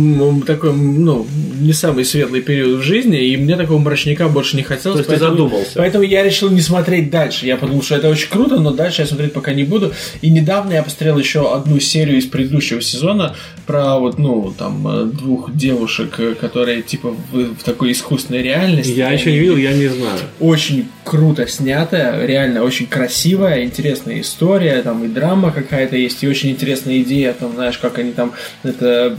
такой, 0.47 0.73
ну, 0.73 1.27
не 1.61 1.73
самый 1.73 2.05
светлый 2.05 2.43
период 2.43 2.81
в 2.81 2.83
жизни, 2.83 3.29
и 3.29 3.37
мне 3.37 3.57
такого 3.57 3.79
мрачника 3.79 4.29
больше 4.29 4.57
не 4.57 4.63
хотелось. 4.63 4.97
То 4.97 4.99
есть 4.99 5.09
ты 5.09 5.13
поэтому- 5.27 5.49
задумался. 5.49 5.73
Поэтому 5.77 6.05
я 6.05 6.23
решил 6.23 6.51
не 6.51 6.61
смотреть 6.61 7.11
дальше. 7.11 7.47
Я 7.47 7.57
подумал, 7.57 7.83
что 7.83 7.95
это 7.97 8.09
очень 8.09 8.29
круто, 8.29 8.59
но 8.59 8.73
дальше 8.73 9.03
я 9.03 9.07
смотреть 9.07 9.33
пока 9.33 9.53
не 9.53 9.65
буду. 9.65 9.93
И 10.23 10.31
недавно 10.31 10.73
я 10.73 10.83
посмотрел 10.83 11.19
еще 11.19 11.55
одну 11.55 11.79
серию 11.81 12.19
из 12.19 12.27
предыдущего 12.27 12.81
сезона 12.81 13.37
про 13.67 13.99
вот, 13.99 14.19
ну, 14.19 14.55
там, 14.57 14.87
э, 14.89 15.05
двух 15.07 15.55
девушек, 15.55 16.15
э, 16.19 16.35
которые 16.35 16.83
типа 16.83 17.15
в, 17.33 17.55
в 17.55 17.63
такой 17.65 17.93
искусственной 17.93 18.43
реальности. 18.43 18.93
Я 18.93 19.11
еще 19.11 19.31
не 19.33 19.39
видел, 19.39 19.57
я 19.57 19.73
не 19.73 19.87
знаю. 19.89 20.19
очень 20.41 20.87
круто 21.07 21.47
снято, 21.47 22.25
реально 22.27 22.65
очень 22.65 22.89
красивая, 22.89 23.63
интересная 23.63 24.21
история, 24.21 24.83
там 24.83 25.05
и 25.05 25.09
драма 25.09 25.53
какая-то 25.53 25.97
есть, 25.97 26.25
и 26.25 26.29
очень 26.29 26.51
интересная 26.51 26.99
идея, 26.99 27.33
там, 27.33 27.55
знаешь, 27.55 27.79
как 27.79 27.99
они 27.99 28.13
там, 28.13 28.33
это 28.65 29.17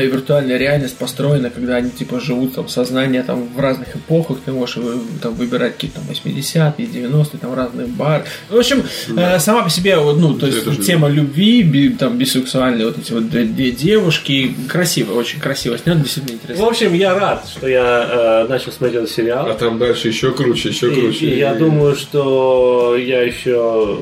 виртуальная 0.00 0.56
реальность 0.58 0.96
построена, 0.96 1.50
когда 1.50 1.76
они 1.76 1.90
типа 1.90 2.20
живут 2.20 2.54
там 2.54 2.68
сознание 2.68 3.22
там 3.22 3.48
в 3.54 3.58
разных 3.60 3.94
эпохах, 3.96 4.38
ты 4.44 4.52
можешь 4.52 4.76
вы- 4.76 5.00
там 5.20 5.34
выбирать 5.34 5.74
какие-то 5.74 5.96
там 6.00 6.04
80-е, 6.08 6.86
90-е, 6.86 7.38
там 7.40 7.54
разные 7.54 7.86
бары. 7.86 8.24
В 8.48 8.56
общем, 8.56 8.82
э, 9.16 9.38
сама 9.38 9.62
по 9.62 9.70
себе, 9.70 9.96
вот, 9.98 10.18
ну, 10.18 10.34
то 10.34 10.46
есть 10.46 10.58
Это 10.58 10.72
же- 10.72 10.82
тема 10.82 11.08
любви, 11.08 11.62
би- 11.62 11.90
там 11.90 12.16
бисексуальные 12.18 12.86
вот 12.86 12.98
эти 12.98 13.12
вот 13.12 13.28
две, 13.30 13.44
две 13.44 13.70
девушки, 13.70 14.54
красиво, 14.68 15.12
очень 15.14 15.40
красиво 15.40 15.76
снято, 15.78 16.00
действительно 16.00 16.38
В 16.38 16.42
интересно. 16.42 16.66
общем, 16.66 16.94
я 16.94 17.14
рад, 17.18 17.46
что 17.48 17.68
я 17.68 18.44
э, 18.44 18.48
начал 18.48 18.72
смотреть 18.72 18.98
этот 18.98 19.10
сериал. 19.10 19.46
А 19.50 19.54
там 19.54 19.78
дальше 19.78 20.08
еще 20.08 20.32
круче, 20.32 20.68
еще 20.70 20.92
И- 20.92 21.00
круче. 21.00 21.26
и 21.26 21.38
я 21.38 21.54
думаю, 21.54 21.94
что 21.96 22.96
я 22.96 23.22
еще 23.22 24.00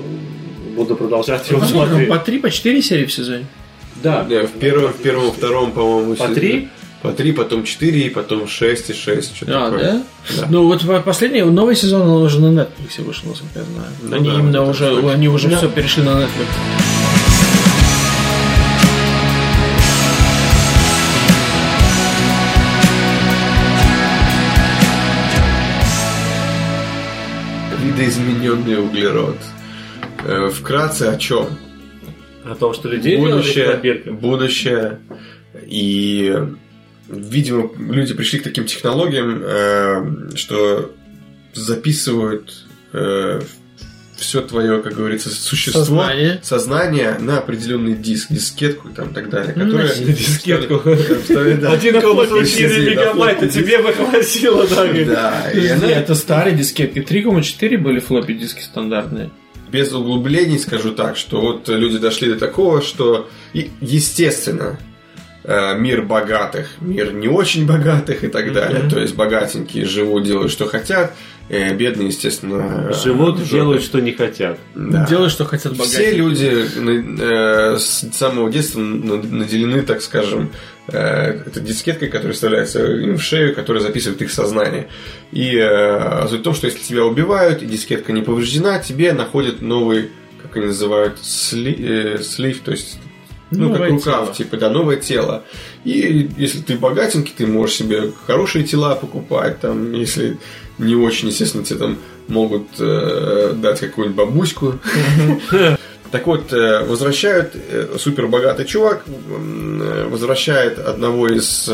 буду 0.76 0.96
продолжать 0.96 1.50
его 1.50 1.64
смотреть. 1.64 2.08
по 2.08 2.18
3, 2.18 2.38
по 2.38 2.50
4 2.50 2.80
серии 2.82 3.04
в 3.04 3.12
сезоне. 3.12 3.46
Да. 4.02 4.22
В 4.24 4.59
первом, 4.59 4.93
в 4.93 4.97
первом, 4.97 5.32
втором, 5.32 5.72
по-моему, 5.72 6.14
По 6.16 6.28
три? 6.28 6.68
По 7.02 7.12
три, 7.12 7.32
потом 7.32 7.64
четыре, 7.64 8.10
потом 8.10 8.47
шесть 8.47 8.90
и 8.90 8.93
шесть. 8.93 9.35
Что-то 9.36 9.66
А, 9.66 9.70
такое. 9.70 9.85
да? 9.93 10.02
Да. 10.36 10.47
Ну 10.51 10.66
вот 10.66 10.86
по- 10.86 11.01
последний, 11.01 11.43
новый 11.43 11.74
сезон, 11.74 12.02
он 12.02 12.22
уже 12.22 12.40
на 12.40 12.48
Netflix 12.60 13.02
вышел, 13.02 13.28
насколько 13.31 13.59
я 13.60 13.64
знаю. 13.64 13.89
Ну 14.02 14.16
они 14.16 14.28
да, 14.28 14.35
именно 14.39 14.62
уже, 14.68 14.90
точно. 14.94 15.12
они 15.12 15.28
уже 15.28 15.48
Да. 15.48 15.56
все 15.56 15.68
перешли 15.68 16.02
на 16.02 16.10
Netflix. 16.10 16.51
Видоизмененный 27.82 28.78
углерод. 28.82 29.36
Э, 30.24 30.51
Вкратце 30.51 31.05
о 31.05 31.16
чем? 31.16 31.47
О 32.44 32.54
том, 32.54 32.72
что 32.74 32.88
людей 32.88 33.16
будущее, 33.18 34.02
будущее 34.12 35.00
и 35.66 36.34
видимо 37.08 37.70
люди 37.78 38.14
пришли 38.14 38.38
к 38.38 38.44
таким 38.44 38.64
технологиям, 38.66 39.42
э, 39.44 40.36
что 40.36 40.92
записывают 41.52 42.64
все 44.20 44.42
твое, 44.42 44.82
как 44.82 44.94
говорится, 44.94 45.30
существо, 45.30 45.80
Сознание. 45.80 46.40
сознание 46.42 47.16
на 47.18 47.38
определенный 47.38 47.94
диск, 47.94 48.30
дискетку 48.30 48.88
и 48.88 48.92
там 48.92 49.14
так 49.14 49.30
далее, 49.30 49.54
Ну, 49.56 49.64
которая. 49.64 49.94
Дискетку. 49.96 50.74
1,4 50.74 52.44
Сидит, 52.44 52.70
да, 52.70 52.90
мегабайта 52.90 53.48
флоппи 53.48 53.54
тебе 53.54 53.78
бы 53.78 53.92
хватило, 53.92 54.66
да. 54.68 54.84
Да, 54.84 55.50
и 55.52 55.60
это 55.66 56.14
старые 56.14 56.54
дискетки. 56.54 56.98
3,4 56.98 57.78
были 57.78 57.98
флоппи 57.98 58.34
диски 58.34 58.60
стандартные. 58.60 59.30
Без 59.70 59.92
углублений 59.92 60.59
скажу 60.59 60.92
так, 60.92 61.16
что 61.16 61.40
вот 61.40 61.68
люди 61.68 61.98
дошли 61.98 62.32
до 62.32 62.38
такого, 62.38 62.82
что 62.82 63.28
и, 63.52 63.70
естественно 63.80 64.78
э, 65.44 65.78
мир 65.78 66.02
богатых, 66.02 66.68
мир 66.80 67.12
не 67.12 67.28
очень 67.28 67.66
богатых 67.66 68.24
и 68.24 68.28
так 68.28 68.52
далее. 68.52 68.88
То 68.88 68.98
есть 68.98 69.14
богатенькие 69.14 69.84
живут, 69.84 70.24
делают 70.24 70.52
что 70.52 70.66
хотят, 70.66 71.14
э, 71.51 71.74
бедные, 71.74 72.09
естественно, 72.09 72.89
э, 72.90 72.94
Живут, 73.05 73.36
жопы. 73.39 73.51
делают, 73.51 73.82
что 73.82 74.01
не 74.01 74.12
хотят. 74.12 74.59
Да. 74.74 75.06
Делают, 75.06 75.32
что 75.32 75.44
хотят 75.44 75.72
Все 75.74 75.82
богатые. 75.82 76.12
люди 76.14 76.66
э, 77.20 77.77
с 77.78 78.09
самого 78.14 78.51
детства 78.51 78.81
на- 78.81 79.16
наделены, 79.22 79.82
так 79.82 80.01
скажем, 80.02 80.51
э, 80.89 81.43
этой 81.47 81.62
дискеткой, 81.62 82.09
которая 82.09 82.32
вставляется 82.32 82.85
им 82.86 83.16
в 83.18 83.22
шею, 83.22 83.55
которая 83.55 83.82
записывает 83.82 84.22
их 84.22 84.31
сознание. 84.31 84.89
И 85.32 85.56
э, 85.56 86.27
суть 86.28 86.40
в 86.40 86.43
том, 86.43 86.55
что 86.55 86.66
если 86.66 86.81
тебя 86.81 87.05
убивают, 87.05 87.62
и 87.62 87.66
дискетка 87.66 88.12
не 88.12 88.22
повреждена, 88.22 88.78
тебе 88.78 89.12
находят 89.12 89.60
новый, 89.60 90.10
как 90.43 90.56
они 90.56 90.66
называют, 90.66 91.18
сли, 91.20 91.74
э, 91.78 92.18
слив, 92.22 92.60
то 92.64 92.70
есть 92.70 92.98
ну, 93.52 93.70
как 93.70 93.78
Новое 93.81 93.90
рукав, 93.90 94.24
тело. 94.27 94.35
типа, 94.35 94.56
да, 94.59 94.70
новое 94.70 94.97
тело. 94.97 95.43
И 95.85 96.28
если 96.39 96.60
ты 96.60 96.77
богатенький, 96.77 97.35
ты 97.36 97.48
можешь 97.48 97.74
себе 97.78 98.12
хорошие 98.27 98.64
тела 98.64 98.94
покупать, 98.94 99.59
там, 99.60 99.93
если 99.93 100.39
не 100.81 100.94
очень, 100.94 101.28
естественно, 101.28 101.65
тебе 101.65 101.78
там 101.78 101.98
могут 102.28 102.69
э, 102.78 103.55
дать 103.57 103.81
какую-нибудь 103.81 104.16
бабуську. 104.16 104.78
Так 106.11 106.27
вот, 106.27 106.52
э, 106.52 106.85
возвращают 106.85 107.55
э, 107.55 107.97
супербогатый 107.98 108.66
чувак, 108.66 109.05
э, 109.07 110.09
возвращает 110.11 110.78
одного 110.81 111.28
из 111.28 111.70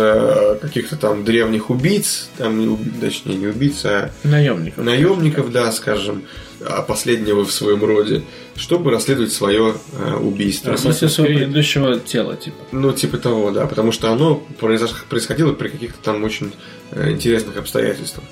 каких-то 0.60 0.96
там 0.96 1.24
древних 1.24 1.70
убийц, 1.70 2.28
там, 2.36 2.78
точнее, 3.00 3.36
не 3.36 3.46
убийц, 3.46 3.84
а 3.84 4.10
Наемников. 4.24 4.84
наемников, 4.84 5.52
да, 5.52 5.72
скажем, 5.72 6.24
а 6.60 6.82
последнего 6.82 7.44
в 7.44 7.52
своем 7.52 7.82
роде, 7.84 8.24
чтобы 8.56 8.90
расследовать 8.90 9.32
свое 9.32 9.74
убийство. 10.20 10.76
Смысле 10.76 11.08
своего 11.08 11.38
предыдущего 11.38 11.98
тела, 11.98 12.36
типа. 12.36 12.56
Ну, 12.72 12.92
типа 12.92 13.18
того, 13.18 13.50
да, 13.50 13.66
потому 13.66 13.92
что 13.92 14.10
оно 14.10 14.42
происходило 14.58 15.52
при 15.52 15.68
каких-то 15.68 15.98
там 16.02 16.24
очень 16.24 16.52
интересных 16.94 17.56
обстоятельствах. 17.56 18.24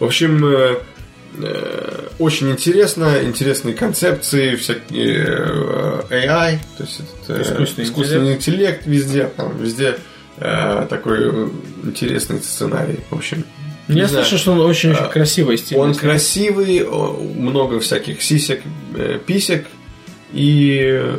В 0.00 0.04
общем, 0.04 0.44
э, 0.46 0.76
э, 1.42 2.08
очень 2.18 2.50
интересно, 2.50 3.18
интересные 3.22 3.74
концепции, 3.74 4.56
всякие 4.56 5.24
э, 5.28 6.02
AI, 6.10 6.58
то 6.78 6.82
есть 6.84 7.00
этот, 7.00 7.38
э, 7.38 7.42
Искусственный 7.42 7.84
искусственный 7.86 8.34
интеллект 8.34 8.86
везде, 8.86 9.26
там, 9.36 9.56
везде 9.58 9.96
такой 10.38 11.50
интересный 11.84 12.40
сценарий. 12.40 13.00
В 13.10 13.14
общем, 13.16 13.44
не 13.88 14.00
Я 14.00 14.06
знаю. 14.08 14.24
слышу, 14.24 14.40
что 14.40 14.52
он 14.52 14.60
очень-очень 14.60 15.04
А, 15.04 15.08
красивый 15.08 15.58
стиль. 15.58 15.76
Он 15.76 15.94
красивый, 15.94 16.82
много 17.36 17.78
всяких 17.78 18.22
сисек, 18.22 18.62
писек 19.26 19.66
и 20.32 21.14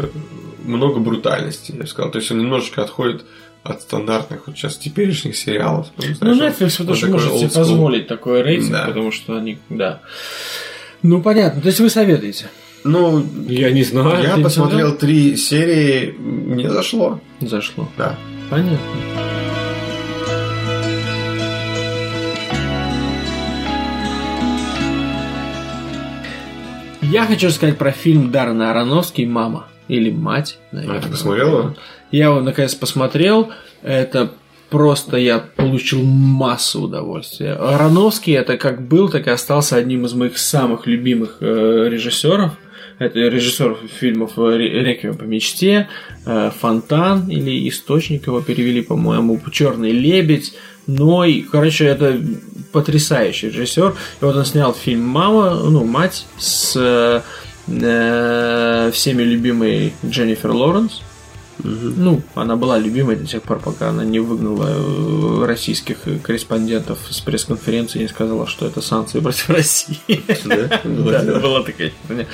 много 0.66 1.00
брутальности, 1.00 1.74
я 1.74 1.82
бы 1.82 1.88
сказал. 1.88 2.10
То 2.10 2.18
есть 2.18 2.32
он 2.32 2.40
немножечко 2.40 2.82
отходит 2.82 3.24
от 3.64 3.82
стандартных 3.82 4.48
вот 4.48 4.58
сейчас 4.58 4.78
теперешних 4.78 5.36
сериалов. 5.38 5.88
Потому 5.96 6.14
Ну, 6.22 6.34
знаешь, 6.36 6.54
Netflix 6.60 6.76
он 6.82 6.88
такой 6.96 7.10
может 7.10 7.34
себе 7.38 7.50
позволить 7.50 8.08
такой 8.08 8.42
рейтинг, 8.42 8.72
Да. 8.72 8.86
потому 8.88 9.12
что 9.12 9.38
они, 9.38 9.60
да. 9.70 10.02
Ну, 11.04 11.22
понятно. 11.22 11.62
То 11.62 11.68
есть 11.68 11.80
вы 11.80 11.90
советуете? 11.90 12.46
Ну, 12.84 13.24
Я 13.48 13.72
не 13.72 13.84
знаю. 13.84 14.24
я 14.24 14.38
посмотрел 14.44 14.96
три 14.98 15.36
серии, 15.38 16.12
мне 16.18 16.70
зашло. 16.70 17.20
Зашло. 17.40 17.88
Да. 17.98 18.18
Понятно. 18.50 18.80
Я 27.02 27.26
хочу 27.26 27.50
сказать 27.50 27.78
про 27.78 27.92
фильм 27.92 28.32
Дарна 28.32 28.72
Аронофский 28.72 29.26
«Мама» 29.26 29.68
или 29.88 30.12
«Мать». 30.12 30.58
наверное. 30.72 31.00
А 31.00 31.02
ты 31.02 31.10
посмотрел 31.10 31.48
его? 31.60 31.76
Я 32.12 32.26
его 32.26 32.42
наконец 32.42 32.76
посмотрел. 32.76 33.52
Это 33.82 34.32
просто 34.70 35.18
я 35.18 35.40
получил 35.40 36.02
массу 36.04 36.84
удовольствия. 36.84 37.54
Ароновский 37.54 38.34
это 38.34 38.58
как 38.58 38.88
был, 38.88 39.10
так 39.10 39.28
и 39.28 39.30
остался 39.30 39.76
одним 39.76 40.06
из 40.06 40.14
моих 40.14 40.38
самых 40.38 40.88
любимых 40.88 41.38
э, 41.42 41.88
режиссеров. 41.90 42.52
Это 43.00 43.20
режиссер 43.20 43.78
фильмов 44.00 44.34
э, 44.38 44.58
«Ре- 44.58 44.84
«Реквием 44.84 45.18
по 45.18 45.24
мечте», 45.24 45.90
э, 46.26 46.52
«Фонтан» 46.60 47.30
или 47.30 47.68
«Источник» 47.68 48.28
его 48.28 48.42
перевели, 48.42 48.82
по-моему, 48.82 49.40
«Черный 49.52 49.92
лебедь», 49.92 50.54
Ной, 50.88 51.46
короче, 51.50 51.86
это 51.86 52.20
потрясающий 52.72 53.50
режиссер. 53.50 53.92
И 54.22 54.26
вот 54.26 54.36
он 54.36 54.46
снял 54.46 54.74
фильм 54.74 55.08
«Мама», 55.08 55.54
ну, 55.54 55.86
«Мать» 55.86 56.26
с 56.38 56.74
э, 56.76 57.22
всеми 58.92 59.22
любимой 59.22 59.94
Дженнифер 60.04 60.52
Лоуренс. 60.52 61.02
Ну, 61.64 62.22
она 62.36 62.56
была 62.56 62.78
любимой 62.78 63.16
до 63.16 63.26
тех 63.26 63.42
пор, 63.44 63.60
пока 63.60 63.90
она 63.90 64.04
не 64.04 64.20
выгнала 64.20 64.68
э, 64.70 65.46
российских 65.46 65.98
корреспондентов 66.24 67.00
с 67.10 67.20
пресс-конференции 67.22 68.00
и 68.00 68.02
не 68.04 68.08
сказала, 68.08 68.48
что 68.48 68.66
это 68.66 68.82
санкции 68.82 69.20
против 69.20 69.50
России. 69.52 70.00
Да, 70.46 71.40
была 71.40 71.64
такая 71.64 71.92
херня. 72.08 72.26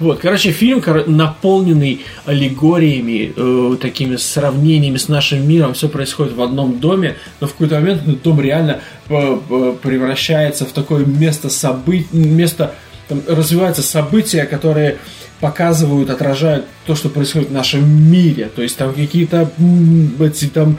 Вот, 0.00 0.20
короче, 0.20 0.50
фильм 0.52 0.82
наполненный 1.06 2.02
аллегориями, 2.24 3.32
э, 3.36 3.76
такими 3.80 4.16
сравнениями 4.16 4.96
с 4.96 5.08
нашим 5.08 5.46
миром. 5.46 5.74
Все 5.74 5.88
происходит 5.88 6.34
в 6.34 6.42
одном 6.42 6.78
доме, 6.78 7.16
но 7.40 7.46
в 7.46 7.52
какой-то 7.52 7.76
момент 7.76 8.02
этот 8.02 8.22
дом 8.22 8.40
реально 8.40 8.80
э, 9.08 9.74
превращается 9.82 10.64
в 10.64 10.72
такое 10.72 11.04
место 11.04 11.48
событий, 11.48 12.06
место 12.12 12.74
там 13.08 13.22
развиваются 13.26 13.82
события, 13.82 14.44
которые 14.44 14.98
показывают, 15.44 16.08
отражают 16.08 16.64
то, 16.86 16.94
что 16.94 17.10
происходит 17.10 17.50
в 17.50 17.52
нашем 17.52 17.84
мире. 18.10 18.48
То 18.56 18.62
есть 18.62 18.78
там 18.78 18.94
какие-то 18.94 19.50
эти 20.18 20.46
там 20.46 20.78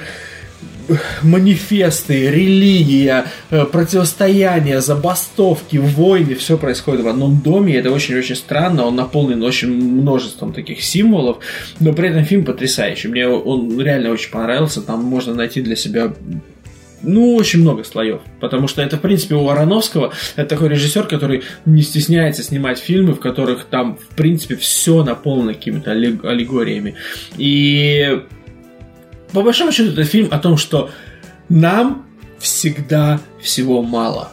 манифесты, 1.21 2.31
религия, 2.31 3.25
э, 3.51 3.65
противостояние, 3.65 4.81
забастовки, 4.81 5.77
войны, 5.77 6.33
все 6.33 6.57
происходит 6.57 7.01
в 7.01 7.07
одном 7.07 7.41
доме, 7.41 7.75
это 7.75 7.91
очень-очень 7.91 8.35
странно, 8.35 8.85
он 8.85 8.95
наполнен 8.95 9.43
очень 9.43 9.69
множеством 9.69 10.51
таких 10.51 10.81
символов, 10.83 11.37
но 11.79 11.93
при 11.93 12.09
этом 12.09 12.23
фильм 12.23 12.43
потрясающий, 12.43 13.07
мне 13.07 13.27
он 13.27 13.79
реально 13.79 14.11
очень 14.11 14.31
понравился, 14.31 14.81
там 14.81 15.03
можно 15.03 15.33
найти 15.33 15.61
для 15.61 15.75
себя 15.75 16.13
ну, 17.05 17.35
очень 17.35 17.61
много 17.61 17.83
слоев. 17.83 18.21
Потому 18.39 18.67
что 18.67 18.81
это, 18.81 18.97
в 18.97 19.01
принципе, 19.01 19.35
у 19.35 19.47
Ароновского 19.47 20.13
это 20.35 20.49
такой 20.49 20.69
режиссер, 20.69 21.07
который 21.07 21.43
не 21.65 21.81
стесняется 21.81 22.43
снимать 22.43 22.79
фильмы, 22.79 23.13
в 23.13 23.19
которых 23.19 23.65
там, 23.65 23.97
в 23.97 24.15
принципе, 24.15 24.55
все 24.55 25.03
наполнено 25.03 25.53
какими-то 25.53 25.91
аллег- 25.91 26.25
аллегориями. 26.25 26.95
И 27.37 28.21
по 29.31 29.41
большому 29.41 29.71
счету, 29.71 29.91
это 29.91 30.03
фильм 30.03 30.29
о 30.31 30.39
том, 30.39 30.57
что 30.57 30.89
нам 31.49 32.05
всегда 32.39 33.19
всего 33.41 33.81
мало. 33.81 34.31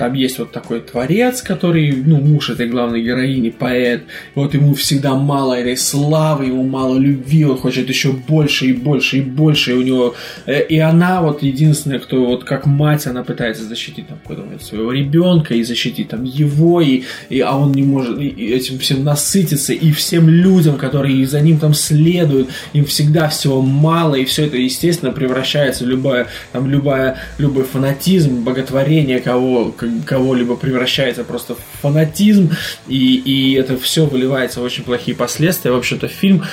Там 0.00 0.14
есть 0.14 0.38
вот 0.38 0.50
такой 0.50 0.80
творец, 0.80 1.42
который, 1.42 1.92
ну, 1.92 2.16
муж 2.20 2.48
этой 2.48 2.68
главной 2.70 3.02
героини, 3.02 3.50
поэт. 3.50 4.00
И 4.34 4.38
вот 4.38 4.54
ему 4.54 4.72
всегда 4.72 5.14
мало 5.14 5.52
этой 5.52 5.76
славы, 5.76 6.46
ему 6.46 6.62
мало 6.62 6.96
любви, 6.98 7.44
он 7.44 7.58
хочет 7.58 7.86
еще 7.88 8.12
больше 8.12 8.66
и 8.66 8.72
больше 8.72 9.18
и 9.18 9.20
больше. 9.20 9.72
И 9.72 9.74
у 9.74 9.82
него... 9.82 10.14
э, 10.46 10.62
И 10.68 10.78
она 10.78 11.20
вот 11.20 11.42
единственная, 11.42 11.98
кто 11.98 12.24
вот 12.24 12.44
как 12.44 12.64
мать, 12.64 13.06
она 13.06 13.22
пытается 13.22 13.64
защитить 13.64 14.08
там 14.08 14.18
какого-то 14.26 14.64
своего 14.64 14.90
ребенка 14.92 15.54
и 15.54 15.62
защитить 15.64 16.08
там 16.08 16.24
его, 16.24 16.80
и, 16.80 17.02
и, 17.28 17.40
а 17.40 17.56
он 17.58 17.72
не 17.72 17.82
может 17.82 18.18
этим 18.18 18.78
всем 18.78 19.04
насытиться. 19.04 19.74
И 19.74 19.92
всем 19.92 20.28
людям, 20.30 20.76
которые 20.78 21.26
за 21.26 21.40
ним 21.42 21.58
там 21.58 21.74
следуют, 21.74 22.48
им 22.72 22.84
всегда 22.86 23.28
всего 23.28 23.60
мало, 23.60 24.14
и 24.14 24.24
все 24.24 24.46
это, 24.46 24.56
естественно, 24.56 25.12
превращается 25.12 25.84
в 25.84 25.88
любая, 25.88 26.26
там, 26.52 26.70
любая, 26.70 27.18
любой 27.38 27.64
фанатизм, 27.64 28.44
боготворение 28.44 29.20
кого, 29.20 29.72
к- 29.72 29.89
кого-либо 30.06 30.56
превращается 30.56 31.24
просто 31.24 31.54
в 31.54 31.58
фанатизм, 31.82 32.50
и, 32.88 33.16
и 33.16 33.54
это 33.54 33.76
все 33.78 34.06
выливается 34.06 34.60
в 34.60 34.62
очень 34.64 34.84
плохие 34.84 35.16
последствия. 35.16 35.70
В 35.72 35.76
общем-то, 35.76 36.08
фильм 36.08 36.44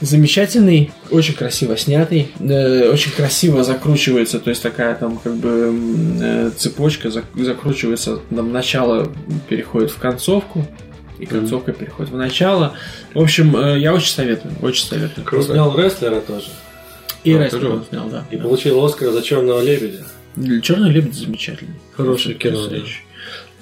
замечательный, 0.00 0.92
очень 1.10 1.34
красиво 1.34 1.76
снятый, 1.76 2.30
э, 2.40 2.88
очень 2.90 3.12
красиво 3.12 3.64
закручивается, 3.64 4.38
то 4.40 4.50
есть 4.50 4.62
такая 4.62 4.94
там 4.94 5.18
как 5.18 5.36
бы 5.36 5.74
э, 6.20 6.50
цепочка 6.56 7.08
зак- 7.08 7.42
закручивается, 7.42 8.18
там 8.34 8.52
начало 8.52 9.10
переходит 9.48 9.90
в 9.90 9.98
концовку, 9.98 10.66
и 11.18 11.26
концовка 11.26 11.72
переходит 11.72 12.12
в 12.12 12.16
начало. 12.16 12.74
В 13.14 13.20
общем, 13.20 13.56
э, 13.56 13.78
я 13.78 13.94
очень 13.94 14.10
советую, 14.10 14.54
очень 14.62 14.84
советую. 14.84 15.26
Он 15.32 15.42
снял 15.42 15.78
рестлера 15.78 16.20
тоже. 16.20 16.48
И 17.22 17.32
А, 17.32 17.48
он 17.52 17.84
снял, 17.88 18.08
да. 18.08 18.26
И 18.30 18.36
получил 18.36 18.84
Оскар 18.84 19.10
за 19.10 19.22
черного 19.22 19.62
лебедя. 19.62 20.04
Черный 20.62 20.90
лебедь 20.90 21.14
замечательный. 21.14 21.74
Хорошее 21.96 22.34
кино, 22.34 22.62
Потрясающий. 22.62 23.00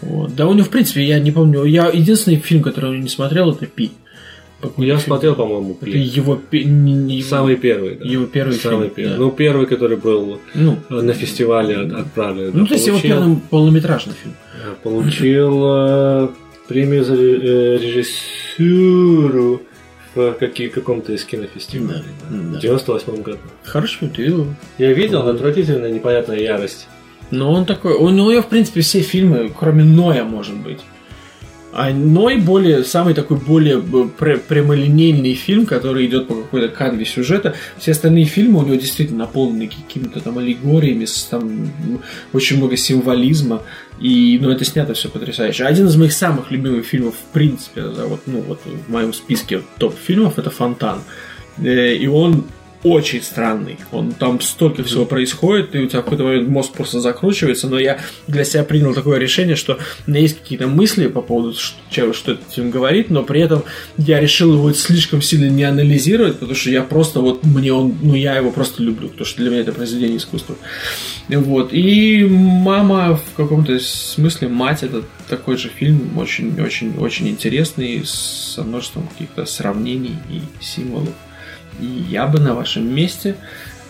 Вот. 0.00 0.34
Да, 0.34 0.46
у 0.48 0.54
него, 0.54 0.64
в 0.64 0.70
принципе, 0.70 1.04
я 1.04 1.18
не 1.20 1.30
помню. 1.30 1.64
Я 1.64 1.88
единственный 1.88 2.36
фильм, 2.38 2.62
который 2.62 2.92
я 2.96 2.98
не 3.02 3.08
смотрел, 3.08 3.50
это 3.52 3.66
Пи. 3.66 3.90
Я 4.76 4.98
смотрел, 4.98 5.34
по-моему, 5.34 5.76
Это 5.80 5.90
Пи. 5.90 5.98
его, 5.98 6.36
пе- 6.36 6.62
не- 6.64 7.16
его- 7.18 7.28
Самый 7.28 7.56
первый, 7.56 7.96
да. 7.96 8.04
его 8.04 8.26
первый 8.26 8.54
Самый 8.54 8.84
фильм. 8.84 8.94
первый. 8.94 9.12
да. 9.12 9.18
Ну, 9.18 9.30
первый, 9.32 9.66
который 9.66 9.96
был 9.96 10.38
Ну, 10.54 10.76
на 10.88 11.12
фестивале 11.14 11.76
от- 11.78 11.92
отправлен. 11.92 12.52
ну, 12.54 12.66
то 12.66 12.74
есть 12.74 12.86
его 12.86 12.98
первый 13.00 13.36
полнометражный 13.50 14.14
фильм. 14.22 14.34
Получил 14.84 15.62
э, 15.64 16.28
премию 16.68 17.04
за 17.04 17.14
э, 17.14 17.78
режиссуру 17.78 19.62
в 20.14 20.32
какие- 20.32 20.68
каком-то 20.68 21.12
из 21.12 21.24
кинофестивалей. 21.24 22.02
Да, 22.30 22.36
да. 22.52 22.58
В 22.58 22.60
98 22.60 23.22
году. 23.22 23.38
Хороший 23.64 23.98
фильм, 24.00 24.12
ты 24.12 24.22
его. 24.22 24.46
Я 24.78 24.92
видел, 24.92 25.26
отвратительная 25.28 25.90
непонятная 25.90 26.38
ярость. 26.38 26.86
Но 27.30 27.52
он 27.52 27.64
такой, 27.64 27.94
он, 27.94 28.20
у 28.20 28.30
него, 28.30 28.42
в 28.42 28.48
принципе, 28.48 28.82
все 28.82 29.00
фильмы, 29.00 29.50
кроме 29.58 29.84
Ноя, 29.84 30.24
может 30.24 30.56
быть. 30.56 30.80
А 31.72 31.90
Ной 31.90 32.36
более, 32.36 32.84
самый 32.84 33.14
такой 33.14 33.38
более 33.38 33.80
пр- 33.80 34.40
прямолинейный 34.46 35.34
фильм, 35.34 35.64
который 35.64 36.06
идет 36.06 36.28
по 36.28 36.34
какой-то 36.34 36.68
канве 36.68 37.04
сюжета. 37.06 37.54
Все 37.78 37.92
остальные 37.92 38.26
фильмы 38.26 38.60
у 38.60 38.62
него 38.62 38.74
действительно 38.74 39.20
наполнены 39.20 39.68
какими-то 39.68 40.20
там 40.20 40.36
аллегориями, 40.38 41.06
там 41.30 41.70
очень 42.32 42.58
много 42.58 42.76
символизма. 42.76 43.62
И, 44.00 44.38
ну, 44.42 44.50
это 44.50 44.64
снято 44.64 44.92
все 44.94 45.08
потрясающе. 45.08 45.64
Один 45.64 45.86
из 45.86 45.96
моих 45.96 46.12
самых 46.12 46.50
любимых 46.50 46.84
фильмов, 46.84 47.14
в 47.14 47.32
принципе, 47.32 47.82
да, 47.82 48.06
вот, 48.06 48.20
ну, 48.26 48.40
вот 48.40 48.60
в 48.64 48.90
моем 48.90 49.12
списке 49.12 49.62
топ-фильмов, 49.78 50.38
это 50.38 50.50
«Фонтан». 50.50 51.00
Э, 51.58 51.94
И 51.94 52.06
он 52.06 52.44
очень 52.82 53.22
странный. 53.22 53.78
Он 53.92 54.12
там 54.12 54.40
столько 54.40 54.82
всего 54.82 55.04
происходит, 55.04 55.74
и 55.74 55.78
у 55.78 55.86
тебя 55.86 56.00
в 56.00 56.04
какой-то 56.04 56.24
момент 56.24 56.48
мозг 56.48 56.72
просто 56.72 57.00
закручивается, 57.00 57.68
но 57.68 57.78
я 57.78 58.00
для 58.26 58.44
себя 58.44 58.64
принял 58.64 58.92
такое 58.94 59.18
решение, 59.18 59.56
что 59.56 59.78
у 60.06 60.10
меня 60.10 60.20
есть 60.20 60.40
какие-то 60.40 60.66
мысли 60.66 61.06
по 61.06 61.22
поводу, 61.22 61.56
чего, 61.90 62.12
что 62.12 62.32
этот 62.32 62.52
фильм 62.52 62.70
говорит, 62.70 63.10
но 63.10 63.22
при 63.22 63.40
этом 63.40 63.62
я 63.98 64.20
решил 64.20 64.54
его 64.54 64.72
слишком 64.72 65.22
сильно 65.22 65.48
не 65.48 65.64
анализировать, 65.64 66.34
потому 66.34 66.54
что 66.54 66.70
я 66.70 66.82
просто 66.82 67.20
вот, 67.20 67.44
мне 67.44 67.72
он, 67.72 67.94
ну 68.02 68.14
я 68.14 68.36
его 68.36 68.50
просто 68.50 68.82
люблю, 68.82 69.08
потому 69.08 69.26
что 69.26 69.40
для 69.42 69.50
меня 69.50 69.60
это 69.60 69.72
произведение 69.72 70.18
искусства. 70.18 70.56
Вот. 71.28 71.72
И 71.72 72.24
«Мама» 72.24 73.16
в 73.16 73.36
каком-то 73.36 73.78
смысле 73.78 74.48
«Мать» 74.48 74.82
это 74.82 75.02
такой 75.28 75.56
же 75.56 75.68
фильм, 75.68 76.18
очень-очень-очень 76.18 77.28
интересный, 77.28 78.02
со 78.04 78.64
множеством 78.64 79.06
каких-то 79.06 79.44
сравнений 79.46 80.16
и 80.28 80.40
символов. 80.60 81.14
Я 81.80 82.26
бы 82.26 82.40
на 82.40 82.54
вашем 82.54 82.92
месте 82.94 83.36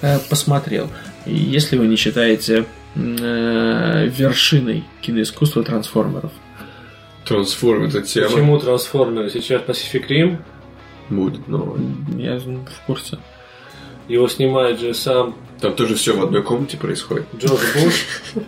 э, 0.01 0.19
посмотрел. 0.31 0.89
Если 1.27 1.77
вы 1.77 1.87
не 1.87 1.97
считаете 1.97 2.67
э, 2.95 4.09
вершиной 4.09 4.85
киноискусства 5.01 5.63
трансформеров. 5.63 6.33
Трансформ 7.25 7.85
это 7.85 8.03
тема. 8.03 8.29
Почему 8.29 8.59
трансформеры? 8.59 9.31
Сейчас 9.31 9.63
Pacific 9.63 10.09
Rim, 10.09 10.39
Будет 11.09 11.47
новое. 11.49 11.81
Я 12.17 12.39
в 12.39 12.87
курсе. 12.87 13.19
его 14.09 14.29
снимает 14.29 14.81
же 14.81 14.95
сам 14.95 15.37
Там 15.61 15.75
тоже 15.75 15.95
все 15.95 16.17
в 16.17 16.23
одной 16.23 16.43
комнате 16.43 16.77
происходит. 16.77 17.27
Джордж 17.37 17.61
Буш. 17.75 18.07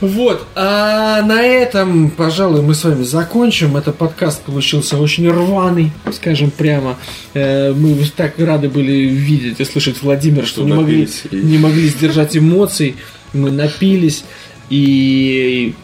Вот, 0.00 0.46
а 0.54 1.22
на 1.22 1.42
этом, 1.44 2.10
пожалуй, 2.10 2.62
мы 2.62 2.74
с 2.74 2.84
вами 2.84 3.02
закончим. 3.02 3.76
Это 3.76 3.90
подкаст 3.90 4.42
получился 4.42 4.96
очень 4.96 5.28
рваный, 5.28 5.90
скажем 6.12 6.52
прямо. 6.52 6.96
Э, 7.34 7.72
Мы 7.72 7.96
так 8.16 8.38
рады 8.38 8.68
были 8.68 8.92
видеть 8.92 9.58
и 9.58 9.64
слышать 9.64 10.00
Владимира, 10.02 10.46
что 10.46 10.60
Что 10.60 10.64
не 10.68 10.72
могли, 10.74 11.08
и- 11.32 11.36
не 11.36 11.58
могли 11.58 11.88
сдержать 11.88 12.36
эмоций. 12.36 12.94
Мы 13.32 13.50
напились. 13.50 14.24
И 14.70 15.74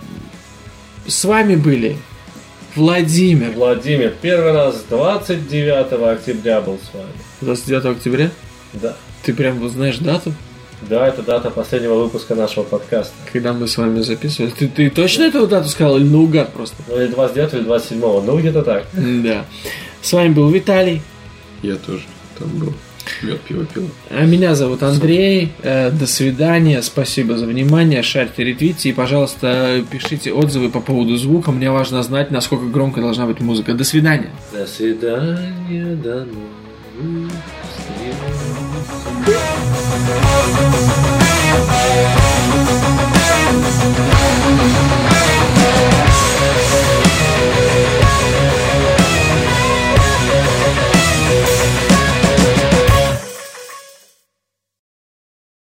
с 1.09 1.25
вами 1.25 1.57
были 1.57 1.97
Владимир. 2.77 3.51
Владимир, 3.51 4.15
первый 4.23 4.53
раз 4.53 4.85
29 4.91 6.13
октября 6.13 6.61
был 6.61 6.79
с 6.79 6.95
вами. 6.95 7.09
29 7.41 7.85
октября. 7.97 8.31
Да. 8.75 8.97
Ты 9.25 9.33
прям 9.35 9.59
вот 9.59 9.73
знаешь 9.73 9.99
дату, 9.99 10.33
Да, 10.83 11.09
это 11.09 11.23
дата 11.23 11.51
последнего 11.51 11.95
выпуска 11.95 12.35
нашего 12.35 12.65
подкаста. 12.65 13.15
когда 13.33 13.53
мы 13.53 13.67
с 13.67 13.77
вами 13.77 14.01
записывали? 14.01 14.51
Ты, 14.51 14.69
ты 14.69 14.91
точно 14.91 15.25
эту 15.25 15.47
дату 15.47 15.69
сказал 15.69 15.97
или 15.97 16.05
наугад 16.05 16.53
просто? 16.53 16.77
Ну, 16.89 17.01
или 17.01 17.09
29 17.09 17.55
или 17.55 17.61
27, 17.63 18.01
ну, 18.01 18.39
где-то 18.39 18.63
так. 18.63 18.85
Да. 18.93 19.45
С 20.03 20.13
вами 20.13 20.33
был 20.33 20.51
Виталий. 20.51 21.01
Я 21.63 21.77
тоже 21.77 22.05
там 22.39 22.49
был. 22.59 22.75
Мед 23.23 23.41
пиво 23.43 23.65
пил. 23.67 23.91
А 24.11 24.25
Меня 24.25 24.55
зовут 24.55 24.83
Андрей. 24.83 25.53
Э, 25.63 25.91
До 25.91 26.07
свидания. 26.07 26.83
Спасибо 26.83 27.37
за 27.37 27.47
внимание. 27.47 28.03
Шарьте, 28.03 28.45
ретвите. 28.45 28.89
И, 28.89 28.93
пожалуйста, 28.93 29.85
пишите 29.91 30.33
отзывы 30.33 30.71
по 30.71 30.81
поводу 30.81 31.17
звука. 31.17 31.53
Мне 31.53 31.71
важно 31.71 32.03
знать, 32.03 32.31
насколько 32.31 32.67
громко 32.67 33.01
должна 33.01 33.27
быть 33.27 33.41
музыка. 33.41 33.75
До 33.75 33.85
свидания. 33.85 34.31
До 34.53 34.67
свидания, 34.67 35.97
до 35.97 36.27
новых 36.27 37.33
We'll 43.85 44.14